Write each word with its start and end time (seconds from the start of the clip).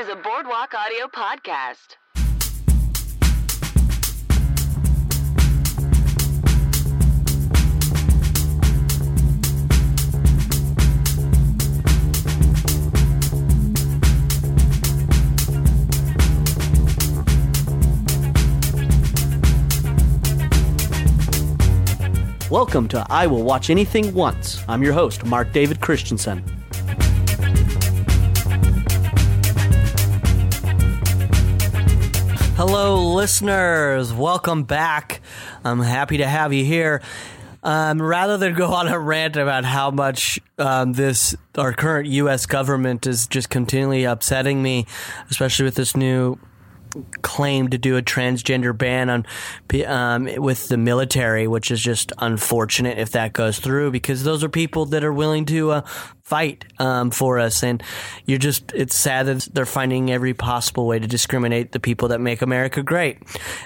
Is 0.00 0.08
a 0.08 0.16
Boardwalk 0.16 0.72
Audio 0.72 1.08
podcast. 1.08 1.98
Welcome 22.48 22.88
to 22.88 23.06
I 23.10 23.26
Will 23.26 23.42
Watch 23.42 23.68
Anything 23.68 24.14
Once. 24.14 24.64
I'm 24.66 24.82
your 24.82 24.94
host, 24.94 25.26
Mark 25.26 25.52
David 25.52 25.82
Christensen. 25.82 26.59
Hello, 32.62 33.14
listeners. 33.14 34.12
Welcome 34.12 34.64
back. 34.64 35.22
I'm 35.64 35.80
happy 35.80 36.18
to 36.18 36.26
have 36.26 36.52
you 36.52 36.62
here. 36.62 37.00
Um, 37.62 38.02
rather 38.02 38.36
than 38.36 38.52
go 38.52 38.66
on 38.74 38.86
a 38.86 38.98
rant 38.98 39.36
about 39.36 39.64
how 39.64 39.90
much 39.90 40.38
um, 40.58 40.92
this 40.92 41.34
our 41.56 41.72
current 41.72 42.06
U.S. 42.08 42.44
government 42.44 43.06
is 43.06 43.26
just 43.28 43.48
continually 43.48 44.04
upsetting 44.04 44.62
me, 44.62 44.84
especially 45.30 45.64
with 45.64 45.74
this 45.74 45.96
new 45.96 46.38
claim 47.22 47.68
to 47.68 47.78
do 47.78 47.96
a 47.96 48.02
transgender 48.02 48.76
ban 48.76 49.08
on 49.08 49.26
um, 49.86 50.28
with 50.36 50.68
the 50.68 50.76
military, 50.76 51.46
which 51.46 51.70
is 51.70 51.80
just 51.80 52.12
unfortunate 52.18 52.98
if 52.98 53.12
that 53.12 53.32
goes 53.32 53.58
through 53.58 53.90
because 53.90 54.22
those 54.22 54.44
are 54.44 54.50
people 54.50 54.84
that 54.84 55.02
are 55.02 55.14
willing 55.14 55.46
to 55.46 55.70
uh, 55.70 55.82
fight 56.30 56.64
um, 56.78 57.10
for 57.10 57.40
us, 57.40 57.64
and 57.64 57.82
you're 58.24 58.38
just 58.38 58.72
it's 58.72 58.96
sad 58.96 59.26
that 59.26 59.48
they're 59.52 59.66
finding 59.66 60.12
every 60.12 60.32
possible 60.32 60.86
way 60.86 60.98
to 61.00 61.08
discriminate 61.08 61.72
the 61.72 61.80
people 61.80 62.08
that 62.08 62.20
make 62.20 62.40
America 62.40 62.82
great, 62.84 63.18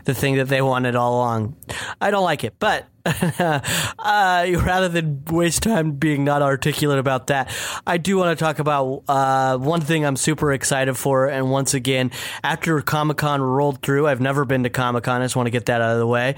the 0.07 0.15
thing 0.15 0.37
that 0.37 0.49
they 0.49 0.63
wanted 0.63 0.97
all 0.97 1.17
along. 1.17 1.57
I 2.01 2.11
don't 2.11 2.25
like 2.25 2.43
it, 2.43 2.55
but 2.59 2.89
uh, 3.07 3.61
rather 3.99 4.89
than 4.89 5.23
waste 5.27 5.63
time 5.63 5.93
being 5.93 6.25
not 6.25 6.41
articulate 6.41 6.99
about 6.99 7.27
that, 7.27 7.51
I 7.87 7.99
do 7.99 8.17
want 8.17 8.37
to 8.37 8.43
talk 8.43 8.59
about 8.61 9.03
uh, 9.09 9.59
one 9.59 9.83
thing 9.83 10.07
I'm 10.07 10.17
super 10.17 10.51
excited 10.55 10.95
for. 10.95 11.27
And 11.27 11.51
once 11.51 11.75
again, 11.75 12.13
after 12.43 12.81
Comic 12.81 13.19
Con 13.19 13.43
rolled 13.43 13.83
through, 13.83 14.09
I've 14.09 14.23
never 14.23 14.47
been 14.47 14.63
to 14.63 14.71
Comic 14.71 15.05
Con. 15.05 15.21
I 15.21 15.27
just 15.27 15.37
want 15.37 15.49
to 15.49 15.51
get 15.51 15.67
that 15.67 15.83
out 15.83 15.93
of 15.93 15.99
the 15.99 16.07
way. 16.07 16.37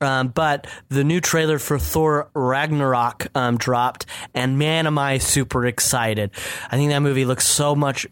Um, 0.00 0.28
but 0.28 0.66
the 0.88 1.04
new 1.04 1.20
trailer 1.20 1.58
for 1.58 1.78
Thor 1.78 2.30
Ragnarok 2.34 3.28
um, 3.34 3.56
dropped, 3.56 4.06
and 4.34 4.58
man, 4.58 4.86
am 4.86 4.98
I 4.98 5.18
super 5.18 5.66
excited! 5.66 6.30
I 6.70 6.76
think 6.76 6.90
that 6.90 7.00
movie 7.00 7.24
looks 7.24 7.46
so 7.46 7.74
much 7.74 8.06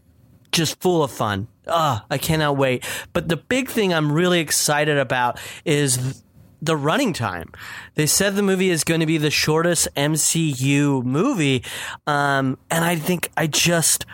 just 0.52 0.80
full 0.80 1.02
of 1.02 1.10
fun. 1.10 1.48
Ah, 1.66 2.04
I 2.10 2.18
cannot 2.18 2.56
wait. 2.56 2.84
But 3.12 3.28
the 3.28 3.36
big 3.36 3.68
thing 3.68 3.92
I'm 3.92 4.12
really 4.12 4.40
excited 4.40 4.98
about 4.98 5.40
is 5.64 6.22
the 6.60 6.76
running 6.76 7.12
time. 7.12 7.50
They 7.94 8.06
said 8.06 8.36
the 8.36 8.42
movie 8.42 8.70
is 8.70 8.84
going 8.84 9.00
to 9.00 9.06
be 9.06 9.18
the 9.18 9.30
shortest 9.30 9.88
MCU 9.96 11.04
movie, 11.04 11.64
um, 12.06 12.58
and 12.70 12.84
I 12.84 12.96
think 12.96 13.30
I 13.36 13.48
just 13.48 14.06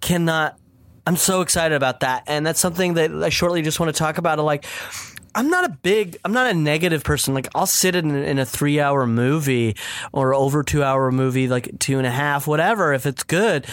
cannot. 0.00 0.58
I'm 1.04 1.16
so 1.16 1.40
excited 1.40 1.74
about 1.74 2.00
that, 2.00 2.22
and 2.26 2.46
that's 2.46 2.60
something 2.60 2.94
that 2.94 3.10
I 3.10 3.28
shortly 3.28 3.62
just 3.62 3.80
want 3.80 3.94
to 3.94 3.98
talk 3.98 4.18
about. 4.18 4.38
Like, 4.38 4.64
I'm 5.34 5.48
not 5.48 5.64
a 5.64 5.70
big, 5.70 6.18
I'm 6.24 6.32
not 6.32 6.46
a 6.46 6.54
negative 6.54 7.04
person. 7.04 7.34
Like, 7.34 7.48
I'll 7.54 7.66
sit 7.66 7.94
in, 7.94 8.10
in 8.14 8.38
a 8.38 8.46
three 8.46 8.80
hour 8.80 9.06
movie 9.06 9.76
or 10.12 10.34
over 10.34 10.62
two 10.62 10.82
hour 10.82 11.10
movie, 11.10 11.48
like 11.48 11.78
two 11.78 11.98
and 11.98 12.06
a 12.06 12.10
half, 12.10 12.46
whatever, 12.46 12.92
if 12.92 13.06
it's 13.06 13.22
good. 13.22 13.66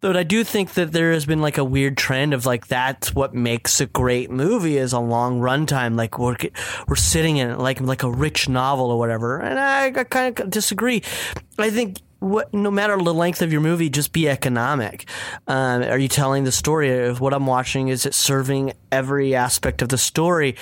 But 0.00 0.16
I 0.16 0.24
do 0.24 0.42
think 0.42 0.74
that 0.74 0.90
there 0.90 1.12
has 1.12 1.26
been 1.26 1.40
like 1.40 1.58
a 1.58 1.64
weird 1.64 1.96
trend 1.96 2.34
of 2.34 2.44
like 2.44 2.66
that's 2.66 3.14
what 3.14 3.34
makes 3.34 3.80
a 3.80 3.86
great 3.86 4.32
movie 4.32 4.76
is 4.76 4.92
a 4.92 4.98
long 4.98 5.38
runtime. 5.38 5.96
Like 5.96 6.18
we're 6.18 6.36
we're 6.88 6.96
sitting 6.96 7.36
in 7.36 7.50
it 7.50 7.58
like 7.58 7.80
like 7.80 8.02
a 8.02 8.10
rich 8.10 8.48
novel 8.48 8.90
or 8.90 8.98
whatever. 8.98 9.38
And 9.38 9.60
I, 9.60 9.86
I 9.86 10.04
kind 10.04 10.40
of 10.40 10.50
disagree. 10.50 11.04
I 11.56 11.70
think 11.70 11.98
what, 12.22 12.54
no 12.54 12.70
matter 12.70 12.96
the 12.96 13.12
length 13.12 13.42
of 13.42 13.52
your 13.52 13.60
movie, 13.60 13.90
just 13.90 14.12
be 14.12 14.28
economic. 14.28 15.08
Um, 15.48 15.82
are 15.82 15.98
you 15.98 16.08
telling 16.08 16.44
the 16.44 16.52
story 16.52 17.06
of 17.06 17.20
what 17.20 17.34
I'm 17.34 17.46
watching? 17.46 17.88
Is 17.88 18.06
it 18.06 18.14
serving 18.14 18.72
every 18.90 19.34
aspect 19.34 19.82
of 19.82 19.88
the 19.88 19.98
story? 19.98 20.56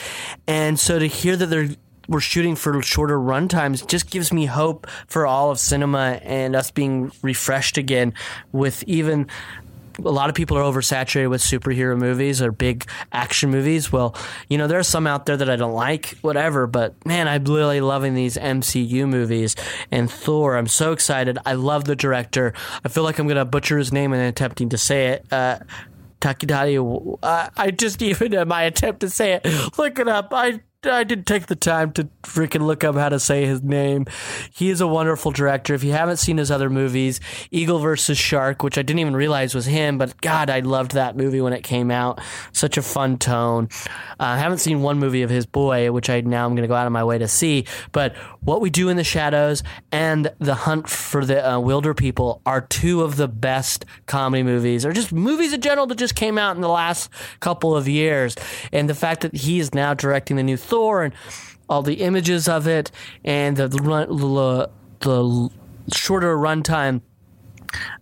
And 0.47 0.81
so 0.81 0.99
to 0.99 1.06
hear 1.06 1.37
that 1.37 1.47
they're 1.47 1.69
we're 2.09 2.19
shooting 2.19 2.56
for 2.56 2.82
shorter 2.82 3.20
run 3.20 3.47
times 3.47 3.82
just 3.82 4.10
gives 4.10 4.32
me 4.32 4.44
hope 4.44 4.88
for 5.06 5.28
all 5.28 5.53
of 5.53 5.60
cinema 5.60 6.19
and 6.25 6.56
us 6.56 6.72
being 6.72 7.12
refreshed 7.22 7.78
again 7.78 8.12
with 8.50 8.82
even 8.88 9.28
a 10.05 10.11
lot 10.11 10.28
of 10.28 10.34
people 10.34 10.56
are 10.56 10.62
oversaturated 10.62 11.31
with 11.31 11.43
superhero 11.43 11.99
movies 11.99 12.43
or 12.43 12.53
big 12.53 12.87
action 13.12 13.50
movies. 13.50 13.93
Well, 13.93 14.15
you 14.49 14.59
know, 14.59 14.66
there 14.66 14.78
are 14.78 14.84
some 14.84 15.06
out 15.06 15.27
there 15.27 15.37
that 15.37 15.49
I 15.50 15.56
don't 15.56 15.75
like, 15.75 16.19
whatever, 16.21 16.66
but 16.66 16.94
man, 17.06 17.28
I'm 17.28 17.44
really 17.44 17.81
loving 17.81 18.15
these 18.15 18.37
MCU 18.37 19.09
movies. 19.09 19.56
And 19.91 20.11
Thor, 20.11 20.56
I'm 20.56 20.66
so 20.66 20.93
excited. 20.93 21.38
I 21.47 21.55
love 21.55 21.84
the 21.84 21.97
director. 21.97 22.53
I 22.84 22.88
feel 22.88 23.03
like 23.03 23.19
I'm 23.19 23.27
going 23.27 23.37
to 23.37 23.44
butcher 23.44 23.78
his 23.78 23.93
name 23.93 24.12
in 24.12 24.21
attempting 24.21 24.71
to 24.71 24.78
say 24.78 25.09
it. 25.09 25.27
Uh, 25.33 25.59
Takidari, 26.21 27.19
uh, 27.22 27.49
I 27.56 27.71
just 27.71 28.03
even 28.03 28.34
in 28.34 28.49
my 28.49 28.62
attempt 28.65 29.00
to 29.00 29.11
say 29.11 29.41
it, 29.43 29.78
look 29.78 29.99
it 29.99 30.09
up. 30.09 30.28
I 30.32 30.61
I 30.86 31.04
didn't 31.04 31.26
take 31.26 31.46
the 31.46 31.56
time 31.56 31.92
to 31.92 32.08
freaking 32.22 32.62
look 32.62 32.84
up 32.84 32.94
how 32.94 33.10
to 33.10 33.20
say 33.20 33.44
his 33.44 33.62
name. 33.62 34.06
He 34.50 34.70
is 34.70 34.80
a 34.80 34.86
wonderful 34.86 35.30
director. 35.30 35.74
If 35.74 35.84
you 35.84 35.92
haven't 35.92 36.16
seen 36.16 36.38
his 36.38 36.50
other 36.50 36.70
movies, 36.70 37.20
Eagle 37.50 37.80
versus 37.80 38.16
Shark, 38.16 38.62
which 38.62 38.78
I 38.78 38.82
didn't 38.82 39.00
even 39.00 39.14
realize 39.14 39.54
was 39.54 39.66
him, 39.66 39.98
but 39.98 40.19
God, 40.22 40.48
I 40.48 40.60
loved 40.60 40.92
that 40.92 41.19
movie 41.19 41.42
when 41.42 41.52
it 41.52 41.64
came 41.64 41.90
out. 41.90 42.19
Such 42.52 42.78
a 42.78 42.82
fun 42.82 43.19
tone. 43.19 43.69
Uh, 44.19 44.24
I 44.24 44.38
haven't 44.38 44.58
seen 44.58 44.80
one 44.80 44.98
movie 44.98 45.20
of 45.20 45.28
his 45.28 45.44
boy, 45.44 45.92
which 45.92 46.08
I 46.08 46.22
now 46.22 46.46
I'm 46.46 46.52
going 46.52 46.62
to 46.62 46.69
go 46.69 46.74
out 46.74 46.86
of 46.86 46.92
my 46.92 47.04
way 47.04 47.19
to 47.19 47.28
see. 47.28 47.66
But 47.92 48.16
What 48.40 48.62
We 48.62 48.70
Do 48.70 48.88
in 48.88 48.96
the 48.96 49.04
Shadows 49.04 49.62
and 49.92 50.32
The 50.38 50.54
Hunt 50.54 50.88
for 50.88 51.26
the 51.26 51.44
uh, 51.44 51.56
Wilderpeople 51.58 52.40
are 52.46 52.62
two 52.62 53.02
of 53.02 53.16
the 53.16 53.28
best 53.28 53.84
comedy 54.06 54.43
movies, 54.43 54.87
or 54.87 54.94
just 54.94 55.12
movies 55.12 55.52
in 55.52 55.60
general 55.60 55.87
that 55.88 55.99
just 55.99 56.14
came 56.14 56.38
out 56.38 56.56
in 56.56 56.62
the 56.62 56.69
last 56.70 57.10
couple 57.40 57.76
of 57.76 57.87
years. 57.87 58.34
And 58.72 58.88
the 58.88 58.94
fact 58.94 59.20
that 59.20 59.37
he 59.37 59.58
is 59.58 59.75
now 59.75 59.93
directing 59.93 60.37
the 60.37 60.43
new 60.43 60.56
Thor 60.70 61.05
and 61.05 61.14
all 61.69 61.82
the 61.82 62.00
images 62.00 62.49
of 62.49 62.67
it 62.67 62.90
and 63.25 63.56
the 63.56 63.69
the, 63.69 64.70
the 65.00 65.50
shorter 65.94 66.37
runtime. 66.37 67.02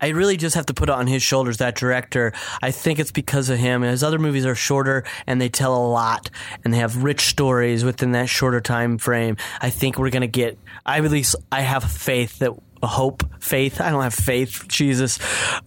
I 0.00 0.08
really 0.08 0.36
just 0.36 0.54
have 0.54 0.66
to 0.66 0.74
put 0.74 0.88
it 0.88 0.92
on 0.92 1.06
his 1.06 1.22
shoulders, 1.22 1.58
that 1.58 1.74
director. 1.74 2.32
I 2.62 2.70
think 2.70 2.98
it's 2.98 3.10
because 3.12 3.50
of 3.50 3.58
him. 3.58 3.82
His 3.82 4.02
other 4.02 4.18
movies 4.18 4.46
are 4.46 4.54
shorter 4.54 5.04
and 5.26 5.40
they 5.40 5.50
tell 5.50 5.76
a 5.76 5.86
lot 5.86 6.30
and 6.64 6.72
they 6.72 6.78
have 6.78 7.02
rich 7.02 7.26
stories 7.26 7.84
within 7.84 8.12
that 8.12 8.30
shorter 8.30 8.62
time 8.62 8.96
frame. 8.96 9.36
I 9.60 9.68
think 9.68 9.98
we're 9.98 10.10
going 10.10 10.22
to 10.22 10.26
get, 10.26 10.58
I 10.86 10.98
at 10.98 11.10
least, 11.10 11.36
I 11.52 11.60
have 11.60 11.84
faith 11.84 12.38
that 12.38 12.52
hope, 12.86 13.24
faith. 13.42 13.80
I 13.80 13.90
don't 13.90 14.02
have 14.02 14.14
faith. 14.14 14.64
Jesus. 14.68 15.18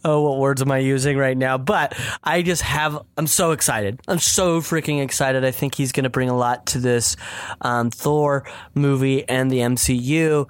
Oh, 0.06 0.22
what 0.22 0.40
words 0.40 0.62
am 0.62 0.72
I 0.72 0.78
using 0.80 1.18
right 1.18 1.38
now? 1.38 1.58
But 1.58 1.98
I 2.24 2.42
just 2.42 2.62
have, 2.62 3.04
I'm 3.18 3.28
so 3.28 3.52
excited. 3.52 4.00
I'm 4.08 4.20
so 4.20 4.62
freaking 4.62 5.04
excited. 5.04 5.44
I 5.44 5.52
think 5.52 5.76
he's 5.76 5.92
going 5.92 6.04
to 6.06 6.10
bring 6.10 6.30
a 6.30 6.38
lot 6.38 6.68
to 6.68 6.80
this 6.80 7.18
um, 7.62 7.92
Thor 7.92 8.50
movie 8.74 9.28
and 9.28 9.52
the 9.52 9.60
MCU. 9.60 10.48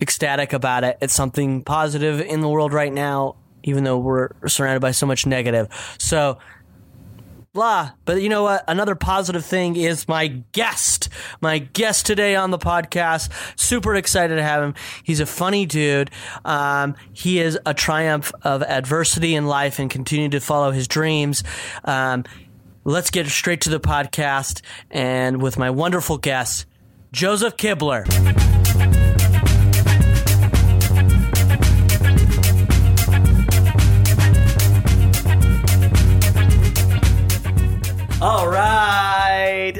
ecstatic 0.00 0.52
about 0.52 0.84
it. 0.84 0.98
It's 1.00 1.14
something 1.14 1.62
positive 1.62 2.20
in 2.20 2.40
the 2.40 2.48
world 2.48 2.72
right 2.72 2.92
now, 2.92 3.36
even 3.62 3.84
though 3.84 3.98
we're 3.98 4.30
surrounded 4.48 4.80
by 4.80 4.90
so 4.90 5.06
much 5.06 5.26
negative. 5.26 5.68
So, 5.98 6.38
blah. 7.52 7.90
But 8.04 8.22
you 8.22 8.28
know 8.28 8.44
what? 8.44 8.64
Another 8.66 8.94
positive 8.94 9.44
thing 9.44 9.76
is 9.76 10.08
my 10.08 10.28
guest. 10.52 11.08
My 11.40 11.58
guest 11.58 12.06
today 12.06 12.34
on 12.34 12.50
the 12.50 12.58
podcast. 12.58 13.30
Super 13.60 13.94
excited 13.94 14.36
to 14.36 14.42
have 14.42 14.62
him. 14.62 14.74
He's 15.04 15.20
a 15.20 15.26
funny 15.26 15.66
dude. 15.66 16.10
Um, 16.44 16.94
he 17.12 17.40
is 17.40 17.58
a 17.66 17.74
triumph 17.74 18.32
of 18.42 18.62
adversity 18.62 19.34
in 19.34 19.46
life 19.46 19.78
and 19.78 19.90
continue 19.90 20.30
to 20.30 20.40
follow 20.40 20.70
his 20.70 20.88
dreams. 20.88 21.44
Um, 21.84 22.24
let's 22.84 23.10
get 23.10 23.26
straight 23.26 23.60
to 23.62 23.70
the 23.70 23.80
podcast 23.80 24.62
and 24.90 25.42
with 25.42 25.58
my 25.58 25.70
wonderful 25.70 26.18
guest, 26.18 26.66
Joseph 27.12 27.56
Kibler. 27.58 28.08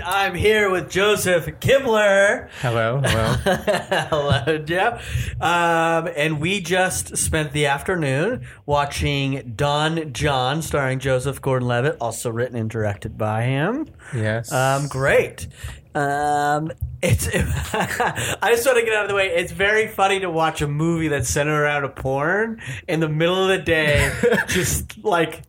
I'm 0.00 0.34
here 0.34 0.70
with 0.70 0.90
Joseph 0.90 1.46
Kibler. 1.60 2.48
Hello, 2.60 3.00
hello. 3.04 3.32
Hello, 4.10 4.58
Jeff. 4.58 5.40
Um, 5.40 6.08
and 6.16 6.40
we 6.40 6.60
just 6.60 7.16
spent 7.16 7.52
the 7.52 7.66
afternoon 7.66 8.46
watching 8.66 9.54
Don 9.56 10.12
Jon, 10.12 10.62
starring 10.62 10.98
Joseph 10.98 11.40
Gordon-Levitt, 11.42 11.96
also 12.00 12.30
written 12.30 12.56
and 12.56 12.70
directed 12.70 13.18
by 13.18 13.42
him. 13.42 13.88
yes. 14.14 14.52
Um, 14.52 14.88
great. 14.88 15.48
Um, 15.94 16.72
it's. 17.02 17.28
I 17.34 18.50
just 18.50 18.64
want 18.66 18.78
to 18.78 18.84
get 18.84 18.94
out 18.94 19.04
of 19.04 19.08
the 19.08 19.14
way. 19.14 19.28
It's 19.28 19.52
very 19.52 19.88
funny 19.88 20.20
to 20.20 20.30
watch 20.30 20.62
a 20.62 20.68
movie 20.68 21.08
that's 21.08 21.28
centered 21.28 21.60
around 21.60 21.84
a 21.84 21.88
porn 21.88 22.60
in 22.88 23.00
the 23.00 23.08
middle 23.08 23.42
of 23.42 23.48
the 23.48 23.58
day, 23.58 24.12
just 24.48 25.02
like 25.04 25.42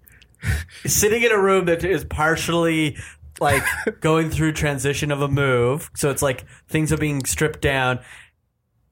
sitting 0.85 1.23
in 1.23 1.31
a 1.31 1.39
room 1.39 1.65
that 1.65 1.83
is 1.85 2.03
partially 2.03 2.97
like 3.39 3.63
going 4.01 4.29
through 4.29 4.53
transition 4.53 5.11
of 5.11 5.21
a 5.21 5.27
move. 5.27 5.89
So 5.95 6.09
it's 6.09 6.21
like 6.21 6.45
things 6.67 6.91
are 6.91 6.97
being 6.97 7.25
stripped 7.25 7.61
down. 7.61 7.99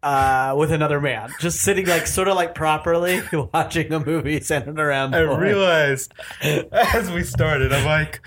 Uh, 0.03 0.55
with 0.57 0.71
another 0.71 0.99
man, 0.99 1.29
just 1.39 1.59
sitting 1.59 1.85
like 1.85 2.07
sort 2.07 2.27
of 2.27 2.35
like 2.35 2.55
properly 2.55 3.21
watching 3.53 3.93
a 3.93 3.99
movie 4.03 4.39
centered 4.39 4.79
around. 4.79 5.13
I 5.13 5.23
porn. 5.27 5.39
realized 5.39 6.11
as 6.41 7.11
we 7.11 7.21
started, 7.21 7.71
I'm 7.71 7.85
like, 7.85 8.19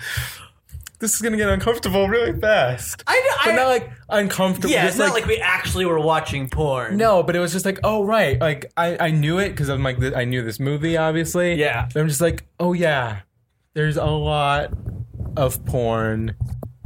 this 0.99 1.15
is 1.15 1.21
gonna 1.21 1.35
get 1.35 1.49
uncomfortable 1.49 2.07
really 2.07 2.39
fast. 2.39 3.03
I, 3.07 3.37
I 3.41 3.45
but 3.47 3.55
not 3.55 3.67
like 3.67 3.91
uncomfortable. 4.07 4.69
yeah, 4.69 4.87
it's 4.87 4.97
not 4.97 5.11
like 5.13 5.25
we 5.25 5.37
actually 5.39 5.85
were 5.85 5.99
watching 5.99 6.47
porn. 6.49 6.95
no, 6.95 7.23
but 7.23 7.35
it 7.35 7.39
was 7.39 7.51
just 7.51 7.65
like, 7.65 7.79
oh 7.83 8.05
right, 8.05 8.39
like 8.39 8.71
I 8.77 9.07
I 9.07 9.11
knew 9.11 9.37
it 9.39 9.49
because 9.49 9.67
I'm 9.67 9.83
like 9.83 10.01
I 10.15 10.23
knew 10.23 10.43
this 10.43 10.61
movie 10.61 10.95
obviously. 10.95 11.55
Yeah. 11.55 11.89
But 11.93 11.99
I'm 11.99 12.07
just 12.07 12.21
like, 12.21 12.45
oh 12.57 12.71
yeah, 12.71 13.19
there's 13.73 13.97
a 13.97 14.05
lot 14.05 14.71
of 15.37 15.63
porn 15.65 16.35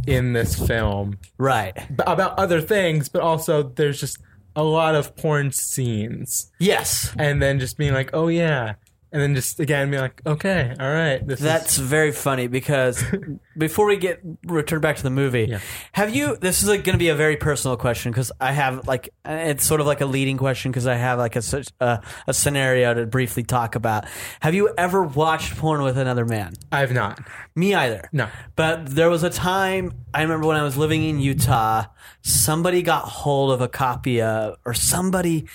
in 0.07 0.34
this 0.34 0.56
film 0.56 1.18
right? 1.38 1.75
B- 1.96 2.04
about 2.07 2.38
other 2.40 2.62
things, 2.62 3.10
but 3.10 3.22
also 3.22 3.63
there's 3.63 4.00
just 4.00 4.18
a 4.56 4.63
lot 4.63 4.96
of 4.96 5.16
porn 5.16 5.51
scenes. 5.51 6.51
Yes, 6.60 7.13
and 7.18 7.42
then 7.42 7.60
just 7.60 7.78
being 7.78 7.94
like, 7.94 8.10
oh 8.13 8.28
yeah, 8.28 8.75
and 9.11 9.21
then 9.21 9.35
just 9.35 9.59
again 9.59 9.89
be 9.91 9.97
like, 9.97 10.21
okay, 10.25 10.73
all 10.79 10.91
right, 10.91 11.25
this 11.25 11.39
That's 11.39 11.77
is 11.77 11.83
very 11.88 12.11
funny 12.11 12.47
because 12.47 13.03
before 13.57 13.85
we 13.88 13.97
get 13.97 14.21
return 14.45 14.81
back 14.81 14.97
to 14.97 15.03
the 15.03 15.09
movie, 15.09 15.47
Yeah. 15.50 15.59
have 15.94 16.13
you? 16.15 16.38
This 16.38 16.61
is 16.63 16.69
like 16.69 16.83
going 16.83 16.94
to 16.94 17.00
be 17.00 17.09
a 17.09 17.15
very 17.15 17.35
personal 17.38 17.75
question 17.77 18.11
because 18.11 18.31
I 18.39 18.51
have 18.51 18.88
like 18.88 19.09
it's 19.25 19.65
sort 19.65 19.81
of 19.81 19.88
like 19.88 20.01
a 20.01 20.06
leading 20.06 20.38
question 20.38 20.71
because 20.71 20.88
I 20.88 20.95
have 20.95 21.17
like 21.19 21.35
a 21.35 21.41
such 21.41 21.69
a, 21.79 22.01
a 22.27 22.33
scenario 22.33 22.94
to 22.94 23.06
briefly 23.06 23.44
talk 23.44 23.75
about. 23.75 24.06
Have 24.41 24.53
you 24.53 24.73
ever 24.77 25.03
watched 25.03 25.57
porn 25.57 25.81
with 25.81 25.97
another 25.97 26.25
man? 26.25 26.53
I've 26.71 26.94
not. 26.94 27.19
Me 27.56 27.73
either. 27.73 28.09
No. 28.11 28.27
But 28.56 28.88
there 28.95 29.09
was 29.09 29.23
a 29.23 29.29
time 29.29 29.91
I 30.13 30.21
remember 30.21 30.47
when 30.47 30.57
I 30.57 30.63
was 30.63 30.77
living 30.77 31.03
in 31.03 31.19
Utah, 31.19 31.85
somebody 32.21 32.81
got 32.81 33.03
hold 33.06 33.51
of 33.51 33.61
a 33.61 33.67
copy 33.67 34.21
of, 34.21 34.56
or 34.65 34.73
somebody 34.73 35.47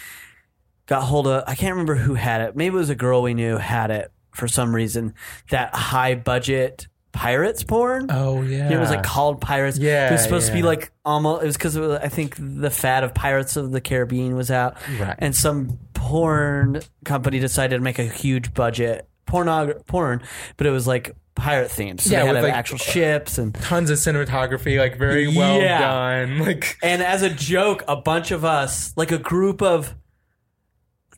got 0.86 1.02
hold 1.02 1.26
of, 1.26 1.44
I 1.46 1.54
can't 1.54 1.72
remember 1.72 1.94
who 1.94 2.14
had 2.14 2.40
it. 2.42 2.56
Maybe 2.56 2.74
it 2.74 2.78
was 2.78 2.90
a 2.90 2.94
girl 2.94 3.22
we 3.22 3.34
knew 3.34 3.56
had 3.56 3.90
it 3.90 4.10
for 4.32 4.48
some 4.48 4.74
reason. 4.74 5.14
That 5.50 5.74
high 5.74 6.14
budget 6.14 6.88
pirates 7.12 7.62
porn. 7.62 8.06
Oh 8.10 8.42
yeah, 8.42 8.68
It 8.72 8.76
was 8.78 8.90
like 8.90 9.04
called 9.04 9.40
Pirates. 9.40 9.78
Yeah, 9.78 10.08
it 10.08 10.12
was 10.12 10.22
supposed 10.22 10.48
to 10.48 10.52
be 10.52 10.62
like 10.62 10.90
almost. 11.04 11.42
It 11.44 11.46
was 11.46 11.56
because 11.56 11.76
I 11.78 12.08
think 12.08 12.34
the 12.38 12.70
fad 12.70 13.04
of 13.04 13.14
Pirates 13.14 13.56
of 13.56 13.70
the 13.70 13.80
Caribbean 13.80 14.34
was 14.34 14.50
out, 14.50 14.76
Right. 14.98 15.14
and 15.18 15.34
some 15.34 15.78
porn 15.92 16.80
company 17.04 17.38
decided 17.38 17.76
to 17.76 17.82
make 17.82 17.98
a 17.98 18.04
huge 18.04 18.52
budget 18.52 19.08
pornog- 19.28 19.86
porn, 19.86 20.22
but 20.56 20.66
it 20.66 20.70
was 20.70 20.86
like 20.86 21.14
pirate 21.34 21.70
themed. 21.70 22.00
So 22.00 22.10
Yeah, 22.10 22.20
they 22.20 22.26
had 22.26 22.34
with, 22.34 22.44
like- 22.44 22.52
actual 22.52 22.78
ships 22.78 23.38
and. 23.38 23.54
tons 23.54 23.90
of 23.90 23.98
cinematography, 23.98 24.78
like 24.78 24.98
very 24.98 25.26
well 25.28 25.60
Yeah. 25.60 25.80
done. 25.80 26.38
Like 26.40 26.76
And 26.82 27.02
as 27.02 27.22
a 27.22 27.30
joke, 27.30 27.82
a 27.88 27.96
bunch 27.96 28.30
of 28.32 28.44
us, 28.44 28.92
like 28.96 29.10
a 29.12 29.18
group 29.18 29.62
of 29.62 29.94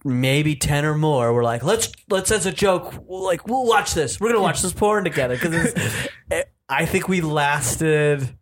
maybe 0.06 0.56
10 0.56 0.84
or 0.84 0.94
more, 0.94 1.32
were 1.32 1.42
like, 1.42 1.62
let's, 1.62 1.92
let's 2.08 2.30
as 2.30 2.46
a 2.46 2.52
joke, 2.52 2.94
like, 3.08 3.46
we'll 3.46 3.66
watch 3.66 3.94
this. 3.94 4.20
We're 4.20 4.28
going 4.28 4.38
to 4.38 4.42
watch 4.42 4.62
this 4.62 4.72
porn 4.72 5.04
together. 5.04 5.34
Because 5.34 5.74
I 6.68 6.86
think 6.86 7.08
we 7.08 7.20
lasted 7.20 8.36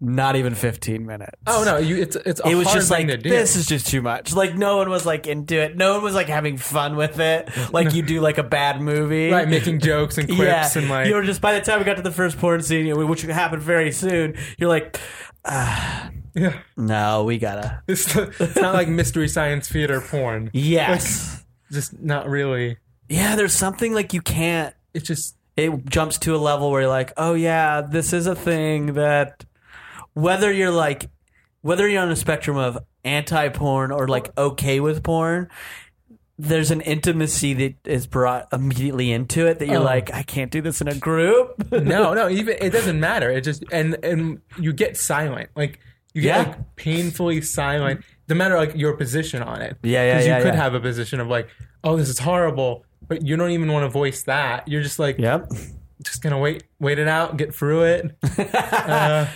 not 0.00 0.36
even 0.36 0.54
15 0.54 1.06
minutes. 1.06 1.32
oh 1.46 1.64
no, 1.64 1.78
you 1.78 1.96
it's 1.96 2.14
it's 2.16 2.40
a 2.40 2.48
It 2.48 2.56
was 2.56 2.66
hard 2.66 2.76
just 2.76 2.90
thing 2.90 3.08
like 3.08 3.16
to 3.16 3.22
do. 3.22 3.30
this 3.30 3.56
is 3.56 3.64
just 3.64 3.86
too 3.86 4.02
much. 4.02 4.34
Like 4.34 4.54
no 4.54 4.76
one 4.76 4.90
was 4.90 5.06
like 5.06 5.26
into 5.26 5.58
it. 5.58 5.76
No 5.76 5.94
one 5.94 6.02
was 6.02 6.14
like 6.14 6.26
having 6.26 6.58
fun 6.58 6.96
with 6.96 7.18
it. 7.20 7.48
Like 7.72 7.94
you 7.94 8.02
do 8.02 8.20
like 8.20 8.36
a 8.36 8.42
bad 8.42 8.80
movie, 8.82 9.30
right 9.30 9.48
making 9.48 9.80
jokes 9.80 10.18
and 10.18 10.28
quips 10.34 10.76
yeah, 10.76 10.82
and 10.82 10.90
like 10.90 11.06
you 11.06 11.14
were 11.14 11.22
just 11.22 11.40
by 11.40 11.54
the 11.54 11.64
time 11.64 11.78
we 11.78 11.84
got 11.84 11.96
to 11.96 12.02
the 12.02 12.10
first 12.10 12.38
porn 12.38 12.60
scene, 12.60 12.94
which 13.08 13.22
happened 13.22 13.62
very 13.62 13.92
soon, 13.92 14.36
you're 14.58 14.68
like, 14.68 14.98
ah, 15.46 16.10
yeah. 16.34 16.58
no, 16.76 17.24
we 17.24 17.38
gotta. 17.38 17.82
It's, 17.88 18.14
it's 18.16 18.56
not 18.56 18.74
like 18.74 18.88
mystery 18.88 19.28
science 19.28 19.68
theater 19.68 20.00
porn. 20.00 20.50
Yes. 20.52 21.44
Just 21.72 21.98
not 22.00 22.28
really. 22.28 22.76
yeah, 23.08 23.36
there's 23.36 23.52
something 23.54 23.94
like 23.94 24.12
you 24.12 24.20
can't. 24.20 24.74
It's 24.92 25.06
just 25.06 25.36
It 25.56 25.86
jumps 25.86 26.18
to 26.18 26.34
a 26.34 26.38
level 26.38 26.70
where 26.70 26.82
you're 26.82 26.90
like, 26.90 27.12
oh 27.16 27.34
yeah, 27.34 27.80
this 27.80 28.12
is 28.12 28.26
a 28.26 28.34
thing 28.34 28.94
that 28.94 29.44
whether 30.12 30.52
you're 30.52 30.70
like 30.70 31.10
whether 31.62 31.88
you're 31.88 32.02
on 32.02 32.10
a 32.10 32.16
spectrum 32.16 32.56
of 32.56 32.78
anti 33.04 33.48
porn 33.48 33.90
or 33.90 34.06
like 34.06 34.36
okay 34.38 34.80
with 34.80 35.02
porn, 35.02 35.48
there's 36.38 36.70
an 36.70 36.80
intimacy 36.82 37.54
that 37.54 37.74
is 37.84 38.06
brought 38.06 38.48
immediately 38.52 39.10
into 39.12 39.46
it 39.46 39.58
that 39.60 39.68
you're 39.68 39.78
Oh. 39.78 39.82
like, 39.84 40.12
I 40.12 40.22
can't 40.24 40.50
do 40.50 40.60
this 40.60 40.80
in 40.80 40.88
a 40.88 40.94
group. 40.94 41.70
no, 41.72 42.12
no. 42.14 42.28
Even 42.28 42.56
it 42.60 42.70
doesn't 42.70 42.98
matter. 43.00 43.30
It 43.30 43.42
just 43.42 43.64
and 43.72 43.96
and 44.04 44.40
you 44.58 44.72
get 44.72 44.96
silent. 44.96 45.50
Like 45.56 45.80
you 46.14 46.22
get 46.22 46.28
Yeah. 46.36 46.48
like 46.52 46.76
painfully 46.76 47.40
silent. 47.42 48.00
No 48.28 48.34
matter 48.34 48.56
like 48.56 48.74
your 48.74 48.96
position 48.96 49.42
on 49.42 49.60
it. 49.60 49.76
Yeah, 49.82 50.02
yeah, 50.04 50.14
Because 50.14 50.26
yeah, 50.26 50.36
you 50.38 50.44
could 50.44 50.54
yeah. 50.54 50.62
have 50.62 50.74
a 50.74 50.80
position 50.80 51.20
of 51.20 51.28
like, 51.28 51.48
oh, 51.82 51.96
this 51.96 52.08
is 52.08 52.18
horrible, 52.18 52.84
but 53.06 53.22
you 53.26 53.36
don't 53.36 53.50
even 53.50 53.70
want 53.70 53.84
to 53.84 53.90
voice 53.90 54.22
that. 54.22 54.66
You're 54.66 54.82
just 54.82 54.98
like, 54.98 55.18
yep. 55.18 55.46
Gonna 56.24 56.38
wait, 56.38 56.64
wait 56.80 56.98
it 56.98 57.06
out, 57.06 57.36
get 57.36 57.54
through 57.54 57.82
it. 57.82 58.16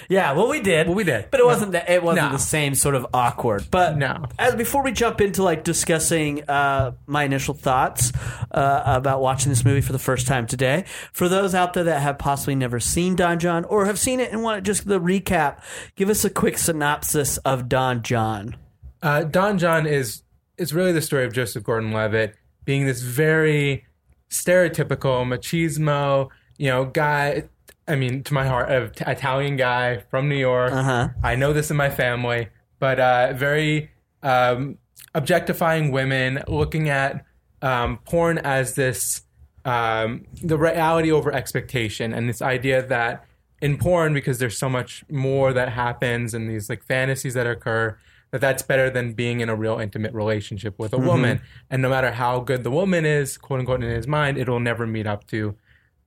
Yeah, 0.09 0.33
well, 0.33 0.49
we 0.49 0.61
did. 0.61 0.87
Well, 0.87 0.97
we 0.97 1.05
did. 1.05 1.31
but 1.31 1.39
it 1.39 1.45
wasn't 1.45 1.73
that. 1.73 1.91
It 1.91 2.03
wasn't 2.03 2.29
No. 2.29 2.33
the 2.33 2.39
same 2.43 2.75
sort 2.75 2.95
of 2.95 3.07
awkward. 3.13 3.67
But 3.71 3.99
No. 3.99 4.25
As 4.39 4.55
before 4.55 4.83
we 4.83 4.93
jump 4.93 5.21
into 5.21 5.43
like 5.43 5.65
discussing 5.65 6.49
uh, 6.49 6.93
my 7.07 7.25
initial 7.25 7.53
thoughts 7.53 8.11
uh, 8.51 8.83
about 8.87 9.21
watching 9.21 9.51
this 9.51 9.67
movie 9.67 9.83
for 9.83 9.93
the 9.93 9.99
first 9.99 10.27
time 10.27 10.47
today, 10.47 10.87
for 11.13 11.29
those 11.29 11.55
out 11.55 11.75
there 11.75 11.85
that 11.85 12.01
have 12.01 12.19
possibly 12.19 12.55
never 12.55 12.81
seen 12.81 13.15
Don 13.15 13.39
Jon 13.39 13.65
or 13.67 13.85
have 13.85 13.99
seen 13.99 14.19
it 14.19 14.33
and 14.33 14.43
want 14.43 14.65
just 14.65 14.87
the 14.89 14.99
recap, 14.99 15.61
give 15.95 16.09
us 16.09 16.25
a 16.25 16.31
quick 16.31 16.57
synopsis 16.57 17.37
of 17.39 17.69
Don 17.69 18.03
Jon. 18.03 18.57
Uh, 19.03 19.25
Don 19.25 19.59
Jon 19.59 19.87
is 19.87 20.23
is 20.57 20.73
really 20.73 20.93
the 20.93 21.03
story 21.03 21.27
of 21.27 21.35
Joseph 21.35 21.63
Gordon-Levitt 21.65 22.35
being 22.65 22.87
this 22.87 23.03
very 23.03 23.85
stereotypical 24.31 25.25
machismo, 25.27 26.29
you 26.59 26.69
know, 26.69 26.85
guy. 26.85 27.45
I 27.87 27.97
mean, 27.97 28.23
to 28.25 28.35
my 28.35 28.47
heart, 28.47 28.97
t- 28.97 29.05
Italian 29.07 29.57
guy 29.57 29.99
from 30.11 30.29
New 30.29 30.37
York. 30.37 30.73
Uh-huh. 30.73 31.09
I 31.23 31.37
know 31.37 31.55
this 31.55 31.71
in 31.71 31.77
my 31.79 31.89
family, 31.89 32.49
but 32.79 33.01
uh, 33.01 33.33
very 33.33 33.91
um, 34.23 34.77
objectifying 35.15 35.91
women, 35.91 36.43
looking 36.47 36.91
at 36.91 37.25
um, 37.63 37.99
porn 38.05 38.37
as 38.39 38.75
this 38.75 39.23
um, 39.65 40.27
the 40.43 40.59
reality 40.59 41.11
over 41.11 41.33
expectation, 41.33 42.13
and 42.13 42.29
this 42.29 42.43
idea 42.43 42.87
that 42.87 43.25
in 43.61 43.77
porn, 43.77 44.15
because 44.15 44.39
there's 44.39 44.57
so 44.57 44.69
much 44.69 45.05
more 45.11 45.53
that 45.53 45.71
happens 45.71 46.35
and 46.35 46.49
these 46.49 46.69
like 46.69 46.85
fantasies 46.85 47.35
that 47.35 47.47
occur, 47.47 47.99
that 48.31 48.41
that's 48.41 48.63
better 48.63 48.89
than 48.91 49.15
being 49.15 49.41
in 49.41 49.49
a 49.49 49.57
real 49.57 49.79
intimate 49.79 50.13
relationship 50.15 50.79
with 50.79 50.93
a 50.93 50.99
woman. 50.99 51.41
And 51.71 51.83
no 51.83 51.89
matter 51.89 52.13
how 52.13 52.41
good 52.41 52.63
the 52.63 52.71
woman 52.71 53.05
is, 53.05 53.37
quote 53.37 53.61
unquote, 53.61 53.83
in 53.83 53.91
his 53.91 54.07
mind, 54.07 54.39
it'll 54.39 54.61
never 54.61 54.87
meet 54.87 55.07
up 55.07 55.27
to 55.29 55.57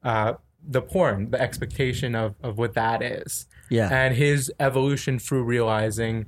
uh, 0.04 0.34
the 0.66 0.82
porn, 0.82 1.32
the 1.32 1.42
expectation 1.42 2.16
of, 2.16 2.36
of 2.44 2.58
what 2.58 2.74
that 2.74 3.02
is. 3.02 3.46
Yeah. 3.70 3.90
And 3.92 4.16
his 4.16 4.52
evolution 4.60 5.20
through 5.20 5.44
realizing 5.44 6.26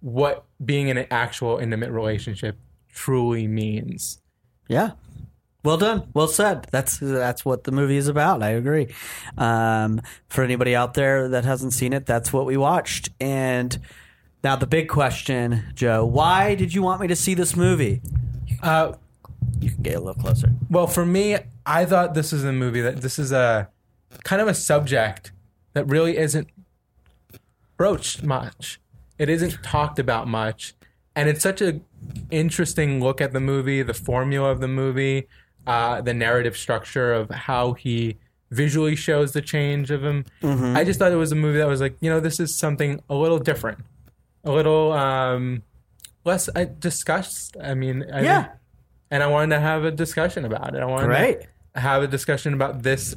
what 0.00 0.44
being 0.64 0.88
in 0.88 0.96
an 0.96 1.06
actual 1.10 1.58
intimate 1.58 1.90
relationship 1.90 2.58
truly 2.92 3.46
means. 3.46 4.20
Yeah. 4.68 4.92
Well 5.64 5.76
done. 5.76 6.08
Well 6.14 6.28
said. 6.28 6.66
That's 6.70 6.98
that's 6.98 7.44
what 7.44 7.64
the 7.64 7.72
movie 7.72 7.96
is 7.96 8.08
about. 8.08 8.42
I 8.42 8.50
agree. 8.50 8.94
Um, 9.36 10.00
for 10.28 10.44
anybody 10.44 10.74
out 10.74 10.94
there 10.94 11.28
that 11.28 11.44
hasn't 11.44 11.72
seen 11.72 11.92
it, 11.92 12.06
that's 12.06 12.32
what 12.32 12.46
we 12.46 12.56
watched. 12.56 13.10
And 13.20 13.76
now 14.44 14.56
the 14.56 14.66
big 14.66 14.88
question, 14.88 15.64
Joe, 15.74 16.04
why 16.06 16.54
did 16.54 16.72
you 16.72 16.82
want 16.82 17.00
me 17.00 17.08
to 17.08 17.16
see 17.16 17.34
this 17.34 17.56
movie? 17.56 18.00
Uh, 18.62 18.92
You 19.60 19.70
can 19.70 19.82
get 19.82 19.94
a 19.96 20.00
little 20.00 20.20
closer. 20.22 20.52
Well, 20.70 20.86
for 20.86 21.04
me, 21.04 21.36
I 21.66 21.84
thought 21.84 22.14
this 22.14 22.32
is 22.32 22.44
a 22.44 22.52
movie 22.52 22.80
that 22.80 23.00
this 23.00 23.18
is 23.18 23.32
a 23.32 23.68
kind 24.24 24.40
of 24.40 24.48
a 24.48 24.54
subject 24.54 25.32
that 25.74 25.84
really 25.86 26.16
isn't 26.16 26.48
broached 27.76 28.22
much. 28.22 28.80
It 29.18 29.28
isn't 29.28 29.62
talked 29.62 29.98
about 29.98 30.28
much, 30.28 30.74
and 31.16 31.28
it's 31.28 31.42
such 31.42 31.60
a 31.60 31.80
interesting 32.30 33.00
look 33.00 33.20
at 33.20 33.32
the 33.32 33.40
movie, 33.40 33.82
the 33.82 33.94
formula 33.94 34.50
of 34.50 34.60
the 34.60 34.68
movie, 34.68 35.26
uh, 35.66 36.00
the 36.00 36.14
narrative 36.14 36.56
structure 36.56 37.12
of 37.12 37.30
how 37.30 37.72
he 37.72 38.16
visually 38.50 38.96
shows 38.96 39.32
the 39.32 39.42
change 39.42 39.90
of 39.90 40.02
him. 40.04 40.24
I 40.42 40.84
just 40.84 40.98
thought 40.98 41.12
it 41.12 41.16
was 41.16 41.32
a 41.32 41.36
movie 41.36 41.58
that 41.58 41.66
was 41.68 41.80
like, 41.80 41.96
you 42.00 42.08
know, 42.08 42.20
this 42.20 42.40
is 42.40 42.56
something 42.58 43.00
a 43.10 43.14
little 43.14 43.38
different, 43.38 43.80
a 44.44 44.52
little 44.52 44.92
um, 44.92 45.62
less 46.24 46.48
uh, 46.54 46.64
discussed. 46.78 47.56
I 47.62 47.74
mean, 47.74 48.04
I 48.12 48.22
Yeah. 48.22 48.42
think- 48.44 48.54
and 49.10 49.22
I 49.22 49.26
wanted 49.26 49.54
to 49.56 49.60
have 49.60 49.84
a 49.84 49.90
discussion 49.90 50.44
about 50.44 50.74
it. 50.74 50.80
I 50.80 50.84
wanted 50.84 51.06
Great. 51.06 51.46
to 51.74 51.80
have 51.80 52.02
a 52.02 52.06
discussion 52.08 52.54
about 52.54 52.82
this 52.82 53.16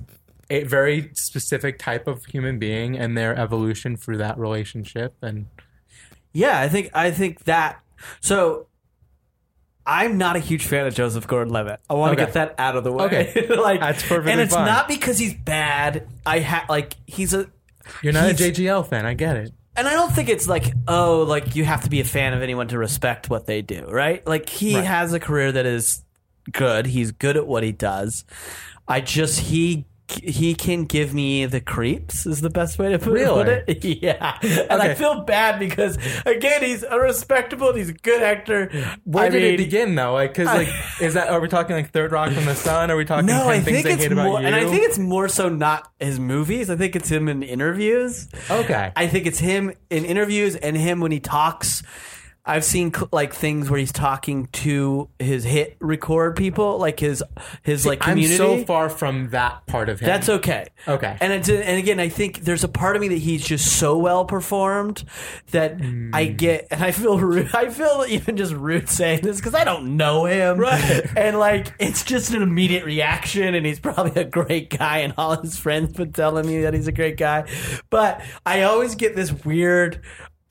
a 0.50 0.64
very 0.64 1.10
specific 1.14 1.80
type 1.80 2.08
of 2.08 2.26
human 2.26 2.60
being 2.60 2.98
and 2.98 3.18
their 3.18 3.34
evolution 3.38 3.96
through 3.96 4.18
that 4.18 4.38
relationship. 4.38 5.16
And 5.22 5.48
Yeah, 6.34 6.60
I 6.60 6.68
think 6.70 6.90
I 6.94 7.12
think 7.12 7.46
that. 7.46 7.80
So, 8.20 8.68
I'm 9.86 10.18
not 10.18 10.36
a 10.36 10.40
huge 10.40 10.66
fan 10.66 10.86
of 10.86 10.94
Joseph 10.94 11.26
Gordon-Levitt. 11.28 11.80
I 11.90 11.94
want 11.96 12.16
to 12.18 12.22
Okay. 12.24 12.26
get 12.32 12.34
that 12.36 12.56
out 12.60 12.76
of 12.76 12.84
the 12.84 12.92
way. 12.92 13.06
Okay. 13.06 13.48
like 13.56 13.80
That's 13.80 14.04
perfectly 14.04 14.32
And 14.34 14.42
it's 14.42 14.54
fine. 14.54 14.66
not 14.66 14.88
because 14.88 15.18
he's 15.18 15.34
bad. 15.34 16.08
I 16.26 16.40
ha- 16.42 16.66
like 16.70 16.96
he's 17.08 17.34
a 17.34 17.48
you're 18.04 18.14
not 18.14 18.26
He's- 18.26 18.40
a 18.42 18.52
JGL 18.52 18.88
fan. 18.88 19.06
I 19.06 19.14
get 19.16 19.38
it. 19.38 19.54
And 19.76 19.88
I 19.88 19.94
don't 19.94 20.12
think 20.12 20.30
it's 20.30 20.48
like, 20.48 20.74
oh, 20.88 21.24
like 21.24 21.56
you 21.56 21.64
have 21.66 21.84
to 21.84 21.90
be 21.90 22.00
a 22.00 22.04
fan 22.06 22.34
of 22.34 22.42
anyone 22.42 22.68
to 22.70 22.78
respect 22.78 23.30
what 23.30 23.46
they 23.46 23.62
do, 23.62 23.86
right? 23.90 24.26
Like 24.28 24.50
he 24.50 24.76
Right. 24.76 24.86
has 24.86 25.14
a 25.14 25.20
career 25.20 25.52
that 25.52 25.66
is 25.66 26.04
good. 26.52 26.86
He's 26.88 27.12
good 27.12 27.38
at 27.38 27.48
what 27.48 27.64
he 27.64 27.72
does. 27.72 28.26
I 28.88 29.00
just 29.02 29.40
he 29.40 29.86
he 30.14 30.54
can 30.56 30.86
give 30.86 31.14
me 31.14 31.46
the 31.46 31.62
creeps 31.62 32.26
is 32.26 32.42
the 32.42 32.50
best 32.50 32.78
way 32.80 32.90
to 32.92 33.00
put, 33.00 33.14
Really? 33.14 33.64
it. 33.68 33.84
Yeah, 34.02 34.38
and 34.42 34.82
I 34.82 34.94
feel 34.96 35.22
bad 35.24 35.60
because 35.60 35.98
again 36.26 36.62
he's 36.64 36.84
a 36.84 37.00
respectable. 37.00 37.70
and 37.70 37.78
He's 37.78 37.90
a 37.90 37.94
good 37.94 38.22
actor. 38.22 38.70
Where 39.04 39.26
I 39.26 39.30
did 39.30 39.44
mean, 39.44 39.54
it 39.54 39.58
begin 39.58 39.96
though? 39.96 40.14
Like, 40.14 40.34
cause 40.34 40.46
like, 40.46 40.68
is 41.02 41.14
that 41.16 41.30
are 41.30 41.40
we 41.40 41.48
talking 41.48 41.76
like 41.76 41.92
Third 41.92 42.12
Rock 42.12 42.32
from 42.32 42.46
the 42.46 42.56
Sun? 42.56 42.90
Are 42.92 42.96
we 42.98 43.06
talking 43.06 43.26
No, 43.26 43.40
10 43.44 43.48
I 43.48 43.60
think 43.60 43.86
it's 43.86 44.10
more, 44.14 44.38
and 44.40 44.56
I 44.56 44.66
think 44.66 44.84
it's 44.84 44.98
more 45.00 45.28
so 45.28 45.50
not 45.50 45.92
his 46.00 46.20
movies. 46.20 46.70
I 46.70 46.76
think 46.76 46.96
it's 46.96 47.10
him 47.10 47.28
in 47.28 47.44
interviews. 47.44 48.28
okay. 48.50 48.92
I 48.96 49.08
think 49.08 49.26
it's 49.26 49.40
him 49.40 49.72
in 49.90 50.06
interviews 50.06 50.56
and 50.56 50.76
him 50.78 51.00
when 51.00 51.12
he 51.12 51.20
talks. 51.20 51.84
I've 52.52 52.66
seen 52.66 52.94
cl- 52.94 53.10
like 53.12 53.34
things 53.34 53.70
where 53.70 53.80
he's 53.80 53.92
talking 53.92 54.48
to 54.48 55.10
his 55.20 55.46
hitRECord 55.46 56.36
people, 56.36 56.78
like 56.78 57.00
his 57.00 57.24
his 57.64 57.86
like 57.86 58.02
community. 58.02 58.34
I'm 58.34 58.60
so 58.60 58.66
far 58.66 58.90
from 58.90 59.30
that 59.30 59.66
part 59.68 59.88
of 59.90 60.00
him. 60.00 60.06
That's 60.08 60.28
okay. 60.30 60.68
Okay. 60.88 61.18
And 61.22 61.32
it's, 61.32 61.48
and 61.50 61.78
again, 61.80 62.00
I 62.00 62.10
think 62.10 62.40
there's 62.42 62.64
a 62.64 62.68
part 62.68 62.96
of 62.96 63.02
me 63.02 63.08
that 63.10 63.20
he's 63.20 63.44
just 63.46 63.78
so 63.78 63.98
well 63.98 64.26
performed 64.26 65.04
that 65.52 65.74
I 66.14 66.26
Hmm. 66.26 66.36
get, 66.36 66.68
and 66.72 66.84
I 66.84 66.92
feel 66.92 67.18
rude. 67.18 67.50
I 67.56 67.70
feel 67.70 68.06
even 68.08 68.36
just 68.38 68.54
rude 68.54 68.90
saying 68.90 69.22
this 69.22 69.38
because 69.38 69.56
I 69.56 69.64
don't 69.64 69.96
know 69.98 70.26
him. 70.26 70.58
Right. 70.58 71.06
And 71.16 71.40
like, 71.40 71.74
it's 71.80 72.04
just 72.04 72.34
an 72.34 72.42
immediate 72.42 72.84
reaction, 72.86 73.56
and 73.56 73.66
he's 73.66 73.80
probably 73.80 74.20
a 74.22 74.26
great 74.26 74.70
guy, 74.78 75.00
and 75.00 75.14
all 75.18 75.42
his 75.42 75.58
friends 75.58 75.94
been 75.94 76.12
telling 76.12 76.46
me 76.46 76.62
that 76.64 76.74
he's 76.74 76.88
a 76.88 76.92
great 76.92 77.16
guy. 77.18 77.46
But 77.90 78.22
I 78.46 78.64
always 78.64 78.96
get 78.96 79.16
this 79.16 79.32
weird. 79.46 80.02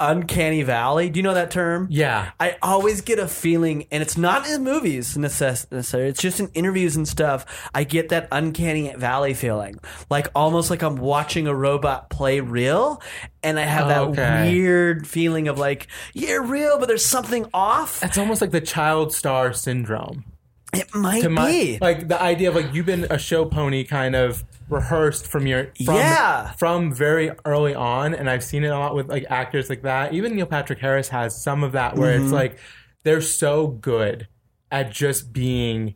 Uncanny 0.01 0.63
valley. 0.63 1.11
Do 1.11 1.19
you 1.19 1.23
know 1.23 1.35
that 1.35 1.51
term? 1.51 1.87
Yeah. 1.91 2.31
I 2.41 2.57
always 2.63 3.03
get 3.03 3.19
a 3.19 3.29
feeling, 3.29 3.87
and 3.91 4.03
it's 4.03 4.17
not 4.17 4.49
in 4.49 4.65
movies 4.65 5.17
necessarily. 5.17 6.09
It's 6.09 6.21
just 6.23 6.41
in 6.41 6.49
interviews 6.55 6.97
and 6.97 7.07
stuff. 7.07 7.69
I 7.75 7.85
get 7.85 8.09
that 8.09 8.27
uncanny 8.33 8.95
valley 8.97 9.35
feeling, 9.35 9.79
like 10.11 10.29
almost 10.35 10.71
like 10.71 10.83
I'm 10.83 10.97
watching 10.97 11.47
a 11.47 11.55
robot 11.55 12.11
play 12.11 12.41
real, 12.41 13.03
and 13.43 13.59
I 13.59 13.63
have 13.65 13.89
that 13.89 14.01
Okay. 14.01 14.51
weird 14.53 15.07
feeling 15.07 15.49
of 15.49 15.59
like 15.59 15.87
you're 16.15 16.43
real, 16.43 16.79
but 16.79 16.89
there's 16.89 17.05
something 17.05 17.47
off. 17.53 18.01
That's 18.01 18.19
almost 18.19 18.41
like 18.41 18.51
the 18.51 18.61
child 18.61 19.13
star 19.15 19.53
syndrome. 19.53 20.25
It 20.73 20.95
might 20.95 21.23
to 21.23 21.29
my 21.29 21.51
be. 21.51 21.79
like 21.81 22.07
the 22.09 22.21
idea 22.21 22.49
of 22.49 22.55
like 22.55 22.73
you've 22.73 22.87
been 22.87 23.05
a 23.11 23.19
show 23.19 23.45
pony 23.45 23.83
kind 23.85 24.15
of 24.15 24.45
rehearsed 24.71 25.27
from 25.27 25.47
your 25.47 25.73
from, 25.85 25.97
Yeah. 25.97 26.53
from 26.53 26.93
very 26.95 27.31
early 27.45 27.75
on 27.75 28.15
and 28.15 28.29
I've 28.31 28.45
seen 28.45 28.65
it 28.65 28.69
a 28.69 28.79
lot 28.79 28.95
with 28.95 29.09
like 29.09 29.27
actors 29.29 29.69
like 29.69 29.83
that 29.83 30.13
even 30.15 30.35
Neil 30.35 30.47
Patrick 30.47 30.79
Harris 30.79 31.09
has 31.09 31.41
some 31.43 31.63
of 31.65 31.73
that 31.73 31.97
where 31.97 32.15
Mm-hmm. 32.15 32.25
it's 32.25 32.33
like 32.33 32.59
they're 33.03 33.21
so 33.21 33.67
good 33.67 34.29
at 34.71 34.91
just 34.93 35.33
being 35.33 35.95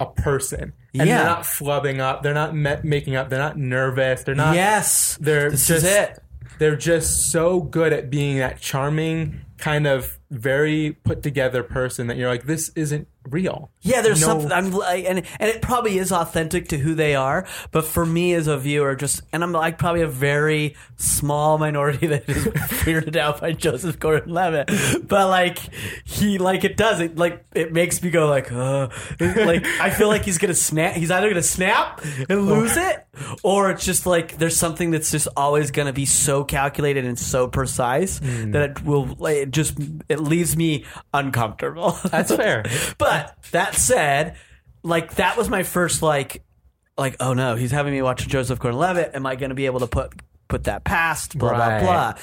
a 0.00 0.06
person 0.06 0.72
and 0.94 1.08
Yeah. 1.08 1.18
they're 1.18 1.26
not 1.26 1.42
flubbing 1.42 2.00
up 2.00 2.22
they're 2.22 2.34
not 2.34 2.54
me- 2.54 2.76
making 2.82 3.16
up 3.16 3.30
they're 3.30 3.38
not 3.38 3.56
nervous 3.56 4.22
they're 4.24 4.34
not 4.34 4.54
yes, 4.54 5.16
they're 5.20 5.50
this 5.50 5.66
just 5.66 5.86
it. 5.86 6.18
they're 6.58 6.76
just 6.76 7.30
so 7.32 7.60
good 7.60 7.92
at 7.92 8.10
being 8.10 8.38
that 8.38 8.60
charming 8.60 9.40
kind 9.58 9.86
of 9.86 10.18
very 10.30 10.92
put 11.04 11.22
together 11.22 11.62
person 11.62 12.08
that 12.08 12.16
you're 12.16 12.28
like 12.28 12.44
this 12.46 12.70
isn't 12.74 13.06
real 13.24 13.70
Yeah, 13.82 14.02
there's 14.02 14.20
No- 14.20 14.26
something 14.28 14.52
I'm 14.52 14.70
like, 14.72 15.04
and 15.06 15.22
and 15.40 15.50
it 15.50 15.62
probably 15.62 15.98
is 15.98 16.12
authentic 16.12 16.68
to 16.68 16.78
who 16.78 16.94
they 16.94 17.14
are. 17.14 17.46
But 17.70 17.84
for 17.84 18.04
me 18.04 18.34
as 18.34 18.46
a 18.46 18.56
viewer, 18.58 18.94
just 18.96 19.22
and 19.32 19.42
I'm 19.42 19.52
like 19.52 19.78
probably 19.78 20.02
a 20.02 20.06
very 20.08 20.76
small 20.96 21.58
minority 21.58 22.06
that 22.08 22.28
is 22.28 22.44
weirded 22.84 23.16
out 23.16 23.40
by 23.40 23.52
Joseph 23.52 23.98
Gordon-Levitt. 23.98 25.08
But 25.08 25.28
like 25.28 25.58
he 26.04 26.38
like 26.38 26.64
it 26.64 26.76
does 26.76 27.00
it 27.00 27.16
like 27.16 27.44
it 27.54 27.72
makes 27.72 28.02
me 28.02 28.10
go 28.10 28.26
like 28.28 28.50
uh 28.52 28.88
like 29.20 29.64
I 29.80 29.90
feel 29.90 30.08
like 30.08 30.24
he's 30.24 30.38
gonna 30.38 30.54
snap. 30.54 30.94
He's 30.94 31.10
either 31.10 31.28
gonna 31.28 31.42
snap 31.42 32.00
and 32.28 32.46
lose 32.46 32.76
it, 32.76 33.06
or 33.42 33.70
it's 33.70 33.84
just 33.84 34.06
like 34.06 34.38
there's 34.38 34.56
something 34.56 34.90
that's 34.90 35.10
just 35.10 35.28
always 35.36 35.70
gonna 35.70 35.92
be 35.92 36.06
so 36.06 36.44
calculated 36.44 37.04
and 37.04 37.18
so 37.18 37.48
precise 37.48 38.18
that 38.20 38.70
it 38.70 38.84
will 38.84 39.06
like, 39.18 39.36
it 39.36 39.50
just 39.50 39.78
it 40.08 40.20
leaves 40.20 40.56
me 40.56 40.84
uncomfortable. 41.14 41.92
that's 42.04 42.34
fair 42.34 42.64
But 42.98 43.11
that 43.52 43.74
said, 43.74 44.36
like 44.82 45.14
that 45.16 45.36
was 45.36 45.48
my 45.48 45.62
first 45.62 46.02
like 46.02 46.42
like 46.98 47.16
oh 47.20 47.32
no, 47.34 47.54
he's 47.56 47.70
having 47.70 47.92
me 47.92 48.02
watch 48.02 48.26
Joseph 48.28 48.58
Gordon-Levitt. 48.58 49.12
Am 49.14 49.26
I 49.26 49.36
going 49.36 49.50
to 49.50 49.54
be 49.56 49.66
able 49.66 49.80
to 49.80 49.86
put 49.86 50.12
put 50.48 50.64
that 50.64 50.84
past? 50.84 51.38
Blah 51.38 51.50
Right. 51.52 51.80
blah 51.80 52.12
blah. 52.12 52.14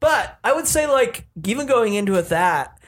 But 0.00 0.38
I 0.44 0.52
would 0.52 0.66
say 0.66 0.86
like 0.86 1.26
even 1.46 1.66
going 1.66 1.94
into 1.94 2.14
it 2.16 2.28
that 2.28 2.78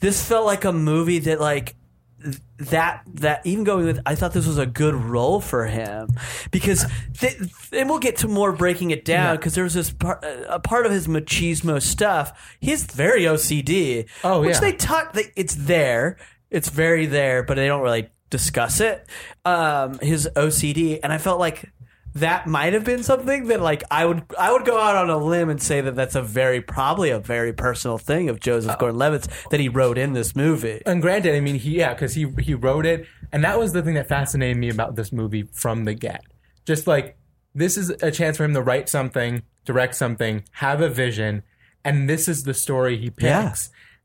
this 0.00 0.26
felt 0.26 0.44
like 0.46 0.64
a 0.64 0.72
movie 0.72 1.20
that 1.20 1.40
like 1.40 1.76
th- 2.22 2.38
that 2.58 3.02
that 3.14 3.44
even 3.46 3.62
going 3.64 3.84
with 3.86 4.00
I 4.06 4.14
thought 4.16 4.32
this 4.32 4.46
was 4.46 4.58
a 4.58 4.66
good 4.66 4.94
role 4.94 5.40
for 5.40 5.66
him 5.66 6.08
because 6.50 6.84
th- 7.18 7.36
and 7.72 7.88
we'll 7.88 7.98
get 8.00 8.16
to 8.18 8.28
more 8.28 8.52
breaking 8.52 8.90
it 8.90 9.04
down 9.04 9.36
because 9.36 9.54
there 9.54 9.64
was 9.64 9.74
this 9.74 9.90
part 9.92 10.24
a 10.48 10.58
part 10.60 10.86
of 10.86 10.92
his 10.92 11.06
machismo 11.06 11.80
stuff 11.82 12.56
he's 12.60 12.84
very 12.84 13.22
OCD 13.22 14.08
Oh, 14.24 14.40
which 14.40 14.54
yeah. 14.54 14.60
they 14.60 14.72
taught 14.72 15.14
they, 15.14 15.32
it's 15.36 15.54
there 15.54 16.16
it's 16.52 16.68
very 16.68 17.06
there 17.06 17.42
but 17.42 17.54
they 17.56 17.66
don't 17.66 17.82
really 17.82 18.08
discuss 18.30 18.80
it 18.80 19.06
um 19.44 19.98
his 19.98 20.28
OCD 20.36 21.00
and 21.02 21.12
I 21.12 21.18
felt 21.18 21.40
like 21.40 21.70
that 22.14 22.46
might 22.46 22.74
have 22.74 22.84
been 22.84 23.02
something 23.02 23.46
that 23.48 23.60
like 23.60 23.82
I 23.90 24.04
would 24.04 24.22
I 24.38 24.52
would 24.52 24.64
go 24.64 24.78
out 24.78 24.96
on 24.96 25.08
a 25.08 25.16
limb 25.16 25.48
and 25.48 25.62
say 25.62 25.80
that 25.80 25.96
that's 25.96 26.14
a 26.14 26.22
very 26.22 26.60
probably 26.60 27.10
a 27.10 27.18
very 27.18 27.52
personal 27.52 27.98
thing 27.98 28.28
of 28.28 28.38
Joseph 28.38 28.78
Gordon-Levitt's 28.78 29.28
that 29.50 29.60
he 29.60 29.68
wrote 29.68 29.96
in 29.96 30.12
this 30.12 30.36
movie. 30.36 30.82
and 30.84 31.00
granted, 31.00 31.34
I 31.34 31.40
mean, 31.40 31.54
he 31.56 31.78
yeah, 31.78 31.94
because 31.94 32.14
he 32.14 32.26
he 32.38 32.54
wrote 32.54 32.84
it, 32.84 33.06
and 33.32 33.42
that 33.44 33.58
was 33.58 33.72
the 33.72 33.82
thing 33.82 33.94
that 33.94 34.08
fascinated 34.08 34.58
me 34.58 34.68
about 34.68 34.94
this 34.94 35.10
movie 35.10 35.44
from 35.52 35.84
the 35.84 35.94
get. 35.94 36.22
Just 36.66 36.86
like 36.86 37.16
this 37.54 37.78
is 37.78 37.88
a 38.02 38.10
chance 38.10 38.36
for 38.36 38.44
him 38.44 38.54
to 38.54 38.62
write 38.62 38.88
something, 38.90 39.42
direct 39.64 39.94
something, 39.94 40.44
have 40.52 40.82
a 40.82 40.90
vision, 40.90 41.42
and 41.82 42.10
this 42.10 42.28
is 42.28 42.44
the 42.44 42.54
story 42.54 42.98
he 42.98 43.08
picks, 43.08 43.22
Yeah. 43.22 43.54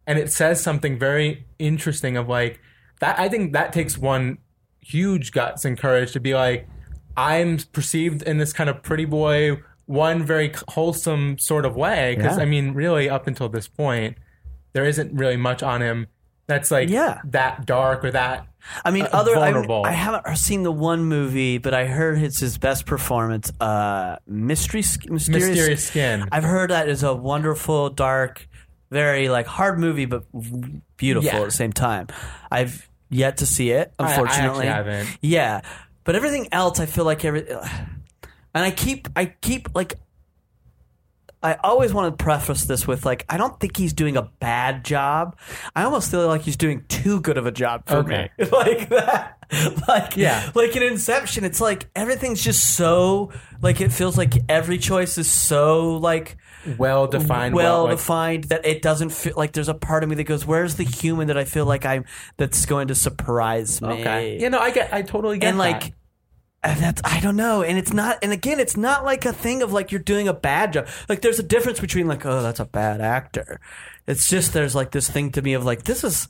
And 0.07 0.17
it 0.17 0.31
says 0.31 0.61
something 0.63 0.97
very 0.97 1.45
interesting 1.59 2.17
of 2.17 2.27
like 2.27 2.59
that. 3.01 3.19
I 3.19 3.29
think 3.29 3.53
that 3.53 3.73
takes 3.73 3.97
one 3.97 4.39
huge 4.81 5.31
guts 5.33 5.65
and 5.65 5.77
courage 5.77 6.13
to 6.13 6.19
be 6.19 6.33
like, 6.33 6.67
I'm 7.15 7.57
perceived 7.73 8.21
in 8.23 8.37
this 8.37 8.53
kind 8.53 8.69
of 8.69 8.81
pretty 8.81 9.05
boy, 9.05 9.57
one 9.85 10.23
very 10.23 10.53
wholesome 10.69 11.37
sort 11.37 11.65
of 11.65 11.75
way. 11.75 12.15
Because 12.15 12.37
Yeah. 12.37 12.43
I 12.43 12.45
mean, 12.45 12.73
really, 12.73 13.09
up 13.09 13.27
until 13.27 13.49
this 13.49 13.67
point, 13.67 14.17
there 14.73 14.85
isn't 14.85 15.13
really 15.13 15.37
much 15.37 15.61
on 15.61 15.81
him 15.81 16.07
that's 16.47 16.71
like 16.71 16.89
Yeah. 16.89 17.19
that 17.25 17.65
dark 17.65 18.05
or 18.05 18.11
that. 18.11 18.47
I 18.85 18.91
mean, 18.91 19.03
uh, 19.03 19.09
other 19.13 19.35
I. 19.37 19.49
I 19.85 19.91
haven't 19.91 20.35
seen 20.37 20.63
the 20.63 20.71
one 20.71 21.03
movie, 21.05 21.57
but 21.57 21.73
I 21.73 21.85
heard 21.85 22.17
it's 22.21 22.39
his 22.39 22.57
best 22.57 22.85
performance. 22.85 23.51
Uh, 23.59 24.17
Mystery, 24.27 24.79
mysterious, 25.09 25.29
Mysterious 25.29 25.87
Skin. 25.87 26.27
I've 26.31 26.43
heard 26.43 26.69
that 26.69 26.87
is 26.89 27.03
a 27.03 27.13
wonderful, 27.13 27.89
dark, 27.89 28.47
very 28.91 29.29
like 29.29 29.46
hard 29.48 29.79
movie, 29.79 30.06
but 30.06 30.24
beautiful 30.98 31.27
Yeah. 31.29 31.39
at 31.39 31.46
the 31.46 31.51
same 31.51 31.74
time. 31.74 32.08
I've 32.51 32.89
yet 33.10 33.38
to 33.38 33.46
see 33.46 33.72
it, 33.72 33.94
I- 34.00 34.03
I 34.06 34.10
unfortunately. 34.10 34.65
haven't. 34.67 35.10
Yeah, 35.22 35.62
but 36.03 36.15
everything 36.15 36.48
else, 36.51 36.79
I 36.79 36.86
feel 36.86 37.06
like 37.06 37.24
every, 37.25 37.48
and 37.50 37.60
I 38.53 38.72
keep, 38.72 39.08
I 39.15 39.25
keep 39.25 39.70
like. 39.75 39.96
I 41.44 41.53
always 41.63 41.94
want 41.94 42.17
to 42.17 42.24
preface 42.24 42.65
this 42.65 42.88
with 42.88 43.06
like 43.06 43.24
I 43.29 43.38
don't 43.38 43.60
think 43.60 43.77
he's 43.77 43.94
doing 43.94 44.17
a 44.17 44.24
bad 44.24 44.84
job. 44.84 45.38
I 45.75 45.84
almost 45.84 46.10
feel 46.10 46.25
like 46.27 46.41
he's 46.41 46.58
doing 46.58 46.84
too 46.89 47.22
good 47.22 47.38
of 47.38 47.46
a 47.46 47.51
job 47.51 47.84
for 47.86 47.98
Okay. 47.98 48.32
me. 48.39 48.46
like 48.51 48.89
that. 48.89 49.37
Like 49.88 50.18
Yeah. 50.18 50.51
like 50.56 50.75
in 50.75 50.84
Inception, 50.84 51.44
it's 51.46 51.62
like 51.62 51.89
everything's 51.96 52.44
just 52.44 52.75
so 52.75 53.32
like 53.62 53.80
it 53.82 53.92
feels 53.92 54.18
like 54.18 54.34
every 54.50 54.77
choice 54.77 55.18
is 55.18 55.30
so 55.30 55.96
like 55.98 56.38
well 56.77 57.08
defined. 57.08 57.56
well 57.56 57.88
defined 57.88 58.46
that 58.46 58.66
it 58.66 58.82
doesn't 58.82 59.10
feel 59.12 59.34
like 59.38 59.54
there's 59.54 59.70
a 59.70 59.74
part 59.74 60.04
of 60.04 60.10
me 60.10 60.16
that 60.16 60.25
goes, 60.25 60.46
"Where's 60.46 60.75
the 60.75 60.84
human 60.84 61.27
that 61.27 61.38
I 61.38 61.46
feel 61.46 61.66
like 61.66 61.86
I'm 61.86 62.04
that's 62.36 62.66
going 62.66 62.89
to 62.89 62.96
surprise 62.96 63.82
me?" 63.82 63.88
Okay. 64.01 64.38
You 64.39 64.50
know, 64.50 64.60
I 64.60 64.72
get. 64.72 64.94
I 64.94 65.01
totally 65.01 65.38
get 65.38 65.48
and 65.50 65.58
like 65.58 65.82
that. 65.82 65.92
and 66.63 66.80
that's 66.82 67.01
I 67.06 67.22
don't 67.22 67.38
know, 67.38 67.63
and 67.63 67.77
it's 67.77 67.94
not. 67.94 68.18
And 68.22 68.34
again, 68.34 68.60
it's 68.60 68.75
not 68.75 69.06
like 69.06 69.25
a 69.25 69.32
thing 69.32 69.62
of 69.62 69.72
like 69.72 69.94
you're 69.94 70.01
doing 70.01 70.27
a 70.27 70.34
bad 70.34 70.74
job. 70.74 70.88
Like 71.08 71.22
there's 71.22 71.39
a 71.39 71.44
difference 71.44 71.80
between 71.80 72.06
like, 72.08 72.25
oh, 72.25 72.42
that's 72.42 72.60
a 72.60 72.66
bad 72.66 73.00
actor. 73.00 73.62
It's 74.08 74.27
just 74.27 74.51
there's 74.51 74.75
like 74.75 74.92
this 74.92 75.10
thing 75.10 75.32
to 75.32 75.42
me 75.42 75.54
of 75.54 75.63
like 75.63 75.84
this 75.84 76.04
is 76.04 76.27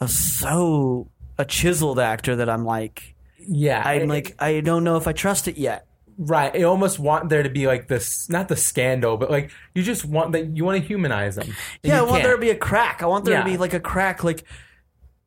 a 0.00 0.08
so 0.08 1.12
a 1.40 1.44
chiseled 1.44 1.98
actor 1.98 2.36
that 2.36 2.48
I'm 2.48 2.64
like 2.64 3.14
Yeah, 3.38 3.82
I'm 3.84 4.02
it- 4.02 4.08
like 4.08 4.34
I 4.38 4.60
don't 4.60 4.84
know 4.84 4.96
if 4.96 5.06
I 5.08 5.12
trust 5.12 5.48
it 5.48 5.56
yet. 5.58 5.86
right. 6.18 6.54
I 6.54 6.62
almost 6.64 6.98
want 6.98 7.30
there 7.30 7.42
to 7.42 7.48
be 7.48 7.66
like 7.66 7.88
this, 7.88 8.28
not 8.28 8.48
the 8.48 8.56
scandal, 8.56 9.16
but 9.16 9.30
like 9.30 9.50
you 9.74 9.82
just 9.82 10.04
want 10.04 10.32
that. 10.32 10.54
You 10.56 10.64
want 10.66 10.80
to 10.82 10.86
humanize 10.86 11.36
them. 11.36 11.48
Yeah, 11.82 12.00
I 12.00 12.04
you 12.04 12.10
want 12.10 12.22
there 12.22 12.34
to 12.36 12.40
be 12.40 12.50
a 12.50 12.56
crack. 12.56 13.02
I 13.02 13.06
want 13.06 13.24
there 13.24 13.34
Yeah. 13.34 13.44
to 13.44 13.50
be 13.50 13.56
like 13.56 13.72
a 13.74 13.80
crack, 13.80 14.22
like 14.22 14.44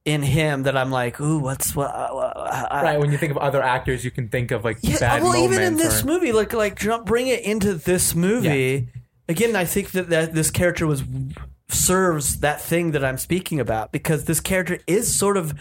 in 0.06 0.22
him 0.22 0.64
that 0.64 0.76
I'm 0.78 0.92
like, 0.92 1.20
ooh, 1.22 1.40
what's 1.40 1.76
what? 1.76 1.90
Uh, 1.90 2.14
uh, 2.14 2.80
Right 2.84 3.00
when 3.00 3.12
you 3.12 3.18
think 3.18 3.32
of 3.32 3.38
other 3.38 3.64
actors, 3.64 4.04
you 4.06 4.12
can 4.12 4.28
think 4.30 4.52
of 4.52 4.64
like 4.64 4.78
Yeah, 4.82 5.00
bad 5.00 5.24
well, 5.24 5.36
even 5.38 5.62
in 5.64 5.78
this 5.78 6.04
or- 6.04 6.08
movie, 6.08 6.32
like 6.34 6.54
like 6.54 6.78
bring 7.06 7.28
it 7.28 7.42
into 7.42 7.74
this 7.74 8.14
movie 8.14 8.90
again. 9.30 9.56
I 9.56 9.66
think 9.66 9.92
that, 9.92 10.10
that 10.10 10.34
this 10.36 10.52
character 10.52 10.86
was 10.86 11.02
serves 11.70 12.40
that 12.42 12.62
thing 12.62 12.92
that 12.92 13.04
I'm 13.04 13.18
speaking 13.18 13.60
about 13.60 13.92
because 13.92 14.26
this 14.26 14.40
character 14.40 14.78
is 14.86 15.14
sort 15.14 15.38
of 15.38 15.54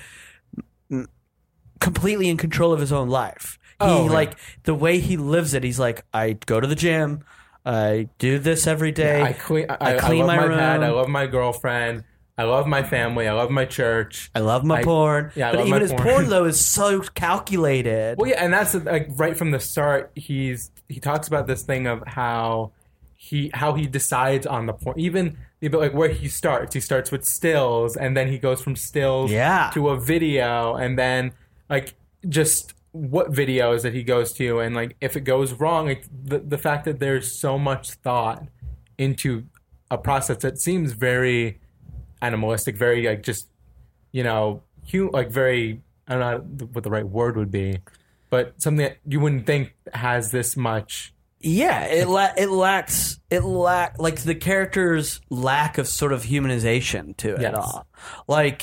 completely 1.80 2.28
in 2.28 2.37
control 2.37 2.72
of 2.72 2.80
his 2.80 2.92
own 2.92 3.08
life. 3.08 3.58
He 3.80 3.87
Oh, 3.88 4.04
yeah. 4.06 4.12
like 4.12 4.38
the 4.64 4.75
way 4.75 4.99
he 5.00 5.16
lives 5.16 5.54
it. 5.54 5.64
He's 5.64 5.78
like, 5.80 6.04
I 6.14 6.34
go 6.46 6.61
to 6.61 6.66
the 6.66 6.75
gym, 6.76 7.25
I 7.64 8.08
do 8.18 8.38
this 8.38 8.66
every 8.66 8.92
day. 8.92 9.22
I 9.22 9.32
clean. 9.32 9.66
I, 9.68 9.76
I 9.80 9.96
I 9.96 9.99
clean 9.99 10.18
love 10.20 10.26
my 10.28 10.37
my, 10.37 10.44
room. 10.44 10.58
pad. 10.58 10.82
I 10.82 10.90
love 10.90 11.08
my 11.08 11.26
girlfriend. 11.26 12.04
I 12.38 12.44
love 12.44 12.66
my 12.66 12.82
family. 12.82 13.28
I 13.28 13.32
love 13.34 13.50
my 13.50 13.64
church. 13.66 14.30
I 14.34 14.40
love 14.40 14.64
my 14.64 14.78
I- 14.78 14.84
porn. 14.84 15.32
yeah, 15.34 15.49
I 15.49 15.52
but 15.52 15.58
love 15.58 15.66
even 15.68 15.78
my 15.78 15.82
his 15.82 15.92
porn. 15.92 16.02
porn 16.04 16.28
though 16.28 16.44
is 16.52 16.64
so 16.64 17.00
calculated. 17.00 18.18
Well, 18.18 18.28
yeah, 18.30 18.42
and 18.44 18.52
that's 18.52 18.75
like 18.75 19.08
right 19.16 19.37
from 19.37 19.50
the 19.50 19.61
start. 19.61 20.11
He's 20.14 20.70
he 20.88 20.99
talks 21.00 21.28
about 21.28 21.46
this 21.46 21.62
thing 21.62 21.87
of 21.87 22.02
how 22.06 22.72
he 23.16 23.50
how 23.54 23.75
he 23.75 23.87
decides 23.87 24.46
on 24.46 24.66
the 24.66 24.72
point, 24.72 24.99
even 24.99 25.37
even 25.62 25.81
like 25.81 25.95
where 25.95 26.09
he 26.11 26.28
starts. 26.28 26.75
He 26.75 26.81
starts 26.81 27.11
with 27.11 27.25
stills, 27.25 27.97
and 27.97 28.14
then 28.16 28.28
he 28.28 28.38
goes 28.38 28.61
from 28.61 28.76
stills 28.76 29.31
Yeah. 29.31 29.71
to 29.73 29.88
a 29.88 29.97
video, 29.99 30.75
and 30.75 30.99
then 30.99 31.33
like 31.71 31.95
just 32.28 32.75
what 32.90 33.31
videos 33.33 33.83
that 33.83 33.95
he 33.95 34.02
goes 34.02 34.33
to, 34.35 34.59
and 34.61 34.75
like 34.75 34.97
if 35.00 35.16
it 35.16 35.21
goes 35.23 35.54
wrong, 35.54 35.87
like 35.87 36.04
the 36.25 36.40
the 36.40 36.59
fact 36.59 36.85
that 36.85 36.99
there's 37.00 37.33
so 37.38 37.59
much 37.59 37.92
thought 37.92 38.47
into 38.99 39.45
a 39.90 39.97
process 39.97 40.38
that 40.38 40.59
seems 40.61 40.92
very 40.92 41.59
animalistic, 42.21 42.76
very 42.76 43.07
like 43.07 43.23
just 43.23 43.49
you 44.11 44.23
know, 44.23 44.62
hu- 44.90 45.11
like 45.12 45.31
very 45.31 45.81
I 46.09 46.16
don't 46.16 46.21
know 46.61 46.66
what 46.73 46.85
the 46.85 46.90
right 46.90 47.07
word 47.09 47.37
would 47.37 47.50
be, 47.52 47.78
but 48.31 48.61
something 48.61 48.85
that 48.85 48.99
you 49.07 49.21
wouldn't 49.21 49.47
think 49.47 49.75
has 49.95 50.33
this 50.33 50.57
much. 50.57 51.14
Yeah, 51.42 51.85
it 51.87 52.09
la- 52.09 52.33
it 52.37 52.48
lacks 52.50 53.18
it 53.31 53.42
lack 53.44 53.98
like 53.98 54.20
the 54.20 54.35
character's 54.35 55.20
lack 55.28 55.78
of 55.78 55.88
sort 55.88 56.12
of 56.12 56.22
humanization 56.22 57.16
to 57.18 57.35
it 57.35 57.40
Yes. 57.42 57.55
all. 57.57 57.87
Like 58.28 58.62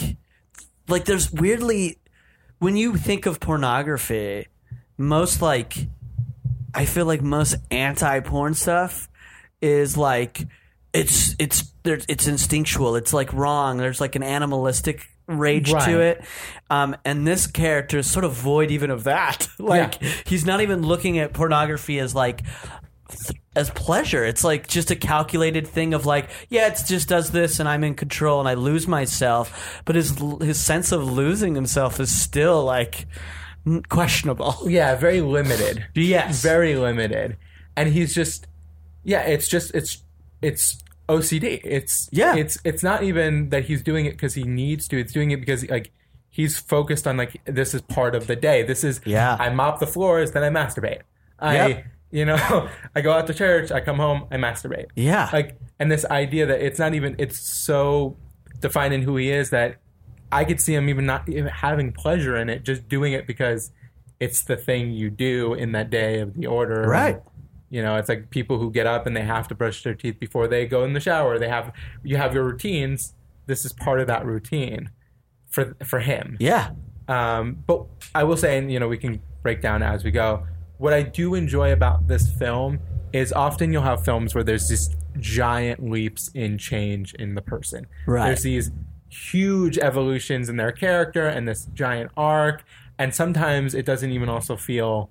like 0.87 1.05
there's 1.05 1.31
weirdly 1.31 1.99
when 2.59 2.77
you 2.77 2.95
think 2.95 3.25
of 3.25 3.39
pornography, 3.39 4.47
most 4.97 5.41
like 5.41 5.73
I 6.73 6.85
feel 6.85 7.05
like 7.05 7.21
most 7.21 7.55
anti-porn 7.71 8.53
stuff 8.53 9.09
is 9.61 9.97
like 9.97 10.47
it's 10.93 11.35
it's 11.37 11.73
there's 11.83 12.05
it's 12.07 12.27
instinctual. 12.27 12.95
It's 12.95 13.13
like 13.13 13.33
wrong. 13.33 13.77
There's 13.77 13.99
like 14.01 14.15
an 14.15 14.23
animalistic 14.23 15.08
rage 15.29 15.71
Right. 15.71 15.85
to 15.85 15.99
it. 16.01 16.23
Um, 16.69 16.95
and 17.05 17.25
this 17.25 17.47
character 17.47 17.99
is 17.99 18.09
sort 18.09 18.25
of 18.25 18.33
void 18.33 18.71
even 18.71 18.89
of 18.91 19.03
that. 19.05 19.47
like 19.59 19.97
Yeah. 20.01 20.09
he's 20.25 20.45
not 20.45 20.61
even 20.61 20.81
looking 20.81 21.19
at 21.19 21.33
pornography 21.33 21.99
as 21.99 22.13
like 22.15 22.41
as 23.55 23.69
pleasure. 23.71 24.23
It's 24.23 24.43
like 24.43 24.67
just 24.67 24.91
a 24.91 24.95
calculated 24.95 25.67
thing 25.67 25.93
of 25.93 26.05
like, 26.05 26.29
yeah, 26.49 26.67
it 26.67 26.79
just 26.87 27.09
does 27.09 27.31
this, 27.31 27.59
and 27.59 27.67
I'm 27.67 27.83
in 27.83 27.95
control, 27.95 28.39
and 28.39 28.47
I 28.47 28.53
lose 28.53 28.87
myself. 28.87 29.81
But 29.85 29.95
his 29.95 30.17
his 30.41 30.59
sense 30.59 30.91
of 30.91 31.03
losing 31.11 31.55
himself 31.55 31.99
is 31.99 32.13
still 32.13 32.63
like 32.63 33.07
questionable. 33.89 34.55
Yeah, 34.67 34.95
very 34.95 35.21
limited. 35.21 35.85
Yes. 35.95 36.41
very 36.41 36.75
limited, 36.75 37.37
and 37.75 37.89
he's 37.91 38.13
just 38.13 38.47
yeah. 39.03 39.21
It's 39.21 39.47
just 39.47 39.73
it's 39.73 40.03
it's 40.41 40.77
OCD. 41.09 41.59
It's 41.63 42.07
Yeah. 42.11 42.35
It's 42.35 42.57
it's 42.63 42.83
not 42.83 43.03
even 43.03 43.49
that 43.49 43.65
he's 43.65 43.81
doing 43.83 44.05
it 44.05 44.11
because 44.11 44.33
he 44.35 44.43
needs 44.43 44.87
to. 44.89 44.99
It's 44.99 45.11
doing 45.13 45.31
it 45.31 45.39
because 45.39 45.67
like. 45.69 45.91
He's 46.31 46.59
focused 46.59 47.07
on 47.07 47.17
like 47.17 47.41
this 47.45 47.73
is 47.73 47.81
part 47.81 48.13
of 48.13 48.27
the 48.27 48.35
day. 48.35 48.61
This 48.61 48.83
is 48.83 49.01
Yeah. 49.03 49.35
I 49.39 49.49
mop 49.49 49.79
the 49.79 49.87
floors, 49.87 50.31
then 50.31 50.43
I 50.43 50.49
masturbate. 50.49 51.01
I 51.39 51.55
Yep. 51.55 51.85
you 52.11 52.23
know 52.25 52.69
I 52.95 53.01
go 53.01 53.11
out 53.11 53.25
to 53.27 53.33
church, 53.33 53.71
I 53.71 53.79
come 53.81 53.97
home, 53.97 54.25
I 54.31 54.35
masturbate. 54.37 54.85
Yeah. 54.95 55.27
like 55.33 55.57
and 55.79 55.91
this 55.91 56.05
idea 56.05 56.45
that 56.45 56.61
it's 56.61 56.77
not 56.79 56.93
even 56.93 57.15
it's 57.17 57.39
so 57.39 58.15
defined 58.59 58.93
in 58.93 59.01
who 59.01 59.17
he 59.17 59.31
is 59.31 59.49
that 59.49 59.77
i 60.31 60.45
could 60.45 60.61
see 60.61 60.75
him 60.75 60.87
even 60.87 61.05
not 61.07 61.27
even 61.27 61.47
having 61.47 61.91
pleasure 61.91 62.35
in 62.37 62.47
it 62.47 62.63
just 62.63 62.87
doing 62.87 63.13
it 63.13 63.25
because 63.25 63.71
it's 64.19 64.43
the 64.43 64.55
thing 64.55 64.91
you 64.91 65.09
do 65.09 65.55
in 65.55 65.71
that 65.71 65.89
day 65.89 66.19
of 66.19 66.35
the 66.35 66.45
order 66.45 66.87
Right. 66.87 67.19
You 67.69 67.81
know 67.81 67.95
it's 67.95 68.09
like 68.09 68.29
people 68.29 68.57
who 68.57 68.71
get 68.71 68.87
up 68.87 69.05
and 69.05 69.15
they 69.15 69.21
have 69.21 69.47
to 69.47 69.55
brush 69.55 69.83
their 69.83 69.93
teeth 69.93 70.19
before 70.19 70.47
they 70.47 70.65
go 70.65 70.83
in 70.83 70.93
the 70.93 70.99
shower 70.99 71.37
they 71.37 71.49
have 71.49 71.71
you 72.03 72.17
have 72.17 72.33
your 72.33 72.43
routines 72.43 73.13
this 73.45 73.65
is 73.65 73.73
part 73.73 73.99
of 73.99 74.07
that 74.07 74.25
routine 74.25 74.89
for 75.49 75.75
for 75.83 75.99
him 75.99 76.37
yeah. 76.39 76.71
um, 77.07 77.63
but 77.65 77.85
I 78.13 78.23
will 78.23 78.37
say, 78.37 78.57
and 78.57 78.71
you 78.71 78.79
know, 78.79 78.87
we 78.87 78.97
can 78.97 79.21
break 79.41 79.61
down 79.61 79.83
as 79.83 80.03
we 80.03 80.11
go. 80.11 80.45
What 80.77 80.93
I 80.93 81.03
do 81.03 81.35
enjoy 81.35 81.71
about 81.71 82.07
this 82.07 82.31
film 82.31 82.79
is 83.11 83.33
often 83.33 83.73
you'll 83.73 83.83
have 83.83 84.03
films 84.03 84.33
where 84.33 84.43
there's 84.43 84.67
just 84.67 84.95
giant 85.19 85.83
leaps 85.83 86.29
in 86.33 86.57
change 86.57 87.13
in 87.15 87.35
the 87.35 87.41
person. 87.41 87.87
Right. 88.07 88.27
There's 88.27 88.43
these 88.43 88.71
huge 89.09 89.77
evolutions 89.77 90.49
in 90.49 90.57
their 90.57 90.71
character 90.71 91.27
and 91.27 91.47
this 91.47 91.65
giant 91.73 92.11
arc, 92.15 92.63
and 92.97 93.13
sometimes 93.13 93.73
it 93.73 93.85
doesn't 93.85 94.11
even 94.11 94.29
also 94.29 94.55
feel 94.55 95.09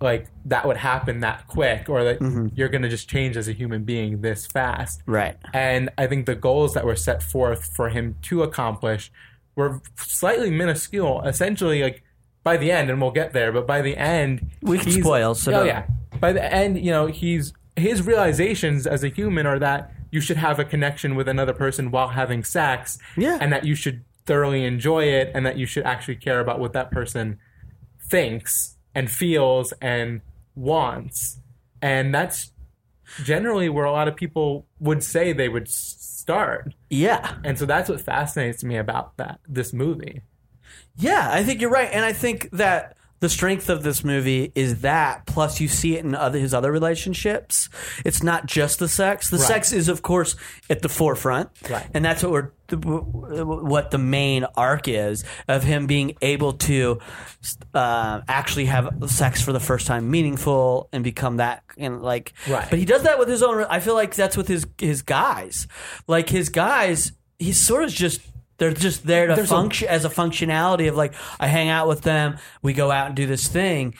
like 0.00 0.26
that 0.44 0.66
would 0.66 0.76
happen 0.76 1.20
that 1.20 1.46
quick 1.48 1.88
or 1.88 2.04
that 2.04 2.20
mm-hmm. 2.20 2.48
you're 2.54 2.68
going 2.68 2.82
to 2.82 2.88
just 2.88 3.08
change 3.08 3.36
as 3.36 3.48
a 3.48 3.52
human 3.52 3.84
being 3.84 4.20
this 4.20 4.46
fast. 4.46 5.02
Right. 5.06 5.36
And 5.52 5.90
I 5.98 6.06
think 6.06 6.26
the 6.26 6.34
goals 6.34 6.74
that 6.74 6.84
were 6.84 6.96
set 6.96 7.22
forth 7.22 7.64
for 7.74 7.88
him 7.88 8.16
to 8.22 8.42
accomplish 8.42 9.10
were 9.56 9.80
slightly 9.96 10.50
minuscule. 10.50 11.22
Essentially, 11.22 11.82
like 11.82 12.02
by 12.44 12.56
the 12.56 12.70
end, 12.70 12.90
and 12.90 13.00
we'll 13.00 13.10
get 13.10 13.32
there, 13.32 13.52
but 13.52 13.66
by 13.66 13.82
the 13.82 13.96
end, 13.96 14.50
We 14.62 14.78
can 14.78 14.92
spoil, 14.92 15.34
so 15.34 15.52
oh 15.52 15.64
yeah. 15.64 15.86
By 16.20 16.32
the 16.32 16.52
end, 16.52 16.82
you 16.82 16.90
know, 16.90 17.06
he's 17.06 17.52
his 17.76 18.02
realizations 18.02 18.86
as 18.86 19.04
a 19.04 19.08
human 19.08 19.46
are 19.46 19.58
that 19.58 19.92
you 20.10 20.20
should 20.20 20.38
have 20.38 20.58
a 20.58 20.64
connection 20.64 21.14
with 21.14 21.28
another 21.28 21.52
person 21.52 21.90
while 21.90 22.08
having 22.08 22.42
sex, 22.42 22.98
Yeah. 23.16 23.38
and 23.40 23.52
that 23.52 23.64
you 23.64 23.74
should 23.74 24.04
thoroughly 24.26 24.64
enjoy 24.64 25.04
it, 25.04 25.30
and 25.34 25.44
that 25.44 25.58
you 25.58 25.66
should 25.66 25.84
actually 25.84 26.16
care 26.16 26.40
about 26.40 26.60
what 26.60 26.72
that 26.72 26.90
person 26.90 27.38
thinks 28.08 28.77
and 28.98 29.08
feels 29.08 29.72
and 29.80 30.20
wants, 30.56 31.38
and 31.80 32.12
that's 32.12 32.50
generally 33.22 33.68
where 33.68 33.84
a 33.84 33.92
lot 33.92 34.08
of 34.08 34.16
people 34.16 34.66
would 34.80 35.04
say 35.04 35.32
they 35.32 35.48
would 35.48 35.68
start. 35.68 36.74
Yeah. 36.90 37.36
And 37.44 37.56
so 37.56 37.64
that's 37.64 37.88
what 37.88 38.00
fascinates 38.00 38.64
me 38.64 38.76
about 38.76 39.16
that 39.16 39.38
this 39.48 39.72
movie. 39.72 40.22
Yeah, 40.96 41.28
I 41.30 41.44
think 41.44 41.60
you're 41.60 41.70
right, 41.70 41.88
and 41.92 42.04
I 42.04 42.12
think 42.12 42.50
that 42.50 42.96
the 43.20 43.28
strength 43.28 43.68
of 43.68 43.82
this 43.82 44.04
movie 44.04 44.52
is 44.54 44.80
that. 44.82 45.26
Plus, 45.26 45.60
you 45.60 45.68
see 45.68 45.96
it 45.96 46.04
in 46.04 46.14
other 46.14 46.38
his 46.38 46.54
other 46.54 46.70
relationships. 46.70 47.68
It's 48.04 48.22
not 48.22 48.46
just 48.46 48.78
the 48.78 48.88
sex. 48.88 49.28
The 49.30 49.38
Right. 49.38 49.46
sex 49.46 49.72
is, 49.72 49.88
of 49.88 50.02
course, 50.02 50.36
at 50.70 50.82
the 50.82 50.88
forefront, 50.88 51.50
Right. 51.68 51.86
and 51.94 52.04
that's 52.04 52.22
what 52.22 52.32
we're 52.32 52.50
what 52.70 53.90
the 53.90 53.96
main 53.98 54.44
arc 54.54 54.88
is 54.88 55.24
of 55.48 55.62
him 55.64 55.86
being 55.86 56.14
able 56.20 56.52
to 56.52 56.98
uh, 57.72 58.20
actually 58.28 58.66
have 58.66 58.90
sex 59.06 59.40
for 59.40 59.52
the 59.54 59.60
first 59.60 59.86
time, 59.86 60.10
meaningful, 60.10 60.88
and 60.92 61.02
become 61.02 61.38
that 61.38 61.62
and 61.78 62.02
like. 62.02 62.32
Right. 62.48 62.66
But 62.68 62.78
he 62.78 62.84
does 62.84 63.04
that 63.04 63.18
with 63.18 63.28
his 63.28 63.42
own. 63.42 63.64
I 63.70 63.80
feel 63.80 63.94
like 63.94 64.14
that's 64.14 64.36
with 64.36 64.48
his 64.48 64.66
his 64.78 65.00
guys. 65.02 65.66
Like 66.06 66.28
his 66.28 66.50
guys, 66.50 67.12
he's 67.38 67.58
sort 67.58 67.84
of 67.84 67.90
just. 67.90 68.20
They're 68.58 68.72
just 68.72 69.06
there 69.06 69.26
to 69.28 69.34
There's 69.34 69.50
a- 69.50 69.54
function 69.54 69.88
as 69.88 70.04
a 70.04 70.08
functionality 70.10 70.88
of 70.88 70.96
like 70.96 71.14
I 71.40 71.46
hang 71.46 71.68
out 71.68 71.88
with 71.88 72.02
them, 72.02 72.36
we 72.62 72.72
go 72.72 72.90
out 72.90 73.06
and 73.08 73.16
do 73.16 73.26
this 73.26 73.48
thing, 73.48 73.94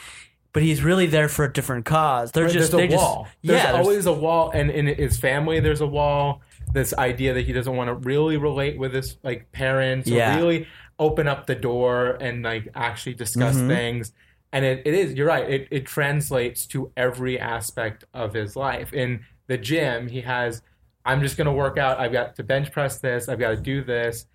but 0.53 0.63
he's 0.63 0.83
really 0.83 1.05
there 1.07 1.29
for 1.29 1.45
a 1.45 1.51
different 1.51 1.85
cause. 1.85 2.31
They're 2.31 2.45
Right, 2.45 2.53
just 2.53 2.71
there's 2.71 2.93
a 2.93 2.95
wall. 2.97 3.23
just 3.23 3.37
There's 3.43 3.57
yeah. 3.63 3.71
there's- 3.71 3.85
always 3.87 4.05
a 4.05 4.13
wall, 4.13 4.51
and 4.53 4.69
in 4.69 4.87
his 4.87 5.17
family, 5.17 5.59
there's 5.59 5.81
a 5.81 5.87
wall. 5.87 6.41
This 6.73 6.93
idea 6.93 7.33
that 7.33 7.45
he 7.47 7.53
doesn't 7.53 7.75
want 7.75 7.87
to 7.87 7.95
really 7.95 8.37
relate 8.37 8.77
with 8.77 8.93
his 8.93 9.17
like 9.23 9.51
parents, 9.51 10.07
or 10.09 10.13
Yeah. 10.15 10.35
really 10.35 10.67
open 10.99 11.27
up 11.27 11.47
the 11.47 11.55
door 11.55 12.17
and 12.21 12.43
like 12.43 12.67
actually 12.75 13.13
discuss 13.15 13.55
Mm-hmm. 13.55 13.67
things. 13.69 14.11
And 14.51 14.65
it, 14.65 14.81
it 14.85 14.93
is, 14.93 15.13
you're 15.13 15.27
right. 15.27 15.49
It, 15.49 15.67
it 15.71 15.85
translates 15.85 16.65
to 16.67 16.91
every 16.97 17.39
aspect 17.39 18.03
of 18.13 18.33
his 18.33 18.55
life. 18.55 18.93
In 18.93 19.21
the 19.47 19.57
gym, 19.57 20.07
he 20.09 20.21
has, 20.21 20.61
I'm 21.05 21.21
just 21.21 21.37
going 21.37 21.45
to 21.45 21.51
work 21.53 21.77
out. 21.77 21.99
I've 21.99 22.11
got 22.11 22.35
to 22.35 22.43
bench 22.43 22.71
press 22.71 22.97
this. 22.99 23.29
I've 23.29 23.39
got 23.39 23.49
to 23.51 23.55
do 23.57 23.83
this. 23.83 24.25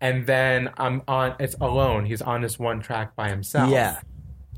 And 0.00 0.26
then 0.26 0.70
I'm 0.78 1.02
on, 1.06 1.34
it's 1.38 1.54
alone. 1.60 2.06
He's 2.06 2.22
on 2.22 2.40
this 2.40 2.58
one 2.58 2.80
track 2.80 3.14
by 3.16 3.28
himself 3.28 3.70
yeah. 3.70 4.00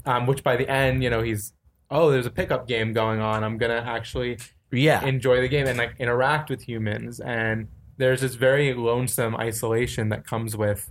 um, 0.07 0.27
which 0.27 0.43
by 0.45 0.57
the 0.57 0.69
end, 0.69 1.03
you 1.03 1.11
know, 1.11 1.23
he's 1.23 1.53
oh, 1.91 2.11
there's 2.11 2.25
a 2.27 2.31
pickup 2.31 2.67
game 2.67 2.93
going 2.95 3.21
on. 3.21 3.45
I'm 3.45 3.59
gonna 3.59 3.83
actually 3.87 4.39
Yeah. 4.71 5.05
enjoy 5.05 5.41
the 5.43 5.49
game 5.49 5.67
and 5.67 5.77
like 5.77 5.95
interact 5.99 6.49
with 6.49 6.63
humans. 6.63 7.21
And 7.21 7.69
there's 7.99 8.23
this 8.23 8.35
very 8.35 8.73
lonesome 8.73 9.37
isolation 9.37 10.09
that 10.09 10.27
comes 10.27 10.57
with 10.57 10.91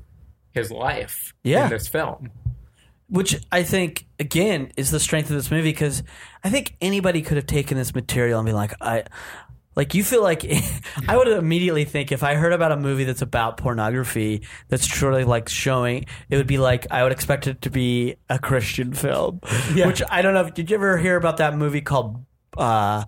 his 0.52 0.70
life 0.70 1.34
Yeah. 1.44 1.64
in 1.66 1.70
this 1.72 1.88
film. 1.88 2.30
which 3.08 3.36
I 3.52 3.64
think 3.64 4.06
again 4.20 4.72
is 4.78 4.90
the 4.92 5.00
strength 5.00 5.30
of 5.30 5.36
this 5.36 5.52
movie 5.52 5.72
because 5.74 6.02
I 6.46 6.50
think 6.50 6.78
anybody 6.80 7.22
could 7.22 7.36
have 7.36 7.46
taken 7.46 7.78
this 7.78 7.94
material 7.94 8.40
and 8.40 8.46
be 8.46 8.54
like, 8.54 8.74
I, 8.80 9.04
like 9.76 9.94
you 9.96 10.04
feel 10.04 10.22
like 10.22 10.46
I 11.08 11.16
would 11.18 11.28
immediately 11.28 11.86
think 11.86 12.12
if 12.12 12.24
I 12.24 12.36
heard 12.36 12.54
about 12.54 12.72
a 12.72 12.78
movie 12.78 13.04
that's 13.06 13.22
about 13.22 13.58
pornography 13.58 14.42
that's 14.68 14.86
truly 14.86 15.24
like 15.24 15.50
showing, 15.50 16.06
it 16.30 16.38
would 16.38 16.48
be 16.48 16.58
like 16.58 16.88
I 16.92 17.04
would 17.04 17.12
expect 17.12 17.48
it 17.48 17.62
to 17.64 17.70
be 17.70 18.16
a 18.30 18.38
Christian 18.40 18.94
film. 18.94 19.40
Yeah. 19.74 19.88
Which 19.88 20.02
I 20.10 20.22
don't 20.22 20.34
know. 20.34 20.50
Did 20.50 20.70
you 20.70 20.76
ever 20.76 20.98
hear 20.98 21.16
about 21.16 21.38
that 21.38 21.56
movie 21.56 21.82
called? 21.82 22.26
uh 22.58 23.06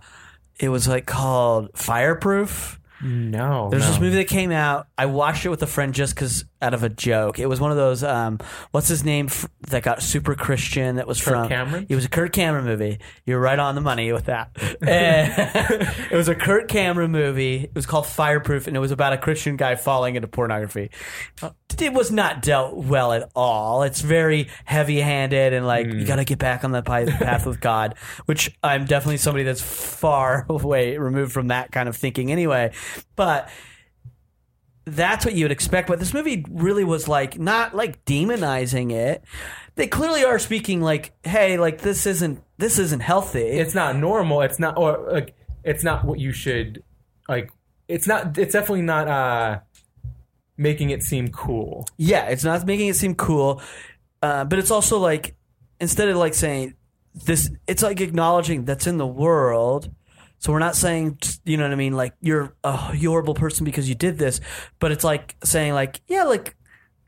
It 0.59 0.69
was 0.69 0.87
like 0.87 1.05
called 1.05 1.71
Fireproof. 1.75 2.79
No, 3.03 3.69
There's 3.69 3.83
no. 3.83 3.89
this 3.89 3.99
movie 3.99 4.15
that 4.17 4.27
came 4.27 4.51
out. 4.51 4.87
I 4.97 5.05
watched 5.07 5.45
it 5.45 5.49
with 5.49 5.61
a 5.61 5.67
friend 5.67 5.93
just 5.93 6.15
because 6.15 6.45
out 6.61 6.73
of 6.73 6.83
a 6.83 6.89
joke. 6.89 7.39
It 7.39 7.47
was 7.47 7.59
one 7.59 7.71
of 7.71 7.77
those. 7.77 8.03
Um, 8.03 8.39
what's 8.71 8.87
his 8.87 9.03
name 9.03 9.25
f- 9.25 9.45
that 9.67 9.83
got 9.83 10.01
super 10.01 10.33
Christian? 10.33 10.95
That 10.95 11.07
was 11.07 11.21
Kirk 11.21 11.33
from 11.33 11.49
Cameron? 11.49 11.85
It 11.89 11.95
was 11.95 12.05
a 12.05 12.09
Kurt 12.09 12.31
Cameron 12.31 12.63
movie. 12.63 12.99
You're 13.25 13.41
right 13.41 13.59
on 13.59 13.75
the 13.75 13.81
money 13.81 14.11
with 14.13 14.25
that. 14.25 14.51
It 16.11 16.15
was 16.15 16.27
a 16.27 16.35
Kurt 16.35 16.67
Cameron 16.69 17.11
movie. 17.11 17.55
It 17.63 17.75
was 17.75 17.85
called 17.85 18.05
Fireproof, 18.05 18.67
and 18.67 18.77
it 18.77 18.79
was 18.79 18.91
about 18.91 19.13
a 19.13 19.17
Christian 19.17 19.57
guy 19.57 19.75
falling 19.75 20.15
into 20.15 20.27
pornography. 20.27 20.91
It 21.79 21.91
was 21.93 22.11
not 22.11 22.41
dealt 22.43 22.75
well 22.75 23.13
at 23.13 23.29
all. 23.35 23.81
It's 23.83 23.99
very 24.01 24.47
heavy-handed 24.65 25.53
and 25.53 25.65
like 25.65 25.87
you 25.87 26.05
got 26.05 26.17
to 26.17 26.23
get 26.23 26.37
back 26.37 26.63
on 26.63 26.71
the 26.71 26.83
path 26.83 27.45
with 27.47 27.59
God, 27.59 27.95
which 28.25 28.55
I'm 28.61 28.85
definitely 28.85 29.17
somebody 29.17 29.43
that's 29.43 29.61
far 29.61 30.45
away 30.49 30.97
removed 30.97 31.31
from 31.31 31.47
that 31.47 31.71
kind 31.71 31.89
of 31.89 31.95
thinking 31.95 32.31
anyway. 32.31 32.71
But 33.15 33.49
that's 34.85 35.25
what 35.25 35.33
you 35.33 35.45
would 35.45 35.51
expect. 35.51 35.87
But 35.87 35.99
this 35.99 36.13
movie 36.13 36.45
really 36.49 36.83
was 36.83 37.07
like 37.07 37.39
not 37.39 37.75
like 37.75 38.03
demonizing 38.05 38.91
it. 38.91 39.23
They 39.75 39.87
clearly 39.87 40.23
are 40.23 40.39
speaking 40.39 40.81
like, 40.81 41.13
hey, 41.23 41.57
like 41.57 41.81
this 41.81 42.05
isn't 42.05 42.43
this 42.57 42.79
isn't 42.79 43.01
healthy. 43.01 43.39
it's 43.39 43.75
not 43.75 43.95
normal. 43.95 44.41
It's 44.41 44.59
not, 44.59 44.77
or 44.77 45.09
like, 45.11 45.35
it's 45.63 45.83
not 45.83 46.05
what 46.05 46.19
you 46.19 46.31
should 46.31 46.83
like. 47.27 47.51
It's 47.87 48.07
not. 48.07 48.37
It's 48.37 48.53
definitely 48.53 48.83
not 48.83 49.07
uh 49.07 49.59
making 50.57 50.89
it 50.91 51.01
seem 51.01 51.29
cool. 51.29 51.85
yeah, 51.97 52.25
it's 52.25 52.43
not 52.43 52.65
making 52.65 52.87
it 52.87 52.95
seem 52.95 53.15
cool, 53.15 53.61
uh, 54.21 54.45
but 54.45 54.59
it's 54.59 54.71
also 54.71 54.99
like 54.99 55.35
instead 55.79 56.07
of 56.09 56.17
like 56.17 56.33
saying 56.33 56.75
this, 57.13 57.49
it's 57.67 57.83
like 57.83 58.01
acknowledging 58.01 58.65
that's 58.65 58.87
in 58.87 58.97
the 58.97 59.07
world. 59.07 59.89
So 60.43 60.51
we're 60.51 60.59
not 60.59 60.75
saying, 60.75 61.19
you 61.45 61.55
know 61.55 61.63
what 61.63 61.71
I 61.71 61.75
mean, 61.75 61.93
like 61.93 62.15
you're 62.19 62.53
a 62.65 62.75
horrible 62.75 63.33
person 63.33 63.63
because 63.63 63.87
you 63.87 63.95
did 63.95 64.17
this, 64.17 64.41
but 64.79 64.91
it's 64.91 65.05
like 65.05 65.37
saying 65.41 65.71
like, 65.73 66.01
yeah, 66.07 66.23
like 66.23 66.57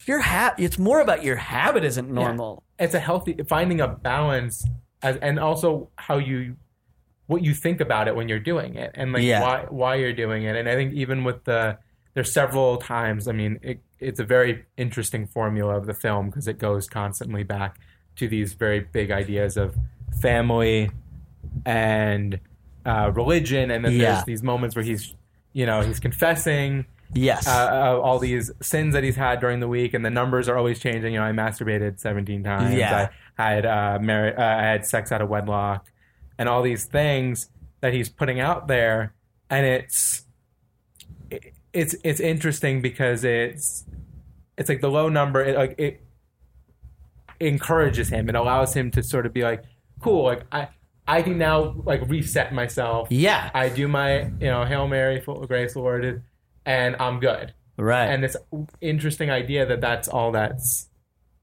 your 0.08 0.20
ha- 0.20 0.56
It's 0.58 0.80
more 0.80 1.02
about 1.02 1.22
your 1.22 1.36
habit 1.36 1.84
isn't 1.84 2.10
normal. 2.10 2.64
it's 2.80 2.94
a 2.94 3.00
healthy 3.00 3.36
finding 3.50 3.82
a 3.82 3.90
balance 3.90 4.66
as, 5.04 5.18
and 5.18 5.38
also 5.38 5.90
how 5.98 6.18
you 6.18 6.56
what 7.28 7.42
you 7.44 7.54
think 7.54 7.82
about 7.82 8.08
it 8.08 8.16
when 8.16 8.30
you're 8.30 8.40
doing 8.40 8.76
it 8.76 8.92
and 8.94 9.12
like 9.12 9.24
Yeah. 9.24 9.42
why 9.42 9.66
why 9.70 9.96
you're 9.96 10.14
doing 10.14 10.44
it 10.44 10.56
and 10.56 10.70
i 10.70 10.76
think 10.76 10.94
even 10.94 11.24
with 11.26 11.44
the 11.46 11.78
there's 12.14 12.32
several 12.32 12.78
times 12.78 13.28
i 13.28 13.32
mean 13.32 13.60
it, 13.64 13.80
it's 14.00 14.20
a 14.20 14.24
very 14.24 14.64
interesting 14.78 15.26
formula 15.28 15.76
of 15.76 15.88
the 15.88 15.94
film 15.94 16.28
because 16.28 16.48
it 16.48 16.60
goes 16.60 16.88
constantly 16.88 17.44
back 17.44 17.80
to 18.18 18.28
these 18.28 18.54
very 18.54 18.80
big 18.80 19.10
ideas 19.12 19.58
of 19.58 19.76
family 20.22 20.92
and 21.66 22.40
uh, 22.86 23.12
religion 23.14 23.72
and 23.72 23.84
then 23.84 23.94
Yeah. 23.94 24.14
there's 24.14 24.24
these 24.26 24.44
moments 24.44 24.76
where 24.76 24.86
he's 24.86 25.14
you 25.54 25.66
know 25.66 25.82
he's 25.82 26.00
confessing 26.00 26.86
Yes. 27.14 27.48
uh, 27.48 27.52
uh, 27.52 28.00
all 28.02 28.20
these 28.20 28.52
sins 28.62 28.94
that 28.94 29.04
he's 29.04 29.16
had 29.16 29.40
during 29.40 29.60
the 29.60 29.68
week, 29.68 29.94
and 29.94 30.04
the 30.04 30.10
numbers 30.10 30.50
are 30.50 30.58
always 30.58 30.80
changing. 30.80 31.14
You 31.14 31.20
know, 31.20 31.26
I 31.26 31.32
masturbated 31.32 32.00
17 32.00 32.44
times. 32.44 32.74
Yeah. 32.76 33.10
I 33.38 33.52
had 33.52 33.66
uh, 33.66 34.00
mar- 34.02 34.38
uh, 34.38 34.44
I 34.58 34.64
had 34.64 34.86
sex 34.88 35.12
out 35.12 35.22
of 35.22 35.30
wedlock, 35.30 35.92
and 36.40 36.50
all 36.50 36.64
these 36.64 36.86
things 36.86 37.50
that 37.82 37.94
he's 37.94 38.10
putting 38.10 38.40
out 38.40 38.68
there, 38.68 39.14
and 39.52 39.66
it's 39.68 40.26
it, 41.30 41.54
it's 41.74 41.96
it's 42.04 42.20
interesting 42.20 42.82
because 42.82 43.24
it's 43.24 43.86
it's 44.58 44.68
like 44.68 44.82
the 44.82 44.90
low 44.90 45.08
number. 45.08 45.42
It 45.44 45.56
like 45.56 45.76
it 45.78 46.02
encourages 47.40 48.10
him. 48.10 48.30
It 48.30 48.36
allows 48.36 48.74
him 48.74 48.92
to 48.92 49.04
sort 49.04 49.26
of 49.26 49.34
be 49.34 49.44
like, 49.44 49.64
cool. 50.02 50.24
Like 50.24 50.44
I 50.52 50.70
I 51.08 51.22
can 51.22 51.38
now 51.38 51.76
like 51.86 52.02
reset 52.08 52.54
myself. 52.54 53.08
yeah. 53.12 53.52
I 53.54 53.70
do 53.70 53.88
my, 53.88 54.22
you 54.40 54.48
know, 54.48 54.66
Hail 54.66 54.88
Mary, 54.88 55.22
full 55.22 55.42
of 55.42 55.48
grace, 55.48 55.76
Lord, 55.76 56.24
and 56.66 56.96
I'm 57.00 57.20
good. 57.20 57.54
right. 57.78 58.06
And 58.06 58.24
this 58.24 58.36
interesting 58.82 59.30
idea 59.30 59.66
that 59.68 59.82
that's 59.82 60.08
all 60.08 60.32
that's 60.32 60.90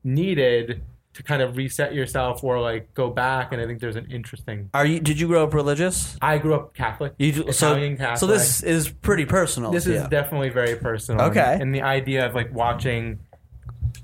needed 0.04 0.82
to 1.14 1.22
kind 1.22 1.42
of 1.42 1.56
reset 1.58 1.94
yourself 1.94 2.42
or 2.42 2.58
like 2.60 2.92
go 2.94 3.10
back. 3.10 3.52
And 3.52 3.60
I 3.60 3.66
think 3.66 3.80
there's 3.80 3.96
an 3.96 4.10
interesting. 4.10 4.70
Are 4.74 4.86
you? 4.86 4.98
Did 4.98 5.20
you 5.20 5.26
grow 5.28 5.44
up 5.44 5.54
religious? 5.54 6.16
I 6.22 6.38
grew 6.38 6.54
up 6.54 6.74
Catholic, 6.74 7.14
You 7.18 7.32
do- 7.32 7.52
so, 7.52 7.74
Catholic. 7.96 8.16
so 8.18 8.26
this 8.26 8.62
is 8.62 8.88
pretty 8.88 9.26
personal. 9.26 9.70
this 9.70 9.86
is 9.86 10.02
you. 10.02 10.08
definitely 10.08 10.48
very 10.48 10.76
personal. 10.76 11.26
Okay. 11.26 11.58
And 11.60 11.74
the 11.74 11.82
idea 11.82 12.26
of 12.26 12.34
like 12.34 12.52
watching, 12.54 13.20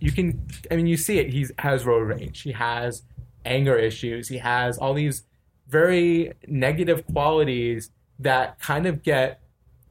you 0.01 0.13
can, 0.13 0.47
I 0.71 0.77
mean, 0.77 0.87
you 0.87 0.97
see 0.99 1.19
it. 1.19 1.31
He 1.33 1.47
has 1.59 1.85
road 1.87 2.01
rage. 2.03 2.43
He 2.43 2.53
has 2.53 3.03
anger 3.45 3.77
issues. 3.77 4.29
He 4.29 4.39
has 4.39 4.77
all 4.77 4.93
these 4.93 5.23
very 5.69 6.33
negative 6.47 7.07
qualities 7.07 7.91
that 8.19 8.59
kind 8.61 8.87
of 8.87 9.03
get 9.03 9.41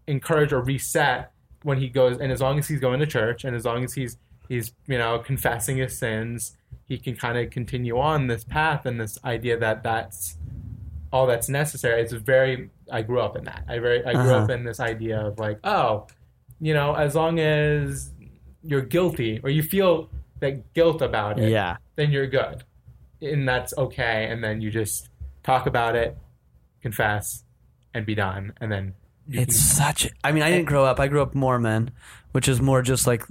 encouraged 0.08 0.54
or 0.54 0.62
reset 0.62 1.32
when 1.64 1.78
he 1.78 1.88
goes. 1.90 2.18
And 2.18 2.32
as 2.32 2.42
long 2.42 2.58
as 2.60 2.68
he's 2.68 2.80
going 2.80 3.00
to 3.00 3.06
church, 3.06 3.44
and 3.44 3.56
as 3.56 3.66
long 3.66 3.84
as 3.84 3.94
he's 3.94 4.18
he's 4.50 4.74
you 4.88 4.98
know 4.98 5.20
confessing 5.20 5.78
his 5.78 5.98
sins, 5.98 6.56
he 6.86 6.98
can 6.98 7.16
kind 7.16 7.38
of 7.38 7.50
continue 7.52 7.98
on 8.00 8.28
this 8.28 8.44
path 8.44 8.86
and 8.86 9.00
this 9.00 9.18
idea 9.24 9.58
that 9.58 9.84
that's 9.84 10.38
all 11.12 11.26
that's 11.28 11.50
necessary. 11.50 12.02
It's 12.02 12.14
very. 12.14 12.70
I 12.92 13.02
grew 13.02 13.20
up 13.22 13.36
in 13.38 13.44
that. 13.46 13.64
I 13.68 13.80
very. 13.80 14.04
I 14.06 14.14
grew 14.14 14.22
Uh-huh. 14.22 14.44
up 14.44 14.50
in 14.50 14.64
this 14.64 14.80
idea 14.80 15.20
of 15.20 15.40
like, 15.40 15.60
oh, 15.64 16.08
you 16.60 16.74
know, 16.74 16.94
as 16.96 17.16
long 17.16 17.40
as 17.40 18.12
you're 18.64 18.82
guilty 18.82 19.40
or 19.44 19.50
you 19.50 19.62
feel 19.64 20.10
that 20.40 20.74
guilt 20.74 21.02
about 21.02 21.40
it, 21.40 21.50
yeah. 21.52 21.78
then 21.96 22.12
you're 22.12 22.28
good, 22.28 22.64
and 23.22 23.48
that's 23.48 23.74
okay. 23.78 24.28
And 24.30 24.44
then 24.44 24.62
you 24.62 24.70
just 24.72 25.10
talk 25.48 25.66
about 25.66 25.96
it, 25.96 26.18
confess, 26.82 27.44
and 27.94 28.06
be 28.06 28.14
done. 28.14 28.54
And 28.60 28.70
then 28.72 28.94
It's 29.32 29.58
such. 29.78 30.10
I 30.24 30.32
mean, 30.34 30.44
I 30.44 30.52
didn't 30.52 30.66
grow 30.66 30.86
up. 30.86 31.00
I 31.00 31.08
grew 31.08 31.22
up 31.22 31.34
Mormon, 31.34 31.92
which 32.34 32.48
is 32.50 32.62
more 32.62 32.82
just 32.82 33.08
like, 33.08 33.24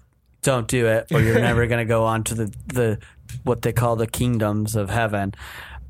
don't 0.42 0.66
do 0.66 0.86
it, 0.86 1.06
or 1.12 1.20
you're 1.20 1.40
never 1.40 1.66
gonna 1.70 1.84
go 1.84 2.04
on 2.04 2.24
to 2.24 2.34
the 2.34 2.54
the 2.66 2.98
what 3.44 3.62
they 3.62 3.72
call 3.72 3.96
the 3.96 4.06
kingdoms 4.06 4.74
of 4.74 4.88
heaven. 4.90 5.34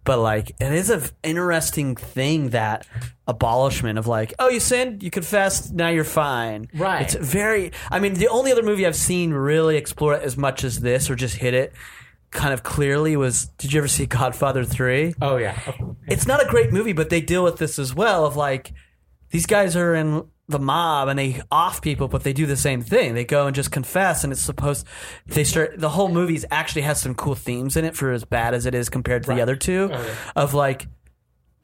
But 0.05 0.19
like, 0.19 0.51
it 0.61 0.73
is 0.73 0.91
an 0.91 1.03
interesting 1.23 1.97
thing 1.97 2.51
that 2.51 2.87
abolishment 3.27 3.99
of 3.99 4.07
like, 4.07 4.35
oh, 4.39 4.49
you 4.49 4.61
sinned, 4.61 5.03
you 5.03 5.11
confessed, 5.11 5.73
now 5.75 5.89
you're 5.89 6.05
fine. 6.05 6.69
Right. 6.75 7.03
It's 7.03 7.15
very. 7.15 7.73
I 7.91 8.01
mean, 8.01 8.15
the 8.15 8.29
only 8.29 8.51
other 8.53 8.63
movie 8.63 8.87
I've 8.87 8.97
seen 8.97 9.33
really 9.33 9.77
explore 9.77 10.15
it 10.15 10.23
as 10.23 10.37
much 10.37 10.65
as 10.65 10.81
this, 10.81 11.09
or 11.11 11.15
just 11.17 11.37
hit 11.37 11.55
it, 11.55 11.73
kind 12.31 12.53
of 12.53 12.63
clearly 12.63 13.17
was. 13.17 13.47
Did 13.59 13.73
you 13.73 13.79
ever 13.79 13.89
see 13.89 14.07
Godfather 14.07 14.65
Three? 14.65 15.15
Oh 15.21 15.37
yeah. 15.37 15.59
It's 16.07 16.27
not 16.27 16.43
a 16.43 16.49
great 16.49 16.73
movie, 16.73 16.93
but 16.93 17.11
they 17.11 17.21
deal 17.21 17.45
with 17.45 17.59
this 17.59 17.79
as 17.79 17.95
well. 17.95 18.27
Of 18.27 18.37
like 18.37 18.73
these 19.31 19.47
guys 19.47 19.77
are 19.77 19.95
in 19.95 20.27
the 20.49 20.59
mob 20.59 21.09
and 21.09 21.19
they 21.19 21.43
off 21.51 21.83
people, 21.83 22.07
but 22.07 22.23
they 22.23 22.33
do 22.33 22.47
the 22.47 22.57
same 22.57 22.81
thing. 22.81 23.15
They 23.15 23.25
go 23.25 23.47
and 23.47 23.57
just 23.57 23.73
confess, 23.73 24.23
and 24.23 24.33
it's 24.33 24.43
supposed 24.43 24.87
they 25.27 25.45
start. 25.45 25.79
The 25.79 25.89
whole 25.89 26.09
movie 26.09 26.41
actually 26.51 26.83
has 26.83 27.01
some 27.01 27.15
cool 27.15 27.35
themes 27.35 27.77
in 27.77 27.85
it 27.85 27.97
for 27.97 28.13
as 28.13 28.25
bad 28.25 28.55
as 28.55 28.67
it 28.67 28.75
is 28.75 28.89
compared 28.89 29.25
to 29.25 29.35
the 29.35 29.41
other 29.41 29.57
two. 29.57 29.91
Oh. 29.93 30.19
Of 30.37 30.55
like, 30.55 30.87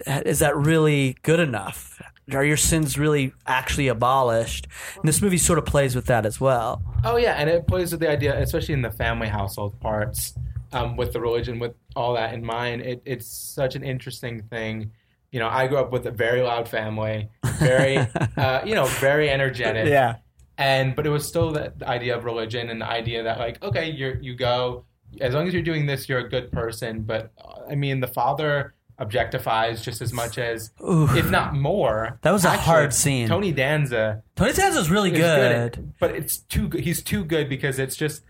is 0.06 0.40
that 0.40 0.56
really 0.56 1.16
good 1.22 1.40
enough? 1.40 2.02
Are 2.32 2.44
your 2.44 2.56
sins 2.56 2.96
really 2.98 3.32
actually 3.46 3.88
abolished? 3.88 4.68
And 4.96 5.04
this 5.04 5.20
movie 5.20 5.38
sort 5.38 5.58
of 5.58 5.66
plays 5.66 5.94
with 5.94 6.06
that 6.06 6.24
as 6.24 6.40
well. 6.40 6.82
Oh 7.04 7.16
yeah, 7.16 7.34
and 7.34 7.50
it 7.50 7.66
plays 7.66 7.92
with 7.92 8.00
the 8.00 8.08
idea, 8.08 8.40
especially 8.40 8.74
in 8.74 8.82
the 8.82 8.90
family 8.92 9.28
household 9.28 9.78
parts, 9.80 10.34
um, 10.72 10.96
with 10.96 11.12
the 11.12 11.20
religion, 11.20 11.58
with 11.58 11.74
all 11.96 12.14
that 12.14 12.34
in 12.34 12.44
mind. 12.44 12.82
It, 12.82 13.02
it's 13.04 13.26
such 13.26 13.74
an 13.74 13.82
interesting 13.82 14.42
thing. 14.42 14.92
You 15.30 15.40
know, 15.40 15.48
I 15.48 15.66
grew 15.66 15.78
up 15.78 15.92
with 15.92 16.06
a 16.06 16.10
very 16.10 16.42
loud 16.42 16.68
family, 16.68 17.30
very, 17.58 17.96
uh, 18.36 18.62
you 18.64 18.74
know, 18.74 18.86
very 18.86 19.30
energetic. 19.30 19.88
Yeah. 19.88 20.16
And 20.58 20.94
but 20.94 21.06
it 21.06 21.10
was 21.10 21.26
still 21.26 21.52
the, 21.52 21.72
the 21.76 21.88
idea 21.88 22.16
of 22.16 22.24
religion 22.24 22.68
and 22.68 22.80
the 22.80 22.86
idea 22.86 23.22
that 23.22 23.38
like, 23.38 23.62
okay, 23.62 23.90
you 23.90 24.18
you 24.20 24.34
go 24.34 24.84
as 25.20 25.34
long 25.34 25.46
as 25.46 25.54
you're 25.54 25.62
doing 25.62 25.86
this, 25.86 26.08
you're 26.08 26.20
a 26.20 26.28
good 26.28 26.52
person. 26.52 27.02
But 27.02 27.32
uh, 27.42 27.70
I 27.70 27.74
mean, 27.74 28.00
the 28.00 28.06
father 28.06 28.74
objectifies 29.00 29.82
just 29.82 30.00
as 30.00 30.12
much 30.12 30.38
as, 30.38 30.70
if 30.80 31.30
not 31.30 31.54
more. 31.54 32.18
That 32.22 32.30
was 32.30 32.44
a 32.44 32.50
Actually, 32.50 32.64
hard 32.64 32.94
scene. 32.94 33.28
Tony 33.28 33.50
Danza 33.50 34.22
Tony 34.36 34.52
Danza's 34.52 34.90
really 34.90 35.10
is 35.10 35.18
good. 35.18 35.72
good, 35.72 35.92
but 35.98 36.14
it's 36.14 36.38
too 36.38 36.68
good. 36.68 36.82
He's 36.82 37.02
too 37.02 37.24
good 37.24 37.48
because 37.48 37.78
it's 37.78 37.96
just 37.96 38.22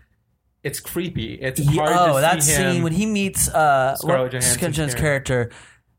it's 0.63 0.79
creepy. 0.79 1.33
It's 1.33 1.63
hard 1.75 1.93
oh, 1.93 2.15
to 2.15 2.21
that 2.21 2.41
see 2.41 2.53
him. 2.53 2.59
Oh, 2.59 2.63
that 2.63 2.73
scene 2.73 2.83
when 2.83 2.93
he 2.93 3.05
meets 3.05 3.49
uh, 3.49 3.95
Scarlett 3.95 4.31
Johansson's 4.31 4.57
Johansson's 4.57 4.95
character, 4.95 5.51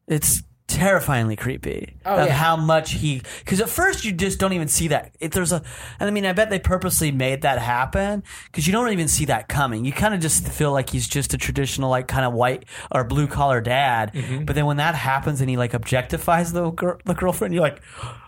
it's 0.09 0.43
terrifyingly 0.75 1.37
creepy 1.37 1.95
Oh, 2.05 2.17
of 2.17 2.27
yeah. 2.27 2.33
how 2.35 2.57
much 2.57 2.93
he. 2.93 3.23
Because 3.39 3.61
at 3.61 3.69
first 3.69 4.05
you 4.05 4.13
just 4.13 4.39
don't 4.39 4.53
even 4.53 4.69
see 4.69 4.89
that. 4.89 5.15
If 5.21 5.33
there's 5.33 5.53
a, 5.53 5.63
and 6.01 6.09
I 6.09 6.11
mean, 6.11 6.27
I 6.27 6.33
bet 6.33 6.51
they 6.51 6.59
purposely 6.59 7.13
made 7.13 7.43
that 7.43 7.59
happen 7.59 8.23
because 8.47 8.67
you 8.67 8.73
don't 8.73 8.91
even 8.93 9.09
see 9.09 9.25
that 9.27 9.49
coming. 9.49 9.85
You 9.85 9.93
kind 9.93 10.15
of 10.15 10.21
just 10.21 10.47
feel 10.49 10.73
like 10.73 10.91
he's 10.91 11.07
just 11.09 11.33
a 11.35 11.39
traditional, 11.39 11.91
like, 11.91 12.09
kind 12.09 12.25
of 12.27 12.33
white 12.33 12.65
or 12.91 13.05
blue 13.05 13.27
collar 13.27 13.61
dad. 13.61 14.13
Mm-hmm. 14.13 14.45
But 14.45 14.55
then 14.57 14.67
when 14.67 14.77
that 14.79 14.95
happens 14.95 15.41
and 15.41 15.49
he 15.49 15.57
like 15.57 15.73
objectifies 15.73 16.53
the 16.53 16.71
gir- 16.71 16.99
the 17.05 17.15
girlfriend, 17.15 17.55
you're 17.55 17.63
like. 17.63 17.81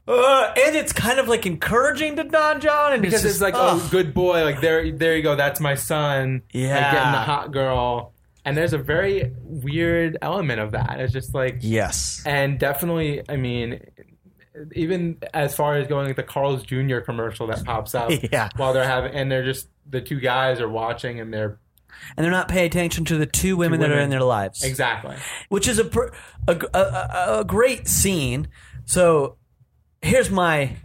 Uh, 0.09 0.52
and 0.64 0.76
it's 0.76 0.92
kind 0.92 1.18
of 1.18 1.26
like 1.26 1.46
encouraging 1.46 2.14
to 2.14 2.22
Don 2.22 2.61
Jon, 2.61 2.92
and 2.92 3.02
because 3.02 3.24
it's, 3.24 3.35
it's 3.35 3.42
like, 3.42 3.54
ugh. 3.54 3.80
oh, 3.82 3.88
good 3.90 4.14
boy, 4.14 4.44
like 4.44 4.61
there, 4.61 4.92
there 4.92 5.16
you 5.16 5.22
go, 5.24 5.35
that's 5.35 5.59
my 5.59 5.74
son. 5.74 6.42
Yeah. 6.52 6.74
like, 6.76 6.92
getting 6.92 7.11
the 7.12 7.18
hot 7.18 7.50
girl, 7.52 8.12
and 8.46 8.56
there's 8.56 8.72
a 8.72 8.78
very 8.78 9.32
weird 9.42 10.16
element 10.22 10.61
of 10.61 10.72
that. 10.72 10.98
It's 11.00 11.12
just 11.12 11.35
like, 11.35 11.59
yes, 11.61 12.22
and 12.24 12.59
definitely, 12.59 13.22
I 13.28 13.37
mean, 13.37 13.80
even 14.72 15.18
as 15.35 15.54
far 15.54 15.76
as 15.76 15.87
going 15.87 16.06
like 16.06 16.16
the 16.16 16.22
Carl's 16.22 16.62
Jr. 16.62 17.00
commercial 17.00 17.46
that 17.48 17.64
pops 17.64 17.94
up, 17.94 18.11
Yeah. 18.32 18.48
while 18.56 18.72
they're 18.72 18.85
having, 18.88 19.12
and 19.14 19.30
they're 19.30 19.44
just 19.44 19.68
the 19.88 20.00
two 20.00 20.18
guys 20.20 20.61
are 20.61 20.68
watching, 20.68 21.20
and 21.20 21.32
they're 21.35 21.59
and 22.16 22.24
they're 22.24 22.30
not 22.30 22.48
paying 22.48 22.66
attention 22.66 23.04
to 23.06 23.18
the 23.18 23.26
two 23.26 23.56
women, 23.56 23.80
that 23.80 23.90
are 23.90 23.98
in 23.98 24.11
their 24.11 24.22
lives. 24.22 24.62
exactly. 24.62 25.16
which 25.48 25.66
is 25.68 25.78
a, 25.78 25.90
a, 26.48 26.59
a, 26.74 27.40
a 27.40 27.44
great 27.44 27.88
scene. 27.88 28.48
So 28.85 29.37
here's 30.02 30.30
my. 30.30 30.76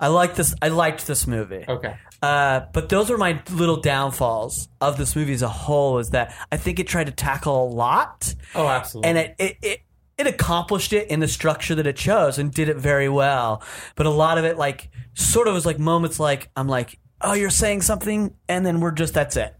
I 0.00 0.08
like 0.08 0.34
this. 0.34 0.54
I 0.62 0.68
liked 0.68 1.06
this 1.06 1.26
movie. 1.26 1.64
Okay. 1.68 1.94
Uh, 2.22 2.60
but 2.72 2.88
those 2.88 3.10
are 3.10 3.18
my 3.18 3.40
little 3.50 3.76
downfalls 3.80 4.68
of 4.80 4.96
this 4.98 5.14
movie 5.14 5.32
as 5.34 5.42
a 5.42 5.48
whole. 5.48 5.98
Is 5.98 6.10
that 6.10 6.34
I 6.50 6.56
think 6.56 6.78
it 6.80 6.86
tried 6.88 7.04
to 7.06 7.12
tackle 7.12 7.64
a 7.64 7.68
lot, 7.68 8.34
Oh, 8.54 8.66
absolutely. 8.66 9.08
and 9.10 9.18
it 9.18 9.34
it, 9.38 9.56
it 9.62 9.80
it 10.18 10.26
accomplished 10.26 10.92
it 10.92 11.08
in 11.08 11.20
the 11.20 11.28
structure 11.28 11.74
that 11.74 11.86
it 11.86 11.96
chose 11.96 12.38
and 12.38 12.52
did 12.52 12.68
it 12.68 12.76
very 12.76 13.08
well. 13.08 13.62
But 13.94 14.04
a 14.06 14.10
lot 14.10 14.36
of 14.36 14.44
it, 14.44 14.58
like, 14.58 14.90
sort 15.14 15.48
of 15.48 15.54
was 15.54 15.64
like 15.64 15.78
moments 15.78 16.18
like 16.20 16.50
I'm 16.56 16.68
like, 16.68 16.98
oh, 17.22 17.32
you're 17.34 17.48
saying 17.50 17.82
something, 17.82 18.34
and 18.48 18.64
then 18.66 18.80
we're 18.80 18.90
just 18.92 19.14
that's 19.14 19.36
it. 19.36 19.54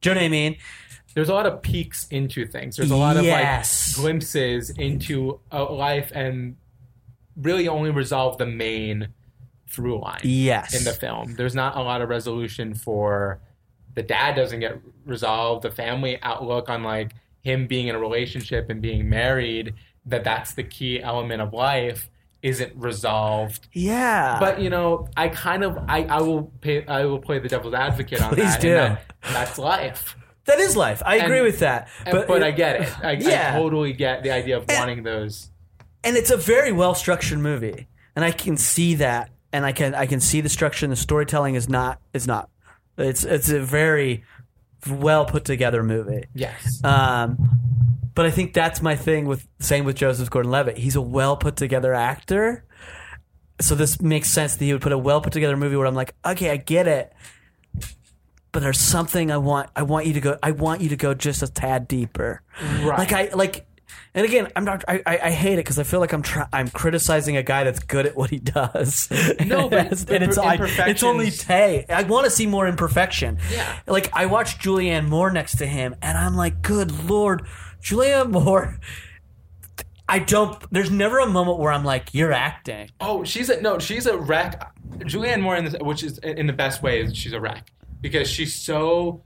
Do 0.00 0.10
you 0.10 0.14
know 0.14 0.20
what 0.20 0.26
I 0.26 0.28
mean? 0.28 0.56
there's 1.14 1.28
a 1.30 1.34
lot 1.34 1.46
of 1.46 1.60
peeks 1.62 2.06
into 2.08 2.46
things. 2.46 2.76
There's 2.76 2.92
a 2.92 2.96
lot 2.96 3.16
Yes. 3.24 3.88
of 3.92 3.98
like 3.98 4.02
glimpses 4.04 4.70
into 4.70 5.40
a 5.50 5.62
life 5.64 6.12
and 6.14 6.54
really 7.36 7.66
only 7.66 7.90
resolve 7.90 8.38
the 8.38 8.46
main 8.46 9.08
through 9.68 10.00
line 10.00 10.20
Yes. 10.24 10.74
in 10.76 10.84
the 10.84 10.92
film. 10.92 11.34
There's 11.34 11.54
not 11.54 11.76
a 11.76 11.80
lot 11.82 12.00
of 12.02 12.08
resolution 12.08 12.74
for 12.74 13.40
the 13.94 14.02
dad 14.02 14.34
doesn't 14.36 14.60
get 14.60 14.78
resolved, 15.04 15.62
the 15.62 15.70
family 15.70 16.18
outlook 16.22 16.68
on 16.68 16.82
like 16.82 17.12
him 17.42 17.66
being 17.66 17.88
in 17.88 17.94
a 17.94 17.98
relationship 17.98 18.70
and 18.70 18.80
being 18.80 19.08
married, 19.08 19.74
that 20.06 20.24
that's 20.24 20.54
the 20.54 20.62
key 20.62 21.02
element 21.02 21.42
of 21.42 21.52
life 21.52 22.08
isn't 22.42 22.72
resolved. 22.76 23.66
Yeah. 23.72 24.38
But 24.38 24.60
you 24.60 24.70
know, 24.70 25.08
I 25.16 25.28
kind 25.28 25.64
of 25.64 25.76
I, 25.88 26.04
I 26.04 26.20
will 26.20 26.44
pay 26.60 26.86
I 26.86 27.04
will 27.04 27.18
play 27.18 27.38
the 27.40 27.48
devil's 27.48 27.74
advocate 27.74 28.22
on 28.22 28.34
Please 28.34 28.52
that. 28.52 28.60
do. 28.60 28.74
that- 28.74 29.02
that's 29.22 29.58
life. 29.58 30.16
that 30.44 30.60
is 30.60 30.76
life. 30.76 31.02
I 31.04 31.16
agree 31.16 31.42
with 31.42 31.58
that. 31.58 31.88
And- 32.06 32.24
But, 32.26 32.42
I 32.42 32.52
get 32.52 32.80
it. 32.80 33.04
I, 33.04 33.12
Yeah. 33.12 33.50
I 33.54 33.58
totally 33.58 33.92
get 33.92 34.22
the 34.22 34.30
idea 34.30 34.56
of 34.56 34.64
wanting 34.68 35.02
those. 35.02 35.50
and 36.04 36.16
it's 36.16 36.30
a 36.30 36.36
very 36.36 36.70
well 36.72 36.94
structured 36.94 37.40
movie, 37.40 37.88
and 38.14 38.24
I 38.24 38.30
can 38.30 38.56
see 38.56 38.94
that, 38.94 39.30
and 39.52 39.64
I 39.64 39.72
can 39.72 39.94
I 39.94 40.06
can 40.06 40.20
see 40.20 40.40
the 40.40 40.48
structure 40.48 40.84
and 40.86 40.92
the 40.92 40.96
storytelling 40.96 41.54
is 41.54 41.68
not 41.68 42.00
is 42.12 42.26
not. 42.26 42.50
It's 42.96 43.24
it's 43.24 43.48
a 43.48 43.60
very 43.60 44.24
well 44.88 45.24
put 45.24 45.44
together 45.44 45.82
movie. 45.82 46.24
Yes. 46.34 46.82
Um, 46.84 47.36
but 48.14 48.26
I 48.26 48.30
think 48.30 48.52
that's 48.52 48.82
my 48.82 48.96
thing 48.96 49.26
with 49.26 49.46
same 49.60 49.84
with 49.84 49.96
Joseph 49.96 50.28
Gordon-Levitt. 50.30 50.78
He's 50.78 50.96
a 50.96 51.00
well 51.00 51.36
put 51.36 51.56
together 51.56 51.94
actor, 51.94 52.64
so 53.60 53.74
this 53.74 54.00
makes 54.00 54.28
sense 54.28 54.56
that 54.56 54.64
he 54.64 54.72
would 54.72 54.82
put 54.82 54.92
a 54.92 54.98
well 54.98 55.20
put 55.20 55.32
together 55.32 55.56
movie 55.56 55.76
where 55.76 55.86
I'm 55.86 55.94
like, 55.94 56.14
okay, 56.26 56.50
I 56.50 56.56
get 56.56 56.88
it, 56.88 57.12
but 58.50 58.60
there's 58.60 58.80
something 58.80 59.30
I 59.30 59.36
want. 59.36 59.70
I 59.76 59.84
want 59.84 60.06
you 60.06 60.14
to 60.14 60.20
go. 60.20 60.38
I 60.42 60.50
want 60.50 60.80
you 60.80 60.88
to 60.88 60.96
go 60.96 61.14
just 61.14 61.42
a 61.42 61.46
tad 61.46 61.86
deeper. 61.86 62.42
Right. 62.82 62.98
Like 62.98 63.12
I 63.12 63.30
like. 63.34 63.67
And 64.18 64.24
again, 64.24 64.48
I'm 64.56 64.64
not. 64.64 64.84
I, 64.88 65.00
I, 65.06 65.18
I 65.26 65.30
hate 65.30 65.52
it 65.52 65.58
because 65.58 65.78
I 65.78 65.84
feel 65.84 66.00
like 66.00 66.12
I'm 66.12 66.22
try, 66.22 66.48
I'm 66.52 66.66
criticizing 66.70 67.36
a 67.36 67.42
guy 67.44 67.62
that's 67.62 67.78
good 67.78 68.04
at 68.04 68.16
what 68.16 68.30
he 68.30 68.40
does. 68.40 69.08
No, 69.46 69.68
but 69.68 70.10
and 70.10 70.24
it's 70.24 70.36
I, 70.36 70.58
it's 70.88 71.04
only 71.04 71.30
Tay. 71.30 71.86
I 71.88 72.02
want 72.02 72.24
to 72.24 72.30
see 72.30 72.44
more 72.44 72.66
imperfection. 72.66 73.38
Yeah. 73.52 73.78
Like 73.86 74.10
I 74.12 74.26
watched 74.26 74.60
Julianne 74.60 75.08
Moore 75.08 75.30
next 75.30 75.58
to 75.58 75.66
him, 75.66 75.94
and 76.02 76.18
I'm 76.18 76.34
like, 76.34 76.62
good 76.62 77.08
lord, 77.08 77.46
Julianne 77.80 78.32
Moore. 78.32 78.80
I 80.08 80.18
don't. 80.18 80.58
There's 80.72 80.90
never 80.90 81.20
a 81.20 81.26
moment 81.26 81.60
where 81.60 81.70
I'm 81.70 81.84
like, 81.84 82.12
you're 82.12 82.32
acting. 82.32 82.90
oh, 83.00 83.22
she's 83.22 83.48
a 83.50 83.60
no. 83.60 83.78
She's 83.78 84.06
a 84.06 84.18
wreck. 84.18 84.68
Julianne 84.98 85.42
Moore, 85.42 85.54
in 85.54 85.64
this, 85.66 85.76
which 85.80 86.02
is 86.02 86.18
in 86.18 86.48
the 86.48 86.52
best 86.52 86.82
way, 86.82 87.02
is 87.02 87.16
she's 87.16 87.34
a 87.34 87.40
wreck 87.40 87.70
because 88.00 88.28
she's 88.28 88.52
so 88.52 89.22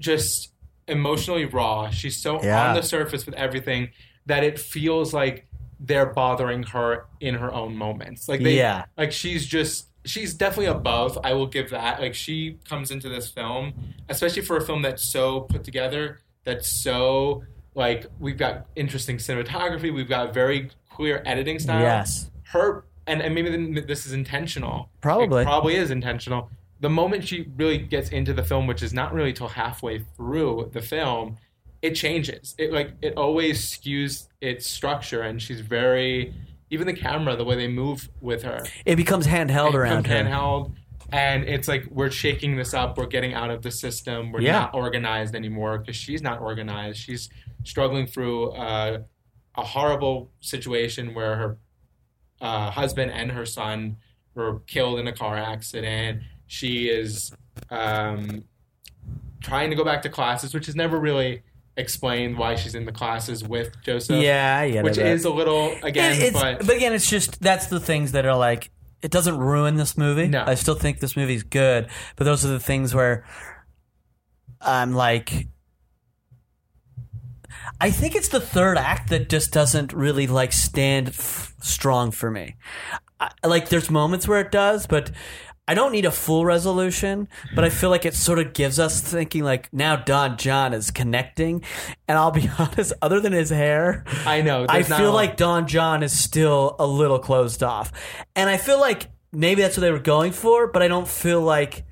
just 0.00 0.51
emotionally 0.88 1.44
raw. 1.44 1.90
She's 1.90 2.16
so 2.16 2.42
Yeah. 2.42 2.68
on 2.68 2.74
the 2.76 2.82
surface 2.82 3.26
with 3.26 3.34
everything 3.36 3.90
that 4.26 4.44
it 4.44 4.58
feels 4.58 5.12
like 5.14 5.46
they're 5.80 6.06
bothering 6.06 6.62
her 6.64 7.06
in 7.20 7.34
her 7.36 7.52
own 7.52 7.76
moments. 7.76 8.28
Like 8.28 8.42
they, 8.42 8.56
Yeah. 8.56 8.84
like 8.96 9.12
she's 9.12 9.46
just 9.46 9.88
she's 10.04 10.34
definitely 10.34 10.66
above. 10.66 11.16
I 11.22 11.32
will 11.34 11.46
give 11.46 11.70
that. 11.70 12.00
Like 12.00 12.14
she 12.14 12.58
comes 12.68 12.90
into 12.90 13.08
this 13.08 13.28
film, 13.30 13.72
especially 14.08 14.42
for 14.42 14.56
a 14.56 14.60
film 14.60 14.82
that's 14.82 15.02
so 15.12 15.42
put 15.42 15.62
together, 15.64 16.20
that's 16.44 16.68
so 16.82 17.44
like 17.74 18.06
we've 18.18 18.36
got 18.36 18.66
interesting 18.76 19.16
cinematography, 19.18 19.92
we've 19.94 20.08
got 20.08 20.34
very 20.34 20.70
clear 20.90 21.22
editing 21.24 21.58
style. 21.58 21.80
Yes. 21.80 22.30
her 22.52 22.84
and, 23.06 23.20
and 23.22 23.34
maybe 23.34 23.50
then 23.50 23.84
this 23.86 24.06
is 24.06 24.12
intentional. 24.12 24.88
Probably. 25.00 25.42
it 25.42 25.44
probably 25.46 25.74
is 25.74 25.90
intentional. 25.90 26.50
The 26.82 26.90
moment 26.90 27.26
she 27.26 27.46
really 27.56 27.78
gets 27.78 28.10
into 28.10 28.32
the 28.34 28.42
film, 28.42 28.66
which 28.66 28.82
is 28.82 28.92
not 28.92 29.14
really 29.14 29.32
till 29.32 29.48
halfway 29.48 30.00
through 30.16 30.70
the 30.72 30.82
film, 30.82 31.38
it 31.80 31.92
changes. 31.94 32.54
It 32.58 32.72
like 32.72 32.90
it 33.00 33.16
always 33.16 33.64
skews 33.64 34.26
its 34.40 34.66
structure, 34.66 35.22
and 35.22 35.40
she's 35.40 35.60
very 35.60 36.34
even 36.70 36.86
the 36.86 36.92
camera, 36.94 37.36
the 37.36 37.44
way 37.44 37.54
they 37.54 37.68
move 37.68 38.08
with 38.20 38.42
her, 38.42 38.60
It 38.86 38.96
becomes 38.96 39.26
handheld 39.26 39.70
it 39.70 39.74
around 39.76 40.02
becomes 40.02 40.28
her. 40.28 40.34
handheld, 40.34 40.72
and 41.12 41.44
it's 41.44 41.68
like 41.68 41.84
we're 41.90 42.10
shaking 42.10 42.56
this 42.56 42.74
up. 42.74 42.98
We're 42.98 43.06
getting 43.06 43.32
out 43.34 43.50
of 43.50 43.62
the 43.62 43.70
system. 43.70 44.32
We're 44.32 44.40
Yeah. 44.40 44.52
not 44.52 44.74
organized 44.74 45.34
anymore 45.36 45.78
because 45.78 45.94
she's 45.96 46.22
not 46.22 46.40
organized. 46.40 46.98
She's 46.98 47.28
struggling 47.64 48.06
through 48.06 48.52
uh, 48.52 49.02
a 49.54 49.62
horrible 49.62 50.32
situation 50.40 51.14
where 51.14 51.36
her 51.36 51.58
uh, 52.40 52.70
husband 52.72 53.12
and 53.12 53.30
her 53.30 53.46
son 53.46 53.98
were 54.34 54.60
killed 54.66 54.98
in 54.98 55.06
a 55.06 55.12
car 55.12 55.36
accident. 55.36 56.22
She 56.52 56.88
is 56.90 57.32
um, 57.70 58.44
trying 59.40 59.70
to 59.70 59.76
go 59.76 59.84
back 59.84 60.02
to 60.02 60.10
classes, 60.10 60.52
which 60.52 60.68
is 60.68 60.76
never 60.76 60.98
really 61.00 61.42
explained 61.78 62.36
why 62.36 62.56
she's 62.56 62.74
in 62.74 62.84
the 62.84 62.92
classes 62.92 63.42
with 63.42 63.74
Joseph. 63.82 64.22
Yeah, 64.22 64.68
get 64.68 64.84
which 64.84 64.98
is 64.98 65.24
a 65.24 65.30
little 65.30 65.74
again, 65.82 66.20
It- 66.20 66.34
but, 66.34 66.58
but 66.66 66.76
again, 66.76 66.92
it's 66.92 67.08
just 67.08 67.40
that's 67.40 67.68
the 67.68 67.80
things 67.80 68.12
that 68.12 68.26
are 68.26 68.36
like 68.36 68.70
it 69.00 69.10
doesn't 69.10 69.38
ruin 69.38 69.76
this 69.76 69.96
movie. 69.96 70.28
No. 70.28 70.44
I 70.46 70.54
still 70.54 70.74
think 70.74 71.00
this 71.00 71.16
movie's 71.16 71.42
good, 71.42 71.88
but 72.16 72.24
those 72.24 72.44
are 72.44 72.48
the 72.48 72.60
things 72.60 72.94
where 72.94 73.24
I'm 74.60 74.92
like, 74.92 75.48
I 77.80 77.90
think 77.90 78.14
it's 78.14 78.28
the 78.28 78.40
third 78.40 78.76
act 78.76 79.08
that 79.08 79.30
just 79.30 79.52
doesn't 79.54 79.94
really 79.94 80.26
like 80.26 80.52
stand 80.52 81.08
f- 81.08 81.54
strong 81.62 82.10
for 82.10 82.30
me. 82.30 82.56
I, 83.18 83.30
like 83.42 83.70
there's 83.70 83.90
moments 83.90 84.28
where 84.28 84.40
it 84.40 84.52
does, 84.52 84.86
but 84.86 85.10
I 85.68 85.74
don't 85.74 85.92
need 85.92 86.04
a 86.04 86.10
full 86.10 86.44
resolution, 86.44 87.28
but 87.54 87.64
I 87.64 87.70
feel 87.70 87.88
like 87.88 88.04
it 88.04 88.14
sort 88.14 88.40
of 88.40 88.52
gives 88.52 88.80
us 88.80 89.00
thinking 89.00 89.44
like 89.44 89.72
now 89.72 89.94
Don 89.94 90.36
Jon 90.36 90.74
is 90.74 90.90
connecting, 90.90 91.62
and 92.08 92.18
I'll 92.18 92.32
be 92.32 92.50
honest, 92.58 92.92
other 93.00 93.20
than 93.20 93.32
his 93.32 93.50
hair, 93.50 94.04
I 94.26 94.42
know, 94.42 94.66
I 94.68 94.82
feel 94.82 95.12
like 95.12 95.36
Don 95.36 95.68
Jon 95.68 96.02
is 96.02 96.18
still 96.18 96.74
a 96.80 96.86
little 96.86 97.20
closed 97.20 97.62
off, 97.62 97.92
and 98.34 98.50
I 98.50 98.56
feel 98.56 98.80
like 98.80 99.08
maybe 99.30 99.62
that's 99.62 99.76
what 99.76 99.82
they 99.82 99.92
were 99.92 100.00
going 100.00 100.32
for, 100.32 100.66
but 100.66 100.82
I 100.82 100.88
don't 100.88 101.08
feel 101.08 101.40
like 101.40 101.84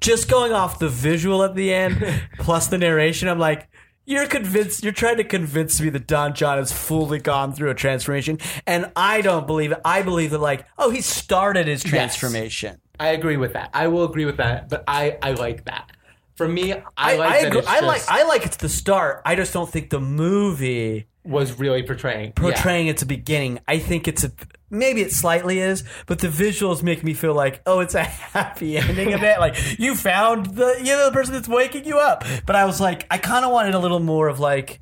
just 0.00 0.30
going 0.30 0.52
off 0.52 0.78
the 0.78 0.88
visual 0.88 1.42
at 1.42 1.54
the 1.54 1.72
end 1.72 2.02
plus 2.38 2.68
the 2.68 2.78
narration. 2.78 3.28
I'm 3.28 3.38
like. 3.38 3.67
You're 4.08 4.26
convinced. 4.26 4.82
You're 4.82 4.94
trying 4.94 5.18
to 5.18 5.24
convince 5.24 5.78
me 5.82 5.90
that 5.90 6.06
Don 6.06 6.32
Jon 6.32 6.56
has 6.56 6.72
fully 6.72 7.18
gone 7.18 7.52
through 7.52 7.68
a 7.68 7.74
transformation, 7.74 8.38
and 8.66 8.90
I 8.96 9.20
don't 9.20 9.46
believe 9.46 9.70
it. 9.70 9.80
I 9.84 10.00
believe 10.00 10.30
that, 10.30 10.38
like, 10.38 10.64
oh, 10.78 10.88
he 10.88 11.02
started 11.02 11.66
his 11.66 11.84
transformation. 11.84 12.80
I 12.98 13.08
agree 13.08 13.36
with 13.36 13.52
that. 13.52 13.68
I 13.74 13.88
will 13.88 14.04
agree 14.04 14.24
with 14.24 14.38
that, 14.38 14.70
but 14.70 14.82
I 14.88 15.18
I 15.22 15.32
like 15.32 15.66
that. 15.66 15.92
For 16.36 16.48
me, 16.48 16.72
I, 16.72 16.82
I, 16.96 17.16
like 17.16 17.30
I, 17.30 17.40
that 17.42 17.46
agree, 17.48 17.58
it's 17.58 17.68
I 17.68 17.80
like. 17.80 18.02
I 18.08 18.22
like 18.22 18.46
it's 18.46 18.56
the 18.56 18.70
start. 18.70 19.20
I 19.26 19.34
just 19.34 19.52
don't 19.52 19.68
think 19.68 19.90
the 19.90 20.00
movie 20.00 21.06
was 21.22 21.58
really 21.58 21.82
portraying 21.82 22.32
portraying 22.32 22.88
at 22.88 22.96
the 22.96 23.06
beginning. 23.06 23.58
I 23.68 23.78
think 23.78 24.08
it's 24.08 24.24
a 24.24 24.32
maybe 24.70 25.02
it 25.02 25.12
slightly 25.12 25.60
is, 25.60 25.84
but 26.06 26.18
the 26.18 26.28
visuals 26.28 26.82
make 26.82 27.02
me 27.04 27.14
feel 27.14 27.34
like 27.34 27.60
oh, 27.66 27.80
it's 27.80 27.94
a 27.94 28.02
happy 28.04 28.76
ending 28.78 29.12
of 29.14 29.22
it. 29.22 29.38
Like 29.40 29.56
you 29.78 29.94
found 29.94 30.46
the 30.56 30.76
you 30.78 30.92
know 30.92 31.06
the 31.06 31.12
person 31.12 31.34
that's 31.34 31.48
waking 31.48 31.84
you 31.84 31.98
up. 31.98 32.24
But 32.46 32.56
I 32.56 32.64
was 32.64 32.80
like, 32.80 33.06
I 33.10 33.18
kind 33.18 33.44
of 33.44 33.50
wanted 33.52 33.74
a 33.74 33.78
little 33.78 34.00
more 34.00 34.28
of 34.28 34.40
like 34.40 34.80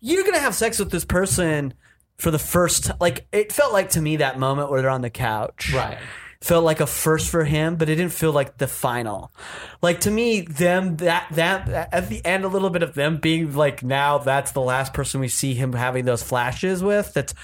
you're 0.00 0.24
gonna 0.24 0.38
have 0.38 0.54
sex 0.54 0.78
with 0.78 0.90
this 0.90 1.04
person 1.04 1.74
for 2.18 2.30
the 2.30 2.38
first 2.38 2.90
like 3.00 3.26
it 3.32 3.50
felt 3.52 3.72
like 3.72 3.90
to 3.90 4.00
me 4.02 4.16
that 4.16 4.38
moment 4.38 4.70
where 4.70 4.82
they're 4.82 4.90
on 4.90 5.00
the 5.02 5.10
couch 5.10 5.72
Right. 5.74 5.96
felt 6.42 6.64
like 6.64 6.80
a 6.80 6.86
first 6.86 7.30
for 7.30 7.44
him, 7.44 7.76
but 7.76 7.88
it 7.88 7.96
didn't 7.96 8.12
feel 8.12 8.32
like 8.32 8.58
the 8.58 8.66
final. 8.66 9.30
Like 9.82 10.00
to 10.00 10.10
me, 10.10 10.42
them 10.42 10.96
that 10.98 11.26
that 11.32 11.68
at 11.92 12.08
the 12.10 12.24
end, 12.24 12.44
a 12.44 12.48
little 12.48 12.70
bit 12.70 12.82
of 12.82 12.94
them 12.94 13.16
being 13.18 13.54
like 13.54 13.82
now 13.82 14.18
that's 14.18 14.52
the 14.52 14.60
last 14.60 14.92
person 14.94 15.20
we 15.20 15.28
see 15.28 15.54
him 15.54 15.72
having 15.72 16.04
those 16.04 16.22
flashes 16.22 16.82
with. 16.82 17.12
That's 17.14 17.34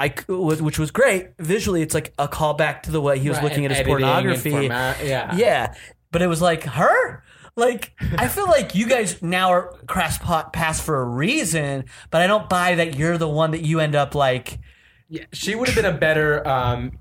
I 0.00 0.14
which 0.28 0.78
was 0.78 0.90
great 0.90 1.30
visually. 1.38 1.82
It's 1.82 1.94
like 1.94 2.12
a 2.18 2.28
callback 2.28 2.82
to 2.82 2.90
the 2.92 3.00
way 3.00 3.18
he 3.18 3.28
was 3.28 3.38
Right, 3.38 3.44
looking 3.44 3.64
at 3.64 3.72
his 3.72 3.86
pornography. 3.86 4.50
format, 4.50 5.04
yeah. 5.04 5.34
yeah, 5.34 5.74
but 6.12 6.22
it 6.22 6.26
was 6.28 6.40
like 6.40 6.62
her. 6.64 7.24
Like 7.56 7.92
I 8.16 8.28
feel 8.34 8.46
like 8.46 8.76
you 8.76 8.88
guys 8.88 9.20
now 9.22 9.50
are 9.50 9.72
crass 9.88 10.16
pot 10.18 10.52
pass 10.52 10.80
for 10.80 11.00
a 11.00 11.04
reason, 11.04 11.86
but 12.10 12.22
I 12.22 12.28
don't 12.28 12.48
buy 12.48 12.76
that 12.76 12.96
you're 12.96 13.18
the 13.18 13.28
one 13.28 13.50
that 13.50 13.62
you 13.62 13.80
end 13.80 13.96
up 13.96 14.14
like. 14.14 14.60
Yeah, 15.08 15.24
she 15.32 15.54
would 15.56 15.66
have 15.68 15.74
been 15.74 15.92
a 15.92 15.98
better 15.98 16.46
um, 16.46 16.98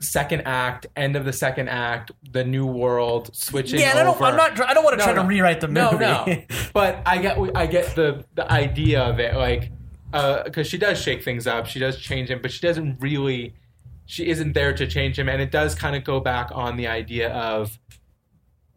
second 0.00 0.40
act, 0.46 0.86
end 0.96 1.14
of 1.14 1.24
the 1.24 1.32
second 1.32 1.68
act, 1.68 2.10
the 2.32 2.42
new 2.42 2.66
world 2.66 3.30
switching. 3.36 3.78
Yeah, 3.78 3.90
and 3.90 3.98
I 4.00 4.02
don't. 4.02 4.16
over. 4.16 4.24
I'm 4.24 4.36
not. 4.36 4.60
I 4.68 4.74
don't 4.74 4.82
want 4.82 4.94
to 4.94 4.98
No, 4.98 5.04
try 5.04 5.12
no. 5.14 5.22
to 5.22 5.28
rewrite 5.28 5.60
the 5.60 5.68
movie. 5.68 5.98
No, 5.98 6.24
no. 6.24 6.42
but 6.74 7.02
I 7.06 7.18
get 7.18 7.38
I 7.54 7.66
get 7.66 7.94
the 7.94 8.24
the 8.34 8.50
idea 8.50 9.02
of 9.02 9.20
it, 9.20 9.36
like 9.36 9.70
Uh, 10.12 10.42
because 10.44 10.66
she 10.66 10.76
does 10.78 11.00
shake 11.00 11.22
things 11.22 11.46
up, 11.46 11.66
she 11.66 11.78
does 11.78 11.98
change 11.98 12.30
him, 12.30 12.40
but 12.42 12.52
she 12.52 12.60
doesn't 12.60 12.98
really. 13.00 13.54
She 14.04 14.28
isn't 14.28 14.52
there 14.52 14.74
to 14.74 14.86
change 14.86 15.18
him, 15.18 15.28
and 15.28 15.40
it 15.40 15.50
does 15.50 15.74
kind 15.74 15.94
of 15.96 16.04
go 16.04 16.20
back 16.20 16.50
on 16.52 16.76
the 16.76 16.86
idea 16.88 17.32
of 17.32 17.78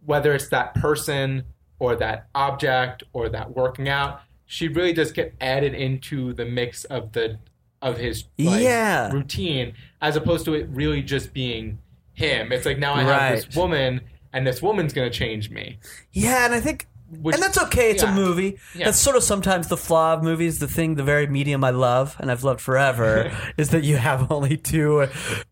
whether 0.06 0.34
it's 0.34 0.50
that 0.50 0.76
person 0.76 1.44
or 1.80 1.96
that 1.96 2.28
object 2.36 3.04
or 3.12 3.28
that 3.30 3.56
working 3.56 3.90
out. 3.90 4.22
She 4.46 4.68
really 4.68 4.94
does 4.94 5.12
get 5.12 5.34
added 5.42 5.74
into 5.74 6.32
the 6.34 6.46
mix 6.46 6.84
of 6.86 7.12
the 7.14 7.40
of 7.82 7.98
his 7.98 8.26
like, 8.38 8.62
Yeah. 8.62 9.12
routine, 9.12 9.74
as 10.02 10.16
opposed 10.16 10.46
to 10.46 10.54
it 10.54 10.68
really 10.70 11.02
just 11.02 11.34
being 11.34 11.80
him. 12.14 12.52
It's 12.52 12.66
like 12.66 12.80
now 12.80 12.94
I 12.94 13.02
have 13.02 13.10
Right. 13.10 13.36
this 13.46 13.56
woman, 13.56 14.02
and 14.32 14.48
this 14.48 14.62
woman's 14.62 14.94
going 14.94 15.12
to 15.12 15.16
change 15.16 15.50
me. 15.50 15.78
Yeah, 16.12 16.46
and 16.46 16.54
I 16.54 16.60
think, 16.62 16.88
Which- 17.08 17.36
and 17.36 17.44
that's 17.44 17.58
okay. 17.58 17.92
It's 17.92 18.04
a 18.04 18.12
movie. 18.12 18.58
Yeah. 18.74 18.86
That's 18.86 18.98
sort 18.98 19.16
of 19.16 19.24
sometimes 19.24 19.68
the 19.68 19.78
flaw 19.78 20.14
of 20.14 20.24
movies. 20.24 20.60
The 20.60 20.68
thing, 20.68 20.96
the 20.96 21.04
very 21.04 21.28
medium 21.28 21.64
I 21.64 21.70
love 21.70 22.16
and 22.20 22.32
I've 22.32 22.44
loved 22.44 22.62
forever, 22.62 23.32
is 23.58 23.70
that 23.70 23.84
you 23.84 23.98
have 23.98 24.32
only 24.32 24.58
two, 24.58 25.08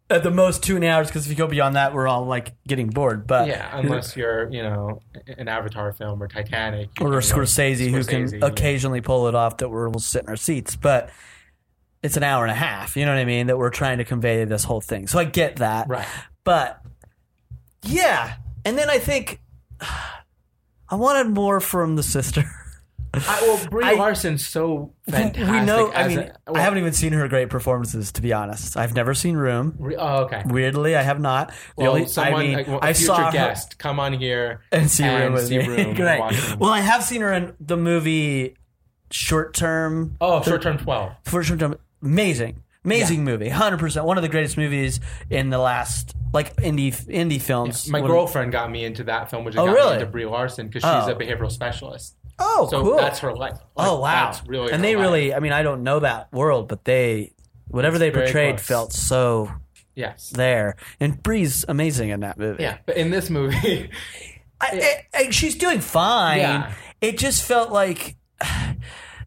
at 0.10 0.24
the 0.24 0.32
most 0.32 0.64
two 0.64 0.76
and 0.76 0.84
hours. 0.84 1.08
Because 1.08 1.26
if 1.26 1.30
you 1.30 1.36
go 1.36 1.48
beyond 1.48 1.76
that, 1.76 1.94
we're 1.94 2.08
all 2.08 2.26
like 2.26 2.54
getting 2.68 2.88
bored. 2.88 3.28
But 3.28 3.48
Yeah, 3.48 3.70
unless 3.78 4.18
you're, 4.18 4.52
you 4.52 4.64
know, 4.64 5.02
an 5.38 5.48
Avatar 5.48 5.94
film 5.94 6.22
or 6.22 6.28
Titanic 6.28 6.90
or 7.00 7.12
know, 7.12 7.18
Scorsese, 7.18 7.90
who 7.92 8.04
can 8.04 8.28
yeah. 8.28 8.46
occasionally 8.48 9.02
pull 9.02 9.28
it 9.28 9.36
off 9.36 9.58
that 9.58 9.70
we're, 9.70 9.90
we'll 9.90 10.00
sit 10.00 10.24
in 10.24 10.30
our 10.30 10.38
seats, 10.38 10.76
but. 10.76 11.10
It's 12.02 12.18
an 12.18 12.24
hour 12.24 12.44
and 12.44 12.52
a 12.52 12.56
half, 12.56 12.98
you 12.98 13.06
know 13.06 13.14
what 13.14 13.20
I 13.20 13.24
mean? 13.24 13.48
That 13.48 13.58
we're 13.58 13.70
trying 13.70 14.00
to 14.00 14.04
convey 14.04 14.44
this 14.44 14.66
whole 14.66 14.82
thing. 14.82 15.08
So 15.08 15.20
I 15.20 15.24
get 15.24 15.56
that. 15.56 15.88
Right. 15.88 16.06
But 16.44 16.82
yeah. 17.82 18.36
And 18.66 18.78
then 18.78 18.90
I 18.90 19.00
think 19.00 19.40
I 20.94 20.96
wanted 20.96 21.30
more 21.34 21.60
from 21.60 21.96
the 21.96 22.04
sister. 22.04 22.44
I, 23.16 23.40
well, 23.42 23.68
Brie 23.70 23.84
I- 23.88 23.94
Larson's 23.94 24.46
so 24.46 24.94
fantastic. 25.10 25.48
we 25.52 25.60
know. 25.62 25.90
I 25.92 26.02
as 26.04 26.16
mean, 26.16 26.32
a- 26.48 26.54
I 26.56 26.60
haven't 26.62 26.78
even 26.78 26.94
seen 26.94 27.14
her 27.14 27.28
great 27.28 27.50
performances. 27.50 28.12
To 28.12 28.22
be 28.22 28.32
honest, 28.32 28.78
I've 28.78 28.94
never 28.94 29.16
seen 29.16 29.36
Room. 29.36 29.76
Re- 29.80 29.96
Oh, 29.98 30.26
okay. 30.26 30.44
Weirdly, 30.46 30.96
I 30.96 31.02
have 31.02 31.20
not. 31.20 31.48
The 31.50 31.56
Well, 31.78 31.92
only, 31.94 32.08
someone, 32.08 32.42
I 32.42 32.44
mean, 32.44 32.54
like, 32.54 32.68
well, 32.68 32.78
a 32.78 32.86
I 32.86 32.94
future 32.94 33.06
saw 33.08 33.26
her 33.26 33.32
guest, 33.32 33.80
come 33.80 34.00
on 34.00 34.14
here 34.14 34.62
and 34.72 34.90
see 34.90 35.08
Room 35.08 35.34
with 35.34 35.48
see 35.48 35.58
me. 35.58 35.68
Room 35.68 35.80
and 35.80 35.96
Great. 35.96 36.20
watch 36.20 36.56
Well, 36.58 36.70
I 36.72 36.82
have 36.82 37.04
seen 37.04 37.22
her 37.22 37.34
in 37.34 37.54
the 37.60 37.78
movie 37.78 38.56
Short 39.12 39.56
Term. 39.56 40.16
oh, 40.22 40.42
short 40.44 40.62
term 40.62 40.78
twelve. 40.78 41.14
For 41.26 41.44
Short 41.44 41.60
Term, 41.60 41.76
amazing, 42.04 42.63
amazing 42.86 43.24
movie, 43.24 43.50
hundred 43.50 43.80
percent. 43.80 44.06
One 44.06 44.18
of 44.18 44.24
the 44.24 44.30
greatest 44.30 44.58
movies 44.58 45.00
in 45.30 45.50
the 45.50 45.58
last 45.58 46.16
like 46.34 46.56
indie 46.58 46.94
indie 47.08 47.42
films. 47.42 47.88
My 47.90 48.00
When- 48.02 48.10
girlfriend 48.10 48.52
got 48.52 48.70
me 48.72 48.84
into 48.86 49.04
that 49.06 49.30
film, 49.30 49.44
which 49.46 49.56
Oh, 49.58 49.66
got 49.66 49.74
really? 49.74 49.88
me 49.90 50.02
into 50.02 50.06
Brie 50.08 50.26
Larson 50.26 50.68
because 50.68 50.82
she's 50.84 51.08
Oh. 51.10 51.12
a 51.12 51.16
behavioral 51.16 51.52
specialist. 51.52 52.16
Oh, 52.40 52.68
So 52.72 52.82
cool. 52.82 52.98
that's 52.98 53.20
her 53.20 53.34
life. 53.34 53.54
Like, 53.76 53.88
Oh 53.88 54.00
wow! 54.00 54.32
That's 54.32 54.46
really 54.48 54.72
and 54.72 54.78
her 54.82 54.88
they 54.88 54.96
life. 54.96 55.04
really, 55.04 55.34
I 55.36 55.40
mean, 55.40 55.52
I 55.54 55.62
don't 55.64 55.84
know 55.84 56.00
that 56.00 56.34
world, 56.34 56.68
but 56.68 56.84
they, 56.84 57.34
whatever 57.68 58.00
they 58.00 58.10
very 58.10 58.26
portrayed, 58.26 58.56
close. 58.58 58.68
felt 58.68 58.94
so 58.94 59.52
yes. 59.96 60.30
there. 60.32 60.76
And 61.00 61.22
Brie's 61.22 61.64
amazing 61.68 62.10
in 62.10 62.22
that 62.22 62.40
movie. 62.40 62.64
Yeah, 62.64 62.78
but 62.88 62.98
in 62.98 63.12
this 63.12 63.30
movie, 63.30 63.92
I, 64.60 65.06
I- 65.14 65.20
I- 65.26 65.30
she's 65.30 65.56
doing 65.56 65.80
fine. 65.80 66.40
Yeah. 66.40 66.74
It 67.02 67.20
just 67.20 67.44
felt 67.44 67.72
like 67.72 68.16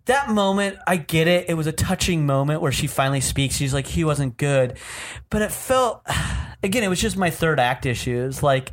that 0.06 0.30
moment. 0.30 0.78
I 0.86 0.96
get 0.96 1.28
it. 1.28 1.48
It 1.48 1.54
was 1.54 1.66
a 1.66 1.72
touching 1.72 2.26
moment 2.26 2.60
where 2.62 2.72
she 2.72 2.86
finally 2.86 3.20
speaks. 3.20 3.56
She's 3.56 3.74
like, 3.74 3.86
"He 3.86 4.04
wasn't 4.04 4.36
good," 4.36 4.78
but 5.30 5.42
it 5.42 5.52
felt 5.52 6.02
again. 6.62 6.82
It 6.82 6.88
was 6.88 7.00
just 7.00 7.16
my 7.16 7.30
third 7.30 7.60
act 7.60 7.86
issues. 7.86 8.42
Like. 8.42 8.70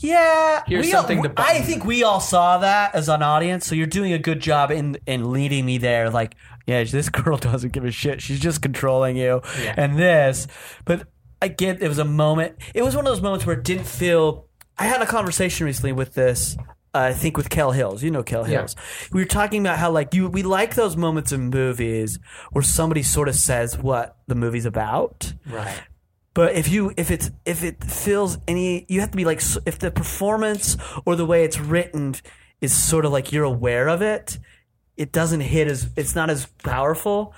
Yeah, 0.00 0.62
Here's 0.68 0.86
we 0.86 0.92
all- 0.92 1.00
something 1.02 1.24
to 1.24 1.32
I 1.36 1.60
think 1.62 1.84
we 1.84 2.04
all 2.04 2.20
saw 2.20 2.58
that 2.58 2.94
as 2.94 3.08
an 3.08 3.20
audience. 3.20 3.66
So 3.66 3.74
you're 3.74 3.88
doing 3.88 4.12
a 4.12 4.18
good 4.18 4.38
job 4.38 4.70
in 4.70 4.96
in 5.06 5.32
leading 5.32 5.66
me 5.66 5.78
there. 5.78 6.08
Like, 6.08 6.36
yeah, 6.68 6.84
this 6.84 7.08
girl 7.08 7.36
doesn't 7.36 7.72
give 7.72 7.84
a 7.84 7.90
shit. 7.90 8.22
She's 8.22 8.38
just 8.38 8.62
controlling 8.62 9.16
you, 9.16 9.40
Yeah. 9.60 9.74
and 9.76 9.98
this. 9.98 10.46
But 10.84 11.08
I 11.42 11.48
get 11.48 11.82
it 11.82 11.88
was 11.88 11.98
a 11.98 12.04
moment. 12.04 12.58
It 12.74 12.82
was 12.84 12.94
one 12.94 13.06
of 13.08 13.10
those 13.12 13.20
moments 13.22 13.44
where 13.44 13.56
it 13.58 13.64
didn't 13.64 13.86
feel. 13.88 14.46
I 14.78 14.84
had 14.84 15.02
a 15.02 15.06
conversation 15.06 15.66
recently 15.66 15.90
with 15.90 16.14
this. 16.14 16.56
Uh, 16.94 16.98
I 17.10 17.12
think 17.12 17.36
with 17.36 17.50
Kel 17.50 17.72
Hills, 17.72 18.02
you 18.02 18.10
know 18.10 18.22
Kel 18.22 18.48
Yeah. 18.48 18.58
Hills. 18.58 18.76
We 19.12 19.20
were 19.20 19.26
talking 19.26 19.60
about 19.60 19.78
how 19.78 19.90
like 19.90 20.14
you, 20.14 20.28
we 20.28 20.42
like 20.42 20.74
those 20.74 20.96
moments 20.96 21.32
in 21.32 21.50
movies 21.50 22.18
where 22.52 22.62
somebody 22.62 23.02
sort 23.02 23.28
of 23.28 23.34
says 23.34 23.76
what 23.78 24.16
the 24.26 24.34
movie's 24.34 24.64
about. 24.64 25.32
right? 25.46 25.82
But 26.34 26.54
if 26.54 26.68
you 26.68 26.92
if 26.96 27.10
it's 27.10 27.30
if 27.44 27.64
it 27.64 27.82
feels 27.84 28.38
any, 28.46 28.86
you 28.88 29.00
have 29.00 29.10
to 29.10 29.16
be 29.16 29.24
like 29.24 29.42
if 29.66 29.78
the 29.78 29.90
performance 29.90 30.76
or 31.04 31.16
the 31.16 31.26
way 31.26 31.44
it's 31.44 31.58
written 31.58 32.14
is 32.60 32.72
sort 32.72 33.04
of 33.04 33.12
like 33.12 33.32
you're 33.32 33.44
aware 33.44 33.88
of 33.88 34.02
it. 34.02 34.38
It 34.98 35.12
doesn't 35.12 35.40
hit 35.40 35.68
as 35.68 35.88
it's 35.96 36.14
not 36.14 36.28
as 36.28 36.46
powerful. 36.64 37.32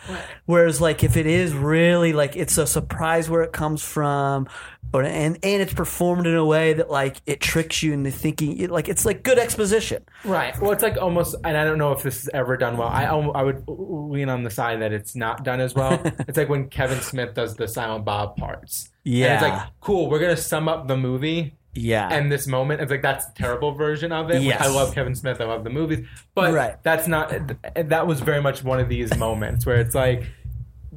Whereas 0.47 0.81
like 0.81 1.05
if 1.05 1.17
it 1.17 1.27
is 1.27 1.53
really 1.53 2.13
like 2.13 2.35
it's 2.35 2.59
a 2.59 2.67
surprise 2.67 3.29
where 3.29 3.43
it 3.43 3.53
comes 3.53 3.83
from, 3.83 4.49
or 4.93 5.03
and 5.03 5.39
and 5.43 5.63
it's 5.63 5.75
performed 5.75 6.27
in 6.27 6.35
a 6.35 6.45
way 6.45 6.73
that 6.73 6.91
like 6.91 7.21
it 7.27 7.41
tricks 7.41 7.83
you 7.83 7.93
into 7.93 8.11
thinking 8.11 8.59
it, 8.59 8.71
like 8.71 8.89
it's 8.89 9.05
like 9.05 9.23
good 9.23 9.39
exposition. 9.39 10.03
Right. 10.25 10.59
Well, 10.61 10.73
it's 10.73 10.83
like 10.83 10.97
almost, 10.97 11.37
and 11.45 11.57
I 11.57 11.65
don't 11.65 11.79
know 11.79 11.93
if 11.93 12.03
this 12.03 12.23
is 12.23 12.31
ever 12.33 12.57
done 12.57 12.77
well. 12.77 12.89
I 12.89 13.05
I 13.05 13.43
would 13.43 13.63
lean 13.69 14.31
on 14.31 14.43
the 14.43 14.51
side 14.51 14.81
that 14.81 14.93
it's 14.93 15.15
not 15.15 15.45
done 15.45 15.61
as 15.61 15.75
well. 15.75 16.01
it's 16.27 16.39
like 16.39 16.49
when 16.49 16.69
Kevin 16.69 17.01
Smith 17.01 17.35
does 17.35 17.57
the 17.57 17.69
Silent 17.69 18.05
Bob 18.05 18.37
parts. 18.37 18.89
And 19.27 19.35
it's 19.35 19.43
like, 19.43 19.69
cool, 19.81 20.11
we're 20.11 20.19
gonna 20.19 20.37
sum 20.37 20.69
up 20.69 20.89
the 20.89 20.97
movie 20.97 21.55
Yeah. 21.75 22.09
and 22.13 22.31
this 22.33 22.47
moment. 22.47 22.81
It's 22.81 22.91
like 22.91 23.03
that's 23.03 23.27
the 23.27 23.33
terrible 23.35 23.73
version 23.73 24.11
of 24.13 24.31
it. 24.31 24.43
Yes. 24.43 24.61
I 24.61 24.69
love 24.69 24.95
Kevin 24.95 25.15
Smith. 25.15 25.41
I 25.41 25.45
love 25.45 25.65
the 25.65 25.71
movies, 25.71 26.07
but 26.35 26.53
Right. 26.53 26.83
that's 26.83 27.07
not. 27.07 27.33
That 27.77 28.07
was 28.07 28.21
very 28.21 28.43
much 28.43 28.63
one 28.65 28.81
of 28.81 28.89
these 28.89 29.17
moments 29.17 29.65
where 29.67 29.77
it's 29.81 29.95
like. 29.95 30.25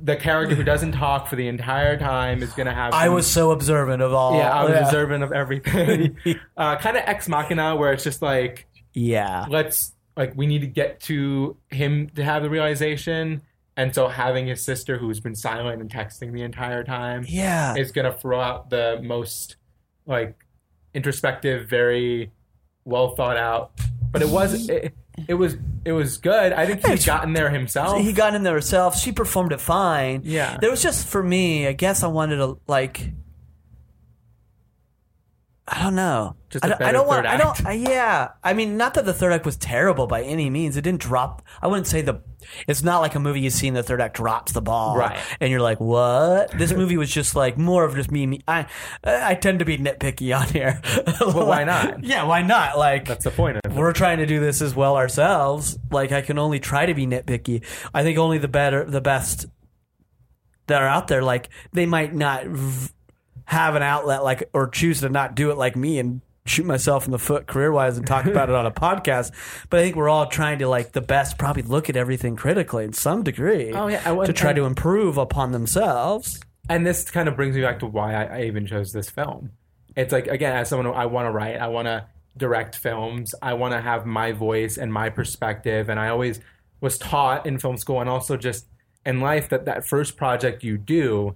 The 0.05 0.17
character 0.17 0.53
who 0.53 0.65
doesn't 0.65 0.91
talk 0.93 1.27
for 1.29 1.37
the 1.37 1.47
entire 1.47 1.97
time 1.97 2.43
is 2.43 2.51
going 2.51 2.65
to 2.65 2.73
have. 2.73 2.93
I 2.93 3.07
was 3.07 3.25
so 3.25 3.51
observant 3.51 4.01
of 4.01 4.11
all. 4.13 4.35
yeah, 4.37 4.51
I 4.51 4.65
was 4.65 4.73
observant 4.77 5.23
of 5.23 5.31
everything. 5.31 6.17
uh, 6.57 6.75
kind 6.75 6.97
of 6.97 7.03
ex 7.05 7.29
machina, 7.29 7.77
where 7.77 7.93
it's 7.93 8.03
just 8.03 8.21
like 8.21 8.65
Yeah. 8.93 9.45
let's 9.49 9.93
like 10.17 10.33
we 10.35 10.45
need 10.45 10.59
to 10.59 10.67
get 10.67 10.99
to 11.03 11.55
him 11.69 12.09
to 12.15 12.23
have 12.25 12.43
the 12.43 12.49
realization 12.49 13.43
and 13.77 13.95
so 13.95 14.09
having 14.09 14.47
his 14.47 14.61
sister 14.61 14.97
who's 14.97 15.21
been 15.21 15.35
silent 15.35 15.79
and 15.79 15.89
texting 15.89 16.33
the 16.33 16.41
entire 16.41 16.83
time 16.83 17.23
Yeah. 17.25 17.73
is 17.77 17.93
going 17.93 18.11
to 18.11 18.17
throw 18.17 18.41
out 18.41 18.69
the 18.71 18.99
most 19.01 19.55
like 20.05 20.42
introspective 20.93 21.69
very 21.69 22.31
well 22.85 23.15
thought 23.15 23.37
out 23.37 23.71
but 24.11 24.21
it 24.21 24.29
was 24.29 24.69
it, 24.69 24.93
it 25.27 25.33
was 25.33 25.55
it 25.85 25.91
was 25.91 26.17
good 26.17 26.53
i 26.53 26.65
think 26.65 26.85
he's 26.85 27.05
gotten 27.05 27.33
there 27.33 27.49
himself 27.49 28.01
he 28.01 28.13
got 28.13 28.35
in 28.35 28.43
there 28.43 28.53
herself. 28.53 28.97
She 28.97 29.11
performed 29.11 29.51
it 29.51 29.61
fine. 29.61 30.21
Yeah. 30.23 30.57
There 30.59 30.69
was 30.69 30.81
just 30.81 31.07
for 31.07 31.21
me. 31.23 31.67
I 31.67 31.73
guess 31.73 32.03
I 32.03 32.07
wanted 32.07 32.37
to 32.37 32.57
like. 32.67 33.11
I 35.65 35.81
don't 35.81 35.95
know. 35.95 36.35
Just 36.49 36.65
I 36.65 36.67
don't, 36.69 36.81
I 36.81 36.91
don't 36.91 37.07
want. 37.07 37.25
third 37.25 37.33
I 37.33 37.37
don't. 37.37 37.57
act. 37.57 37.65
I, 37.65 37.71
yeah. 37.73 38.29
I 38.43 38.53
mean, 38.53 38.75
not 38.75 38.95
that 38.95 39.05
the 39.05 39.13
third 39.13 39.31
act 39.31 39.45
was 39.45 39.55
terrible 39.55 40.07
by 40.07 40.21
any 40.21 40.49
means. 40.49 40.75
It 40.75 40.81
didn't 40.81 40.99
drop. 40.99 41.41
I 41.61 41.67
wouldn't 41.67 41.87
say 41.87 42.01
the. 42.01 42.21
It's 42.67 42.83
not 42.83 42.99
like 42.99 43.15
a 43.15 43.19
movie 43.19 43.39
you 43.39 43.49
see 43.49 43.67
in 43.67 43.73
the 43.73 43.81
third 43.81 44.01
act 44.01 44.17
drops 44.17 44.51
the 44.51 44.61
ball, 44.61 44.97
Right. 44.97 45.17
And 45.39 45.49
you're 45.49 45.61
like, 45.61 45.79
what? 45.79 46.51
This 46.51 46.73
movie 46.73 46.97
was 46.97 47.09
just 47.09 47.33
like 47.37 47.57
more 47.57 47.85
of 47.85 47.95
just 47.95 48.11
me. 48.11 48.25
me 48.27 48.41
I 48.45 48.63
uh, 49.05 49.19
I 49.23 49.35
tend 49.35 49.59
to 49.59 49.65
be 49.65 49.77
nitpicky 49.77 50.37
on 50.37 50.47
here. 50.49 50.81
Well, 51.21 51.47
why 51.47 51.63
not? 51.63 52.03
Yeah, 52.03 52.23
why 52.25 52.41
not? 52.41 52.77
Like 52.77 53.07
that's 53.07 53.23
the 53.23 53.31
point 53.31 53.57
of 53.57 53.71
it 53.71 53.77
we're 53.77 53.93
trying 53.93 54.17
to 54.17 54.25
do 54.25 54.41
this 54.41 54.61
as 54.61 54.75
well 54.75 54.97
ourselves. 54.97 55.79
Like 55.91 56.11
I 56.11 56.21
can 56.21 56.37
only 56.37 56.59
try 56.59 56.85
to 56.85 56.93
be 56.93 57.07
nitpicky. 57.07 57.63
I 57.93 58.03
think 58.03 58.17
only 58.17 58.37
the 58.37 58.49
better, 58.49 58.83
the 58.83 58.99
best 59.01 59.45
that 60.67 60.81
are 60.81 60.87
out 60.87 61.07
there. 61.07 61.23
Like 61.23 61.49
they 61.71 61.85
might 61.85 62.13
not 62.13 62.45
v- 62.47 62.89
have 63.45 63.75
an 63.75 63.83
outlet, 63.83 64.23
like 64.23 64.49
or 64.53 64.67
choose 64.67 65.01
to 65.01 65.09
not 65.09 65.35
do 65.35 65.51
it 65.51 65.57
like 65.57 65.75
me 65.75 65.99
and 65.99 66.21
shoot 66.45 66.65
myself 66.65 67.05
in 67.05 67.11
the 67.11 67.19
foot 67.19 67.47
career 67.47 67.71
wise 67.71 67.97
and 67.97 68.05
talk 68.05 68.25
about 68.25 68.49
it 68.49 68.55
on 68.55 68.65
a 68.65 68.71
podcast. 68.71 69.31
But 69.69 69.79
I 69.79 69.83
think 69.83 69.95
we're 69.95 70.09
all 70.09 70.27
trying 70.27 70.59
to 70.59 70.67
like 70.67 70.91
the 70.91 71.01
best, 71.01 71.37
probably 71.37 71.63
look 71.63 71.89
at 71.89 71.95
everything 71.95 72.35
critically 72.35 72.83
in 72.83 72.93
some 72.93 73.23
degree. 73.23 73.71
Oh, 73.71 73.87
yeah, 73.87 74.01
I 74.05 74.11
would- 74.11 74.25
to 74.25 74.33
try 74.33 74.49
and- 74.49 74.57
to 74.57 74.65
improve 74.65 75.17
upon 75.17 75.51
themselves. 75.51 76.39
and 76.69 76.85
this 76.85 77.09
kind 77.11 77.27
of 77.27 77.35
brings 77.35 77.55
me 77.55 77.61
back 77.61 77.79
to 77.79 77.85
why 77.85 78.13
I, 78.13 78.39
I 78.39 78.41
even 78.43 78.65
chose 78.65 78.91
this 78.93 79.09
film. 79.09 79.51
It's 79.95 80.11
like 80.13 80.27
again, 80.27 80.55
as 80.55 80.69
someone 80.69 80.85
who 80.85 80.91
I 80.93 81.05
want 81.05 81.27
to 81.27 81.31
write, 81.31 81.57
I 81.57 81.67
want 81.67 81.87
to 81.87 82.05
direct 82.35 82.75
films, 82.75 83.35
I 83.41 83.53
want 83.53 83.73
to 83.73 83.81
have 83.81 84.05
my 84.05 84.31
voice 84.31 84.77
and 84.77 84.91
my 84.91 85.09
perspective, 85.09 85.87
and 85.89 85.99
I 85.99 86.07
always 86.09 86.39
was 86.81 86.97
taught 86.97 87.45
in 87.45 87.59
film 87.59 87.77
school 87.77 88.01
and 88.01 88.09
also 88.09 88.35
just 88.37 88.65
in 89.05 89.19
life 89.21 89.49
that 89.49 89.65
that 89.65 89.85
first 89.87 90.17
project 90.17 90.63
you 90.63 90.77
do 90.77 91.35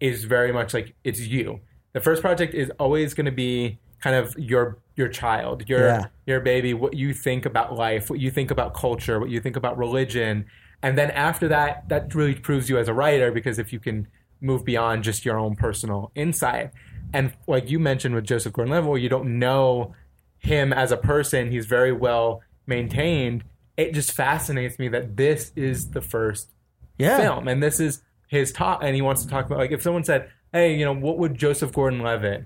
is 0.00 0.24
very 0.24 0.52
much 0.52 0.74
like 0.74 0.94
it's 1.04 1.20
you. 1.20 1.60
The 1.92 2.00
first 2.00 2.22
project 2.22 2.54
is 2.54 2.70
always 2.78 3.14
going 3.14 3.26
to 3.26 3.32
be 3.32 3.78
kind 4.00 4.14
of 4.16 4.34
your 4.38 4.78
your 4.96 5.08
child, 5.08 5.68
your 5.68 5.86
Yeah. 5.86 6.06
your 6.26 6.40
baby, 6.40 6.74
what 6.74 6.94
you 6.94 7.14
think 7.14 7.46
about 7.46 7.74
life, 7.74 8.10
what 8.10 8.18
you 8.20 8.30
think 8.30 8.50
about 8.50 8.74
culture, 8.74 9.18
what 9.20 9.30
you 9.30 9.40
think 9.40 9.56
about 9.56 9.78
religion. 9.78 10.46
And 10.82 10.96
then 10.96 11.10
after 11.10 11.48
that, 11.48 11.88
that 11.88 12.14
really 12.14 12.34
proves 12.34 12.68
you 12.68 12.78
as 12.78 12.88
a 12.88 12.94
writer 12.94 13.32
because 13.32 13.58
if 13.58 13.72
you 13.72 13.80
can 13.80 14.06
move 14.40 14.64
beyond 14.64 15.02
just 15.02 15.24
your 15.24 15.36
own 15.38 15.56
personal 15.56 16.12
insight. 16.14 16.70
And 17.12 17.32
like 17.48 17.70
you 17.70 17.78
mentioned 17.80 18.14
with 18.14 18.24
Joseph 18.24 18.52
Gordon 18.52 18.72
Levitt, 18.72 19.02
you 19.02 19.08
don't 19.08 19.38
know 19.40 19.94
him 20.38 20.72
as 20.72 20.92
a 20.92 20.96
person, 20.96 21.50
he's 21.50 21.66
very 21.66 21.90
well 21.92 22.42
maintained. 22.66 23.42
It 23.76 23.94
just 23.94 24.12
fascinates 24.12 24.78
me 24.78 24.86
that 24.88 25.16
this 25.16 25.50
is 25.56 25.90
the 25.90 26.00
first 26.00 26.50
Yeah. 26.98 27.18
film 27.18 27.48
and 27.48 27.60
this 27.62 27.80
is 27.80 28.02
his 28.28 28.52
talk 28.52 28.80
and 28.82 28.94
he 28.94 29.02
wants 29.02 29.22
to 29.24 29.28
talk 29.28 29.44
about 29.46 29.58
like 29.58 29.72
if 29.72 29.82
someone 29.82 30.04
said 30.04 30.30
hey 30.52 30.74
you 30.74 30.84
know 30.84 30.92
what 30.94 31.18
would 31.18 31.34
joseph 31.34 31.72
gordon-levitt 31.72 32.44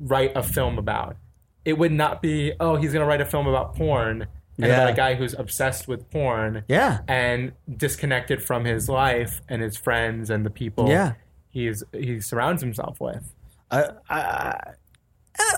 write 0.00 0.32
a 0.36 0.42
film 0.42 0.78
about 0.78 1.16
it 1.64 1.78
would 1.78 1.92
not 1.92 2.20
be 2.20 2.52
oh 2.60 2.76
he's 2.76 2.92
going 2.92 3.00
to 3.02 3.06
write 3.06 3.20
a 3.20 3.24
film 3.26 3.46
about 3.46 3.74
porn 3.76 4.22
and 4.22 4.28
Yeah. 4.66 4.74
about 4.74 4.90
a 4.90 4.96
guy 4.96 5.14
who's 5.14 5.34
obsessed 5.34 5.88
with 5.88 6.10
porn 6.10 6.64
Yeah. 6.68 6.98
and 7.08 7.52
disconnected 7.76 8.42
from 8.42 8.64
his 8.64 8.88
life 8.88 9.40
and 9.48 9.62
his 9.62 9.76
friends 9.76 10.30
and 10.30 10.44
the 10.44 10.50
people 10.50 10.88
Yeah. 10.88 11.12
he's 11.50 11.82
he 11.92 12.20
surrounds 12.20 12.60
himself 12.62 13.00
with 13.00 13.32
I, 13.70 13.90
I, 14.08 14.60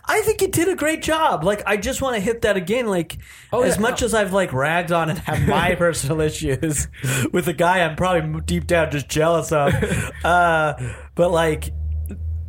I 0.09 0.23
think 0.23 0.41
you 0.41 0.49
did 0.49 0.69
a 0.69 0.75
great 0.75 1.03
job. 1.03 1.45
Like, 1.45 1.63
I 1.67 1.77
just 1.77 2.01
want 2.01 2.15
to 2.15 2.21
hit 2.21 2.43
that 2.43 2.57
again. 2.57 2.87
Like, 2.87 3.19
Oh, 3.53 3.63
as 3.63 3.77
yeah, 3.77 3.83
much 3.83 4.01
no. 4.01 4.07
as 4.07 4.15
I've 4.15 4.33
like 4.33 4.53
ragged 4.53 4.93
on 4.93 5.11
and 5.11 5.19
have 5.21 5.47
my 5.47 5.75
personal 5.79 6.21
issues 6.21 6.89
with 7.33 7.47
a 7.49 7.53
guy 7.53 7.81
I'm 7.85 7.97
probably 7.97 8.41
deep 8.43 8.67
down 8.67 8.91
just 8.91 9.09
jealous 9.09 9.53
of, 9.53 9.73
uh, 10.25 10.75
but 11.15 11.31
like, 11.31 11.71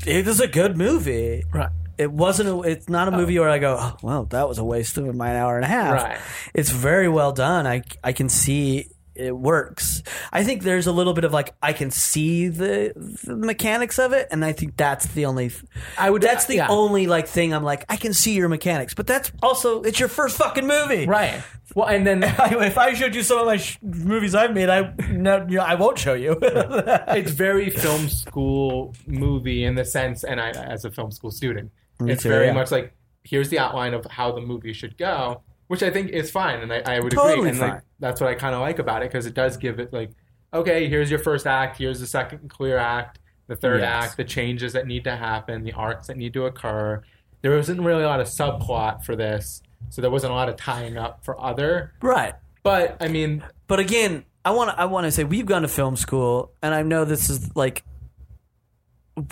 it 0.05 0.27
is 0.27 0.39
a 0.39 0.47
good 0.47 0.77
movie. 0.77 1.43
Right. 1.51 1.69
It 1.97 2.11
wasn't. 2.11 2.47
A, 2.49 2.61
it's 2.61 2.87
not 2.87 3.07
a 3.07 3.11
movie 3.11 3.39
where 3.39 3.49
I 3.49 3.57
go, 3.57 3.75
oh, 3.79 3.97
well, 4.03 4.25
that 4.25 4.47
was 4.47 4.59
a 4.59 4.63
waste 4.63 4.97
of 4.99 5.15
my 5.15 5.35
hour 5.39 5.55
and 5.55 5.65
a 5.65 5.67
half. 5.67 6.03
Right. 6.03 6.19
It's 6.53 6.69
very 6.69 7.09
well 7.09 7.31
done. 7.31 7.65
I 7.65 7.81
I 8.03 8.13
can 8.13 8.29
see 8.29 8.89
it 9.19 9.35
works. 9.37 10.03
I 10.31 10.43
think 10.43 10.63
there's 10.63 10.87
a 10.87 10.91
little 10.91 11.13
bit 11.13 11.23
of 11.23 11.33
like 11.33 11.55
I 11.61 11.73
can 11.73 11.91
see 11.91 12.47
the, 12.47 12.93
the 13.23 13.35
mechanics 13.35 13.99
of 13.99 14.13
it, 14.13 14.27
and 14.31 14.43
I 14.45 14.51
think 14.53 14.77
that's 14.77 15.07
the 15.07 15.25
only. 15.25 15.51
I 15.97 16.09
would- 16.09 16.21
That's 16.21 16.45
the 16.45 16.57
yeah. 16.57 16.67
only 16.69 17.07
like 17.07 17.27
thing 17.27 17.53
I'm 17.53 17.63
like 17.63 17.85
I 17.89 17.95
can 17.95 18.13
see 18.13 18.33
your 18.33 18.49
mechanics, 18.49 18.93
but 18.93 19.07
that's 19.07 19.31
also 19.41 19.81
it's 19.81 19.99
your 19.99 20.09
first 20.09 20.37
fucking 20.37 20.67
movie, 20.67 21.05
right 21.05 21.41
well 21.75 21.87
and 21.87 22.07
then 22.07 22.23
if 22.39 22.77
I 22.77 22.93
showed 22.93 23.13
you 23.13 23.23
some 23.23 23.39
of 23.39 23.45
my 23.45 23.57
sh- 23.57 23.77
movies 23.81 24.33
I've 24.35 24.53
made, 24.53 24.69
I 24.69 24.93
no, 25.11 25.45
you 25.49 25.57
know, 25.57 25.63
I 25.63 25.75
won't 25.75 25.97
show 25.99 26.13
you. 26.13 26.37
it's 26.41 27.31
very 27.47 27.69
film 27.69 28.07
school 28.09 28.95
movie 29.05 29.63
in 29.63 29.75
the 29.75 29.85
sense, 29.85 30.23
and 30.23 30.39
I, 30.39 30.49
as 30.51 30.85
a 30.85 30.91
film 30.91 31.11
school 31.11 31.31
student, 31.31 31.71
it's 32.01 32.23
too, 32.23 32.29
very 32.29 32.47
yeah. 32.47 32.53
much 32.53 32.71
like 32.71 32.93
here's 33.23 33.49
the 33.49 33.59
outline 33.59 33.93
of 33.93 34.05
how 34.05 34.31
the 34.31 34.41
movie 34.41 34.73
should 34.73 34.97
go, 34.97 35.41
which 35.67 35.83
I 35.83 35.89
think 35.91 36.09
is 36.11 36.31
fine, 36.31 36.59
and 36.61 36.71
I, 36.71 36.81
I 36.85 36.99
would 36.99 37.11
Totally 37.11 37.33
agree, 37.33 37.49
and 37.49 37.59
like, 37.59 37.81
that's 37.99 38.21
what 38.21 38.29
I 38.29 38.35
kind 38.35 38.55
of 38.55 38.61
like 38.61 38.79
about 38.79 39.01
it 39.03 39.11
because 39.11 39.25
it 39.25 39.33
does 39.33 39.57
give 39.57 39.79
it 39.79 39.91
like, 39.93 40.11
okay, 40.53 40.87
here's 40.87 41.09
your 41.09 41.19
first 41.19 41.45
act, 41.45 41.77
here's 41.77 41.99
the 41.99 42.07
second 42.07 42.49
clear 42.49 42.77
act, 42.77 43.19
the 43.47 43.55
third 43.55 43.81
Yes. 43.81 44.05
act, 44.05 44.17
the 44.17 44.23
changes 44.23 44.73
that 44.73 44.87
need 44.87 45.03
to 45.03 45.15
happen, 45.15 45.63
the 45.63 45.73
arcs 45.73 46.07
that 46.07 46.17
need 46.17 46.33
to 46.33 46.45
occur. 46.45 47.01
There 47.41 47.55
wasn't 47.55 47.81
really 47.81 48.03
a 48.03 48.07
lot 48.07 48.19
of 48.19 48.27
subplot 48.27 49.03
for 49.03 49.15
this, 49.15 49.61
so 49.89 50.01
there 50.01 50.11
wasn't 50.11 50.31
a 50.31 50.35
lot 50.35 50.49
of 50.49 50.55
tying 50.55 50.97
up 50.97 51.23
for 51.23 51.39
other. 51.41 51.93
right. 52.01 52.33
But 52.63 52.97
I 52.99 53.07
mean, 53.07 53.43
But 53.67 53.79
again, 53.79 54.25
I 54.43 54.51
want 54.51 54.71
to 54.71 54.79
I 54.79 54.85
want 54.85 55.05
to 55.05 55.11
say 55.11 55.23
we've 55.23 55.45
gone 55.45 55.61
to 55.61 55.67
film 55.69 55.95
school, 55.95 56.51
and 56.61 56.73
I 56.73 56.81
know 56.81 57.05
this 57.05 57.29
is 57.29 57.55
like 57.55 57.83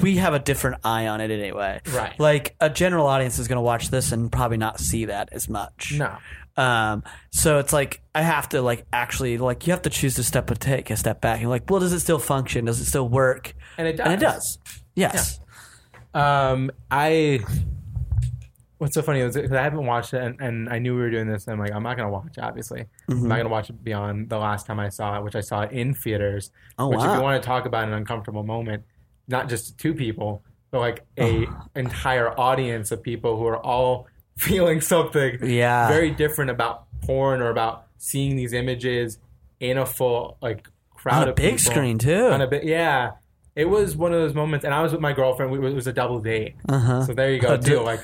we 0.01 0.15
have 0.17 0.33
a 0.33 0.39
different 0.39 0.77
eye 0.83 1.07
on 1.07 1.21
it 1.21 1.29
anyway. 1.31 1.79
Right. 1.93 2.19
Like 2.19 2.55
a 2.59 2.69
general 2.69 3.07
audience 3.07 3.37
is 3.39 3.47
going 3.47 3.57
to 3.57 3.61
watch 3.61 3.89
this 3.89 4.11
and 4.11 4.31
probably 4.31 4.57
not 4.57 4.79
see 4.79 5.05
that 5.05 5.29
as 5.31 5.47
much. 5.49 5.93
no. 5.97 6.15
Um, 6.57 7.03
so 7.31 7.59
it's 7.59 7.73
like 7.73 8.01
I 8.15 8.21
have 8.21 8.47
to 8.49 8.61
like 8.61 8.85
actually 8.93 9.37
like 9.37 9.67
you 9.67 9.73
have 9.73 9.81
to 9.81 9.89
choose 9.89 10.15
to 10.15 10.23
step 10.23 10.49
a 10.49 10.55
take 10.55 10.89
a 10.89 10.95
step 10.95 11.19
back 11.19 11.41
and 11.41 11.49
like, 11.49 11.69
well, 11.69 11.81
does 11.81 11.91
it 11.91 11.99
still 11.99 12.17
function? 12.17 12.63
Does 12.63 12.79
it 12.79 12.85
still 12.85 13.09
work? 13.09 13.53
And 13.77 13.87
it 13.89 13.99
And 13.99 14.13
it 14.13 14.21
does. 14.21 14.55
does. 14.55 14.83
Yes. 14.95 15.39
Um, 16.13 16.71
I. 16.89 17.41
What's 18.77 18.93
so 18.93 19.01
funny 19.01 19.21
is 19.21 19.35
because 19.35 19.51
I 19.53 19.63
haven't 19.63 19.85
watched 19.85 20.13
it, 20.13 20.21
and, 20.21 20.39
and 20.41 20.69
I 20.69 20.79
knew 20.79 20.95
we 20.95 21.01
were 21.01 21.09
doing 21.09 21.27
this, 21.27 21.47
and 21.47 21.53
I'm 21.53 21.59
like, 21.59 21.73
I'm 21.73 21.83
not 21.83 21.95
gonna 21.97 22.09
watch 22.09 22.37
it. 22.37 22.41
Obviously, 22.41 22.85
Mm-hmm. 23.09 23.23
I'm 23.23 23.27
not 23.29 23.37
gonna 23.37 23.49
watch 23.49 23.69
it 23.69 23.83
beyond 23.83 24.29
the 24.29 24.37
last 24.37 24.65
time 24.65 24.79
I 24.79 24.89
saw 24.89 25.17
it, 25.17 25.23
which 25.23 25.35
I 25.35 25.41
saw 25.41 25.61
it 25.61 25.71
in 25.71 25.93
theaters. 25.93 26.51
Oh, 26.77 26.87
which, 26.89 26.99
if 26.99 27.05
you 27.05 27.21
want 27.21 27.41
to 27.41 27.45
talk 27.45 27.65
about 27.65 27.87
an 27.87 27.93
uncomfortable 27.93 28.43
moment, 28.43 28.83
not 29.27 29.49
just 29.49 29.77
two 29.77 29.93
people, 29.93 30.43
but 30.71 30.79
like 30.79 31.05
a 31.19 31.47
entire 31.75 32.37
audience 32.39 32.91
of 32.91 33.01
people 33.03 33.37
who 33.37 33.45
are 33.45 33.57
all 33.57 34.07
feeling 34.37 34.81
something 34.81 35.37
Yeah. 35.41 35.87
very 35.87 36.11
different 36.11 36.51
about 36.51 36.85
porn 37.03 37.41
or 37.41 37.49
about 37.49 37.85
seeing 37.97 38.35
these 38.35 38.53
images 38.53 39.17
in 39.59 39.77
a 39.77 39.85
full 39.85 40.37
like 40.41 40.67
crowd 40.93 41.21
On 41.23 41.27
a 41.27 41.29
of 41.31 41.35
big 41.35 41.57
people. 41.57 41.71
screen, 41.71 41.97
too. 41.97 42.25
On 42.27 42.41
a 42.41 42.59
yeah. 42.63 43.11
It 43.55 43.69
was 43.69 43.95
one 43.95 44.11
of 44.13 44.19
those 44.19 44.33
moments, 44.33 44.65
and 44.65 44.73
I 44.73 44.83
was 44.83 44.91
with 44.91 44.99
my 44.99 45.13
girlfriend. 45.13 45.49
We, 45.49 45.65
it 45.65 45.73
was 45.73 45.87
a 45.87 45.93
double 45.93 46.19
date, 46.19 46.55
so 46.69 47.13
there 47.15 47.31
you 47.31 47.39
go, 47.39 47.47
Uh-huh. 47.53 47.57
too. 47.61 47.79
Like, 47.79 48.01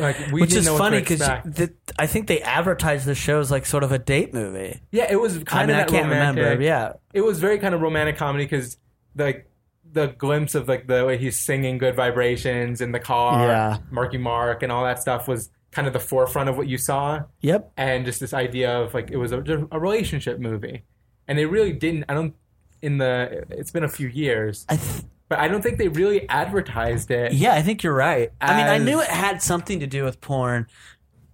like 0.00 0.16
we 0.32 0.40
Which 0.40 0.52
is 0.52 0.66
funny 0.68 0.98
because. 0.98 1.22
I 1.22 2.06
think 2.08 2.26
they 2.26 2.40
advertised 2.42 3.06
the 3.06 3.14
show 3.14 3.38
as 3.38 3.52
like 3.52 3.66
sort 3.66 3.84
of 3.84 3.92
a 3.92 3.98
date 4.00 4.34
movie. 4.34 4.80
yeah, 4.90 5.06
it 5.10 5.14
was 5.20 5.38
I 5.38 5.42
kind 5.42 5.68
mean, 5.68 5.76
I 5.76 5.82
of 5.82 5.86
that 5.86 5.92
can't 5.92 6.08
romantic. 6.08 6.42
remember. 6.42 6.64
Yeah. 6.64 6.92
it 7.12 7.20
was 7.20 7.38
very 7.38 7.58
kind 7.58 7.72
of 7.74 7.80
romantic 7.82 8.16
comedy 8.16 8.44
because 8.46 8.78
like 9.16 9.47
the 9.92 10.08
glimpse 10.08 10.54
of 10.54 10.68
like 10.68 10.86
the 10.86 11.04
way 11.06 11.16
he's 11.18 11.38
singing 11.38 11.78
"Good 11.78 11.94
Vibrations" 11.96 12.80
in 12.80 12.92
the 12.92 13.00
car, 13.00 13.46
Yeah. 13.46 13.78
Marky 13.90 14.18
Mark, 14.18 14.62
and 14.62 14.70
all 14.72 14.84
that 14.84 15.00
stuff 15.00 15.26
was 15.28 15.50
kind 15.70 15.86
of 15.86 15.92
the 15.92 16.00
forefront 16.00 16.48
of 16.48 16.56
what 16.56 16.66
you 16.68 16.78
saw, 16.78 17.20
Yep. 17.42 17.72
and 17.76 18.04
just 18.04 18.20
this 18.20 18.32
idea 18.34 18.78
of 18.80 18.94
like 18.94 19.10
it 19.10 19.16
was 19.16 19.32
a, 19.32 19.38
a 19.70 19.78
relationship 19.78 20.38
movie, 20.38 20.84
and 21.26 21.38
they 21.38 21.46
really 21.46 21.72
didn't. 21.72 22.04
I 22.08 22.14
don't. 22.14 22.34
In 22.80 22.98
the, 22.98 23.44
it's 23.50 23.72
been 23.72 23.82
a 23.82 23.88
few 23.88 24.06
years, 24.06 24.64
I 24.68 24.76
th- 24.76 25.02
but 25.28 25.40
I 25.40 25.48
don't 25.48 25.62
think 25.62 25.78
they 25.78 25.88
really 25.88 26.28
advertised 26.28 27.10
it. 27.10 27.32
yeah, 27.32 27.54
I 27.54 27.60
think 27.62 27.82
you're 27.82 27.92
right. 27.94 28.30
I 28.40 28.56
mean, 28.56 28.66
I 28.68 28.78
knew 28.78 29.00
it 29.00 29.08
had 29.08 29.42
something 29.42 29.80
to 29.80 29.86
do 29.88 30.04
with 30.04 30.20
porn, 30.20 30.68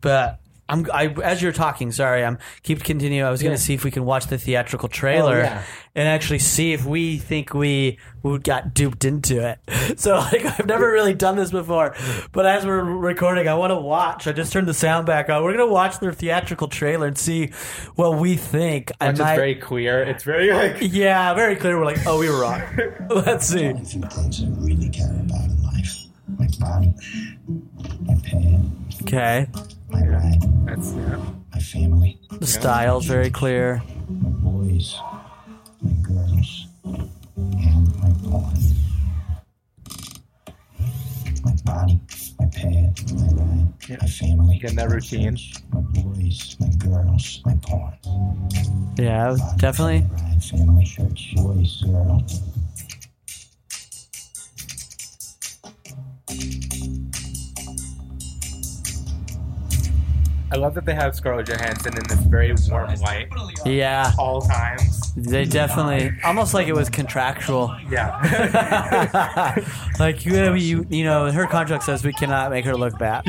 but 0.01 0.41
I'm 0.69 0.87
I, 0.93 1.09
as 1.23 1.43
you're 1.43 1.53
talking. 1.53 1.93
Sorry, 1.93 2.25
I'm 2.25 2.39
keep 2.63 2.83
continue. 2.83 3.25
I 3.25 3.31
was 3.31 3.43
going 3.43 3.53
Yeah. 3.53 3.57
to 3.59 3.63
see 3.63 3.75
if 3.75 3.85
we 3.85 3.91
can 3.91 4.05
watch 4.05 4.27
the 4.29 4.39
theatrical 4.39 4.89
trailer 4.89 5.37
Oh, 5.37 5.43
yeah. 5.43 5.63
and 5.95 6.09
actually 6.09 6.39
see 6.39 6.73
if 6.73 6.85
we 6.87 7.19
think 7.19 7.53
we, 7.53 7.99
we 8.23 8.39
got 8.39 8.73
duped 8.75 9.05
into 9.05 9.47
it. 9.47 9.59
So 9.99 10.17
like 10.17 10.45
I've 10.47 10.67
never 10.67 10.91
really 10.91 11.13
done 11.15 11.37
this 11.37 11.51
before, 11.51 11.95
but 12.33 12.47
as 12.47 12.65
we're 12.65 12.83
recording, 12.83 13.47
I 13.49 13.55
want 13.55 13.71
to 13.71 13.77
watch. 13.79 14.27
I 14.27 14.33
just 14.33 14.53
turned 14.53 14.67
the 14.67 14.73
sound 14.75 15.07
back 15.07 15.29
on. 15.29 15.45
We're 15.45 15.55
going 15.55 15.69
to 15.69 15.73
watch 15.73 15.99
their 16.01 16.13
theatrical 16.13 16.69
trailer 16.69 17.07
and 17.07 17.17
see 17.19 17.49
what 17.97 18.19
we 18.19 18.37
think. 18.37 18.91
I 19.01 19.09
Which 19.09 19.15
is 19.21 19.27
very 19.27 19.55
clear. 19.55 20.03
It's 20.03 20.25
very 20.25 20.51
like 20.53 20.79
yeah, 20.81 21.35
very 21.35 21.55
clear. 21.57 21.79
We're 21.79 21.85
like, 21.85 22.07
oh, 22.07 22.19
we 22.19 22.31
were 22.31 22.41
wrong. 22.41 22.63
Let's 23.11 23.47
see. 23.47 23.67
only 23.67 23.85
few 23.85 24.01
things 24.03 24.43
I 24.43 24.47
really 24.59 24.89
care 24.89 25.07
about 25.11 25.45
in 25.45 25.63
life. 25.63 25.99
My 26.39 26.49
body, 26.59 26.95
my 28.07 28.15
pain, 28.25 28.87
Okay, 29.03 29.47
my 29.95 30.07
ride, 30.07 30.43
that's 30.67 30.93
yeah. 30.93 31.21
my 31.53 31.61
family, 31.61 32.19
the 32.41 32.47
style's 32.47 33.07
very 33.07 33.31
clear. 33.31 33.81
my 34.09 34.31
boys, 34.31 34.99
my 35.83 35.93
girls, 36.03 36.67
and 36.85 37.87
my 38.03 38.11
porn. 38.25 38.55
My 41.45 41.55
body, 41.65 42.01
my 42.41 42.47
pad, 42.47 42.99
my 43.15 43.29
ride, 43.41 44.01
my 44.01 44.09
family. 44.09 44.59
Getting 44.59 44.77
that 44.77 44.91
routine. 44.91 45.39
My 45.73 45.81
boys, 45.81 46.57
my 46.59 46.71
girls, 46.79 47.41
my 47.45 47.55
porn. 47.63 47.95
Yeah, 48.99 49.35
Body, 49.37 49.43
definitely. 49.59 50.07
Ride, 50.11 50.45
family, 50.45 50.85
church, 50.85 51.35
boys, 51.37 51.83
girls. 51.83 52.41
I 60.55 60.57
love 60.57 60.75
that 60.75 60.85
they 60.85 60.95
have 60.95 61.17
Scarlett 61.17 61.49
Johansson 61.49 61.97
in 61.97 62.05
this 62.07 62.21
very 62.27 62.55
warm 62.71 62.95
light 63.01 63.27
Yeah, 63.67 64.13
all 64.17 64.41
times. 64.41 65.13
they 65.17 65.45
definitely 65.45 66.13
almost 66.23 66.55
like 66.55 66.69
it 66.69 66.75
was 66.77 66.89
contractual. 66.89 67.77
Yeah. 67.91 69.59
like 69.99 70.25
you, 70.25 70.55
you, 70.55 70.87
you 70.89 71.03
know, 71.03 71.29
her 71.33 71.49
contract 71.49 71.83
says 71.83 72.05
we 72.05 72.13
cannot 72.13 72.53
make 72.53 72.65
her 72.67 72.77
look 72.77 72.97
bad. 73.01 73.27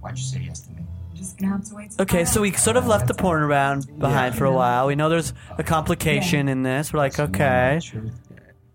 Why'd 0.00 0.16
you 0.16 0.24
say 0.24 0.40
yes 0.46 0.60
to 0.60 0.70
me? 0.72 0.82
Just 1.14 1.36
gonna 1.36 1.52
have 1.52 1.64
to 1.66 1.74
wait. 1.74 1.92
okay, 2.00 2.24
so 2.24 2.40
we 2.40 2.52
sort 2.52 2.78
of 2.78 2.86
left 2.86 3.06
the 3.06 3.12
porn 3.14 3.42
around 3.42 3.98
behind 3.98 4.34
for 4.36 4.46
a 4.46 4.52
while. 4.52 4.86
We 4.86 4.94
know 4.94 5.10
there's 5.10 5.34
a 5.58 5.62
complication 5.62 6.48
in 6.48 6.62
this. 6.62 6.94
We're 6.94 6.98
like, 7.00 7.20
okay, 7.20 7.78
Truth, 7.82 8.10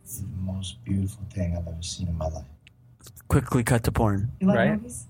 It's 0.03 0.19
the 0.19 0.27
most 0.43 0.83
beautiful 0.85 1.25
thing 1.33 1.57
I've 1.57 1.67
ever 1.67 1.81
seen 1.81 2.07
in 2.07 2.15
my 2.19 2.27
life. 2.27 2.45
quickly 3.27 3.63
cut 3.63 3.83
to 3.85 3.91
porn. 3.91 4.31
You 4.39 4.45
like 4.47 4.57
Right. 4.57 4.71
movies? 4.73 5.05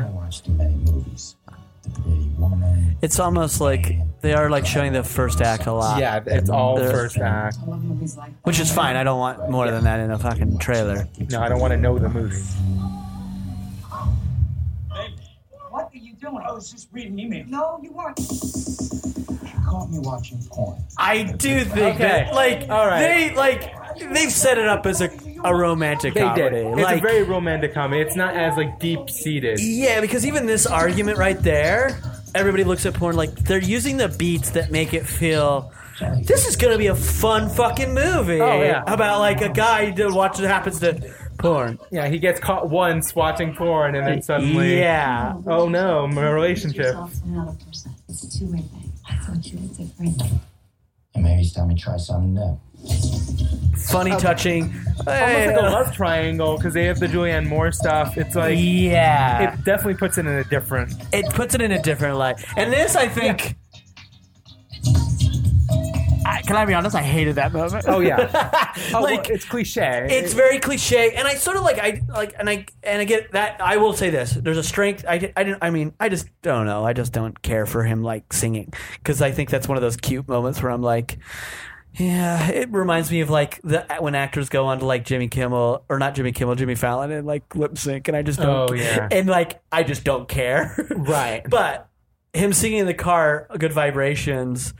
I 0.00 0.08
watched 0.10 0.44
too 0.46 0.52
many 0.52 0.74
movies. 0.74 1.36
The 1.84 1.90
Pretty 2.00 2.28
Woman. 2.36 2.96
It's 3.00 3.20
almost 3.20 3.60
like 3.60 3.94
they 4.20 4.34
are 4.34 4.50
like 4.50 4.66
showing 4.66 4.92
the 4.92 5.04
first 5.04 5.40
act 5.40 5.66
a 5.66 5.72
lot. 5.72 6.00
yeah, 6.00 6.20
it's 6.26 6.50
all 6.50 6.76
There's- 6.76 6.90
first 6.92 7.18
act. 7.18 7.58
I 7.62 7.66
love 7.70 7.84
movies 7.84 8.16
like 8.16 8.30
that. 8.30 8.44
which 8.44 8.58
is 8.58 8.72
fine. 8.72 8.96
I 8.96 9.04
don't 9.04 9.20
want 9.20 9.48
more 9.50 9.70
than 9.70 9.84
that 9.84 10.00
in 10.00 10.10
a 10.10 10.18
fucking 10.18 10.58
trailer. 10.58 11.06
No, 11.30 11.40
I 11.40 11.48
don't 11.48 11.60
want 11.60 11.72
to 11.72 11.76
know 11.76 11.96
the 11.98 12.08
movie. 12.08 12.42
What 15.70 15.90
are 15.92 15.96
you 15.96 16.14
doing? 16.14 16.38
I 16.46 16.52
was 16.52 16.70
just 16.70 16.88
reading 16.92 17.18
email. 17.18 17.44
No, 17.48 17.80
you 17.82 17.92
weren't. 17.92 18.18
She 18.18 19.52
caught 19.64 19.90
me 19.90 19.98
watching 19.98 20.42
porn. 20.50 20.82
I 20.96 21.22
do 21.24 21.64
think 21.64 21.96
Okay. 21.96 21.98
that, 21.98 22.34
like, 22.34 22.68
All 22.70 22.86
right. 22.86 23.00
they 23.00 23.34
like 23.34 23.72
they've 24.12 24.32
set 24.32 24.58
it 24.58 24.66
up 24.66 24.86
as 24.86 25.00
a 25.02 25.08
a 25.48 25.54
romantic 25.54 26.14
They 26.14 26.20
comedy. 26.20 26.42
did 26.42 26.52
it. 26.52 26.66
It's 26.66 26.80
Like, 26.82 26.98
a 26.98 27.06
very 27.06 27.22
romantic 27.22 27.74
comedy. 27.74 28.00
It's 28.02 28.16
not 28.16 28.34
as 28.36 28.56
like 28.56 28.78
deep 28.78 29.08
seated. 29.10 29.58
yeah, 29.60 30.00
because 30.00 30.26
even 30.26 30.46
this 30.46 30.66
argument 30.66 31.18
right 31.18 31.40
there, 31.42 31.98
everybody 32.34 32.64
looks 32.64 32.86
at 32.86 32.94
porn 32.94 33.16
like 33.16 33.30
they're 33.34 33.58
using 33.62 33.96
the 33.96 34.08
beats 34.08 34.50
that 34.50 34.70
make 34.70 34.94
it 34.94 35.06
feel. 35.06 35.72
This 36.24 36.46
is 36.46 36.56
gonna 36.56 36.76
be 36.78 36.88
a 36.88 36.94
fun 36.94 37.48
fucking 37.48 37.94
movie. 37.94 38.40
Oh, 38.40 38.60
yeah. 38.62 38.82
about 38.86 39.20
like 39.20 39.40
a 39.40 39.48
guy 39.48 39.90
who 39.92 40.14
watches 40.14 40.46
happens 40.46 40.80
to 40.80 41.00
porn. 41.38 41.78
Yeah, 41.90 42.06
he 42.08 42.18
gets 42.18 42.38
caught 42.38 42.68
once 42.68 43.14
watching 43.14 43.54
porn, 43.54 43.94
and 43.94 44.06
then 44.06 44.20
suddenly, 44.22 44.78
Yeah, 44.78 45.34
oh 45.46 45.68
no, 45.68 46.06
my 46.06 46.28
relationship. 46.28 46.94
Another 47.24 47.56
person. 47.66 47.92
It's 48.08 48.22
a 48.24 48.38
two-way 48.38 48.58
thing. 48.58 48.92
I 49.08 49.16
thought 49.16 49.46
you 49.46 49.58
were 49.58 49.68
different. 49.68 50.20
And 51.14 51.24
maybe 51.24 51.40
it's 51.40 51.52
time 51.54 51.70
to 51.70 51.74
try 51.74 51.96
something 51.96 52.34
new. 52.34 52.60
Funny, 53.86 54.10
touching. 54.12 54.74
Almost 55.06 55.06
like 55.06 55.56
a 55.56 55.70
love 55.70 55.94
triangle 55.94 56.56
because 56.56 56.74
they 56.74 56.84
have 56.86 56.98
the 56.98 57.06
Julianne 57.06 57.46
Moore 57.46 57.72
stuff. 57.72 58.16
It's 58.16 58.34
like 58.34 58.58
yeah, 58.58 59.52
it 59.52 59.64
definitely 59.64 59.94
puts 59.94 60.18
it 60.18 60.26
in 60.26 60.32
a 60.32 60.44
different. 60.44 60.92
it 61.12 61.32
puts 61.34 61.54
it 61.54 61.60
in 61.60 61.72
a 61.72 61.82
different 61.82 62.16
light. 62.16 62.44
And 62.56 62.72
this, 62.72 62.96
I 62.96 63.08
think. 63.08 63.56
I, 66.28 66.42
can 66.42 66.56
I 66.56 66.64
be 66.64 66.74
honest? 66.74 66.96
I 66.96 67.02
hated 67.02 67.36
that 67.36 67.52
moment. 67.52 67.84
Oh 67.86 68.00
yeah, 68.00 68.28
oh, 68.94 69.00
Like, 69.00 69.28
well, 69.28 69.34
it's 69.36 69.44
cliche. 69.44 70.08
It's 70.10 70.32
very 70.34 70.58
cliche, 70.58 71.14
and 71.14 71.28
I 71.28 71.34
sort 71.34 71.56
of 71.56 71.62
like 71.62 71.78
I 71.78 72.02
like 72.08 72.34
and 72.38 72.50
I 72.50 72.66
and 72.82 73.00
I 73.00 73.04
get 73.04 73.32
that. 73.32 73.60
I 73.60 73.76
will 73.76 73.92
say 73.92 74.10
this: 74.10 74.32
there's 74.32 74.58
a 74.58 74.62
strength. 74.62 75.04
I, 75.08 75.32
I 75.36 75.44
didn't. 75.44 75.58
I 75.62 75.70
mean, 75.70 75.94
I 76.00 76.08
just 76.08 76.28
don't 76.42 76.66
know. 76.66 76.84
I 76.84 76.94
just 76.94 77.12
don't 77.12 77.40
care 77.42 77.64
for 77.64 77.84
him 77.84 78.02
like 78.02 78.32
singing 78.32 78.72
because 78.94 79.22
I 79.22 79.30
think 79.30 79.50
that's 79.50 79.68
one 79.68 79.76
of 79.76 79.82
those 79.82 79.96
cute 79.96 80.26
moments 80.28 80.62
where 80.62 80.72
I'm 80.72 80.82
like. 80.82 81.18
Yeah, 81.98 82.48
it 82.48 82.70
reminds 82.72 83.10
me 83.10 83.20
of 83.20 83.30
like 83.30 83.60
the 83.62 83.86
when 84.00 84.14
actors 84.14 84.48
go 84.48 84.66
on 84.66 84.80
to 84.80 84.84
like 84.86 85.04
Jimmy 85.04 85.28
Kimmel 85.28 85.84
or 85.88 85.98
not 85.98 86.14
Jimmy 86.14 86.32
Kimmel, 86.32 86.54
Jimmy 86.54 86.74
Fallon 86.74 87.10
and 87.10 87.26
like 87.26 87.54
lip 87.56 87.78
sync, 87.78 88.08
and 88.08 88.16
I 88.16 88.22
just 88.22 88.38
don't. 88.38 88.70
Oh, 88.70 88.74
yeah. 88.74 89.08
and 89.12 89.28
like 89.28 89.60
I 89.72 89.82
just 89.82 90.04
don't 90.04 90.28
care. 90.28 90.74
Right. 90.96 91.42
but 91.48 91.88
him 92.32 92.52
singing 92.52 92.78
in 92.80 92.86
the 92.86 92.94
car, 92.94 93.46
"Good 93.58 93.72
Vibrations." 93.72 94.74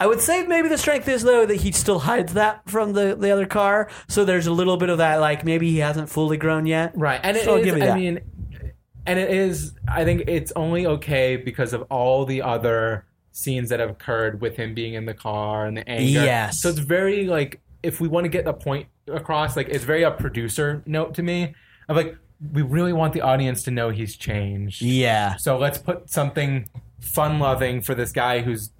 I 0.00 0.06
would 0.06 0.20
say 0.20 0.46
maybe 0.46 0.68
the 0.68 0.78
strength 0.78 1.08
is 1.08 1.22
though 1.22 1.44
that 1.46 1.56
he 1.56 1.72
still 1.72 1.98
hides 2.00 2.32
that 2.34 2.62
from 2.68 2.92
the, 2.94 3.14
the 3.16 3.30
other 3.30 3.46
car, 3.46 3.90
so 4.08 4.24
there's 4.24 4.46
a 4.46 4.52
little 4.52 4.76
bit 4.76 4.88
of 4.88 4.98
that 4.98 5.16
like 5.20 5.44
maybe 5.44 5.70
he 5.70 5.78
hasn't 5.78 6.08
fully 6.08 6.36
grown 6.38 6.64
yet. 6.66 6.92
Right, 6.96 7.20
and 7.22 7.36
it 7.36 7.44
So 7.44 7.52
I'll 7.56 7.60
is- 7.60 7.66
you 7.66 7.82
I 7.84 7.94
mean, 7.94 8.20
and 9.06 9.18
it 9.18 9.30
is. 9.30 9.74
I 9.86 10.04
think 10.04 10.24
it's 10.26 10.52
only 10.56 10.86
okay 10.86 11.36
because 11.36 11.72
of 11.74 11.82
all 11.90 12.24
the 12.24 12.42
other 12.42 13.04
scenes 13.32 13.68
that 13.70 13.80
have 13.80 13.90
occurred 13.90 14.40
with 14.40 14.56
him 14.56 14.74
being 14.74 14.94
in 14.94 15.06
the 15.06 15.14
car 15.14 15.66
and 15.66 15.76
the 15.76 15.88
anger. 15.88 16.04
Yes. 16.24 16.60
So 16.62 16.68
it's 16.68 16.78
very 16.78 17.26
like 17.26 17.60
if 17.82 18.00
we 18.00 18.08
want 18.08 18.24
to 18.24 18.28
get 18.28 18.44
the 18.44 18.52
point 18.52 18.86
across, 19.08 19.56
like 19.56 19.68
it's 19.68 19.84
very 19.84 20.02
a 20.04 20.10
producer 20.10 20.82
note 20.86 21.14
to 21.14 21.22
me 21.22 21.54
of 21.88 21.96
like 21.96 22.16
we 22.52 22.62
really 22.62 22.92
want 22.92 23.12
the 23.14 23.20
audience 23.20 23.62
to 23.64 23.70
know 23.70 23.90
he's 23.90 24.16
changed. 24.16 24.82
Yeah, 24.82 25.36
So 25.36 25.56
let's 25.58 25.78
put 25.78 26.10
something 26.10 26.68
fun 27.00 27.38
loving 27.38 27.80
for 27.80 27.94
this 27.94 28.12
guy 28.12 28.40
who's 28.40 28.70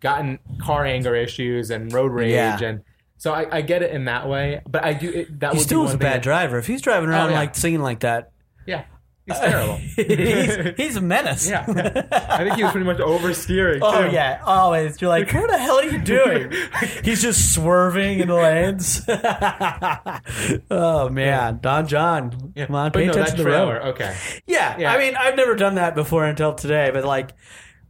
gotten 0.00 0.38
car 0.60 0.84
anger 0.84 1.14
issues 1.14 1.70
and 1.70 1.92
road 1.92 2.12
rage 2.12 2.32
Yeah. 2.32 2.58
and. 2.62 2.82
So 3.18 3.32
I, 3.32 3.46
I 3.56 3.60
get 3.62 3.82
it 3.82 3.92
in 3.92 4.04
that 4.04 4.28
way, 4.28 4.60
but 4.68 4.84
I 4.84 4.92
do. 4.92 5.08
It, 5.10 5.40
that 5.40 5.54
he 5.54 5.60
still 5.60 5.86
is 5.86 5.94
a 5.94 5.96
bad 5.98 6.16
that- 6.16 6.22
driver. 6.22 6.58
If 6.58 6.66
he's 6.66 6.82
driving 6.82 7.08
around 7.08 7.28
Oh, 7.28 7.32
yeah. 7.32 7.38
like 7.38 7.54
singing 7.54 7.80
like 7.80 8.00
that, 8.00 8.30
Yeah, 8.66 8.84
he's 9.26 9.38
terrible. 9.38 9.76
he's, 9.96 10.76
he's 10.76 10.96
a 10.96 11.00
menace. 11.00 11.48
Yeah, 11.48 11.64
I 12.30 12.44
think 12.44 12.56
he 12.56 12.62
was 12.62 12.72
pretty 12.72 12.86
much 12.86 12.98
oversteering. 12.98 13.80
Oh 13.82 14.06
too. 14.08 14.12
yeah, 14.14 14.40
oh, 14.44 14.50
always. 14.52 15.00
You're 15.00 15.10
like, 15.10 15.32
what 15.32 15.50
the 15.50 15.58
hell 15.58 15.76
are 15.78 15.84
you 15.84 15.98
doing? 15.98 16.52
He's 17.04 17.22
just 17.22 17.54
swerving 17.54 18.20
in 18.20 18.28
the 18.28 18.34
lanes. 18.34 19.02
oh 20.70 21.08
man, 21.08 21.58
Don 21.60 21.86
Jon, 21.86 22.52
Yeah. 22.54 22.66
come 22.66 22.76
on, 22.76 22.90
but 22.92 22.98
pay 23.00 23.06
no, 23.06 23.12
attention 23.12 23.36
to 23.38 23.42
the 23.44 23.48
road. 23.50 23.82
Okay, 23.88 24.16
Yeah, 24.46 24.76
Yeah. 24.78 24.92
I 24.92 24.98
mean, 24.98 25.16
I've 25.16 25.36
never 25.36 25.54
done 25.54 25.76
that 25.76 25.94
before 25.94 26.24
until 26.24 26.54
today, 26.54 26.90
but 26.92 27.04
like, 27.04 27.32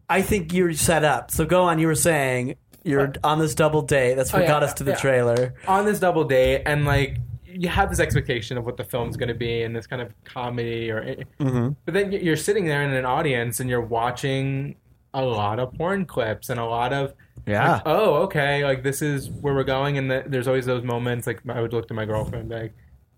I 0.09 0.23
think 0.23 0.53
you're 0.53 0.73
set 0.75 1.05
up. 1.05 1.31
So 1.31 1.45
go 1.45 1.65
on. 1.65 1.79
You 1.79 1.87
were 1.89 1.95
saying 1.95 2.57
you're 2.85 3.09
uh, 3.09 3.13
on 3.25 3.39
this 3.41 3.55
double 3.55 3.83
date. 3.83 4.15
That's 4.15 4.33
what 4.33 4.43
Oh, 4.43 4.45
yeah, 4.45 4.49
got 4.51 4.63
us 4.63 4.75
to 4.75 4.85
the 4.85 4.93
yeah. 4.93 4.97
trailer. 4.99 5.55
on 5.67 5.85
this 5.85 5.99
double 5.99 6.25
date, 6.25 6.63
and 6.67 6.85
like 6.85 7.19
you 7.59 7.69
have 7.69 7.89
this 7.91 8.01
expectation 8.01 8.59
of 8.59 8.65
what 8.67 8.77
the 8.77 8.85
film's 8.85 9.17
going 9.17 9.29
to 9.29 9.35
be, 9.35 9.63
and 9.63 9.75
this 9.75 9.87
kind 9.87 10.03
of 10.03 10.13
comedy, 10.25 10.91
or 10.91 11.03
Mm-hmm. 11.41 11.69
but 11.85 11.95
then 11.95 12.13
you're 12.13 12.37
sitting 12.37 12.65
there 12.67 12.83
in 12.83 12.93
an 12.93 13.05
audience 13.05 13.61
and 13.61 13.69
you're 13.71 13.81
watching 13.81 14.77
a 15.15 15.23
lot 15.25 15.59
of 15.59 15.73
porn 15.75 16.05
clips 16.05 16.51
and 16.51 16.61
a 16.61 16.65
lot 16.65 16.93
of 16.93 17.15
Yeah. 17.47 17.73
like, 17.75 17.83
oh 17.87 18.15
okay 18.25 18.65
like 18.65 18.83
this 18.83 19.01
is 19.01 19.31
where 19.31 19.55
we're 19.55 19.65
going 19.65 19.97
and 19.99 20.11
the, 20.11 20.25
there's 20.27 20.47
always 20.47 20.67
those 20.67 20.85
moments 20.85 21.27
like 21.27 21.41
i 21.49 21.61
would 21.63 21.73
look 21.73 21.89
to 21.89 21.95
my 21.95 22.05
girlfriend 22.05 22.51
like 22.51 22.75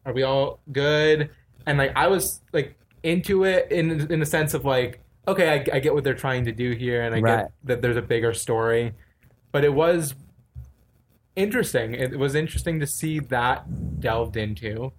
are 0.07 0.13
we 0.13 0.23
all 0.23 0.61
good 0.71 1.31
and 1.67 1.77
like 1.79 1.93
i 1.97 2.07
was 2.07 2.41
like 2.53 2.77
into 3.03 3.43
it 3.45 3.73
in 3.73 4.13
in 4.13 4.21
the 4.21 4.27
sense 4.27 4.55
of 4.55 4.65
like 4.65 5.01
okay 5.27 5.49
i, 5.55 5.77
I 5.77 5.81
get 5.81 5.93
what 5.93 6.05
they're 6.05 6.15
trying 6.15 6.45
to 6.45 6.53
do 6.53 6.71
here 6.73 7.03
and 7.03 7.15
i 7.17 7.21
Right. 7.21 7.37
get 7.39 7.53
that 7.65 7.83
there's 7.83 7.97
a 7.97 8.03
bigger 8.03 8.33
story 8.33 8.93
but 9.51 9.65
it 9.65 9.73
was 9.75 10.15
interesting 11.39 11.95
it 11.95 12.19
was 12.19 12.35
interesting 12.35 12.81
to 12.81 12.87
see 12.87 13.19
that 13.21 13.65
delved 14.01 14.37
into 14.37 14.93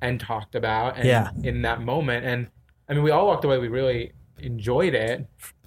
and 0.00 0.20
talked 0.20 0.54
about 0.54 0.96
and 0.96 1.06
Yeah. 1.06 1.30
in 1.42 1.62
that 1.62 1.80
moment 1.82 2.24
and 2.24 2.46
i 2.88 2.94
mean 2.94 3.02
we 3.02 3.10
all 3.10 3.26
walked 3.26 3.44
away 3.44 3.58
we 3.58 3.68
really 3.68 4.12
enjoyed 4.38 4.94
it 4.94 5.26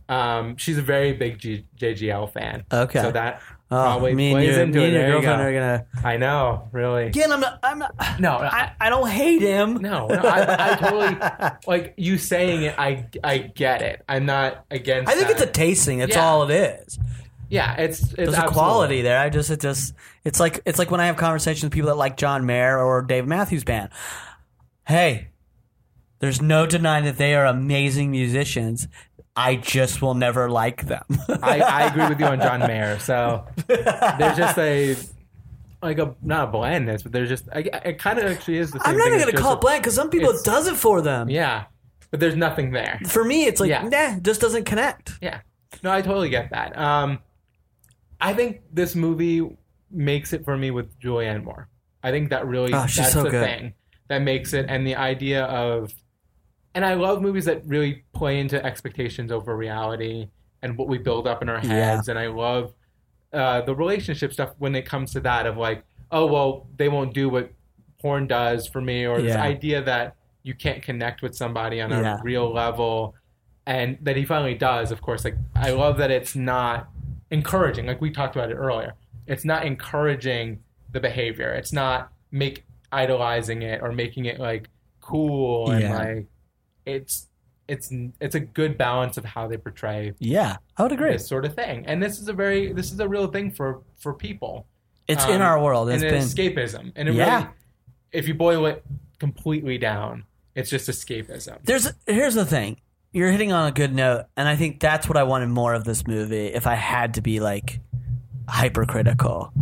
um, 0.10 0.58
she's 0.58 0.78
a 0.78 0.82
very 0.82 1.14
big 1.14 1.40
G- 1.40 1.66
JGL 1.80 2.34
fan. 2.34 2.66
Okay. 2.72 3.02
So 3.02 3.10
that 3.12 3.42
probably 3.70 4.14
me 4.14 4.32
plays 4.34 4.56
you, 4.58 4.62
into 4.62 4.78
me 4.80 4.84
it. 4.84 4.88
and 4.88 4.94
your 4.96 5.22
girlfriend 5.22 5.40
go. 5.42 5.46
are 5.48 5.54
gonna. 5.54 5.86
I 6.04 6.18
know, 6.18 6.68
really. 6.74 7.06
Again, 7.08 7.32
I'm 7.32 7.40
not. 7.40 7.60
I'm 7.64 7.80
not. 7.80 7.96
No, 8.20 8.34
I, 8.34 8.74
I 8.82 8.90
don't 8.90 9.08
hate 9.10 9.42
him. 9.42 9.76
No, 9.76 10.08
no 10.08 10.16
I, 10.22 10.72
I 10.72 10.76
totally 10.76 11.52
like 11.68 11.94
you 11.96 12.18
saying 12.18 12.64
it. 12.64 12.76
I 12.78 13.08
I 13.24 13.38
get 13.38 13.82
it. 13.82 14.04
I'm 14.10 14.26
not 14.26 14.66
against. 14.70 15.10
I 15.10 15.16
think 15.16 15.28
that. 15.30 15.38
it's 15.38 15.42
a 15.42 15.52
tasting. 15.52 16.00
That's 16.00 16.16
Yeah. 16.18 16.26
all 16.28 16.44
it 16.50 16.54
is. 16.54 17.00
Yeah. 17.54 17.76
It's 17.76 18.02
it's 18.02 18.12
There's 18.14 18.30
a 18.30 18.32
absolutely- 18.32 18.54
quality 18.54 19.02
there. 19.04 19.20
I 19.20 19.30
just 19.30 19.50
it 19.50 19.60
just 19.62 19.94
it's 20.26 20.40
like 20.40 20.62
it's 20.66 20.80
like 20.80 20.92
when 20.92 21.00
I 21.00 21.06
have 21.06 21.18
conversations 21.18 21.64
with 21.64 21.74
people 21.74 21.88
that 21.90 21.96
like 21.96 22.18
John 22.18 22.46
Mayer 22.46 22.80
or 22.80 23.02
Dave 23.02 23.26
Matthews 23.28 23.64
Band. 23.64 23.90
Hey, 24.88 25.28
there's 26.20 26.42
no 26.42 26.66
denying 26.66 27.06
that 27.06 27.18
they 27.18 27.36
are 27.36 27.46
amazing 27.46 28.12
musicians. 28.12 28.88
I 29.36 29.56
just 29.56 30.02
will 30.02 30.14
never 30.14 30.50
like 30.50 30.86
them. 30.86 31.04
I, 31.42 31.60
I 31.62 31.82
agree 31.88 32.08
with 32.08 32.20
you 32.20 32.26
on 32.28 32.40
John 32.40 32.60
Mayer. 32.60 33.00
So 33.00 33.46
there's 33.68 34.38
just 34.38 34.58
a 34.58 34.96
like 35.82 35.98
a 36.00 36.16
not 36.22 36.50
a 36.50 36.52
blandness, 36.52 37.02
but 37.04 37.12
there's 37.12 37.30
just 37.30 37.46
I, 37.54 37.60
it 37.86 38.00
kind 38.00 38.20
of 38.20 38.26
actually 38.26 38.58
is 38.58 38.72
the 38.72 38.80
same. 38.80 38.92
I'm 38.92 38.98
not 38.98 39.06
thing. 39.06 39.16
even 39.22 39.28
gonna 39.32 39.42
call 39.42 39.54
it 39.54 39.62
blank 39.62 39.84
because 39.84 39.96
some 39.96 40.10
people 40.10 40.30
it 40.30 40.36
it's- 40.40 40.44
does 40.44 40.68
it 40.68 40.76
for 40.76 41.02
them. 41.02 41.30
Yeah, 41.30 41.66
but 42.12 42.20
there's 42.20 42.36
nothing 42.36 42.72
there. 42.72 43.00
For 43.08 43.24
me, 43.24 43.46
it's 43.46 43.60
like 43.60 43.70
Yeah. 43.70 43.88
nah, 43.88 44.20
just 44.20 44.40
doesn't 44.42 44.66
connect. 44.66 45.14
Yeah. 45.22 45.40
No, 45.82 45.92
I 45.92 46.02
totally 46.02 46.30
get 46.30 46.52
that. 46.52 46.78
Um, 46.78 47.20
I 48.24 48.34
think 48.34 48.62
this 48.72 48.96
movie 48.96 49.58
makes 49.92 50.34
it 50.34 50.44
for 50.46 50.58
me 50.58 50.72
with 50.72 50.98
Julianne 51.00 51.44
Moore. 51.44 51.68
I 52.02 52.12
think 52.12 52.30
that 52.32 52.48
really 52.48 52.74
Oh, 52.74 52.86
that's 52.88 53.12
so 53.14 53.24
the 53.24 53.30
good. 53.30 53.46
thing 53.46 53.74
that 54.08 54.22
makes 54.22 54.54
it, 54.54 54.66
and 54.70 54.88
the 54.88 54.96
idea 54.96 55.44
of, 55.46 55.94
and 56.74 56.84
I 56.86 56.96
love 56.96 57.22
movies 57.22 57.46
that 57.46 57.66
really 57.66 58.04
play 58.14 58.40
into 58.40 58.64
expectations 58.66 59.32
over 59.32 59.56
reality 59.56 60.30
and 60.62 60.78
what 60.78 60.88
we 60.88 60.98
build 60.98 61.28
up 61.28 61.42
in 61.42 61.50
our 61.50 61.60
heads. 61.60 62.08
And 62.08 62.18
I 62.18 62.28
love 62.28 62.74
uh, 63.32 63.62
the 63.62 63.76
relationship 63.76 64.32
stuff 64.34 64.52
when 64.58 64.74
it 64.76 64.86
comes 64.86 65.12
to 65.14 65.20
that 65.22 65.46
of 65.46 65.58
like, 65.58 65.84
oh 66.12 66.26
well, 66.26 66.68
they 66.78 66.90
won't 66.90 67.14
do 67.14 67.30
what 67.30 67.52
porn 68.00 68.28
does 68.28 68.68
for 68.68 68.82
me, 68.82 69.06
or 69.06 69.22
this 69.22 69.36
idea 69.36 69.82
that 69.84 70.16
you 70.44 70.54
can't 70.54 70.82
connect 70.82 71.22
with 71.22 71.36
somebody 71.36 71.80
on 71.82 71.92
a 71.92 72.02
Yeah. 72.02 72.20
real 72.24 72.52
level 72.54 73.16
and 73.66 73.98
that 74.02 74.18
he 74.18 74.26
finally 74.26 74.56
does 74.56 74.92
of 74.92 75.02
course 75.02 75.24
like 75.24 75.38
i 75.56 75.72
love 75.72 75.98
that 75.98 76.12
it's 76.12 76.36
not 76.36 76.90
encouraging 77.38 77.86
like 77.88 78.00
we 78.00 78.10
talked 78.20 78.36
about 78.36 78.50
it 78.52 78.56
earlier 78.56 78.94
it's 79.28 79.46
not 79.46 79.66
encouraging 79.66 80.46
the 80.92 81.00
behavior 81.00 81.52
it's 81.54 81.74
not 81.74 82.12
make 82.32 82.64
idolizing 82.92 83.60
it 83.64 83.82
or 83.82 83.92
making 83.92 84.26
it 84.26 84.40
like 84.40 84.70
cool 85.02 85.72
and 85.72 85.82
Yeah. 85.82 85.98
like 85.98 86.26
it's 86.86 87.28
it's 87.68 87.88
it's 88.20 88.36
a 88.36 88.40
good 88.60 88.78
balance 88.78 89.16
of 89.18 89.24
how 89.26 89.48
they 89.48 89.58
portray 89.58 90.14
Yeah, 90.20 90.58
I 90.78 90.84
would 90.84 90.92
agree. 90.92 91.14
this 91.14 91.28
sort 91.28 91.46
of 91.46 91.56
thing 91.56 91.86
and 91.88 92.04
this 92.04 92.20
is 92.20 92.28
a 92.28 92.34
very 92.34 92.72
this 92.74 92.92
is 92.92 93.00
a 93.00 93.08
real 93.08 93.28
thing 93.28 93.52
for 93.52 93.82
for 93.98 94.14
people 94.14 94.68
It's 95.08 95.26
Um, 95.26 95.32
in 95.36 95.42
our 95.42 95.58
world. 95.62 95.90
It's 95.90 96.04
and 96.04 96.12
been 96.12 96.22
escapism 96.24 96.92
and 96.96 97.10
it 97.10 97.16
Yeah. 97.16 97.36
really 97.36 97.48
if 98.12 98.28
you 98.28 98.34
boil 98.36 98.66
it 98.72 98.84
completely 99.20 99.78
down 99.78 100.26
it's 100.56 100.70
just 100.70 100.88
escapism 100.90 101.58
There's 101.64 101.86
here's 102.06 102.36
the 102.36 102.46
thing. 102.46 102.72
You're 103.14 103.32
hitting 103.32 103.54
on 103.54 103.68
a 103.68 103.72
good 103.72 103.94
note, 103.94 104.26
and 104.36 104.50
I 104.50 104.56
think 104.56 104.80
that's 104.80 105.08
what 105.08 105.18
I 105.18 105.24
wanted 105.24 105.50
more 105.50 105.76
of 105.76 105.84
this 105.84 106.08
movie. 106.08 106.48
If 106.48 106.66
I 106.66 106.74
had 106.74 107.14
to 107.14 107.22
be 107.22 107.40
like 107.40 107.80
hypercritical, 108.50 109.54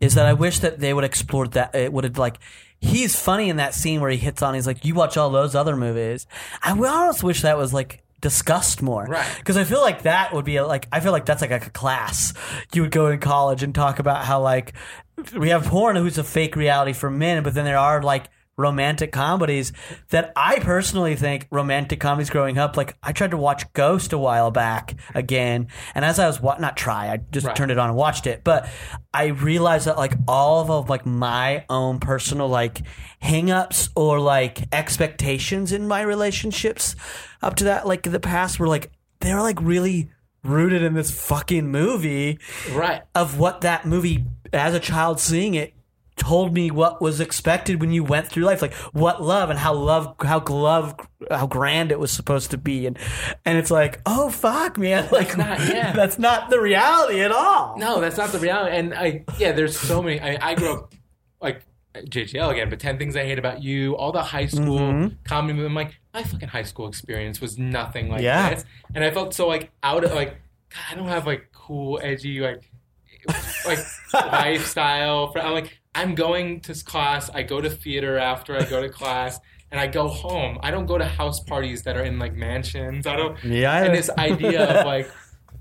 is 0.00 0.14
that 0.14 0.26
I 0.26 0.32
wish 0.32 0.60
that 0.60 0.78
they 0.78 0.94
would 0.94 1.04
explore 1.04 1.48
that. 1.48 1.74
It 1.74 1.92
would 1.92 2.04
have 2.04 2.18
like 2.18 2.38
he's 2.80 3.18
funny 3.18 3.48
in 3.48 3.56
that 3.56 3.74
scene 3.74 4.00
where 4.00 4.10
he 4.10 4.16
hits 4.16 4.42
on. 4.42 4.54
He's 4.54 4.66
like, 4.66 4.84
"You 4.84 4.94
watch 4.94 5.16
all 5.16 5.30
those 5.30 5.56
other 5.56 5.76
movies." 5.76 6.28
I 6.62 6.72
would 6.72 6.88
almost 6.88 7.24
wish 7.24 7.42
that 7.42 7.58
was 7.58 7.74
like 7.74 8.04
discussed 8.20 8.80
more, 8.80 9.04
Right. 9.04 9.36
Because 9.38 9.56
I 9.58 9.64
feel 9.64 9.82
like 9.82 10.02
that 10.02 10.32
would 10.32 10.44
be 10.44 10.56
a, 10.56 10.66
like 10.66 10.88
I 10.92 11.00
feel 11.00 11.12
like 11.12 11.26
that's 11.26 11.42
like 11.42 11.50
a 11.50 11.60
class 11.70 12.32
you 12.72 12.82
would 12.82 12.90
go 12.90 13.08
in 13.08 13.18
college 13.18 13.62
and 13.62 13.74
talk 13.74 13.98
about 13.98 14.24
how 14.24 14.40
like 14.40 14.72
we 15.36 15.50
have 15.50 15.64
porn 15.66 15.96
who's 15.96 16.16
a 16.16 16.24
fake 16.24 16.56
reality 16.56 16.92
for 16.92 17.10
men, 17.10 17.42
but 17.42 17.54
then 17.54 17.64
there 17.64 17.76
are 17.76 18.02
like 18.02 18.26
romantic 18.56 19.10
comedies 19.12 19.72
that 20.10 20.32
I 20.36 20.58
personally 20.60 21.16
think 21.16 21.46
romantic 21.50 22.00
comedies 22.00 22.30
growing 22.30 22.58
up. 22.58 22.76
Like 22.76 22.96
I 23.02 23.12
tried 23.12 23.32
to 23.32 23.36
watch 23.36 23.72
Ghost 23.72 24.12
a 24.12 24.18
while 24.18 24.50
back 24.50 24.94
again, 25.14 25.68
and 25.94 26.04
as 26.04 26.18
I 26.18 26.26
was 26.26 26.40
wa- 26.40 26.56
not 26.58 26.76
try, 26.76 27.10
I 27.10 27.18
just 27.30 27.46
Right. 27.46 27.56
turned 27.56 27.70
it 27.70 27.78
on 27.78 27.88
and 27.90 27.96
watched 27.98 28.26
it. 28.26 28.42
But 28.44 28.68
I 29.12 29.26
realized 29.26 29.86
that 29.86 29.96
like 29.96 30.14
all 30.28 30.60
of, 30.60 30.70
of 30.70 30.88
like 30.88 31.04
my 31.06 31.64
own 31.68 31.98
personal 32.00 32.48
like 32.48 32.82
hangups 33.22 33.88
or 33.96 34.20
like 34.20 34.64
expectations 34.72 35.72
in 35.72 35.88
my 35.88 36.02
relationships 36.02 36.94
up 37.42 37.56
to 37.56 37.64
that 37.64 37.86
like 37.86 38.02
the 38.02 38.20
past 38.20 38.58
were 38.60 38.68
like 38.68 38.90
they 39.20 39.32
were 39.34 39.40
like 39.40 39.60
really 39.60 40.10
rooted 40.42 40.82
in 40.82 40.92
this 40.94 41.10
fucking 41.10 41.66
movie 41.70 42.38
right 42.72 43.02
of 43.14 43.38
what 43.38 43.62
that 43.62 43.86
movie 43.86 44.24
as 44.52 44.74
a 44.74 44.80
child 44.80 45.18
seeing 45.18 45.54
it 45.54 45.72
told 46.16 46.54
me 46.54 46.70
what 46.70 47.02
was 47.02 47.18
expected 47.20 47.80
when 47.80 47.90
you 47.90 48.04
went 48.04 48.28
through 48.28 48.44
life 48.44 48.62
like 48.62 48.72
what 48.92 49.20
love 49.20 49.50
and 49.50 49.58
how 49.58 49.74
love 49.74 50.14
how 50.22 50.40
love 50.48 50.94
how 51.30 51.46
grand 51.46 51.90
it 51.90 51.98
was 51.98 52.10
supposed 52.12 52.52
to 52.52 52.56
be 52.58 52.86
and 52.86 52.96
and 53.44 53.58
it's 53.58 53.70
like 53.70 54.00
oh 54.06 54.30
fuck 54.30 54.78
man 54.78 55.08
like 55.10 55.36
not- 55.36 55.58
yeah. 55.68 55.92
that's 55.92 56.18
not 56.18 56.50
the 56.50 56.60
reality 56.60 57.20
at 57.20 57.32
all 57.32 57.76
No, 57.78 58.00
that's 58.00 58.16
not 58.16 58.30
the 58.30 58.38
reality. 58.38 58.76
And 58.76 58.94
I, 58.94 59.24
yeah, 59.38 59.52
there's 59.52 59.76
so 59.78 60.00
many. 60.02 60.20
I, 60.20 60.38
I 60.50 60.54
grew 60.54 60.74
up 60.74 60.94
like 61.40 61.62
JGL 61.96 62.50
again, 62.52 62.70
but 62.70 62.78
ten 62.80 62.96
things 62.98 63.16
I 63.16 63.24
hate 63.24 63.38
about 63.38 63.62
you. 63.62 63.96
All 63.96 64.12
the 64.12 64.22
high 64.22 64.46
school 64.46 64.78
Mm-hmm. 64.78 65.14
comedy. 65.24 65.64
I'm 65.64 65.74
like, 65.74 65.94
my 66.12 66.22
fucking 66.22 66.48
high 66.48 66.62
school 66.62 66.88
experience 66.88 67.40
was 67.40 67.58
nothing 67.58 68.08
like 68.08 68.22
Yeah. 68.22 68.54
this, 68.54 68.64
and 68.94 69.02
I 69.04 69.10
felt 69.10 69.34
so 69.34 69.46
like 69.48 69.70
out 69.82 70.04
of 70.04 70.12
like, 70.12 70.30
God, 70.70 70.80
I 70.90 70.94
don't 70.94 71.08
have 71.08 71.26
like 71.26 71.50
cool, 71.52 71.98
edgy 72.02 72.40
like, 72.40 72.70
like 73.66 73.78
lifestyle. 74.14 75.32
For, 75.32 75.40
I'm 75.40 75.52
like, 75.52 75.78
I'm 75.94 76.14
going 76.14 76.60
to 76.62 76.74
class. 76.84 77.30
I 77.32 77.42
go 77.42 77.60
to 77.60 77.70
theater 77.70 78.18
after 78.18 78.56
I 78.56 78.64
go 78.64 78.80
to 78.82 78.88
class. 78.88 79.38
And 79.72 79.80
I 79.80 79.88
go 79.88 80.06
home. 80.06 80.58
I 80.62 80.70
don't 80.70 80.86
go 80.86 80.98
to 80.98 81.04
house 81.04 81.40
parties 81.40 81.82
that 81.82 81.96
are 81.96 82.04
in 82.04 82.16
like 82.20 82.32
mansions. 82.34 83.08
I 83.08 83.16
don't. 83.16 83.42
Yeah, 83.42 83.72
I- 83.72 83.80
And 83.86 83.92
this 83.94 84.08
idea 84.10 84.62
of 84.80 84.86
like 84.86 85.10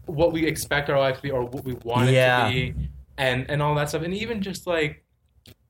what 0.06 0.32
we 0.32 0.46
expect 0.46 0.88
our 0.92 1.00
life 1.00 1.16
to 1.16 1.22
be 1.24 1.32
or 1.32 1.44
what 1.46 1.64
we 1.66 1.74
want 1.84 2.10
it 2.10 2.14
Yeah. 2.14 2.46
to 2.48 2.54
be 2.54 2.76
and 3.18 3.50
and 3.50 3.60
all 3.64 3.74
that 3.74 3.90
stuff 3.90 4.04
and 4.04 4.14
even 4.14 4.42
just 4.42 4.68
like 4.68 5.04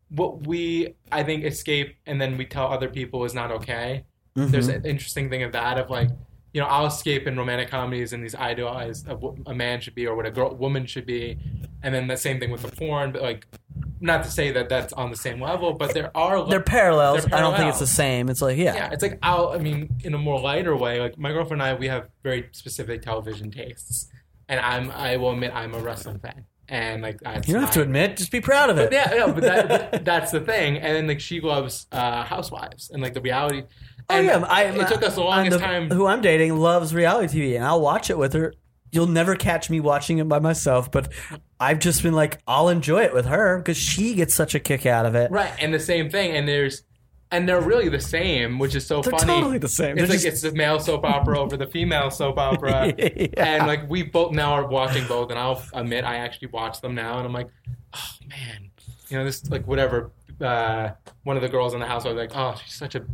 what 0.10 0.46
we 0.46 0.94
i 1.12 1.24
think 1.24 1.46
escape 1.46 1.96
and 2.06 2.20
then 2.20 2.36
we 2.38 2.46
tell 2.46 2.68
other 2.68 2.90
people 2.90 3.24
is 3.24 3.34
not 3.34 3.50
okay 3.52 4.04
there's 4.36 4.68
Mm-hmm. 4.68 4.78
an 4.78 4.86
interesting 4.86 5.30
thing 5.30 5.44
of 5.44 5.52
that 5.54 5.78
of 5.78 5.90
like 5.90 6.10
you 6.54 6.62
know 6.62 6.68
i'll 6.68 6.86
escape 6.86 7.28
in 7.28 7.38
romantic 7.38 7.70
comedies 7.70 8.14
and 8.14 8.24
these 8.24 8.36
idealized 8.36 9.08
of 9.08 9.22
what 9.22 9.36
a 9.48 9.54
man 9.54 9.82
should 9.82 9.96
be 9.96 10.08
or 10.08 10.16
what 10.16 10.26
a 10.26 10.32
girl 10.32 10.56
woman 10.56 10.86
should 10.86 11.06
be 11.06 11.38
and 11.82 11.94
then 11.94 12.08
the 12.08 12.18
same 12.18 12.40
thing 12.40 12.52
with 12.52 12.62
the 12.62 12.72
porn 12.72 13.12
but 13.12 13.22
like 13.22 13.48
not 14.00 14.24
to 14.24 14.30
say 14.30 14.52
that 14.52 14.70
that's 14.70 14.94
on 14.94 15.10
the 15.10 15.16
same 15.16 15.42
level 15.42 15.74
but 15.74 15.94
there 15.94 16.16
are 16.16 16.48
they're 16.48 16.62
parallels 16.62 17.26
They're 17.26 17.36
i 17.36 17.42
don't 17.42 17.56
think 17.56 17.70
it's 17.70 17.80
the 17.80 17.88
same 17.88 18.30
it's 18.30 18.42
like 18.42 18.58
yeah, 18.58 18.76
yeah, 18.76 18.90
it's 18.92 19.02
like 19.02 19.20
I'll. 19.22 19.50
I 19.50 19.58
mean, 19.58 19.90
in 20.04 20.14
a 20.14 20.18
more 20.18 20.40
lighter 20.40 20.76
way, 20.76 21.00
like 21.00 21.18
my 21.18 21.32
girlfriend 21.32 21.62
and 21.62 21.72
I, 21.72 21.74
we 21.74 21.88
have 21.88 22.10
very 22.24 22.50
specific 22.52 23.02
television 23.02 23.52
tastes, 23.52 24.08
and 24.48 24.60
I'm. 24.60 24.92
I 24.92 25.18
will 25.18 25.32
admit, 25.32 25.52
I'm 25.54 25.74
a 25.74 25.80
wrestling 25.80 26.20
fan, 26.20 26.46
and 26.68 27.02
like 27.02 27.20
you 27.48 27.54
don't 27.54 27.64
have 27.64 27.72
to 27.72 27.82
admit 27.82 28.18
just 28.18 28.32
be 28.32 28.42
proud 28.42 28.70
of 28.70 28.78
it 28.78 28.92
Yeah, 28.92 29.12
no, 29.16 29.34
but, 29.34 29.44
that, 29.44 30.06
that's 30.12 30.32
the 30.32 30.40
thing. 30.40 30.78
And 30.78 30.96
then 30.96 31.08
like 31.08 31.20
she 31.20 31.42
loves 31.42 31.88
uh, 31.92 32.24
Housewives 32.24 32.90
and 32.90 33.02
like 33.02 33.14
the 33.14 33.22
reality. 33.22 33.64
Oh 34.10 34.16
And 34.18 34.26
yeah, 34.26 34.40
I, 34.50 34.64
am. 34.64 34.80
it 34.80 34.88
took 34.88 35.04
us 35.04 35.16
the 35.16 35.22
I'm 35.22 35.28
longest 35.28 35.60
the- 35.60 35.66
time. 35.66 35.90
Who 35.90 36.06
I'm 36.06 36.22
dating 36.22 36.58
loves 36.58 36.94
reality 36.94 37.40
TV, 37.40 37.56
and 37.56 37.64
I'll 37.66 37.82
watch 37.82 38.10
it 38.10 38.18
with 38.18 38.34
her. 38.34 38.54
You'll 38.92 39.08
never 39.08 39.36
catch 39.36 39.70
me 39.70 39.80
watching 39.80 40.20
it 40.20 40.28
by 40.30 40.38
myself, 40.40 40.92
but 40.92 41.12
I've 41.60 41.80
just 41.80 42.04
been 42.04 42.14
like, 42.14 42.40
I'll 42.48 42.70
enjoy 42.70 43.04
it 43.04 43.14
with 43.14 43.26
her 43.26 43.58
because 43.58 43.78
she 43.78 44.14
gets 44.14 44.36
such 44.36 44.54
a 44.54 44.60
kick 44.60 44.86
out 44.86 45.06
of 45.08 45.16
it. 45.16 45.32
Right, 45.32 45.52
and 45.60 45.74
the 45.74 45.80
same 45.80 46.10
thing, 46.12 46.36
and 46.36 46.48
there's, 46.48 46.84
and 47.32 47.50
they're 47.50 47.60
really 47.62 47.90
the 47.90 48.00
same, 48.00 48.60
which 48.60 48.76
is 48.76 48.86
so 48.86 49.02
They're 49.02 49.12
funny. 49.18 49.26
totally 49.34 49.58
the 49.58 49.68
same. 49.68 49.98
It's 49.98 50.02
They're 50.02 50.08
like 50.10 50.14
just- 50.22 50.26
it's 50.28 50.42
the 50.42 50.52
male 50.52 50.80
soap 50.80 51.06
opera 51.06 51.40
over 51.40 51.58
the 51.58 51.66
female 51.66 52.12
soap 52.12 52.38
opera, 52.38 52.94
Yeah. 53.00 53.28
and 53.38 53.66
like 53.66 53.90
we 53.90 54.04
both 54.04 54.32
now 54.34 54.52
are 54.54 54.68
watching 54.68 55.08
both, 55.08 55.32
and 55.32 55.40
I'll 55.40 55.64
admit 55.74 56.04
I 56.04 56.18
actually 56.18 56.50
watch 56.50 56.80
them 56.82 56.94
now, 56.94 57.18
and 57.18 57.26
I'm 57.26 57.34
like, 57.34 57.48
oh 57.96 58.10
man, 58.30 58.70
you 59.10 59.18
know 59.18 59.24
this 59.26 59.50
like 59.50 59.66
whatever. 59.66 60.12
Uh, 60.42 60.92
one 61.24 61.36
of 61.38 61.42
the 61.42 61.48
girls 61.50 61.74
in 61.74 61.80
the 61.80 61.86
house, 61.88 62.06
I 62.06 62.10
was 62.10 62.18
like, 62.18 62.32
oh, 62.36 62.60
she's 62.64 62.74
such 62.76 62.96
a 62.96 63.06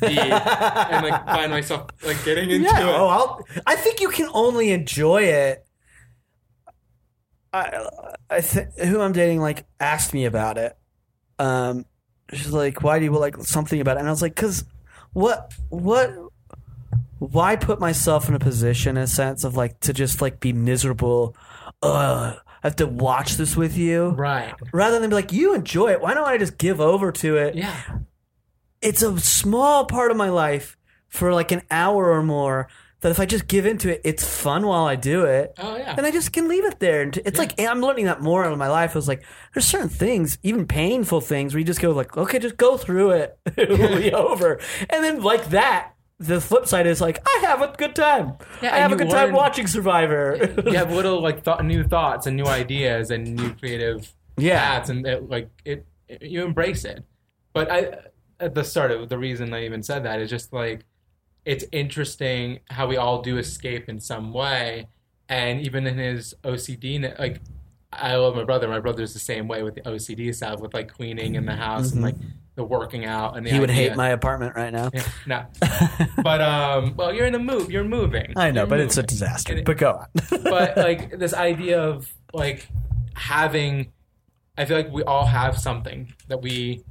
bee, 0.00 0.18
and 0.18 1.06
like 1.06 1.24
find 1.26 1.50
myself 1.50 1.88
like 2.04 2.22
getting 2.24 2.50
into 2.50 2.68
Yeah. 2.68 2.80
it. 2.80 2.84
Oh, 2.94 3.06
I'll, 3.08 3.44
I 3.66 3.76
think 3.76 4.00
you 4.00 4.08
can 4.10 4.28
only 4.32 4.70
enjoy 4.70 5.22
it. 5.22 5.64
I, 7.52 7.88
I 8.30 8.40
th- 8.40 8.68
who 8.84 9.00
I'm 9.00 9.12
dating 9.12 9.40
like 9.40 9.66
asked 9.80 10.14
me 10.14 10.24
about 10.24 10.56
it. 10.56 10.76
Um, 11.38 11.84
she's 12.32 12.52
like, 12.52 12.82
"Why 12.82 12.98
do 12.98 13.04
you 13.04 13.12
like 13.12 13.36
something 13.38 13.80
about 13.80 13.96
it?" 13.96 14.00
And 14.00 14.08
I 14.08 14.12
was 14.12 14.22
like, 14.22 14.36
"Cause 14.36 14.64
what, 15.12 15.52
what, 15.68 16.12
why 17.18 17.56
put 17.56 17.80
myself 17.80 18.28
in 18.28 18.34
a 18.34 18.38
position, 18.38 18.96
in 18.96 19.02
a 19.02 19.06
sense 19.08 19.42
of 19.42 19.56
like 19.56 19.80
to 19.80 19.92
just 19.92 20.22
like 20.22 20.38
be 20.38 20.52
miserable? 20.52 21.34
Uh, 21.82 22.34
I 22.62 22.66
have 22.66 22.76
to 22.76 22.86
watch 22.86 23.36
this 23.36 23.56
with 23.56 23.76
you, 23.76 24.10
right? 24.10 24.54
rather 24.72 25.00
than 25.00 25.08
be 25.10 25.16
like, 25.16 25.32
you 25.32 25.54
enjoy 25.54 25.92
it. 25.92 26.00
Why 26.02 26.12
don't 26.14 26.28
I 26.28 26.36
just 26.38 26.58
give 26.58 26.78
over 26.80 27.10
to 27.10 27.36
it? 27.38 27.54
Yeah. 27.56 27.74
It's 28.82 29.02
a 29.02 29.18
small 29.20 29.84
part 29.86 30.10
of 30.10 30.16
my 30.16 30.28
life 30.30 30.76
for 31.08 31.32
like 31.34 31.52
an 31.52 31.62
hour 31.70 32.10
or 32.10 32.22
more 32.22 32.68
that 33.00 33.10
if 33.10 33.18
I 33.18 33.24
just 33.26 33.48
give 33.48 33.64
into 33.64 33.90
it, 33.90 34.02
it's 34.04 34.24
fun 34.24 34.66
while 34.66 34.84
I 34.84 34.94
do 34.94 35.24
it. 35.24 35.54
Oh, 35.58 35.74
yeah. 35.76 35.94
and 35.96 36.04
I 36.06 36.10
just 36.10 36.32
can 36.34 36.48
leave 36.48 36.64
it 36.66 36.80
there. 36.80 37.00
And 37.00 37.16
it's 37.24 37.38
like 37.38 37.58
I'm 37.58 37.80
learning 37.80 38.04
that 38.04 38.20
more 38.20 38.44
in 38.44 38.58
my 38.58 38.68
life. 38.68 38.90
I 38.92 38.98
was 38.98 39.08
like, 39.08 39.24
there's 39.54 39.64
certain 39.64 39.88
things, 39.88 40.38
even 40.42 40.66
painful 40.66 41.22
things, 41.22 41.54
where 41.54 41.58
you 41.60 41.64
just 41.64 41.80
go 41.80 41.92
like, 41.92 42.16
okay, 42.16 42.38
just 42.38 42.58
go 42.58 42.76
through 42.76 43.12
it, 43.12 43.38
it'll 43.56 43.96
be 43.96 44.12
over. 44.12 44.60
And 44.90 45.02
then 45.02 45.22
like 45.22 45.48
that, 45.50 45.92
the 46.18 46.42
flip 46.42 46.66
side 46.66 46.86
is 46.86 47.00
like, 47.00 47.26
I 47.26 47.38
have 47.46 47.62
a 47.62 47.74
good 47.76 47.94
time. 47.96 48.34
Yeah, 48.62 48.74
I 48.74 48.78
have 48.80 48.92
a 48.92 48.96
good 48.96 49.08
time 49.10 49.32
watching 49.32 49.66
Survivor. 49.66 50.36
you 50.66 50.74
have 50.74 50.92
little 50.94 51.22
like 51.22 51.42
thought, 51.42 51.64
new 51.64 51.82
thoughts 51.82 52.26
and 52.26 52.36
new 52.36 52.44
ideas 52.46 53.10
and 53.10 53.34
new 53.34 53.54
creative 53.54 54.12
Yeah. 54.36 54.58
paths, 54.60 54.90
and 54.90 55.06
it, 55.06 55.26
like 55.30 55.48
it, 55.64 55.86
it- 56.06 56.20
you 56.22 56.44
embrace 56.44 56.84
it. 56.84 57.02
But 57.54 57.70
I, 57.72 57.98
at 58.40 58.54
the 58.54 58.64
start 58.64 58.90
of 58.90 59.08
the 59.08 59.18
reason 59.18 59.52
I 59.54 59.64
even 59.64 59.82
said 59.82 60.04
that 60.04 60.20
is 60.20 60.30
just 60.30 60.52
like 60.52 60.84
it's 61.44 61.64
interesting 61.72 62.60
how 62.70 62.86
we 62.86 62.96
all 62.96 63.22
do 63.22 63.38
escape 63.38 63.88
in 63.88 63.98
some 64.00 64.32
way, 64.32 64.88
and 65.28 65.60
even 65.60 65.86
in 65.86 65.96
his 65.98 66.34
OCD, 66.44 67.18
like 67.18 67.40
I 67.92 68.16
love 68.16 68.36
my 68.36 68.44
brother. 68.44 68.68
My 68.68 68.80
brother's 68.80 69.12
the 69.14 69.18
same 69.20 69.48
way 69.48 69.62
with 69.62 69.74
the 69.74 69.82
OCD 69.82 70.34
stuff, 70.34 70.60
with 70.60 70.74
like 70.74 70.88
cleaning 70.88 71.34
in 71.36 71.46
the 71.46 71.56
house 71.56 71.92
and 71.92 72.02
like 72.02 72.16
the 72.56 72.64
working 72.64 73.04
out 73.06 73.36
and 73.36 73.46
the 73.46 73.50
he 73.50 73.60
would 73.60 73.70
hate 73.70 73.96
my 73.96 74.10
apartment 74.10 74.54
right 74.54 74.72
now. 74.72 74.90
Yeah, 74.92 75.02
no, 75.26 75.46
but 76.22 76.40
um, 76.40 76.94
well, 76.96 77.12
you're 77.14 77.26
in 77.26 77.32
the 77.32 77.38
move. 77.38 77.70
You're 77.70 77.84
moving. 77.84 78.32
I 78.36 78.50
know, 78.50 78.62
You're 78.62 78.66
but 78.68 78.80
it's 78.80 78.96
a 78.98 79.02
disaster. 79.02 79.56
It- 79.56 79.64
But 79.64 79.78
go 79.78 79.92
on. 79.92 80.06
but 80.44 80.76
like 80.76 81.18
this 81.18 81.32
idea 81.34 81.80
of 81.80 82.12
like 82.32 82.68
having 83.14 83.92
i 84.56 84.64
feel 84.64 84.76
like 84.76 84.90
we 84.92 85.02
all 85.02 85.26
have 85.26 85.58
something 85.58 86.12
that 86.28 86.40
we 86.42 86.82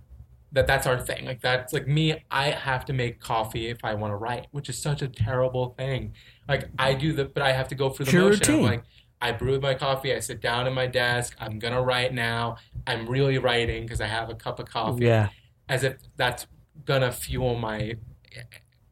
that 0.51 0.65
that's 0.65 0.87
our 0.87 0.99
thing 0.99 1.25
like 1.25 1.41
that's 1.41 1.73
like 1.73 1.87
me 1.87 2.23
i 2.31 2.49
have 2.49 2.83
to 2.85 2.93
make 2.93 3.19
coffee 3.19 3.67
if 3.67 3.77
i 3.83 3.93
want 3.93 4.11
to 4.11 4.15
write 4.15 4.47
which 4.51 4.69
is 4.69 4.77
such 4.77 5.01
a 5.01 5.07
terrible 5.07 5.75
thing 5.77 6.13
like 6.47 6.67
i 6.79 6.93
do 6.93 7.13
the 7.13 7.25
but 7.25 7.43
i 7.43 7.51
have 7.51 7.67
to 7.67 7.75
go 7.75 7.89
through 7.89 8.05
the 8.05 8.11
your 8.11 8.29
motion 8.29 8.39
routine. 8.39 8.65
of 8.65 8.71
like 8.71 8.83
i 9.21 9.31
brew 9.31 9.59
my 9.59 9.73
coffee 9.73 10.13
i 10.13 10.19
sit 10.19 10.41
down 10.41 10.65
at 10.65 10.73
my 10.73 10.87
desk 10.87 11.35
i'm 11.39 11.59
gonna 11.59 11.81
write 11.81 12.13
now 12.13 12.55
i'm 12.87 13.07
really 13.07 13.37
writing 13.37 13.83
because 13.83 14.01
i 14.01 14.07
have 14.07 14.29
a 14.29 14.35
cup 14.35 14.59
of 14.59 14.65
coffee 14.67 15.05
yeah. 15.05 15.29
as 15.67 15.83
if 15.83 15.97
that's 16.17 16.47
gonna 16.85 17.11
fuel 17.11 17.55
my 17.55 17.95
eh, 18.35 18.41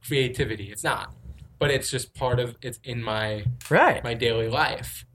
creativity 0.06 0.72
it's 0.72 0.84
not 0.84 1.14
but 1.60 1.72
it's 1.72 1.90
just 1.90 2.14
part 2.14 2.40
of 2.40 2.56
it's 2.62 2.80
in 2.84 3.04
my 3.04 3.46
Right. 3.70 4.04
my 4.04 4.14
daily 4.14 4.48
life. 4.48 5.06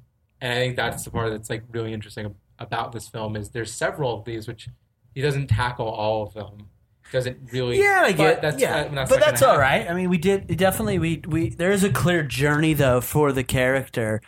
And 0.40 0.52
I 0.52 0.56
think 0.56 0.76
that's 0.76 1.04
the 1.04 1.10
part 1.10 1.30
that's 1.30 1.48
like 1.48 1.62
really 1.70 1.92
interesting 1.92 2.34
about 2.58 2.92
this 2.92 3.08
film 3.08 3.36
is 3.36 3.50
there's 3.50 3.72
several 3.72 4.18
of 4.18 4.24
these 4.24 4.48
which 4.48 4.68
he 5.14 5.20
doesn't 5.20 5.48
tackle 5.48 5.86
all 5.86 6.26
of 6.26 6.34
them. 6.34 6.68
Doesn't 7.12 7.52
really 7.52 7.78
Yeah, 7.78 8.02
I 8.04 8.12
but 8.12 8.16
get 8.16 8.42
that's, 8.42 8.62
yeah, 8.62 8.76
uh, 8.76 8.88
that's 8.94 9.10
but 9.10 9.20
that's 9.20 9.40
happen. 9.40 9.60
right. 9.60 9.90
I 9.90 9.92
mean, 9.92 10.08
we 10.08 10.16
did 10.16 10.56
definitely 10.56 10.98
we 10.98 11.22
we 11.26 11.50
there 11.50 11.70
is 11.70 11.84
a 11.84 11.90
clear 11.90 12.22
journey 12.22 12.72
though 12.72 13.02
for 13.02 13.32
the 13.32 13.44
character, 13.44 14.22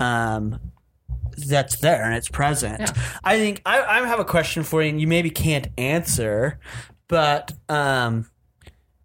um, 0.00 0.58
that's 1.46 1.76
there 1.80 2.02
and 2.04 2.14
it's 2.14 2.30
present. 2.30 2.80
Yeah. 2.80 2.92
I 3.22 3.36
think 3.36 3.60
I, 3.66 3.82
I 3.82 4.06
have 4.06 4.20
a 4.20 4.24
question 4.24 4.62
for 4.62 4.82
you, 4.82 4.88
and 4.88 4.98
you 5.00 5.06
maybe 5.06 5.28
can't 5.28 5.68
answer, 5.76 6.58
but 7.08 7.52
um, 7.68 8.30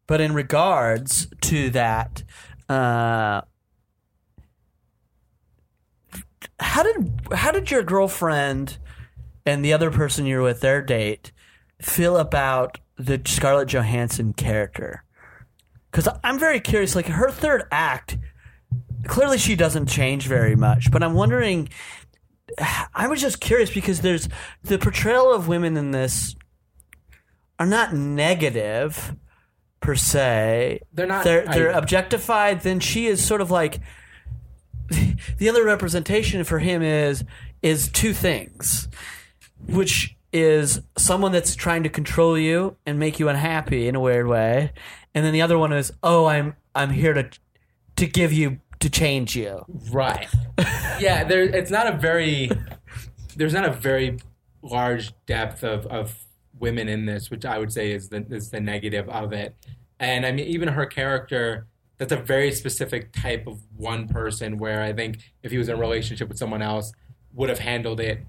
but 0.08 0.22
in 0.22 0.34
regards 0.34 1.28
to 1.42 1.70
that, 1.72 2.24
uh, 2.70 3.42
how 6.60 6.84
did 6.84 7.20
how 7.34 7.52
did 7.52 7.70
your 7.70 7.84
girlfriend 7.84 8.78
and 9.46 9.64
the 9.64 9.74
other 9.74 9.92
person 9.92 10.26
you're 10.26 10.42
with 10.42 10.62
their 10.62 10.82
date 10.82 11.32
feel 11.82 12.18
about 12.18 12.80
the 12.98 13.22
Scarlett 13.26 13.68
Johansson 13.70 14.34
character? 14.34 15.04
Because 15.92 16.08
I'm 16.24 16.40
very 16.40 16.60
curious. 16.60 16.96
Like 16.96 17.08
her 17.08 17.32
third 17.32 17.64
act, 17.72 18.18
clearly 19.06 19.38
she 19.38 19.56
doesn't 19.56 19.88
change 19.88 20.28
very 20.28 20.56
much. 20.56 20.92
But 20.92 21.04
I'm 21.04 21.14
wondering. 21.14 21.70
I 22.94 23.08
was 23.08 23.22
just 23.22 23.42
curious 23.42 23.74
because 23.74 24.02
there's 24.02 24.30
the 24.64 24.78
portrayal 24.78 25.34
of 25.34 25.48
women 25.48 25.76
in 25.78 25.92
this 25.92 26.36
are 27.60 27.66
not 27.66 27.94
negative 27.94 29.16
per 29.80 29.96
se. 29.96 30.80
They're 30.94 31.06
not- 31.08 31.24
They're 31.24 31.46
they're 31.46 31.74
I- 31.74 31.78
objectified. 31.78 32.62
Then 32.62 32.80
she 32.80 33.08
is 33.08 33.24
sort 33.26 33.42
of 33.42 33.52
like 33.52 33.80
the 35.38 35.50
other 35.50 35.64
representation 35.64 36.44
for 36.44 36.60
him 36.60 36.82
is 36.82 37.24
is 37.62 37.90
two 37.90 38.14
things, 38.14 38.88
which 39.68 40.16
is 40.34 40.82
someone 40.98 41.32
that's 41.32 41.56
trying 41.56 41.84
to 41.84 41.90
control 41.90 42.38
you 42.38 42.76
and 42.86 43.00
make 43.00 43.20
you 43.20 43.30
unhappy 43.30 43.88
in 43.88 43.96
a 43.96 44.00
weird 44.00 44.28
way, 44.28 44.74
and 45.14 45.26
then 45.26 45.34
the 45.34 45.42
other 45.42 45.58
one 45.58 45.72
is 45.72 45.92
oh 46.04 46.26
I'm 46.26 46.56
I'm 46.74 46.90
here 46.90 47.14
to 47.14 47.30
to 47.96 48.06
give 48.06 48.34
you 48.34 48.60
to 48.80 48.90
change 48.90 49.36
you. 49.36 49.66
Right. 49.92 50.28
yeah, 51.00 51.24
there 51.24 51.44
it's 51.44 51.72
not 51.72 51.88
a 51.88 51.98
very 51.98 52.52
there's 53.36 53.54
not 53.54 53.66
a 53.66 53.72
very 53.72 54.20
large 54.62 55.14
depth 55.26 55.64
of, 55.64 55.86
of 55.88 56.26
women 56.60 56.88
in 56.88 57.06
this, 57.06 57.30
which 57.30 57.46
I 57.46 57.58
would 57.58 57.72
say 57.72 57.92
is 57.92 58.10
the 58.10 58.26
is 58.30 58.50
the 58.50 58.60
negative 58.60 59.08
of 59.10 59.34
it. 59.34 59.56
And 60.00 60.26
I 60.26 60.32
mean 60.32 60.48
even 60.48 60.70
her 60.70 60.86
character 60.86 61.68
that's 61.98 62.12
a 62.12 62.18
very 62.18 62.52
specific 62.52 63.14
type 63.14 63.48
of 63.48 63.62
one 63.78 64.08
person 64.08 64.58
where 64.58 64.82
I 64.82 64.92
think 64.92 65.20
if 65.44 65.52
he 65.52 65.58
was 65.58 65.70
in 65.70 65.76
a 65.76 65.80
relationship 65.80 66.28
with 66.28 66.38
someone 66.38 66.62
else 66.62 66.92
would 67.34 67.48
have 67.48 67.60
handled 67.60 68.02
it, 68.02 68.20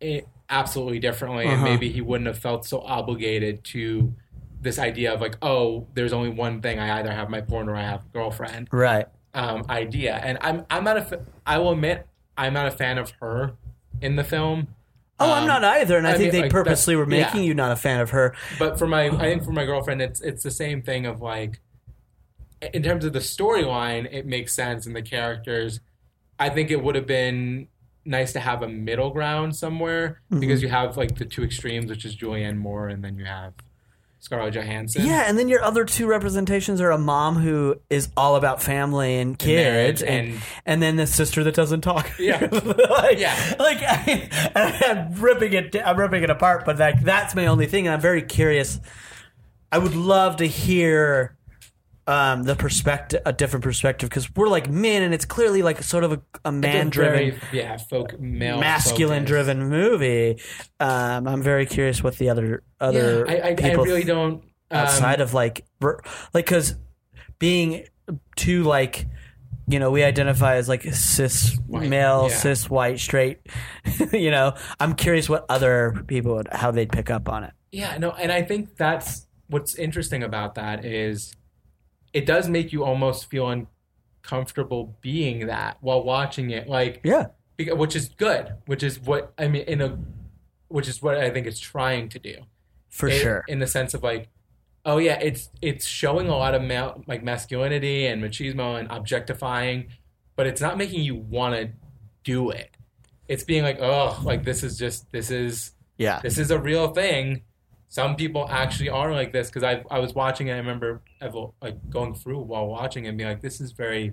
it 0.00 0.28
absolutely 0.48 0.98
differently 0.98 1.46
and 1.46 1.62
maybe 1.62 1.88
he 1.88 2.00
wouldn't 2.00 2.26
have 2.28 2.38
felt 2.38 2.64
so 2.64 2.80
obligated 2.80 3.64
to 3.64 4.14
this 4.60 4.78
idea 4.78 5.12
of 5.12 5.20
like 5.20 5.36
oh 5.42 5.86
there's 5.94 6.12
only 6.12 6.30
one 6.30 6.60
thing 6.62 6.78
I 6.78 6.98
either 7.00 7.10
have 7.12 7.28
my 7.30 7.40
porn 7.40 7.68
or 7.68 7.76
I 7.76 7.82
have 7.82 8.04
a 8.04 8.08
girlfriend 8.12 8.68
Right. 8.72 9.06
um, 9.34 9.64
idea. 9.68 10.14
And 10.16 10.38
I'm 10.40 10.64
I'm 10.70 10.84
not 10.84 10.96
a 10.96 11.20
I 11.46 11.58
will 11.58 11.72
admit 11.72 12.06
I'm 12.38 12.52
not 12.52 12.66
a 12.66 12.70
fan 12.70 12.98
of 12.98 13.10
her 13.20 13.52
in 14.00 14.16
the 14.16 14.24
film. 14.24 14.68
Oh, 15.18 15.32
I'm 15.32 15.42
Um, 15.42 15.48
not 15.48 15.64
either, 15.64 15.96
and 15.96 16.06
I, 16.06 16.10
I 16.10 16.12
think 16.18 16.32
mean, 16.32 16.32
they 16.32 16.42
like, 16.42 16.50
purposely 16.52 16.94
were 16.94 17.06
making 17.06 17.40
yeah. 17.40 17.46
you 17.48 17.54
not 17.54 17.72
a 17.72 17.76
fan 17.76 18.00
of 18.00 18.10
her. 18.10 18.34
But 18.58 18.78
for 18.78 18.86
my 18.86 19.06
I 19.06 19.18
think 19.18 19.44
for 19.44 19.52
my 19.52 19.64
girlfriend 19.64 20.00
it's 20.02 20.20
it's 20.20 20.42
the 20.42 20.50
same 20.50 20.82
thing 20.82 21.06
of 21.06 21.20
like 21.20 21.60
in 22.72 22.82
terms 22.82 23.04
of 23.04 23.12
the 23.12 23.18
storyline 23.20 24.06
it 24.12 24.26
makes 24.26 24.54
sense 24.54 24.86
and 24.86 24.94
the 24.96 25.02
characters 25.02 25.80
I 26.38 26.48
think 26.50 26.70
it 26.70 26.82
would 26.82 26.94
have 26.94 27.06
been 27.06 27.68
nice 28.06 28.32
to 28.34 28.40
have 28.40 28.62
a 28.62 28.68
middle 28.68 29.10
ground 29.10 29.54
somewhere 29.56 30.20
Mm-hmm. 30.30 30.40
because 30.40 30.62
you 30.62 30.68
have 30.68 30.96
like 30.96 31.16
the 31.18 31.24
two 31.24 31.42
extremes 31.44 31.90
which 31.90 32.04
is 32.04 32.16
Julianne 32.16 32.56
Moore 32.56 32.88
and 32.88 33.02
then 33.04 33.16
you 33.18 33.24
have 33.24 33.52
Scarlett 34.18 34.54
Johansson. 34.54 35.04
Yeah, 35.06 35.24
and 35.28 35.38
then 35.38 35.48
your 35.48 35.62
other 35.62 35.84
two 35.84 36.06
representations 36.06 36.80
are 36.80 36.90
a 36.90 36.98
mom 36.98 37.36
who 37.36 37.76
is 37.90 38.08
all 38.16 38.34
about 38.34 38.60
family 38.60 39.18
and 39.18 39.40
marriage 39.44 39.98
kids, 39.98 40.02
and, 40.02 40.28
and- 40.32 40.42
and 40.64 40.82
then 40.82 40.96
the 40.96 41.06
sister 41.06 41.44
that 41.44 41.54
doesn't 41.54 41.82
talk. 41.82 42.10
Yeah. 42.18 42.40
like, 42.90 43.18
Yeah. 43.18 43.54
Like 43.58 43.78
I, 43.82 44.80
am 44.86 45.12
ripping 45.20 45.52
it, 45.52 45.76
I'm 45.84 45.96
ripping 45.98 46.24
it 46.24 46.30
apart, 46.30 46.64
but 46.64 46.78
like 46.78 47.02
that's 47.02 47.34
my 47.36 47.46
only 47.46 47.66
thing, 47.66 47.86
and 47.86 47.94
I'm 47.94 48.00
very 48.00 48.22
curious. 48.22 48.80
I 49.70 49.78
would 49.78 49.94
love 49.94 50.36
to 50.36 50.46
hear 50.46 51.35
um, 52.06 52.44
the 52.44 52.54
perspective, 52.54 53.22
a 53.26 53.32
different 53.32 53.64
perspective, 53.64 54.08
because 54.08 54.34
we're 54.34 54.48
like 54.48 54.68
men, 54.68 55.02
and 55.02 55.12
it's 55.12 55.24
clearly 55.24 55.62
like 55.62 55.82
sort 55.82 56.04
of 56.04 56.12
a, 56.12 56.22
a 56.44 56.52
man-driven, 56.52 57.38
yeah, 57.52 57.76
folk 57.76 58.18
male 58.20 58.58
masculine-driven 58.60 59.68
movie. 59.68 60.40
Um, 60.80 61.26
I'm 61.26 61.42
very 61.42 61.66
curious 61.66 62.02
what 62.02 62.16
the 62.18 62.30
other 62.30 62.62
other 62.80 63.26
Yeah, 63.26 63.32
I, 63.32 63.36
I, 63.36 63.50
I 63.50 63.54
people 63.54 63.84
really 63.84 64.04
don't 64.04 64.34
um, 64.34 64.42
outside 64.70 65.20
of 65.20 65.34
like 65.34 65.64
like 65.80 66.44
because 66.46 66.76
being 67.38 67.86
too 68.36 68.62
like 68.62 69.06
you 69.68 69.78
know 69.80 69.90
we 69.90 70.04
identify 70.04 70.56
as 70.56 70.68
like 70.68 70.84
cis 70.94 71.58
White, 71.66 71.88
male 71.88 72.28
yeah. 72.30 72.36
cis 72.36 72.70
white 72.70 73.00
straight 73.00 73.40
you 74.12 74.30
know 74.30 74.54
i'm 74.78 74.94
curious 74.94 75.28
what 75.28 75.44
other 75.48 76.04
people 76.06 76.36
would 76.36 76.46
how 76.52 76.70
they'd 76.70 76.92
pick 76.92 77.10
up 77.10 77.28
on 77.28 77.42
it 77.42 77.52
Yeah, 77.72 77.98
no, 77.98 78.12
and 78.12 78.32
I 78.32 78.42
think 78.42 78.76
that's 78.76 79.26
what's 79.48 79.74
interesting 79.74 80.22
about 80.22 80.54
that 80.54 80.84
is 80.84 81.34
it 82.18 82.24
does 82.26 82.48
make 82.48 82.72
you 82.72 82.80
almost 82.84 83.20
feel 83.32 83.46
uncomfortable 84.22 84.96
being 85.00 85.46
that 85.46 85.76
while 85.80 86.02
watching 86.02 86.50
it, 86.50 86.68
like 86.68 87.00
yeah 87.04 87.26
beca- 87.58 87.76
which 87.76 87.94
is 87.94 88.08
good, 88.08 88.54
which 88.66 88.82
is 88.82 88.98
what 89.00 89.32
I 89.38 89.48
mean 89.48 89.62
in 89.62 89.80
a, 89.80 89.98
which 90.68 90.88
is 90.88 91.02
what 91.02 91.16
I 91.18 91.30
think 91.30 91.46
it's 91.46 91.60
trying 91.60 92.08
to 92.10 92.18
do 92.18 92.36
for 92.88 93.08
It- 93.08 93.20
sure 93.20 93.44
in 93.48 93.58
the 93.58 93.66
sense 93.66 93.94
of 93.94 94.02
like, 94.02 94.28
oh 94.84 94.98
yeah, 94.98 95.18
it's 95.20 95.50
it's 95.60 95.86
showing 95.86 96.28
a 96.28 96.36
lot 96.36 96.54
of 96.54 96.62
male 96.62 97.02
like 97.06 97.22
masculinity 97.22 98.06
and 98.06 98.22
machismo 98.22 98.78
and 98.78 98.88
objectifying, 98.90 99.88
but 100.36 100.46
it's 100.46 100.60
not 100.60 100.76
making 100.78 101.02
you 101.02 101.16
want 101.16 101.54
to 101.54 101.70
do 102.24 102.50
it. 102.50 102.70
It's 103.28 103.44
being 103.44 103.62
like, 103.62 103.78
oh, 103.80 104.20
like 104.24 104.44
this 104.44 104.62
is 104.62 104.78
just 104.78 105.10
this 105.12 105.30
is 105.30 105.72
yeah 105.98 106.20
this 106.22 106.38
is 106.38 106.50
a 106.50 106.58
real 106.58 106.88
thing. 106.88 107.42
Some 107.88 108.16
people 108.16 108.46
actually 108.50 108.88
are 108.90 109.12
like 109.12 109.32
this 109.32 109.48
because 109.48 109.62
I 109.62 109.84
I 109.90 109.98
was 110.00 110.14
watching 110.14 110.48
it. 110.48 110.52
I 110.54 110.56
remember 110.58 111.02
Evo- 111.22 111.52
like 111.62 111.88
going 111.90 112.14
through 112.14 112.40
while 112.40 112.66
watching 112.66 113.06
and 113.06 113.16
being 113.16 113.28
like, 113.30 113.40
this 113.40 113.60
is 113.60 113.72
very 113.72 114.12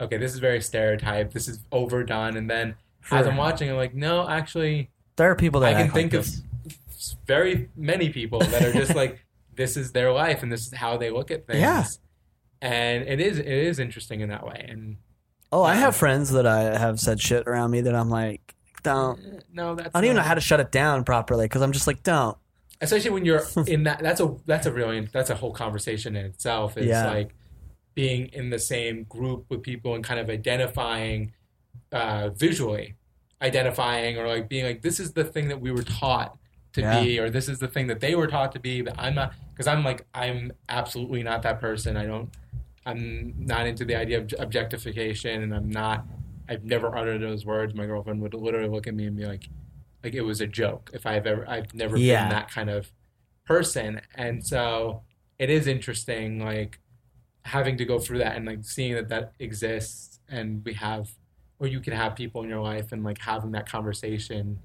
okay. 0.00 0.16
This 0.16 0.32
is 0.32 0.38
very 0.38 0.60
stereotyped. 0.60 1.32
This 1.34 1.48
is 1.48 1.60
overdone. 1.72 2.36
And 2.36 2.48
then 2.48 2.74
as 3.10 3.26
I'm 3.26 3.36
watching, 3.36 3.68
I'm 3.70 3.76
like, 3.76 3.94
no, 3.94 4.28
actually, 4.28 4.90
there 5.16 5.30
are 5.30 5.34
people 5.36 5.60
that 5.62 5.70
I 5.70 5.72
can 5.74 5.82
like 5.86 5.92
think 5.94 6.12
of 6.14 6.24
this. 6.26 7.16
very 7.26 7.68
many 7.76 8.10
people 8.10 8.38
that 8.40 8.62
are 8.62 8.72
just 8.72 8.94
like, 8.94 9.24
this 9.56 9.76
is 9.76 9.92
their 9.92 10.12
life 10.12 10.42
and 10.42 10.52
this 10.52 10.66
is 10.66 10.72
how 10.74 10.96
they 10.96 11.10
look 11.10 11.30
at 11.30 11.46
things. 11.46 11.58
Yeah. 11.60 11.84
and 12.62 13.06
it 13.08 13.20
is 13.20 13.38
it 13.38 13.46
is 13.48 13.78
interesting 13.78 14.20
in 14.20 14.28
that 14.28 14.46
way. 14.46 14.64
And 14.68 14.96
Oh, 15.52 15.64
I 15.64 15.74
have 15.74 15.96
friends 15.96 16.30
that 16.30 16.46
I 16.46 16.78
have 16.78 17.00
said 17.00 17.20
shit 17.20 17.48
around 17.48 17.72
me 17.72 17.80
that 17.80 17.94
I'm 17.94 18.08
like, 18.08 18.54
don't. 18.84 19.42
no, 19.52 19.74
that's 19.74 19.88
I 19.94 19.98
don't 19.98 20.04
even 20.04 20.16
know 20.16 20.22
how 20.22 20.34
to 20.34 20.40
shut 20.40 20.60
it 20.60 20.70
down 20.70 21.02
properly 21.02 21.46
because 21.46 21.60
I'm 21.60 21.72
just 21.72 21.88
like, 21.88 22.04
don't. 22.04 22.38
Especially 22.80 23.10
when 23.10 23.24
you're 23.24 23.42
in 23.66 23.82
that 23.84 24.00
that's 24.00 24.20
a 24.20 24.34
that's 24.46 24.66
a 24.66 24.72
really 24.72 25.00
that's 25.12 25.30
a 25.30 25.34
whole 25.34 25.52
conversation 25.52 26.16
in 26.16 26.24
itself 26.26 26.76
it's 26.76 26.86
Yeah. 26.86 27.10
like 27.10 27.34
being 27.94 28.26
in 28.32 28.50
the 28.50 28.58
same 28.58 29.04
group 29.04 29.44
with 29.48 29.62
people 29.62 29.94
and 29.94 30.02
kind 30.04 30.20
of 30.20 30.30
identifying 30.30 31.32
uh, 31.92 32.30
visually 32.30 32.94
identifying 33.42 34.18
or 34.18 34.28
like 34.28 34.48
being 34.48 34.64
like 34.64 34.82
this 34.82 35.00
is 35.00 35.12
the 35.12 35.24
thing 35.24 35.48
that 35.48 35.60
we 35.60 35.70
were 35.72 35.82
taught 35.82 36.36
to 36.72 36.82
Yeah. 36.82 37.00
be 37.02 37.18
or 37.18 37.30
this 37.30 37.48
is 37.48 37.58
the 37.58 37.68
thing 37.68 37.86
that 37.88 38.00
they 38.00 38.14
were 38.14 38.26
taught 38.26 38.52
to 38.52 38.60
be 38.60 38.80
but 38.82 38.94
i'm 38.98 39.14
not 39.14 39.32
because 39.52 39.66
i'm 39.66 39.82
like 39.84 40.04
i'm 40.14 40.52
absolutely 40.68 41.22
not 41.22 41.42
that 41.42 41.58
person 41.60 41.96
i 41.96 42.06
don't 42.06 42.28
i'm 42.86 43.34
not 43.38 43.66
into 43.66 43.84
the 43.84 43.96
idea 43.96 44.18
of 44.18 44.32
objectification 44.38 45.42
and 45.42 45.54
i'm 45.54 45.68
not 45.70 46.04
i've 46.48 46.64
never 46.64 46.94
uttered 46.96 47.20
those 47.22 47.44
words 47.44 47.74
my 47.74 47.86
girlfriend 47.86 48.20
would 48.20 48.34
literally 48.34 48.68
look 48.68 48.86
at 48.86 48.94
me 48.94 49.06
and 49.06 49.16
be 49.16 49.24
like 49.26 49.48
like 50.02 50.14
it 50.14 50.22
was 50.22 50.40
a 50.40 50.46
joke 50.46 50.90
if 50.94 51.06
I've 51.06 51.26
ever 51.26 51.48
I've 51.48 51.72
never 51.74 51.96
Yeah. 51.96 52.24
been 52.24 52.30
that 52.30 52.50
kind 52.50 52.70
of 52.70 52.90
person 53.44 54.00
and 54.14 54.44
so 54.46 55.02
it 55.38 55.50
is 55.50 55.66
interesting 55.66 56.44
like 56.44 56.78
having 57.44 57.76
to 57.78 57.84
go 57.84 57.98
through 57.98 58.18
that 58.18 58.36
and 58.36 58.46
like 58.46 58.64
seeing 58.64 58.94
that 58.94 59.08
that 59.08 59.32
exists 59.38 60.20
and 60.28 60.64
we 60.64 60.74
have 60.74 61.10
or 61.58 61.66
you 61.66 61.80
can 61.80 61.92
have 61.92 62.14
people 62.14 62.42
in 62.42 62.48
your 62.48 62.60
life 62.62 62.92
and 62.92 63.02
like 63.02 63.18
having 63.18 63.50
that 63.52 63.68
conversation 63.68 64.58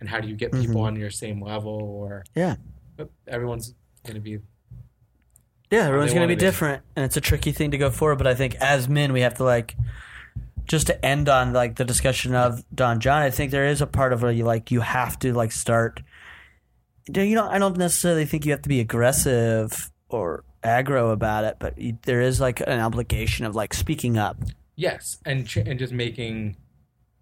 and 0.00 0.08
how 0.08 0.20
do 0.20 0.28
you 0.28 0.36
get 0.36 0.52
people 0.52 0.76
mm-hmm. 0.76 0.84
on 0.84 0.96
your 0.96 1.10
same 1.10 1.42
level 1.42 1.72
or 1.72 2.24
Yeah. 2.34 2.56
but 2.96 3.10
everyone's 3.26 3.74
gonna 4.06 4.20
be 4.20 4.38
Yeah, 5.70 5.86
everyone's 5.86 6.14
going 6.14 6.26
to 6.26 6.34
be. 6.34 6.38
different, 6.40 6.82
and 6.96 7.04
it's 7.04 7.18
a 7.18 7.20
tricky 7.20 7.52
thing 7.52 7.72
to 7.72 7.78
go 7.78 7.90
for. 7.90 8.16
But 8.16 8.26
I 8.26 8.34
think 8.34 8.54
as 8.54 8.88
men, 8.88 9.12
we 9.12 9.20
have 9.20 9.34
to 9.34 9.44
like 9.44 9.76
just 10.68 10.86
to 10.86 11.04
end 11.04 11.28
on 11.28 11.52
like 11.52 11.76
the 11.76 11.84
discussion 11.84 12.34
of 12.34 12.62
Don 12.74 13.00
Jon. 13.00 13.22
I 13.22 13.30
think 13.30 13.50
there 13.50 13.66
is 13.66 13.80
a 13.80 13.86
part 13.86 14.12
of 14.12 14.22
where 14.22 14.30
you 14.30 14.44
like 14.44 14.70
you 14.70 14.80
have 14.80 15.18
to 15.20 15.32
like 15.32 15.50
start. 15.50 16.02
You 17.12 17.34
know, 17.34 17.48
I 17.48 17.58
don't 17.58 17.76
necessarily 17.78 18.26
think 18.26 18.44
you 18.44 18.52
have 18.52 18.62
to 18.62 18.68
be 18.68 18.80
aggressive 18.80 19.90
or 20.10 20.44
aggro 20.62 21.10
about 21.10 21.44
it, 21.44 21.56
but 21.58 21.78
you, 21.78 21.96
there 22.02 22.20
is 22.20 22.40
like 22.40 22.60
an 22.60 22.80
obligation 22.80 23.46
of 23.46 23.54
like 23.56 23.72
speaking 23.72 24.18
up. 24.18 24.36
Yes, 24.76 25.18
and 25.24 25.46
ch- 25.46 25.56
and 25.56 25.78
just 25.78 25.92
making 25.92 26.56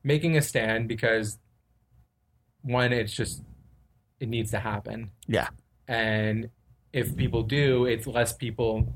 making 0.02 0.36
a 0.36 0.42
stand 0.42 0.88
because 0.88 1.38
one, 2.62 2.92
it's 2.92 3.12
just 3.12 3.42
it 4.18 4.28
needs 4.28 4.50
to 4.50 4.58
happen, 4.58 5.10
Yeah, 5.28 5.48
and 5.86 6.50
if 6.92 7.14
people 7.14 7.42
do, 7.42 7.84
it's 7.84 8.06
less 8.06 8.32
people 8.32 8.92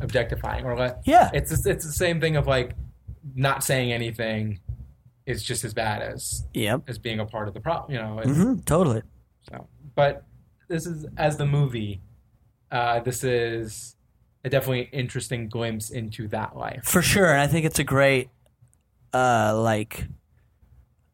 objectifying 0.00 0.64
or 0.64 0.76
less. 0.76 0.94
Yeah. 1.04 1.30
it's 1.34 1.66
it's 1.66 1.84
the 1.84 1.92
same 1.92 2.20
thing 2.20 2.36
of 2.36 2.46
like 2.46 2.72
not 3.34 3.64
saying 3.64 3.92
anything 3.92 4.60
is 5.26 5.42
just 5.42 5.64
as 5.64 5.72
bad 5.72 6.02
as 6.02 6.46
yep, 6.52 6.82
as 6.88 6.98
being 6.98 7.20
a 7.20 7.26
part 7.26 7.48
of 7.48 7.54
the 7.54 7.60
problem. 7.60 7.92
You 7.92 7.98
know, 7.98 8.18
it's, 8.18 8.30
hmm 8.30 8.58
totally. 8.60 9.02
so, 9.48 9.68
but 9.94 10.24
this 10.68 10.86
is 10.86 11.06
as 11.16 11.36
the 11.36 11.46
movie. 11.46 12.00
Uh, 12.70 13.00
this 13.00 13.22
is 13.22 13.96
a 14.44 14.48
definitely 14.48 14.88
interesting 14.92 15.48
glimpse 15.48 15.90
into 15.90 16.26
that 16.28 16.56
life. 16.56 16.84
For 16.84 17.02
sure, 17.02 17.30
and 17.30 17.40
I 17.40 17.46
think 17.46 17.66
it's 17.66 17.78
a 17.78 17.84
great, 17.84 18.30
uh, 19.12 19.54
like, 19.60 20.06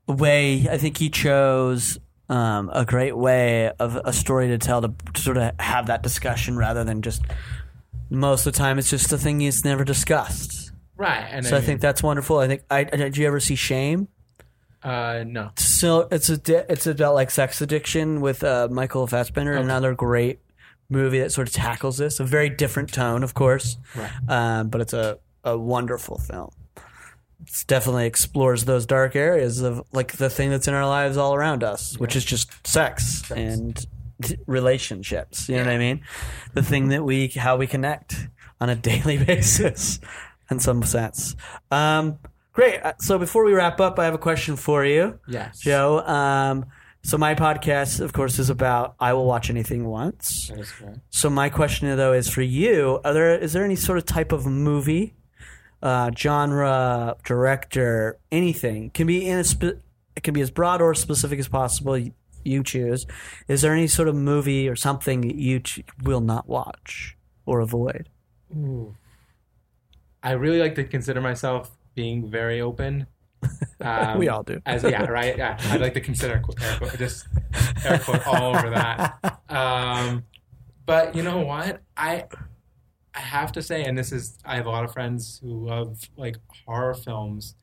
way. 0.07 0.69
I 0.71 0.79
think 0.79 0.99
he 0.99 1.11
chose 1.11 1.99
um, 2.29 2.71
a 2.73 2.85
great 2.85 3.17
way 3.17 3.71
of 3.79 3.97
a 3.97 4.13
story 4.13 4.49
to 4.49 4.59
tell 4.59 4.83
to, 4.83 4.95
sort 5.17 5.37
of 5.37 5.59
have 5.59 5.89
that 5.89 6.03
discussion 6.03 6.57
rather 6.57 6.85
than 6.85 7.03
just. 7.03 7.23
Most 8.11 8.47
of 8.47 8.55
the 8.55 8.59
time, 8.59 8.79
it's 8.79 8.89
just 8.89 9.13
a 9.13 9.19
thing 9.19 9.43
is 9.43 9.67
never 9.67 9.85
discussed. 9.85 10.68
Right, 10.99 11.27
and 11.31 11.47
So 11.47 11.57
I 11.57 11.61
mean, 11.61 11.67
think 11.67 11.81
that's 11.81 12.03
wonderful. 12.03 12.39
I 12.39 12.49
think. 12.49 12.63
I 12.71 12.85
did 12.85 13.17
you 13.17 13.27
ever 13.27 13.41
see 13.41 13.55
Shame? 13.55 14.09
uh, 14.83 15.25
no, 15.27 15.51
So 15.57 16.07
it's 16.11 16.29
a 16.29 16.37
di- 16.37 16.65
it's 16.69 16.87
about 16.87 17.15
like 17.15 17.31
sex 17.31 17.61
addiction 17.61 18.21
with 18.21 18.45
uh, 18.45 18.69
Michael 18.71 19.07
Fassbender. 19.07 19.53
Another 19.55 19.95
great 19.95 20.41
movie 20.91 21.19
that 21.21 21.33
sort 21.33 21.49
of 21.49 21.55
tackles 21.55 21.99
this. 21.99 22.19
A 22.21 22.25
very 22.25 22.49
different 22.51 22.93
tone, 22.93 23.23
of 23.23 23.33
course, 23.35 23.77
Right. 23.95 24.11
um, 24.29 24.69
but 24.69 24.81
it's 24.81 24.93
a, 24.93 25.19
a 25.45 25.57
wonderful 25.57 26.19
film. 26.19 26.51
It 27.47 27.65
definitely 27.69 28.07
explores 28.07 28.65
those 28.65 28.85
dark 28.87 29.15
areas 29.17 29.61
of 29.63 29.83
like 29.93 30.13
the 30.17 30.29
thing 30.31 30.51
that's 30.51 30.67
in 30.69 30.75
our 30.75 30.87
lives 30.87 31.17
all 31.17 31.35
around 31.35 31.63
us, 31.63 31.97
which 31.99 32.17
is 32.17 32.25
just 32.25 32.67
sex, 32.67 33.31
and 33.31 33.87
t- 34.23 34.37
relationships. 34.47 35.49
You 35.49 35.57
know 35.57 35.65
what 35.65 35.73
I 35.73 35.79
mean? 35.79 36.01
The 36.55 36.63
thing 36.63 36.89
that 36.89 37.05
we 37.05 37.29
how 37.29 37.57
we 37.57 37.67
connect 37.67 38.29
on 38.61 38.69
a 38.71 38.75
daily 38.91 39.19
basis, 39.23 40.01
in 40.51 40.59
some 40.61 40.83
sense. 40.83 41.37
Um, 41.71 42.19
great. 42.53 42.81
Uh, 42.83 42.93
So 42.99 43.19
before 43.19 43.45
we 43.45 43.53
wrap 43.53 43.81
up, 43.81 43.99
I 43.99 44.05
have 44.05 44.15
a 44.15 44.19
question 44.19 44.57
for 44.57 44.85
you. 44.85 45.19
yes, 45.29 45.61
Joe. 45.61 46.01
Um, 46.01 46.67
so 47.03 47.17
my 47.17 47.35
podcast, 47.35 48.01
of 48.01 48.13
course, 48.13 48.39
is 48.39 48.51
about 48.51 48.95
I 49.01 49.13
will 49.13 49.25
watch 49.27 49.51
anything 49.51 49.85
once. 49.87 50.49
that 50.49 50.59
is 50.59 50.71
correct. 50.73 50.99
So 51.11 51.31
my 51.31 51.49
question 51.49 51.97
though 51.97 52.13
is 52.13 52.29
for 52.29 52.43
you: 52.43 53.01
Are 53.05 53.13
there 53.15 53.39
is 53.39 53.53
there 53.53 53.65
any 53.65 53.77
sort 53.77 53.99
of 53.99 54.05
type 54.05 54.33
of 54.33 54.47
movie, 54.47 55.15
uh, 55.83 56.11
genre, 56.17 57.17
director, 57.25 58.19
anything 58.33 58.91
can 58.91 59.07
be 59.07 59.27
in 59.29 59.39
a 59.39 59.45
spe- 59.45 59.81
it 60.17 60.23
can 60.25 60.35
be 60.35 60.41
as 60.41 60.51
broad 60.51 60.83
or 60.83 60.93
specific 60.95 61.39
as 61.39 61.47
possible. 61.49 61.97
You, 61.97 62.13
you 62.45 62.65
choose. 62.65 63.07
Is 63.47 63.63
there 63.63 63.73
any 63.73 63.87
sort 63.87 64.09
of 64.09 64.17
movie 64.17 64.69
or 64.69 64.75
something 64.75 65.21
that 65.21 65.37
you 65.37 65.61
ch- 65.61 65.85
will 66.03 66.21
not 66.21 66.49
watch 66.49 67.17
or 67.47 67.61
avoid? 67.61 68.09
I 70.23 70.33
really 70.33 70.59
like 70.59 70.75
to 70.77 70.85
consider 70.85 71.21
myself 71.21 71.71
being 71.95 72.31
very 72.31 72.61
open. 72.61 73.07
Um, 73.81 74.19
We 74.19 74.29
all 74.29 74.43
do. 74.43 74.61
As 74.67 74.83
yeah, 74.83 75.05
right. 75.05 75.37
Yeah, 75.37 75.59
I'd 75.71 75.81
like 75.81 75.95
to 75.95 76.01
consider 76.01 76.35
air 76.35 76.79
quote, 76.79 76.99
just 76.99 77.27
air 77.85 77.99
quote 77.99 78.27
all 78.27 78.57
over 78.57 78.71
that. 78.71 79.19
Um, 79.49 80.25
but 80.85 81.15
you 81.15 81.23
know 81.23 81.41
what? 81.41 81.81
I 81.97 82.25
I 83.15 83.21
have 83.21 83.51
to 83.53 83.63
say, 83.63 83.83
and 83.85 83.97
this 83.97 84.13
is 84.13 84.39
I 84.45 84.57
have 84.57 84.67
a 84.67 84.71
lot 84.71 84.85
of 84.85 84.93
friends 84.93 85.41
who 85.43 85.67
love 85.67 85.99
like 86.19 86.37
horror 86.67 86.93
films, 86.93 87.55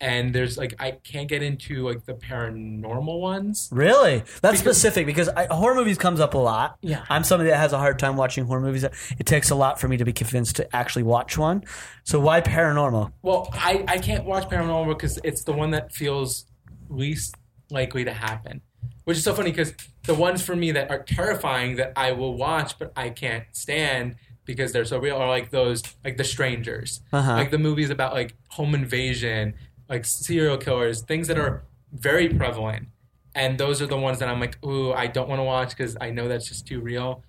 and 0.00 0.34
there's 0.34 0.58
like 0.58 0.74
I 0.78 0.92
can't 0.92 1.28
get 1.28 1.42
into 1.42 1.86
like 1.88 2.04
the 2.04 2.14
paranormal 2.14 3.20
ones. 3.20 3.68
Really? 3.72 4.18
That's 4.18 4.32
Because- 4.40 4.58
specific 4.60 5.06
because 5.06 5.28
I, 5.28 5.46
horror 5.46 5.74
movies 5.74 5.98
comes 5.98 6.20
up 6.20 6.34
a 6.34 6.38
lot. 6.38 6.76
Yeah. 6.80 7.04
I'm 7.08 7.24
somebody 7.24 7.50
that 7.50 7.56
has 7.58 7.72
a 7.72 7.78
hard 7.78 7.98
time 7.98 8.16
watching 8.16 8.44
horror 8.46 8.60
movies. 8.60 8.84
It 8.84 9.26
takes 9.26 9.50
a 9.50 9.54
lot 9.54 9.80
for 9.80 9.88
me 9.88 9.96
to 9.96 10.04
be 10.04 10.12
convinced 10.12 10.56
to 10.56 10.76
actually 10.76 11.04
watch 11.04 11.38
one. 11.38 11.64
So 12.04 12.20
why 12.20 12.40
paranormal? 12.40 13.12
Well, 13.22 13.48
I, 13.52 13.84
I 13.88 13.98
can't 13.98 14.24
watch 14.24 14.48
paranormal 14.48 14.88
because 14.88 15.18
it's 15.24 15.44
the 15.44 15.52
one 15.52 15.70
that 15.70 15.92
feels 15.92 16.44
least 16.88 17.34
likely 17.70 18.04
to 18.04 18.12
happen. 18.12 18.60
Which 19.04 19.16
is 19.18 19.24
so 19.24 19.34
funny 19.34 19.50
because 19.50 19.72
the 20.04 20.14
ones 20.14 20.42
for 20.42 20.54
me 20.56 20.72
that 20.72 20.90
are 20.90 21.02
terrifying 21.02 21.76
that 21.76 21.92
I 21.96 22.12
will 22.12 22.36
watch 22.36 22.78
but 22.78 22.92
I 22.96 23.10
can't 23.10 23.44
stand 23.52 24.16
because 24.44 24.72
they're 24.72 24.84
so 24.84 24.98
real 24.98 25.16
are 25.16 25.28
like 25.28 25.50
those 25.50 25.82
like 26.04 26.16
the 26.16 26.24
strangers. 26.24 27.00
Uh-huh. 27.12 27.32
Like 27.32 27.50
the 27.50 27.58
movies 27.58 27.90
about 27.90 28.12
like 28.14 28.34
home 28.50 28.74
invasion, 28.74 29.54
like 29.88 30.04
serial 30.04 30.56
killers, 30.56 31.02
things 31.02 31.28
that 31.28 31.38
are 31.38 31.62
very 31.92 32.28
prevalent. 32.28 32.88
And 33.34 33.58
those 33.58 33.82
are 33.82 33.86
the 33.86 33.96
ones 33.98 34.18
that 34.20 34.28
I'm 34.28 34.40
like, 34.40 34.58
ooh, 34.64 34.92
I 34.92 35.06
don't 35.06 35.28
want 35.28 35.38
to 35.40 35.44
watch 35.44 35.70
because 35.70 35.96
I 36.00 36.10
know 36.10 36.26
that's 36.28 36.48
just 36.48 36.66
too 36.66 36.80
real. 36.80 37.22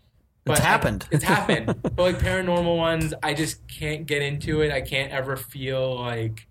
But 0.45 0.53
It's 0.57 0.61
I- 0.61 0.69
happened. 0.69 1.07
it's 1.11 1.23
happened. 1.23 1.65
but 1.81 1.97
like 1.99 2.19
paranormal 2.19 2.77
ones, 2.77 3.13
I 3.21 3.33
just 3.33 3.67
can't 3.67 4.05
get 4.05 4.21
into 4.21 4.61
it. 4.61 4.71
I 4.71 4.79
can't 4.81 5.11
ever 5.11 5.35
feel 5.35 5.99
like 5.99 6.47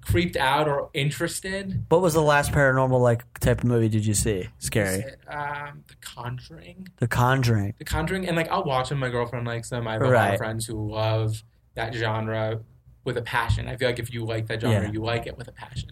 creeped 0.00 0.36
out 0.36 0.68
or 0.68 0.90
interested. 0.92 1.86
What 1.88 2.02
was 2.02 2.14
the 2.14 2.20
last 2.22 2.52
paranormal 2.52 3.00
like 3.00 3.22
type 3.40 3.58
of 3.58 3.64
movie 3.64 3.88
did 3.88 4.04
you 4.04 4.12
see? 4.14 4.48
Scary. 4.58 5.04
Um, 5.28 5.84
the 5.86 5.94
Conjuring, 6.02 6.88
The 6.98 7.06
Conjuring. 7.08 7.74
The 7.78 7.84
Conjuring, 7.84 8.26
and 8.26 8.36
like 8.36 8.50
I'll 8.50 8.64
watch 8.64 8.88
them. 8.90 8.98
My 8.98 9.08
girlfriend 9.08 9.46
likes 9.46 9.70
them. 9.70 9.86
I 9.88 9.92
have 9.94 10.02
a 10.02 10.06
lot 10.06 10.10
Right. 10.12 10.32
of 10.32 10.38
friends 10.38 10.66
who 10.66 10.90
love 10.92 11.42
that 11.74 11.94
genre 11.94 12.60
with 13.04 13.16
a 13.16 13.22
passion. 13.22 13.68
I 13.68 13.76
feel 13.76 13.88
like 13.88 13.98
if 13.98 14.12
you 14.12 14.24
like 14.24 14.46
that 14.48 14.60
genre, 14.60 14.82
Yeah. 14.86 14.92
you 14.92 15.02
like 15.02 15.26
it 15.26 15.36
with 15.36 15.48
a 15.48 15.52
passion. 15.52 15.90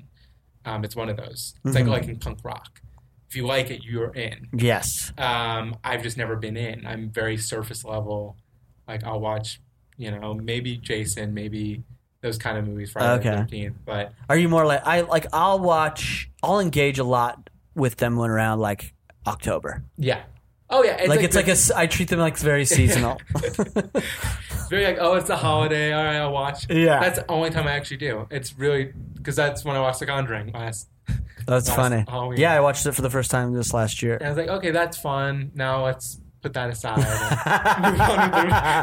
Um, 0.64 0.84
it's 0.84 0.96
one 0.96 1.08
of 1.08 1.16
those. 1.16 1.54
It's 1.64 1.74
Mhm. 1.74 1.80
like 1.80 1.86
liking 1.86 2.18
punk 2.18 2.38
rock. 2.44 2.80
If 3.28 3.36
you 3.36 3.46
like 3.46 3.70
it, 3.70 3.82
you're 3.84 4.12
in. 4.14 4.48
Yes. 4.52 5.12
Um, 5.18 5.76
I've 5.84 6.02
just 6.02 6.16
never 6.16 6.36
been 6.36 6.56
in. 6.56 6.86
I'm 6.86 7.10
very 7.10 7.36
surface 7.36 7.84
level. 7.84 8.36
Like 8.86 9.04
I'll 9.04 9.20
watch, 9.20 9.60
you 9.96 10.10
know, 10.10 10.34
maybe 10.34 10.76
Jason, 10.76 11.32
maybe 11.34 11.82
those 12.20 12.38
kind 12.38 12.56
of 12.58 12.66
movies, 12.66 12.92
Friday 12.92 13.12
Okay. 13.20 13.30
the 13.30 13.36
Thirteenth. 13.38 13.76
But 13.84 14.12
Are 14.28 14.36
you 14.36 14.48
more 14.48 14.64
like 14.66 14.86
I 14.86 15.00
like 15.02 15.26
I'll 15.32 15.58
watch 15.58 16.30
I'll 16.42 16.60
engage 16.60 16.98
a 16.98 17.04
lot 17.04 17.50
with 17.74 17.96
them 17.96 18.16
when 18.16 18.30
around 18.30 18.60
like 18.60 18.94
October. 19.26 19.82
yeah, 19.96 20.22
oh 20.72 20.82
yeah, 20.82 20.96
it's 20.98 21.08
like, 21.08 21.20
it's 21.22 21.36
like 21.36 21.48
a. 21.48 21.56
I 21.78 21.86
treat 21.86 22.08
them 22.08 22.18
like 22.18 22.34
it's 22.34 22.42
very 22.42 22.64
seasonal. 22.64 23.20
very 24.68 24.84
like 24.84 24.98
oh, 25.00 25.14
it's 25.14 25.30
a 25.30 25.36
holiday. 25.36 25.92
All 25.92 26.02
right, 26.04 26.16
I'll 26.16 26.32
watch. 26.32 26.66
Yeah. 26.70 27.00
that's 27.00 27.18
the 27.20 27.30
only 27.30 27.50
time 27.50 27.68
I 27.68 27.72
actually 27.72 27.98
do. 27.98 28.26
It's 28.30 28.58
really 28.58 28.92
because 29.14 29.36
that's 29.36 29.64
when 29.64 29.76
I 29.76 29.80
watched 29.80 30.00
The 30.00 30.06
Conjuring 30.06 30.52
last. 30.52 30.88
That's 31.46 31.68
Last 31.68 31.76
funny. 31.76 32.04
Halloween. 32.08 32.38
Yeah, 32.38 32.52
I 32.54 32.60
watched 32.60 32.86
it 32.86 32.92
for 32.92 33.02
the 33.02 33.10
first 33.10 33.30
time 33.30 33.52
this 33.52 33.74
last 33.74 34.00
year. 34.02 34.14
And 34.16 34.26
I 34.26 34.28
was 34.28 34.38
like, 34.38 34.48
okay, 34.48 34.70
that's 34.70 34.96
fun. 34.96 35.50
Now 35.54 35.84
let's 35.84 36.20
put 36.40 36.52
that 36.52 36.70
aside. 36.70 36.98
and 37.00 37.98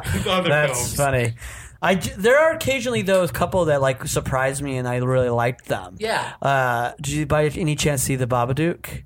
move 0.14 0.28
on 0.28 0.38
with 0.38 0.44
the- 0.46 0.50
That's 0.50 0.78
films. 0.80 0.96
funny. 0.96 1.34
I 1.82 1.96
there 1.96 2.38
are 2.38 2.52
occasionally 2.52 3.04
those 3.04 3.32
couple 3.32 3.66
that 3.66 3.82
like 3.82 4.06
surprise 4.06 4.62
me 4.62 4.76
and 4.78 4.88
I 4.88 4.98
really 4.98 5.30
liked 5.30 5.66
them. 5.68 5.96
Yeah. 6.00 6.34
Uh, 6.42 6.92
did 7.00 7.14
you 7.14 7.26
by 7.26 7.46
any 7.46 7.76
chance 7.76 8.04
see 8.04 8.18
the 8.18 8.28
Babadook? 8.28 9.04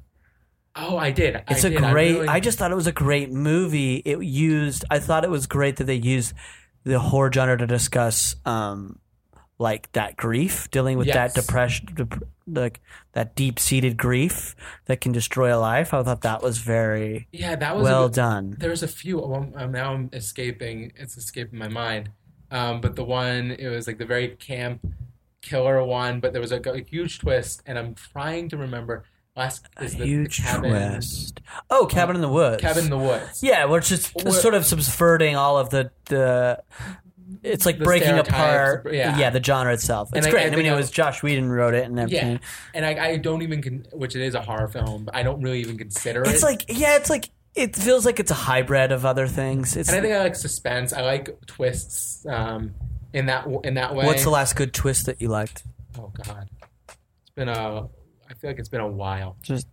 Oh, 0.76 0.98
I 0.98 1.12
did. 1.12 1.44
It's 1.50 1.64
a 1.64 1.68
a 1.68 1.92
great. 1.92 2.28
I, 2.28 2.40
just 2.40 2.58
thought 2.58 2.72
it 2.72 2.76
was 2.76 2.88
a 2.88 2.92
great 2.92 3.32
movie. 3.32 3.98
It 3.98 4.24
used. 4.24 4.86
I 4.90 5.00
thought 5.00 5.24
it 5.24 5.30
was 5.30 5.46
great 5.46 5.78
that 5.78 5.84
they 5.84 5.96
used 5.96 6.34
the 6.84 7.00
horror 7.00 7.32
genre 7.32 7.58
to 7.58 7.68
discuss, 7.68 8.36
um, 8.46 9.00
like 9.60 9.92
that 9.92 10.18
grief, 10.18 10.70
dealing 10.72 10.98
with 10.98 11.08
that 11.08 11.36
depression, 11.36 11.88
dep- 11.94 12.24
like 12.48 12.82
that 13.14 13.36
deep 13.36 13.60
seated 13.60 13.98
grief 13.98 14.56
that 14.86 15.00
can 15.00 15.12
destroy 15.12 15.56
a 15.56 15.60
life. 15.60 15.94
I 15.94 16.02
thought 16.02 16.22
that 16.22 16.42
was 16.42 16.58
very 16.58 17.28
yeah, 17.32 17.56
that 17.56 17.76
was 17.76 17.84
well 17.84 18.08
good- 18.08 18.16
done. 18.16 18.56
There's 18.58 18.82
a 18.82 18.88
few. 18.88 19.20
Well, 19.20 19.52
um, 19.56 19.72
now 19.72 19.94
I'm 19.94 20.10
escaping. 20.12 20.92
It's 20.96 21.18
escaping 21.18 21.60
my 21.60 21.70
mind. 21.70 22.10
Um, 22.50 22.82
but 22.82 22.96
the 22.96 23.04
one 23.04 23.52
it 23.52 23.68
was 23.70 23.86
like 23.86 24.00
the 24.00 24.06
very 24.06 24.30
camp 24.30 24.86
killer 25.42 25.84
one, 25.84 26.20
but 26.20 26.34
there 26.34 26.42
was 26.42 26.52
a, 26.52 26.60
a 26.60 26.82
huge 26.82 27.20
twist, 27.20 27.62
and 27.68 27.78
I'm 27.78 27.94
trying 27.94 28.50
to 28.50 28.58
remember. 28.58 29.04
Last 29.36 29.66
is 29.82 29.96
the, 29.96 30.06
Huge 30.06 30.38
the 30.38 30.44
cabin, 30.44 30.92
twist. 30.92 31.42
Oh, 31.70 31.88
Cabin 31.88 32.16
in 32.16 32.22
the 32.22 32.30
Woods. 32.30 32.62
Cabin 32.62 32.84
in 32.84 32.90
the 32.92 32.98
Woods. 33.00 33.42
Yeah, 33.42 33.66
we're 33.66 33.80
just 33.80 34.14
sort 34.32 34.54
of 34.54 34.66
subverting 34.66 35.36
all 35.36 35.58
of 35.58 35.70
the 35.72 35.90
the. 36.06 36.62
It's 37.42 37.66
like 37.66 37.80
The 37.80 37.84
breaking 37.84 38.08
stereotypes, 38.10 38.30
apart, 38.30 38.94
yeah. 38.94 39.30
the 39.32 39.42
genre 39.44 39.74
itself. 39.74 40.10
It's 40.14 40.18
And 40.18 40.28
I- 40.28 40.30
great. 40.30 40.42
I 40.42 40.44
I, 40.44 40.50
mean, 40.52 40.60
think 40.60 40.68
it 40.68 40.74
I- 40.74 40.76
was 40.76 40.92
Josh 40.92 41.24
Whedon 41.24 41.50
wrote 41.50 41.74
it 41.74 41.86
and 41.86 42.00
everything. 42.00 42.34
Yeah, 42.34 42.38
and 42.76 42.86
I, 42.86 43.10
I 43.10 43.18
don't 43.18 43.42
even 43.42 43.62
con- 43.64 43.86
which 43.92 44.16
it 44.16 44.22
is 44.22 44.36
a 44.36 44.42
horror 44.42 44.68
film, 44.68 45.06
but 45.06 45.16
I 45.16 45.24
don't 45.24 45.42
really 45.42 45.60
even 45.62 45.78
consider 45.80 46.22
it. 46.22 46.28
It's 46.30 46.44
like 46.44 46.66
yeah, 46.70 46.96
it's 46.98 47.10
like 47.10 47.30
it 47.56 47.76
feels 47.76 48.06
like 48.06 48.20
it's 48.20 48.32
a 48.32 48.36
hybrid 48.36 48.92
of 48.92 49.04
other 49.04 49.28
things. 49.28 49.76
It's 49.76 49.90
and 49.90 49.98
I 49.98 50.02
think 50.02 50.14
I 50.14 50.20
like 50.20 50.36
suspense. 50.36 50.94
I 50.94 51.02
like 51.02 51.36
twists 51.48 52.24
um, 52.28 52.76
in 53.14 53.26
that 53.26 53.48
in 53.64 53.74
that 53.74 53.96
way. 53.96 54.06
what's 54.06 54.24
the 54.24 54.30
last 54.30 54.56
good 54.56 54.74
twist 54.74 55.08
that 55.08 55.20
you 55.22 55.28
liked? 55.28 55.64
Oh 55.98 56.12
God, 56.24 56.48
it's 56.88 57.30
been 57.36 57.50
a. 57.50 57.88
I 58.34 58.40
feel 58.40 58.50
like 58.50 58.60
it's 58.60 58.70
been 58.70 58.82
a 58.82 58.88
while. 58.88 59.38
Just 59.42 59.68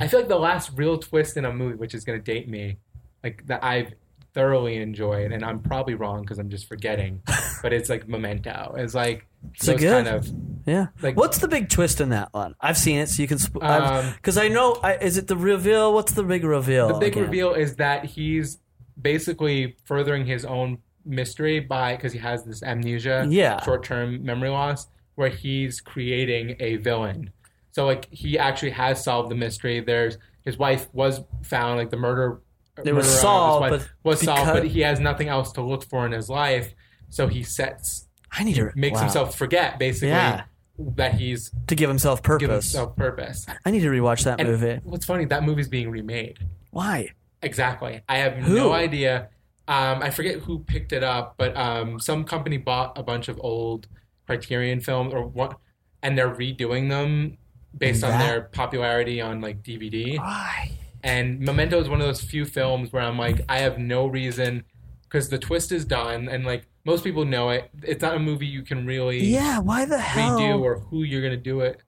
I 0.00 0.08
feel 0.08 0.20
like 0.20 0.28
the 0.28 0.38
last 0.38 0.70
real 0.74 0.98
twist 0.98 1.36
in 1.36 1.44
a 1.44 1.52
movie, 1.52 1.76
which 1.76 1.94
is 1.94 2.04
going 2.04 2.18
to 2.18 2.24
date 2.32 2.48
me, 2.48 2.78
like 3.22 3.46
that 3.46 3.62
I've 3.62 3.92
thoroughly 4.34 4.76
enjoyed, 4.76 5.32
and 5.32 5.44
I'm 5.44 5.58
probably 5.60 5.94
wrong 5.94 6.20
because 6.22 6.38
I'm 6.38 6.50
just 6.50 6.68
forgetting, 6.68 7.22
but 7.62 7.72
it's 7.72 7.88
like 7.88 8.06
Memento. 8.08 8.74
It's 8.76 8.94
like 8.94 9.26
It's 9.54 9.66
a 9.68 9.72
those 9.72 9.80
good- 9.80 10.04
kind 10.04 10.08
of 10.08 10.30
yeah. 10.66 10.86
Like- 11.00 11.16
what's 11.16 11.38
the 11.38 11.46
big 11.48 11.68
twist 11.68 12.00
in 12.00 12.08
that 12.10 12.32
one? 12.34 12.54
I've 12.60 12.76
seen 12.76 12.98
it, 12.98 13.08
so 13.08 13.22
you 13.22 13.28
can. 13.28 13.38
Um, 13.62 14.12
Because 14.16 14.36
I 14.36 14.48
know, 14.48 14.74
I, 14.82 14.96
is 14.96 15.16
it 15.16 15.28
the 15.28 15.36
reveal? 15.36 15.92
What's 15.94 16.12
the 16.12 16.24
big 16.24 16.42
reveal? 16.44 16.88
the 16.88 16.94
big 16.94 17.12
again? 17.12 17.24
reveal 17.24 17.52
is 17.54 17.76
that 17.76 18.04
he's 18.04 18.58
basically 19.00 19.76
furthering 19.84 20.26
his 20.26 20.44
own 20.44 20.78
mystery 21.04 21.60
by 21.60 21.94
because 21.96 22.12
he 22.12 22.18
has 22.18 22.42
this 22.44 22.62
amnesia, 22.64 23.26
Yeah. 23.30 23.62
short-term 23.62 24.24
memory 24.24 24.48
loss, 24.48 24.88
where 25.14 25.28
he's 25.28 25.80
creating 25.80 26.56
a 26.58 26.76
villain. 26.76 27.30
So 27.76 27.84
like 27.84 28.08
he 28.10 28.38
actually 28.38 28.70
has 28.70 29.04
solved 29.04 29.30
the 29.30 29.34
mystery. 29.34 29.80
There's 29.80 30.16
his 30.46 30.56
wife 30.56 30.88
was 30.94 31.20
found, 31.42 31.76
like 31.76 31.90
the 31.90 31.98
murder. 31.98 32.40
It 32.78 32.84
was 32.84 32.86
murderer 32.86 33.02
his 33.02 33.20
solved, 33.20 33.68
but 33.70 33.88
was 34.02 34.22
solved, 34.22 34.50
but 34.50 34.64
he 34.66 34.80
has 34.80 34.98
nothing 34.98 35.28
else 35.28 35.52
to 35.52 35.60
look 35.60 35.84
for 35.84 36.06
in 36.06 36.12
his 36.12 36.30
life. 36.30 36.74
So 37.10 37.28
he 37.28 37.42
sets 37.42 38.08
I 38.32 38.44
need 38.44 38.54
to 38.54 38.70
makes 38.74 38.94
wow. 38.94 39.00
himself 39.02 39.36
forget 39.36 39.78
basically 39.78 40.08
Yeah. 40.08 40.44
that 40.78 41.16
he's 41.20 41.50
to 41.66 41.74
give 41.74 41.90
himself 41.90 42.22
purpose. 42.22 42.40
given 42.40 42.54
himself 42.54 42.96
purpose. 42.96 43.44
I 43.66 43.70
need 43.70 43.80
to 43.80 43.90
rewatch 43.90 44.24
that 44.24 44.40
And 44.40 44.48
movie. 44.48 44.80
what's 44.84 45.04
funny, 45.04 45.26
that 45.26 45.42
movie's 45.42 45.68
being 45.68 45.90
remade. 45.90 46.38
Why? 46.70 47.10
Exactly. 47.42 48.00
I 48.08 48.16
have 48.16 48.36
Who? 48.36 48.54
no 48.54 48.72
idea. 48.72 49.28
Um, 49.68 50.02
I 50.02 50.08
forget 50.08 50.36
who 50.36 50.60
picked 50.60 50.94
it 50.94 51.04
up, 51.04 51.34
but 51.36 51.54
um, 51.54 52.00
some 52.00 52.24
company 52.24 52.56
bought 52.56 52.96
a 52.96 53.02
bunch 53.02 53.28
of 53.28 53.38
old 53.42 53.86
Criterion 54.24 54.80
films 54.80 55.12
or 55.12 55.26
what, 55.26 55.58
and 56.02 56.16
they're 56.16 56.34
redoing 56.34 56.88
them 56.88 57.36
based 57.76 58.02
on 58.04 58.18
their 58.18 58.42
popularity 58.42 59.20
on 59.20 59.40
like 59.40 59.62
DVD. 59.62 60.18
Why? 60.18 60.70
And 61.02 61.40
Memento 61.40 61.80
is 61.80 61.88
one 61.88 62.00
of 62.00 62.06
those 62.06 62.20
few 62.22 62.44
films 62.44 62.92
where 62.92 63.02
I'm 63.02 63.18
like, 63.18 63.40
I 63.48 63.58
have 63.58 63.78
no 63.78 64.06
reason 64.06 64.64
because 65.02 65.28
the 65.28 65.38
twist 65.38 65.70
is 65.72 65.84
done, 65.84 66.28
and 66.28 66.44
like 66.44 66.66
most 66.84 67.04
people 67.04 67.24
know 67.24 67.50
it. 67.50 67.70
It's 67.82 68.02
not 68.02 68.14
a 68.16 68.18
movie 68.18 68.46
you 68.46 68.62
can 68.62 68.86
really 68.86 69.20
Yeah. 69.24 69.58
Why 69.60 69.84
the 69.84 69.98
hell? 69.98 70.38
redo 70.40 70.60
or 70.60 70.78
who 70.80 71.02
you're 71.02 71.22
gonna 71.22 71.36
do 71.36 71.60
it 71.60 71.80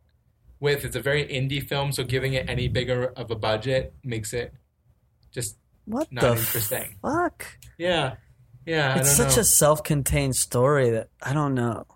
with. 0.60 0.84
It's 0.84 0.94
a 0.96 1.00
very 1.00 1.24
indie 1.26 1.62
film, 1.66 1.92
so 1.92 2.04
giving 2.04 2.34
it 2.34 2.48
any 2.48 2.68
bigger 2.68 3.06
of 3.16 3.30
a 3.30 3.34
budget 3.36 3.94
makes 4.04 4.32
it 4.32 4.52
just 5.32 5.56
what 5.84 6.10
not 6.12 6.20
the 6.22 6.30
interesting. 6.40 6.96
fuck? 7.02 7.46
yeah, 7.78 8.16
yeah. 8.66 8.94
I 8.94 8.98
It's 8.98 9.10
such 9.16 9.36
know. 9.36 9.40
a 9.40 9.44
self-contained 9.44 10.36
story 10.36 10.90
that 10.90 11.08
I 11.22 11.32
don't 11.32 11.54
know. 11.54 11.86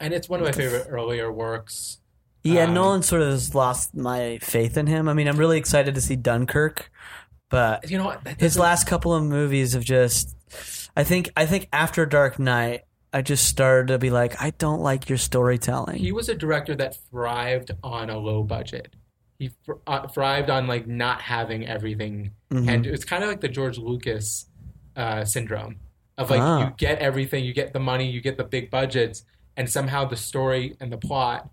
and 0.00 0.14
it's 0.14 0.28
one 0.28 0.40
of 0.40 0.46
my 0.46 0.52
favorite 0.52 0.86
earlier 0.88 1.30
works. 1.32 1.98
Yeah, 2.44 2.64
Um, 2.64 2.74
Nolan 2.74 3.02
sort 3.02 3.22
of 3.22 3.28
has 3.30 3.54
lost 3.54 3.94
my 3.94 4.38
faith 4.40 4.76
in 4.76 4.86
him. 4.86 5.08
I 5.08 5.12
mean, 5.14 5.28
I'm 5.28 5.36
really 5.36 5.58
excited 5.58 5.94
to 5.96 6.00
see 6.00 6.16
Dunkirk, 6.16 6.90
but 7.50 7.90
You 7.90 7.98
know 7.98 8.04
what? 8.06 8.26
His 8.38 8.58
last 8.58 8.86
couple 8.86 9.14
of 9.14 9.22
movies 9.24 9.72
have 9.72 9.84
just. 9.84 10.34
I 10.96 11.04
think. 11.04 11.30
I 11.36 11.46
think 11.46 11.68
after 11.72 12.06
Dark 12.06 12.38
Knight, 12.38 12.82
I 13.12 13.22
just 13.22 13.44
started 13.46 13.88
to 13.88 13.98
be 13.98 14.10
like, 14.10 14.40
I 14.42 14.50
don't 14.50 14.80
like 14.80 15.08
your 15.08 15.18
storytelling. 15.18 15.98
He 15.98 16.12
was 16.12 16.28
a 16.28 16.34
director 16.34 16.74
that 16.76 16.96
thrived 17.10 17.70
on 17.82 18.10
a 18.10 18.18
low 18.18 18.42
budget. 18.42 18.94
He 19.38 19.50
uh, 19.86 20.08
thrived 20.08 20.50
on 20.50 20.66
like 20.66 20.86
not 20.86 21.20
having 21.20 21.66
everything, 21.66 22.32
Mm-hmm. 22.52 22.68
and 22.68 22.86
it's 22.86 23.04
kind 23.04 23.22
of 23.22 23.28
like 23.28 23.40
the 23.42 23.48
George 23.48 23.76
Lucas 23.78 24.46
uh, 24.96 25.24
syndrome 25.24 25.76
of 26.16 26.30
like 26.30 26.40
Ah. 26.40 26.60
you 26.68 26.74
get 26.78 26.98
everything, 26.98 27.44
you 27.44 27.52
get 27.52 27.72
the 27.74 27.78
money, 27.78 28.10
you 28.10 28.20
get 28.22 28.36
the 28.38 28.44
big 28.44 28.70
budgets, 28.70 29.22
and 29.56 29.68
somehow 29.70 30.06
the 30.06 30.16
story 30.16 30.76
and 30.80 30.90
the 30.90 30.96
plot 30.96 31.48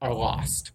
are 0.00 0.10
oh, 0.10 0.18
lost. 0.18 0.72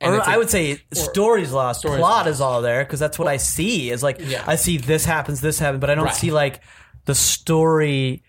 And 0.00 0.14
or 0.14 0.22
I 0.28 0.36
would 0.36 0.48
say 0.50 0.80
story's 0.92 1.52
lost. 1.52 1.80
story's 1.80 1.98
Plot 1.98 2.26
lost. 2.26 2.28
is 2.28 2.40
all 2.40 2.62
there 2.62 2.84
because 2.84 3.00
that's 3.00 3.18
what 3.18 3.26
I 3.28 3.36
see. 3.36 3.90
Is 3.90 4.02
like 4.02 4.18
Yeah. 4.20 4.44
I 4.46 4.54
see 4.56 4.76
this 4.76 5.04
happens, 5.04 5.40
this 5.40 5.58
happens, 5.58 5.80
but 5.80 5.90
I 5.90 5.94
don't 5.96 6.04
Right. 6.04 6.14
see 6.14 6.30
like 6.30 6.60
the 7.06 7.14
story. 7.14 8.22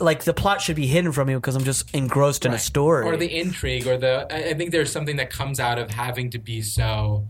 Like 0.00 0.24
the 0.24 0.34
plot 0.34 0.60
should 0.60 0.76
be 0.76 0.86
hidden 0.86 1.12
from 1.12 1.28
me 1.28 1.34
because 1.34 1.56
I'm 1.56 1.64
just 1.64 1.92
engrossed 1.94 2.44
in 2.44 2.52
a 2.52 2.58
story. 2.58 3.06
or 3.06 3.16
the 3.16 3.32
intrigue 3.38 3.86
or 3.86 3.96
the 3.96 4.26
I 4.30 4.54
think 4.54 4.70
there's 4.72 4.92
something 4.92 5.16
that 5.16 5.30
comes 5.30 5.58
out 5.60 5.78
of 5.78 5.90
having 5.90 6.30
to 6.30 6.38
be 6.38 6.60
so 6.62 7.28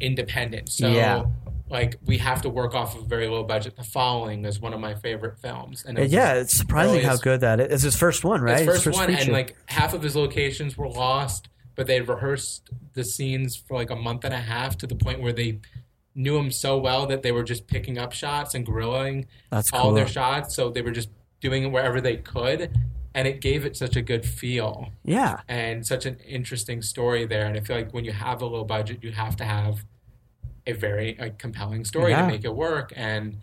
independent. 0.00 0.68
So 0.68 0.88
Yeah. 0.88 1.24
like 1.68 1.96
we 2.04 2.18
have 2.18 2.42
to 2.42 2.48
work 2.48 2.74
off 2.76 2.96
of 2.96 3.02
a 3.02 3.06
very 3.06 3.26
low 3.28 3.42
budget. 3.42 3.76
The 3.76 3.82
Following 3.84 4.44
is 4.44 4.60
one 4.60 4.72
of 4.72 4.78
my 4.80 4.94
favorite 4.94 5.38
films, 5.38 5.84
and 5.84 5.98
it 5.98 6.10
yeah, 6.10 6.34
it's 6.34 6.54
surprising 6.54 7.02
how 7.02 7.16
good 7.16 7.40
that 7.40 7.60
is. 7.60 7.72
It's 7.72 7.82
his 7.82 7.96
first 7.96 8.24
one, 8.24 8.40
right? 8.40 8.58
His 8.58 8.84
first 8.84 8.96
one, 8.96 9.10
and 9.12 9.28
like 9.32 9.56
half 9.66 9.94
of 9.94 10.02
his 10.02 10.14
locations 10.14 10.76
were 10.76 10.88
lost, 10.88 11.48
but 11.76 11.86
they 11.86 12.00
rehearsed 12.00 12.70
the 12.94 13.04
scenes 13.04 13.54
for 13.54 13.74
like 13.76 13.90
a 13.90 13.96
month 13.96 14.24
and 14.24 14.34
a 14.34 14.38
half 14.38 14.76
to 14.78 14.86
the 14.86 14.96
point 14.96 15.20
where 15.20 15.32
they 15.32 15.60
knew 16.14 16.36
him 16.36 16.50
so 16.50 16.76
well 16.78 17.06
that 17.06 17.22
they 17.22 17.30
were 17.30 17.44
just 17.44 17.66
picking 17.66 17.98
up 17.98 18.12
shots 18.12 18.54
and 18.54 18.64
grilling 18.66 19.26
That's 19.50 19.72
all 19.72 19.92
their 19.92 20.08
shots. 20.08 20.56
So 20.56 20.70
they 20.70 20.82
were 20.82 20.90
just 20.90 21.10
doing 21.40 21.64
it 21.64 21.66
wherever 21.70 22.00
they 22.00 22.16
could, 22.16 22.74
and 23.14 23.28
it 23.28 23.40
gave 23.42 23.64
it 23.66 23.76
such 23.76 23.94
a 23.96 24.02
good 24.02 24.24
feel 24.24 24.88
yeah, 25.04 25.40
and 25.48 25.86
such 25.86 26.06
an 26.06 26.16
interesting 26.26 26.80
story 26.82 27.26
there. 27.26 27.46
And 27.46 27.56
I 27.56 27.60
feel 27.60 27.76
like 27.76 27.92
when 27.92 28.04
you 28.04 28.12
have 28.12 28.40
a 28.42 28.46
low 28.46 28.64
budget, 28.64 29.04
you 29.04 29.12
have 29.12 29.36
to 29.36 29.44
have 29.44 29.84
a 30.66 30.72
very 30.72 31.16
a 31.18 31.30
compelling 31.30 31.84
story 31.84 32.10
Yeah. 32.12 32.22
to 32.22 32.26
make 32.28 32.44
it 32.44 32.54
work. 32.54 32.92
And 32.96 33.36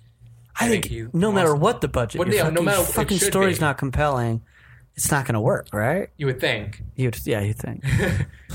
I, 0.60 0.68
think, 0.68 0.86
he 0.86 1.06
no 1.14 1.32
matter 1.32 1.56
what 1.56 1.82
the 1.82 1.88
budget, 1.88 2.28
yeah, 2.34 2.50
no 2.50 2.62
matter- 2.62 2.84
fucking 2.84 3.18
story's 3.20 3.60
be. 3.60 3.66
not 3.66 3.78
compelling. 3.78 4.42
It's 4.96 5.10
not 5.12 5.26
going 5.26 5.34
to 5.34 5.42
work, 5.42 5.68
right? 5.74 6.10
you 6.18 6.28
would 6.28 6.40
think, 6.40 6.84
You'd 6.96 7.18
yeah, 7.26 7.42
you 7.42 7.54
think? 7.54 7.84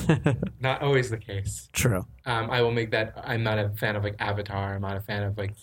not 0.61 0.83
always 0.83 1.11
the 1.11 1.19
case. 1.19 1.69
True. 1.73 2.07
Um, 2.27 2.51
I 2.51 2.63
will 2.63 2.71
make 2.71 2.93
that. 2.93 3.15
I'm 3.25 3.43
not 3.43 3.59
a 3.59 3.71
fan 3.71 3.97
of 3.97 4.05
like 4.05 4.15
Avatar. 4.19 4.75
I'm 4.75 4.83
not 4.83 4.97
a 4.97 5.01
fan 5.01 5.25
of 5.25 5.37
like. 5.37 5.55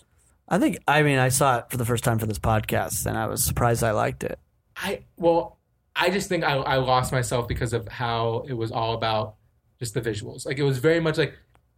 I 0.49 0.59
think. 0.59 0.79
I 0.87 1.01
mean, 1.01 1.17
I 1.17 1.29
saw 1.29 1.59
it 1.59 1.65
for 1.69 1.77
the 1.77 1.85
first 1.85 2.03
time 2.03 2.19
for 2.19 2.25
this 2.25 2.39
podcast, 2.39 3.05
and 3.05 3.17
I 3.17 3.27
was 3.27 3.43
surprised 3.43 3.83
I 3.83 3.91
liked 3.91 4.23
it. 4.23 4.37
I 4.75 5.03
well, 5.17 5.57
I 5.95 6.09
just 6.09 6.27
think 6.27 6.43
I, 6.43 6.55
I 6.55 6.75
lost 6.77 7.11
myself 7.11 7.47
because 7.47 7.73
of 7.73 7.87
how 7.87 8.45
it 8.47 8.53
was 8.53 8.71
all 8.71 8.93
about 8.93 9.35
just 9.79 9.93
the 9.93 10.01
visuals. 10.01 10.45
Like 10.45 10.57
it 10.59 10.63
was 10.63 10.79
very 10.79 10.99
much 10.99 11.17
like, 11.17 11.33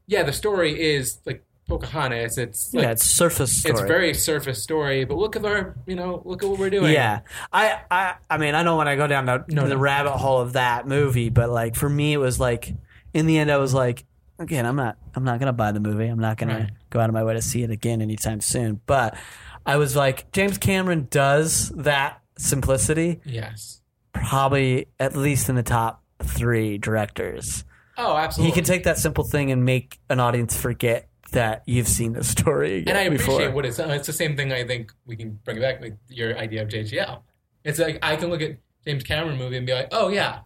yeah, 0.08 0.24
the 0.24 0.34
story 0.34 0.80
is 0.80 1.20
like 1.26 1.44
Pocahontas. 1.68 2.38
It's 2.38 2.74
like, 2.74 2.84
yeah, 2.84 2.92
it's 2.92 3.04
surface 3.06 3.56
story. 3.58 3.72
it's 3.74 3.82
very 3.82 4.14
surface 4.14 4.64
story, 4.64 5.04
but 5.06 5.18
look 5.18 5.36
at 5.36 5.44
our, 5.46 5.76
you 5.86 5.96
know, 5.96 6.22
look 6.26 6.44
at 6.44 6.50
what 6.50 6.60
we're 6.60 6.70
doing. 6.70 6.94
Yeah, 6.94 7.22
I, 7.52 7.80
I, 7.92 8.16
I 8.30 8.38
mean, 8.38 8.56
I 8.56 8.64
don't 8.64 8.78
want 8.78 8.88
to 8.90 8.96
go 8.96 9.08
down 9.08 9.26
the, 9.26 9.44
No, 9.50 9.64
the 9.64 9.76
no. 9.76 9.78
rabbit 9.78 10.14
hole 10.14 10.40
of 10.42 10.54
that 10.54 10.88
movie, 10.88 11.30
but 11.30 11.50
like 11.50 11.76
for 11.76 11.90
me, 11.90 12.14
it 12.14 12.18
was 12.18 12.40
like, 12.40 12.74
in 13.14 13.26
the 13.26 13.38
end, 13.38 13.52
I 13.52 13.58
was 13.58 13.74
like, 13.74 14.06
again, 14.40 14.66
I'm 14.66 14.76
not, 14.76 14.98
I'm 15.16 15.24
not 15.24 15.40
gonna 15.40 15.54
buy 15.54 15.72
the 15.72 15.80
movie. 15.80 16.06
I'm 16.08 16.20
not 16.20 16.38
gonna 16.38 16.54
Right. 16.60 16.70
go 16.90 17.00
out 17.00 17.10
of 17.10 17.14
my 17.14 17.24
way 17.24 17.34
to 17.34 17.42
see 17.42 17.64
it 17.64 17.72
again 17.72 18.02
anytime 18.02 18.40
soon. 18.42 18.80
But 18.86 19.18
I 19.66 19.78
was 19.78 19.96
like, 19.96 20.32
James 20.32 20.58
Cameron 20.58 21.08
does 21.10 21.70
that 21.76 22.22
simplicity 22.38 23.20
Yes. 23.26 23.82
probably 24.14 24.88
at 25.00 25.16
least 25.16 25.50
in 25.50 25.56
the 25.56 25.64
top 25.64 26.04
three 26.24 26.78
directors. 26.78 27.64
Oh, 27.98 28.16
absolutely. 28.16 28.52
He 28.52 28.56
can 28.56 28.64
take 28.64 28.84
that 28.84 28.98
simple 29.00 29.24
thing 29.24 29.52
and 29.52 29.66
make 29.66 29.98
an 30.10 30.20
audience 30.20 30.56
forget 30.56 31.07
that 31.32 31.64
you've 31.66 31.88
seen 31.88 32.14
the 32.14 32.24
story 32.24 32.78
again 32.78 32.96
and 32.96 32.98
I 32.98 33.04
appreciate 33.14 33.38
before. 33.38 33.52
what 33.52 33.66
it's. 33.66 33.80
It's 33.80 34.08
the 34.08 34.14
same 34.14 34.36
thing. 34.36 34.52
I 34.52 34.64
think 34.66 34.94
we 35.06 35.16
can 35.16 35.40
bring 35.44 35.58
it 35.58 35.62
back 35.62 35.82
with 35.82 35.94
your 36.10 36.38
idea 36.38 36.62
of 36.64 36.70
JGL. 36.70 37.22
It's 37.64 37.80
like 37.80 38.00
I 38.02 38.16
can 38.16 38.30
look 38.30 38.42
at 38.42 38.58
James 38.86 39.04
Cameron 39.04 39.38
movie 39.38 39.58
and 39.58 39.66
be 39.66 39.74
like, 39.74 39.90
oh 39.92 40.10
yeah, 40.10 40.40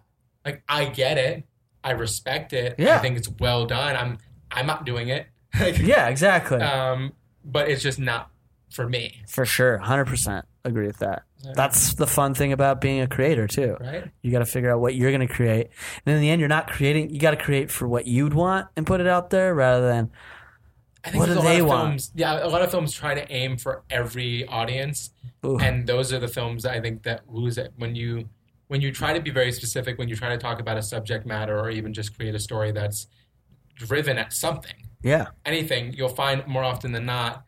like 0.46 0.64
I 0.68 0.86
get 0.86 1.18
it, 1.18 1.44
I 1.84 1.92
respect 1.92 2.54
it. 2.54 2.80
I 2.80 2.98
think 3.00 3.18
it's 3.18 3.30
well 3.40 3.66
done. 3.66 3.96
I'm 3.96 4.18
I'm 4.52 4.66
not 4.66 4.86
doing 4.86 5.10
it. 5.10 5.28
Like, 5.60 5.80
yeah, 5.80 6.08
exactly. 6.08 6.62
um, 6.62 7.12
but 7.44 7.68
it's 7.70 7.84
just 7.84 8.00
not 8.00 8.30
for 8.70 8.88
me, 8.88 9.22
For 9.28 9.46
sure, 9.46 9.78
hundred 9.80 10.06
percent 10.06 10.46
agree 10.64 10.88
with 10.88 11.00
that. 11.00 11.24
That's 11.56 11.96
the 11.96 12.08
fun 12.08 12.34
thing 12.36 12.54
about 12.54 12.80
being 12.80 13.02
a 13.02 13.08
creator 13.08 13.48
too. 13.48 13.76
right? 13.82 14.10
You 14.22 14.32
got 14.32 14.40
to 14.40 14.46
figure 14.46 14.72
out 14.72 14.80
what 14.80 14.96
you're 14.96 15.12
going 15.12 15.28
to 15.28 15.34
create, 15.34 15.68
and 16.06 16.16
in 16.16 16.22
the 16.22 16.30
end, 16.30 16.40
you're 16.40 16.48
not 16.48 16.68
creating. 16.72 17.10
You 17.14 17.20
got 17.20 17.32
to 17.32 17.38
create 17.38 17.70
for 17.70 17.86
what 17.86 18.08
you'd 18.08 18.34
want 18.34 18.68
and 18.78 18.88
put 18.88 19.02
it 19.02 19.08
out 19.08 19.30
there, 19.30 19.54
rather 19.54 19.86
than 19.90 20.10
I 21.04 21.10
think 21.10 21.22
What 21.22 21.28
do 21.28 21.34
a 21.34 21.36
lot 21.36 21.44
they 21.44 21.60
of 21.60 21.66
want? 21.68 21.90
Films, 21.90 22.12
yeah, 22.16 22.46
a 22.46 22.48
lot 22.48 22.62
of 22.62 22.70
films 22.70 22.94
try 22.94 23.16
to 23.16 23.32
aim 23.32 23.58
for 23.58 23.84
every 23.90 24.46
audience, 24.48 25.12
Ooh. 25.46 25.58
and 25.58 25.88
those 25.88 26.14
are 26.14 26.20
the 26.20 26.28
films 26.28 26.66
I 26.66 26.80
think 26.80 27.04
that 27.04 27.24
lose 27.28 27.58
it 27.58 27.74
when 27.78 27.96
you 27.96 28.30
when 28.68 28.82
you 28.82 28.92
try 28.92 29.12
to 29.12 29.20
be 29.20 29.32
very 29.32 29.52
specific, 29.52 29.98
when 29.98 30.08
you 30.08 30.16
try 30.16 30.30
to 30.30 30.38
talk 30.38 30.62
about 30.62 30.78
a 30.78 30.82
subject 30.82 31.26
matter, 31.26 31.60
or 31.60 31.70
even 31.70 31.94
just 31.94 32.16
create 32.16 32.36
a 32.36 32.40
story 32.40 32.72
that's 32.72 33.08
driven 33.76 34.18
at 34.18 34.32
something, 34.32 34.90
yeah, 35.02 35.28
anything. 35.46 35.94
You'll 35.94 36.10
find 36.10 36.46
more 36.46 36.64
often 36.64 36.92
than 36.92 37.06
not 37.06 37.46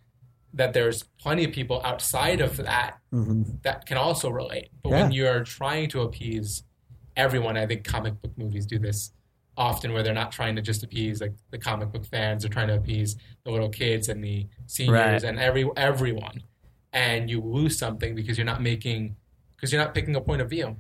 that 0.56 0.74
there's 0.74 1.04
plenty 1.20 1.44
of 1.44 1.52
people 1.52 1.82
outside 1.84 2.42
of 2.42 2.58
that 2.58 2.98
mm-hmm. 3.12 3.44
that 3.64 3.86
can 3.86 3.98
also 3.98 4.30
relate. 4.30 4.70
But 4.82 4.92
when 4.92 5.12
you're 5.12 5.44
trying 5.44 5.90
to 5.90 6.02
appease 6.02 6.64
everyone, 7.16 7.58
I 7.58 7.66
think 7.66 7.84
comic 7.84 8.22
book 8.22 8.38
movies 8.38 8.66
do 8.66 8.78
this 8.78 9.12
often 9.58 9.94
where 9.94 10.02
they're 10.04 10.14
not 10.14 10.32
trying 10.32 10.56
to 10.56 10.62
just 10.62 10.84
appease 10.84 11.22
like 11.22 11.34
the 11.52 11.58
comic 11.58 11.92
book 11.92 12.06
fans, 12.06 12.44
they're 12.44 12.50
trying 12.50 12.68
to 12.70 12.76
appease 12.76 13.16
the 13.44 13.52
little 13.52 13.70
kids 13.70 14.10
and 14.10 14.24
the 14.24 14.48
seniors 14.68 14.94
Right. 14.98 15.24
and 15.24 15.40
every 15.40 15.70
everyone. 15.78 16.44
And 16.92 17.30
you 17.30 17.42
lose 17.42 17.78
something 17.78 18.16
because 18.16 18.38
you're 18.38 18.46
not 18.46 18.62
making 18.62 19.16
because 19.56 19.72
you're 19.72 19.82
not 19.82 19.94
picking 19.94 20.16
a 20.16 20.22
point 20.22 20.42
of 20.42 20.50
view. 20.50 20.76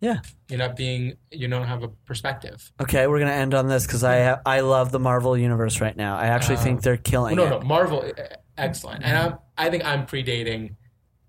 yeah. 0.00 0.18
You're 0.48 0.58
not 0.58 0.76
being 0.76 1.16
you 1.30 1.48
don't 1.48 1.66
have 1.66 1.82
a 1.82 1.88
perspective. 1.88 2.70
Okay, 2.80 3.06
we're 3.06 3.18
gonna 3.18 3.32
end 3.32 3.54
on 3.54 3.68
this 3.68 3.86
because 3.86 4.04
I 4.04 4.38
I 4.44 4.60
love 4.60 4.90
the 4.92 4.98
Marvel 5.00 5.36
universe 5.36 5.80
right 5.80 5.96
now. 5.96 6.16
I 6.16 6.26
actually 6.26 6.56
think 6.56 6.82
they're 6.82 6.96
killing 6.98 7.36
no, 7.36 7.44
it. 7.46 7.50
no, 7.50 7.60
Marvel, 7.60 8.10
excellent. 8.58 9.02
And 9.04 9.16
I'm, 9.16 9.38
I 9.56 9.70
think 9.70 9.84
I'm 9.84 10.04
predating, 10.06 10.74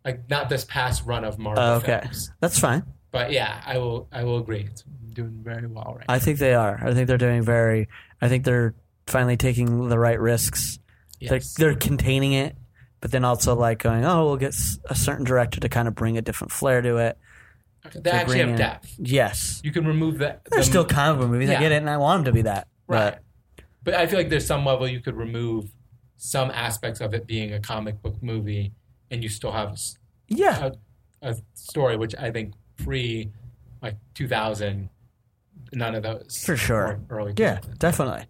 like 0.03 0.29
not 0.29 0.49
this 0.49 0.65
past 0.65 1.05
run 1.05 1.23
of 1.23 1.37
Marvel 1.39 1.63
Uh, 1.63 1.77
okay, 1.77 1.99
films, 2.03 2.31
that's 2.41 2.59
fine. 2.59 2.83
but 3.11 3.31
yeah, 3.31 3.61
I 3.65 3.77
will, 3.77 4.07
I 4.11 4.23
will 4.25 4.37
agree. 4.39 4.67
It's 4.69 4.83
doing 5.15 5.39
very 5.43 5.65
well 5.67 5.95
right. 5.97 6.05
I 6.07 6.19
think 6.19 6.37
they 6.39 6.53
are. 6.53 6.79
I 6.83 6.93
think 6.93 7.07
they're 7.07 7.17
doing 7.17 7.41
very. 7.41 7.87
I 8.21 8.29
think 8.29 8.43
they're 8.45 8.75
finally 9.07 9.37
taking 9.37 9.89
the 9.89 9.97
right 9.97 10.19
risks. 10.19 10.79
Yes. 11.19 11.53
They're, 11.55 11.69
they're 11.71 11.79
containing 11.79 12.33
it, 12.33 12.55
but 13.01 13.11
then 13.11 13.23
also 13.25 13.55
like 13.55 13.79
going, 13.79 14.05
oh, 14.05 14.25
we'll 14.25 14.37
get 14.37 14.55
a 14.89 14.95
certain 14.95 15.25
director 15.25 15.59
to 15.61 15.69
kind 15.69 15.87
of 15.87 15.95
bring 15.95 16.17
a 16.17 16.21
different 16.21 16.51
flair 16.51 16.81
to 16.81 16.97
it. 16.97 17.17
they 17.93 18.01
to 18.01 18.13
actually 18.13 18.39
have 18.39 18.49
in- 18.49 18.55
depth. 18.57 18.93
Yes, 18.99 19.61
You 19.63 19.71
can 19.71 19.87
remove 19.87 20.19
that. 20.19 20.41
they're 20.51 20.59
the- 20.59 20.65
still 20.65 20.85
comic 20.85 21.21
book 21.21 21.29
movies. 21.29 21.49
I 21.49 21.59
get 21.59 21.71
it, 21.71 21.75
and 21.77 21.89
I 21.89 21.97
want 21.97 22.19
them 22.25 22.33
to 22.33 22.37
be 22.37 22.41
that. 22.43 22.67
right, 22.87 23.15
But 23.55 23.63
but 23.83 23.93
I 23.95 24.07
feel 24.07 24.19
like 24.19 24.29
there's 24.29 24.45
some 24.47 24.65
level 24.65 24.87
you 24.87 24.99
could 24.99 25.15
remove 25.15 25.69
some 26.17 26.49
aspects 26.51 26.99
of 27.01 27.13
it 27.13 27.27
being 27.27 27.53
a 27.53 27.59
comic 27.59 28.01
book 28.01 28.21
movie, 28.21 28.73
and 29.11 29.21
you 29.23 29.29
still 29.29 29.51
have 29.51 29.77
yeah, 30.27 30.71
a, 31.21 31.29
a 31.29 31.35
story, 31.53 31.95
which 31.95 32.15
I 32.15 32.31
think 32.31 32.53
pre 32.77 33.29
like 33.81 33.95
2000, 34.15 34.89
none 35.73 35.95
of 35.95 36.03
those 36.03 36.43
For 36.45 36.55
sure. 36.57 36.99
Early, 37.09 37.33
yeah, 37.37 37.59
2000s. 37.59 37.77
definitely. 37.79 38.25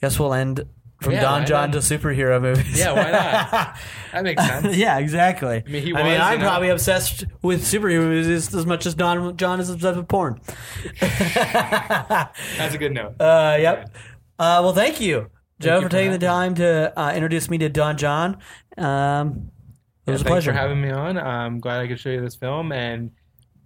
Guess 0.00 0.18
we'll 0.18 0.34
end 0.34 0.64
from 1.00 1.12
Yeah, 1.12 1.20
Don 1.22 1.46
Jon 1.46 1.70
not? 1.70 1.80
to 1.82 1.98
superhero 1.98 2.40
movies. 2.40 2.78
Yeah, 2.78 2.92
why 2.92 3.10
not? 3.10 3.76
That 4.12 4.22
makes 4.24 4.46
sense. 4.46 4.76
yeah, 4.76 4.98
exactly. 4.98 5.62
I 5.66 5.68
mean, 5.70 5.82
he 5.82 5.94
I 5.94 6.02
mean 6.04 6.20
I'm 6.20 6.38
know. 6.38 6.46
probably 6.46 6.68
obsessed 6.68 7.24
with 7.42 7.62
superhero 7.62 8.02
movies 8.04 8.54
as 8.54 8.64
much 8.64 8.86
as 8.86 8.94
Don 8.94 9.36
Jon 9.36 9.58
is 9.60 9.68
obsessed 9.70 9.96
with 9.96 10.08
porn. 10.08 10.40
That's 11.00 12.74
a 12.74 12.78
good 12.78 12.92
note. 12.92 13.20
Uh, 13.20 13.56
yep. 13.60 13.90
Uh, 14.38 14.60
well, 14.62 14.72
thank 14.74 15.00
you, 15.00 15.30
Joe, 15.60 15.76
you 15.76 15.80
for 15.82 15.86
for 15.88 15.90
taking 15.90 16.12
the 16.12 16.18
time 16.18 16.54
to 16.56 16.92
uh, 16.98 17.12
introduce 17.14 17.48
me 17.50 17.58
to 17.58 17.68
Don 17.68 17.96
Jon. 17.96 18.38
Um, 18.76 19.50
it 20.06 20.10
was 20.10 20.22
a 20.22 20.24
pleasure. 20.24 20.52
for 20.52 20.58
having 20.58 20.80
me 20.80 20.90
on. 20.90 21.18
I'm 21.18 21.60
glad 21.60 21.80
I 21.80 21.88
could 21.88 21.98
show 22.00 22.10
you 22.10 22.20
this 22.20 22.34
film 22.36 22.72
and 22.72 23.10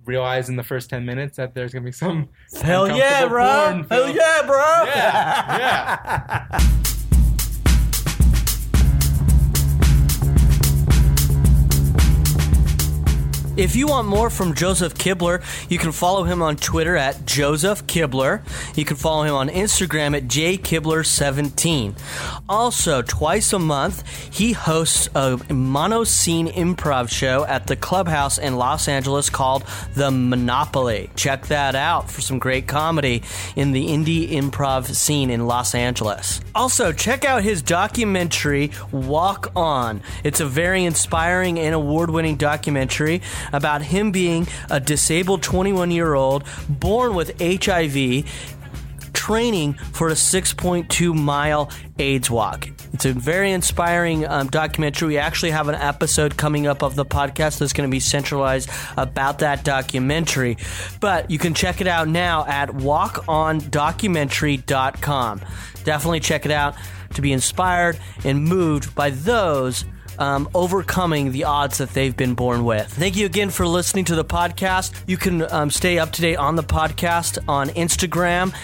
realize 0.08 0.48
in 0.48 0.56
the 0.56 0.64
first 0.64 0.90
10 0.90 1.04
minutes 1.04 1.36
that 1.36 1.54
there's 1.54 1.72
going 1.72 1.82
to 1.84 1.86
be 1.86 1.92
some. 1.92 2.30
Hell 2.62 2.88
yeah, 2.96 3.28
bro! 3.28 3.84
Hell 3.88 4.08
yeah, 4.08 4.42
bro! 4.46 4.84
Yeah, 4.86 5.58
yeah. 6.50 6.82
If 13.58 13.74
you 13.74 13.88
want 13.88 14.06
more 14.06 14.30
from 14.30 14.54
Joseph 14.54 14.94
Kibler, 14.94 15.42
you 15.68 15.78
can 15.78 15.90
follow 15.90 16.22
him 16.22 16.42
on 16.42 16.54
Twitter 16.54 16.96
at 16.96 17.26
Joseph 17.26 17.88
Kibler. 17.88 18.40
You 18.76 18.84
can 18.84 18.96
follow 18.96 19.24
him 19.24 19.34
on 19.34 19.48
Instagram 19.48 20.16
at 20.16 20.28
jkibler17. 20.28 21.98
Also, 22.48 23.02
twice 23.02 23.52
a 23.52 23.58
month, 23.58 24.06
he 24.32 24.52
hosts 24.52 25.08
a 25.16 25.40
mono 25.52 26.04
scene 26.04 26.46
improv 26.46 27.10
show 27.10 27.44
at 27.46 27.66
the 27.66 27.74
clubhouse 27.74 28.38
in 28.38 28.54
Los 28.58 28.86
Angeles 28.86 29.28
called 29.28 29.64
The 29.96 30.12
Monopoly. 30.12 31.10
Check 31.16 31.48
that 31.48 31.74
out 31.74 32.08
for 32.08 32.20
some 32.20 32.38
great 32.38 32.68
comedy 32.68 33.24
in 33.56 33.72
the 33.72 33.88
indie 33.88 34.30
improv 34.30 34.86
scene 34.94 35.30
in 35.30 35.48
Los 35.48 35.74
Angeles. 35.74 36.40
Also, 36.54 36.92
check 36.92 37.24
out 37.24 37.42
his 37.42 37.60
documentary, 37.62 38.70
Walk 38.92 39.50
On. 39.56 40.00
It's 40.22 40.38
a 40.38 40.46
very 40.46 40.84
inspiring 40.84 41.58
and 41.58 41.74
award 41.74 42.10
winning 42.10 42.36
documentary 42.36 43.20
about 43.52 43.82
him 43.82 44.10
being 44.10 44.46
a 44.70 44.80
disabled 44.80 45.42
21 45.42 45.90
year 45.90 46.14
old 46.14 46.44
born 46.68 47.14
with 47.14 47.38
HIV 47.40 48.24
training 49.28 49.74
for 49.92 50.08
a 50.08 50.12
6.2 50.12 51.14
mile 51.14 51.70
AIDS 51.98 52.30
walk. 52.30 52.66
It's 52.94 53.04
a 53.04 53.12
very 53.12 53.52
inspiring 53.52 54.26
um, 54.26 54.46
documentary. 54.46 55.08
We 55.08 55.18
actually 55.18 55.50
have 55.50 55.68
an 55.68 55.74
episode 55.74 56.38
coming 56.38 56.66
up 56.66 56.82
of 56.82 56.94
the 56.94 57.04
podcast 57.04 57.58
that's 57.58 57.74
going 57.74 57.86
to 57.86 57.90
be 57.90 58.00
centralized 58.00 58.70
about 58.96 59.40
that 59.40 59.64
documentary. 59.64 60.56
But 61.00 61.30
you 61.30 61.38
can 61.38 61.52
check 61.52 61.82
it 61.82 61.86
out 61.86 62.08
now 62.08 62.46
at 62.46 62.70
walkondocumentary.com. 62.70 65.40
Definitely 65.84 66.20
check 66.20 66.46
it 66.46 66.52
out 66.52 66.74
to 67.14 67.20
be 67.20 67.32
inspired 67.32 67.98
and 68.24 68.44
moved 68.44 68.94
by 68.94 69.10
those 69.10 69.84
um, 70.18 70.48
overcoming 70.54 71.32
the 71.32 71.44
odds 71.44 71.78
that 71.78 71.90
they've 71.90 72.16
been 72.16 72.34
born 72.34 72.64
with. 72.64 72.86
Thank 72.92 73.16
you 73.16 73.26
again 73.26 73.50
for 73.50 73.66
listening 73.66 74.04
to 74.06 74.14
the 74.14 74.24
podcast. 74.24 74.92
You 75.06 75.16
can 75.16 75.50
um, 75.52 75.70
stay 75.70 75.98
up 75.98 76.12
to 76.12 76.22
date 76.22 76.36
on 76.36 76.56
the 76.56 76.62
podcast 76.62 77.38
on 77.48 77.68
Instagram. 77.70 78.54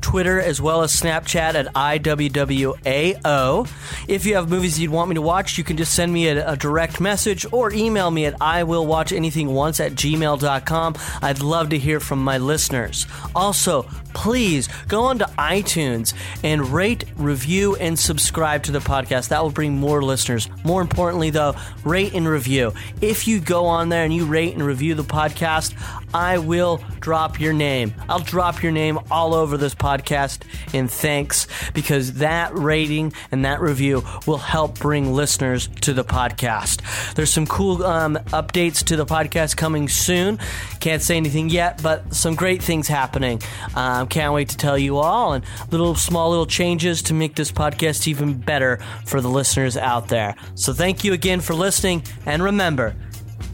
Twitter 0.00 0.40
as 0.40 0.60
well 0.60 0.82
as 0.82 0.94
Snapchat 0.94 1.54
at 1.54 1.66
IWWAO. 1.74 3.68
If 4.08 4.24
you 4.24 4.36
have 4.36 4.48
movies 4.48 4.78
you'd 4.78 4.92
want 4.92 5.08
me 5.08 5.14
to 5.16 5.22
watch, 5.22 5.58
you 5.58 5.64
can 5.64 5.76
just 5.76 5.94
send 5.94 6.12
me 6.12 6.28
a, 6.28 6.52
a 6.52 6.56
direct 6.56 7.00
message 7.00 7.44
or 7.52 7.72
email 7.72 8.10
me 8.10 8.26
at 8.26 8.38
IWillWatchAnythingOnce 8.38 9.84
at 9.84 9.92
gmail.com. 9.92 10.94
I'd 11.22 11.42
love 11.42 11.70
to 11.70 11.78
hear 11.78 11.98
from 11.98 12.22
my 12.22 12.38
listeners. 12.38 13.06
Also, 13.34 13.88
please 14.16 14.68
go 14.88 15.04
on 15.04 15.18
to 15.18 15.26
iTunes 15.38 16.14
and 16.42 16.68
rate, 16.70 17.04
review, 17.16 17.76
and 17.76 17.98
subscribe 17.98 18.62
to 18.62 18.72
the 18.72 18.78
podcast. 18.78 19.28
That 19.28 19.42
will 19.42 19.50
bring 19.50 19.76
more 19.78 20.02
listeners. 20.02 20.48
More 20.64 20.80
importantly, 20.80 21.28
though, 21.28 21.54
rate 21.84 22.14
and 22.14 22.26
review. 22.26 22.72
If 23.02 23.28
you 23.28 23.40
go 23.40 23.66
on 23.66 23.90
there 23.90 24.04
and 24.04 24.14
you 24.14 24.24
rate 24.24 24.54
and 24.54 24.64
review 24.64 24.94
the 24.94 25.04
podcast, 25.04 25.74
I 26.14 26.38
will 26.38 26.82
drop 26.98 27.38
your 27.38 27.52
name. 27.52 27.94
I'll 28.08 28.20
drop 28.20 28.62
your 28.62 28.72
name 28.72 28.98
all 29.10 29.34
over 29.34 29.58
this 29.58 29.74
podcast 29.74 30.40
in 30.72 30.88
thanks 30.88 31.46
because 31.74 32.14
that 32.14 32.56
rating 32.56 33.12
and 33.30 33.44
that 33.44 33.60
review 33.60 34.02
will 34.26 34.38
help 34.38 34.78
bring 34.78 35.12
listeners 35.12 35.68
to 35.82 35.92
the 35.92 36.04
podcast. 36.04 37.14
There's 37.14 37.30
some 37.30 37.46
cool 37.46 37.84
um, 37.84 38.16
updates 38.28 38.82
to 38.86 38.96
the 38.96 39.04
podcast 39.04 39.58
coming 39.58 39.88
soon. 39.88 40.38
Can't 40.80 41.02
say 41.02 41.16
anything 41.18 41.50
yet, 41.50 41.82
but 41.82 42.14
some 42.14 42.34
great 42.34 42.62
things 42.62 42.88
happening. 42.88 43.42
Um, 43.74 44.05
can't 44.06 44.32
wait 44.32 44.48
to 44.50 44.56
tell 44.56 44.78
you 44.78 44.98
all 44.98 45.32
and 45.32 45.44
little 45.70 45.94
small 45.94 46.30
little 46.30 46.46
changes 46.46 47.02
to 47.02 47.14
make 47.14 47.34
this 47.34 47.52
podcast 47.52 48.06
even 48.08 48.34
better 48.34 48.78
for 49.04 49.20
the 49.20 49.28
listeners 49.28 49.76
out 49.76 50.08
there. 50.08 50.34
So 50.54 50.72
thank 50.72 51.04
you 51.04 51.12
again 51.12 51.40
for 51.40 51.54
listening 51.54 52.02
and 52.24 52.42
remember, 52.42 52.94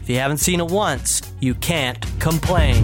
if 0.01 0.09
you 0.09 0.17
haven't 0.17 0.37
seen 0.37 0.59
it 0.59 0.67
once, 0.67 1.21
you 1.39 1.55
can't 1.55 2.05
complain. 2.19 2.83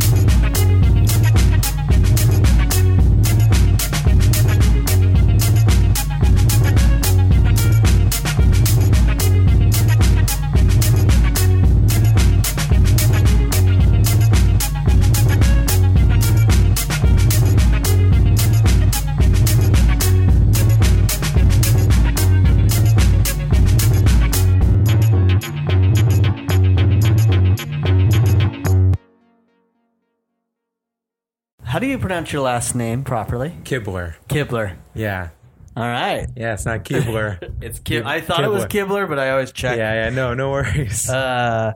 Pronounce 32.00 32.32
your 32.34 32.42
last 32.42 32.76
name 32.76 33.04
properly? 33.04 33.56
Kibler. 33.64 34.16
Kibler. 34.28 34.76
Yeah. 34.94 35.30
All 35.78 35.84
right. 35.88 36.28
Yeah, 36.36 36.54
it's 36.54 36.66
not 36.66 36.84
Kibler. 36.84 37.54
It's 37.62 37.80
Kib- 37.80 38.06
I 38.06 38.22
thought 38.22 38.44
it 38.44 38.50
was 38.50 38.66
Kibler, 38.66 39.08
but 39.08 39.20
I 39.20 39.32
always 39.32 39.52
check. 39.52 39.78
yeah, 39.78 40.06
yeah, 40.06 40.10
no, 40.10 40.34
no 40.34 40.50
worries. 40.52 41.10
Uh, 41.10 41.74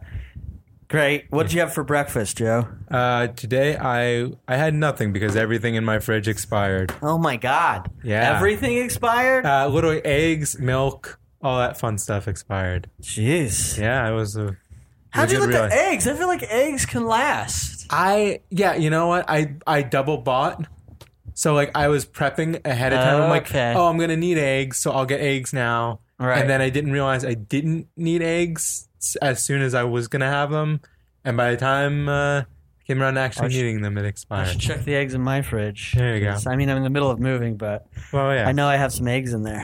great. 0.90 1.26
What 1.30 1.44
did 1.44 1.54
you 1.54 1.60
have 1.62 1.74
for 1.74 1.84
breakfast, 1.84 2.38
Joe? 2.38 2.68
Uh, 2.90 3.28
today 3.28 3.78
I 3.78 4.32
I 4.48 4.58
had 4.58 4.74
nothing 4.74 5.14
because 5.14 5.36
everything 5.36 5.76
in 5.76 5.86
my 5.86 6.00
fridge 6.00 6.28
expired. 6.28 6.94
Oh 7.02 7.18
my 7.18 7.38
God. 7.38 7.90
Yeah. 8.04 8.36
Everything 8.36 8.78
expired. 8.78 9.46
Uh, 9.46 9.68
literally 9.68 10.04
eggs, 10.06 10.58
milk, 10.60 11.20
all 11.42 11.60
that 11.60 11.78
fun 11.80 11.98
stuff 11.98 12.28
expired. 12.28 12.90
Jeez. 13.02 13.78
Yeah, 13.80 14.10
it 14.10 14.14
was 14.14 14.36
a. 14.36 14.58
How'd 15.14 15.32
you 15.32 15.40
good 15.40 15.50
with 15.50 15.70
the 15.70 15.76
eggs? 15.76 16.08
I 16.08 16.16
feel 16.16 16.28
like 16.28 16.44
eggs 16.44 16.86
can 16.86 17.06
last. 17.06 17.86
I 17.90 18.42
yeah, 18.50 18.76
you 18.76 18.90
know 18.90 19.08
what? 19.08 19.26
I 19.30 19.56
I 19.68 19.82
double 19.84 20.18
bought. 20.18 20.66
So 21.36 21.54
like 21.54 21.72
I 21.76 21.88
was 21.88 22.06
prepping 22.06 22.66
ahead 22.66 22.94
of 22.94 23.00
time. 23.00 23.22
I'm 23.22 23.30
like, 23.30 23.44
Okay. 23.50 23.74
oh, 23.76 23.88
I'm 23.88 23.98
gonna 23.98 24.18
need 24.18 24.38
eggs, 24.38 24.78
so 24.78 24.92
I'll 24.92 25.06
get 25.06 25.20
eggs 25.22 25.54
now. 25.54 26.00
Right. 26.20 26.40
And 26.40 26.50
then 26.50 26.62
I 26.62 26.70
didn't 26.70 26.92
realize 26.92 27.26
I 27.26 27.34
didn't 27.34 27.88
need 27.98 28.22
eggs 28.22 28.88
s- 29.00 29.16
as 29.22 29.44
soon 29.44 29.62
as 29.62 29.74
I 29.74 29.84
was 29.84 30.08
gonna 30.08 30.30
have 30.30 30.52
them, 30.52 30.80
and 31.26 31.36
by 31.38 31.52
the 31.52 31.58
time 31.58 32.08
uh, 32.08 32.40
I 32.42 32.46
came 32.86 33.02
around 33.02 33.16
to 33.16 33.22
actually 33.22 33.48
I 33.48 33.50
should- 33.50 33.58
needing 33.58 33.82
them, 33.82 33.98
it 33.98 34.06
expired. 34.06 34.40
I 34.40 34.44
expired. 34.52 34.62
should 34.62 34.76
check 34.78 34.86
the 34.86 34.96
eggs 34.96 35.14
in 35.14 35.22
my 35.22 35.42
fridge. 35.42 35.94
There 35.96 36.16
you 36.16 36.24
go. 36.24 36.38
I 36.48 36.56
mean, 36.56 36.70
I'm 36.70 36.78
in 36.78 36.84
the 36.84 36.90
middle 36.90 37.10
of 37.12 37.20
moving, 37.20 37.58
but 37.58 37.88
Well, 38.12 38.34
yeah. 38.34 38.48
I 38.48 38.52
know 38.52 38.68
I 38.68 38.78
have 38.78 38.94
some 38.94 39.08
eggs 39.08 39.34
in 39.34 39.44
there. 39.44 39.64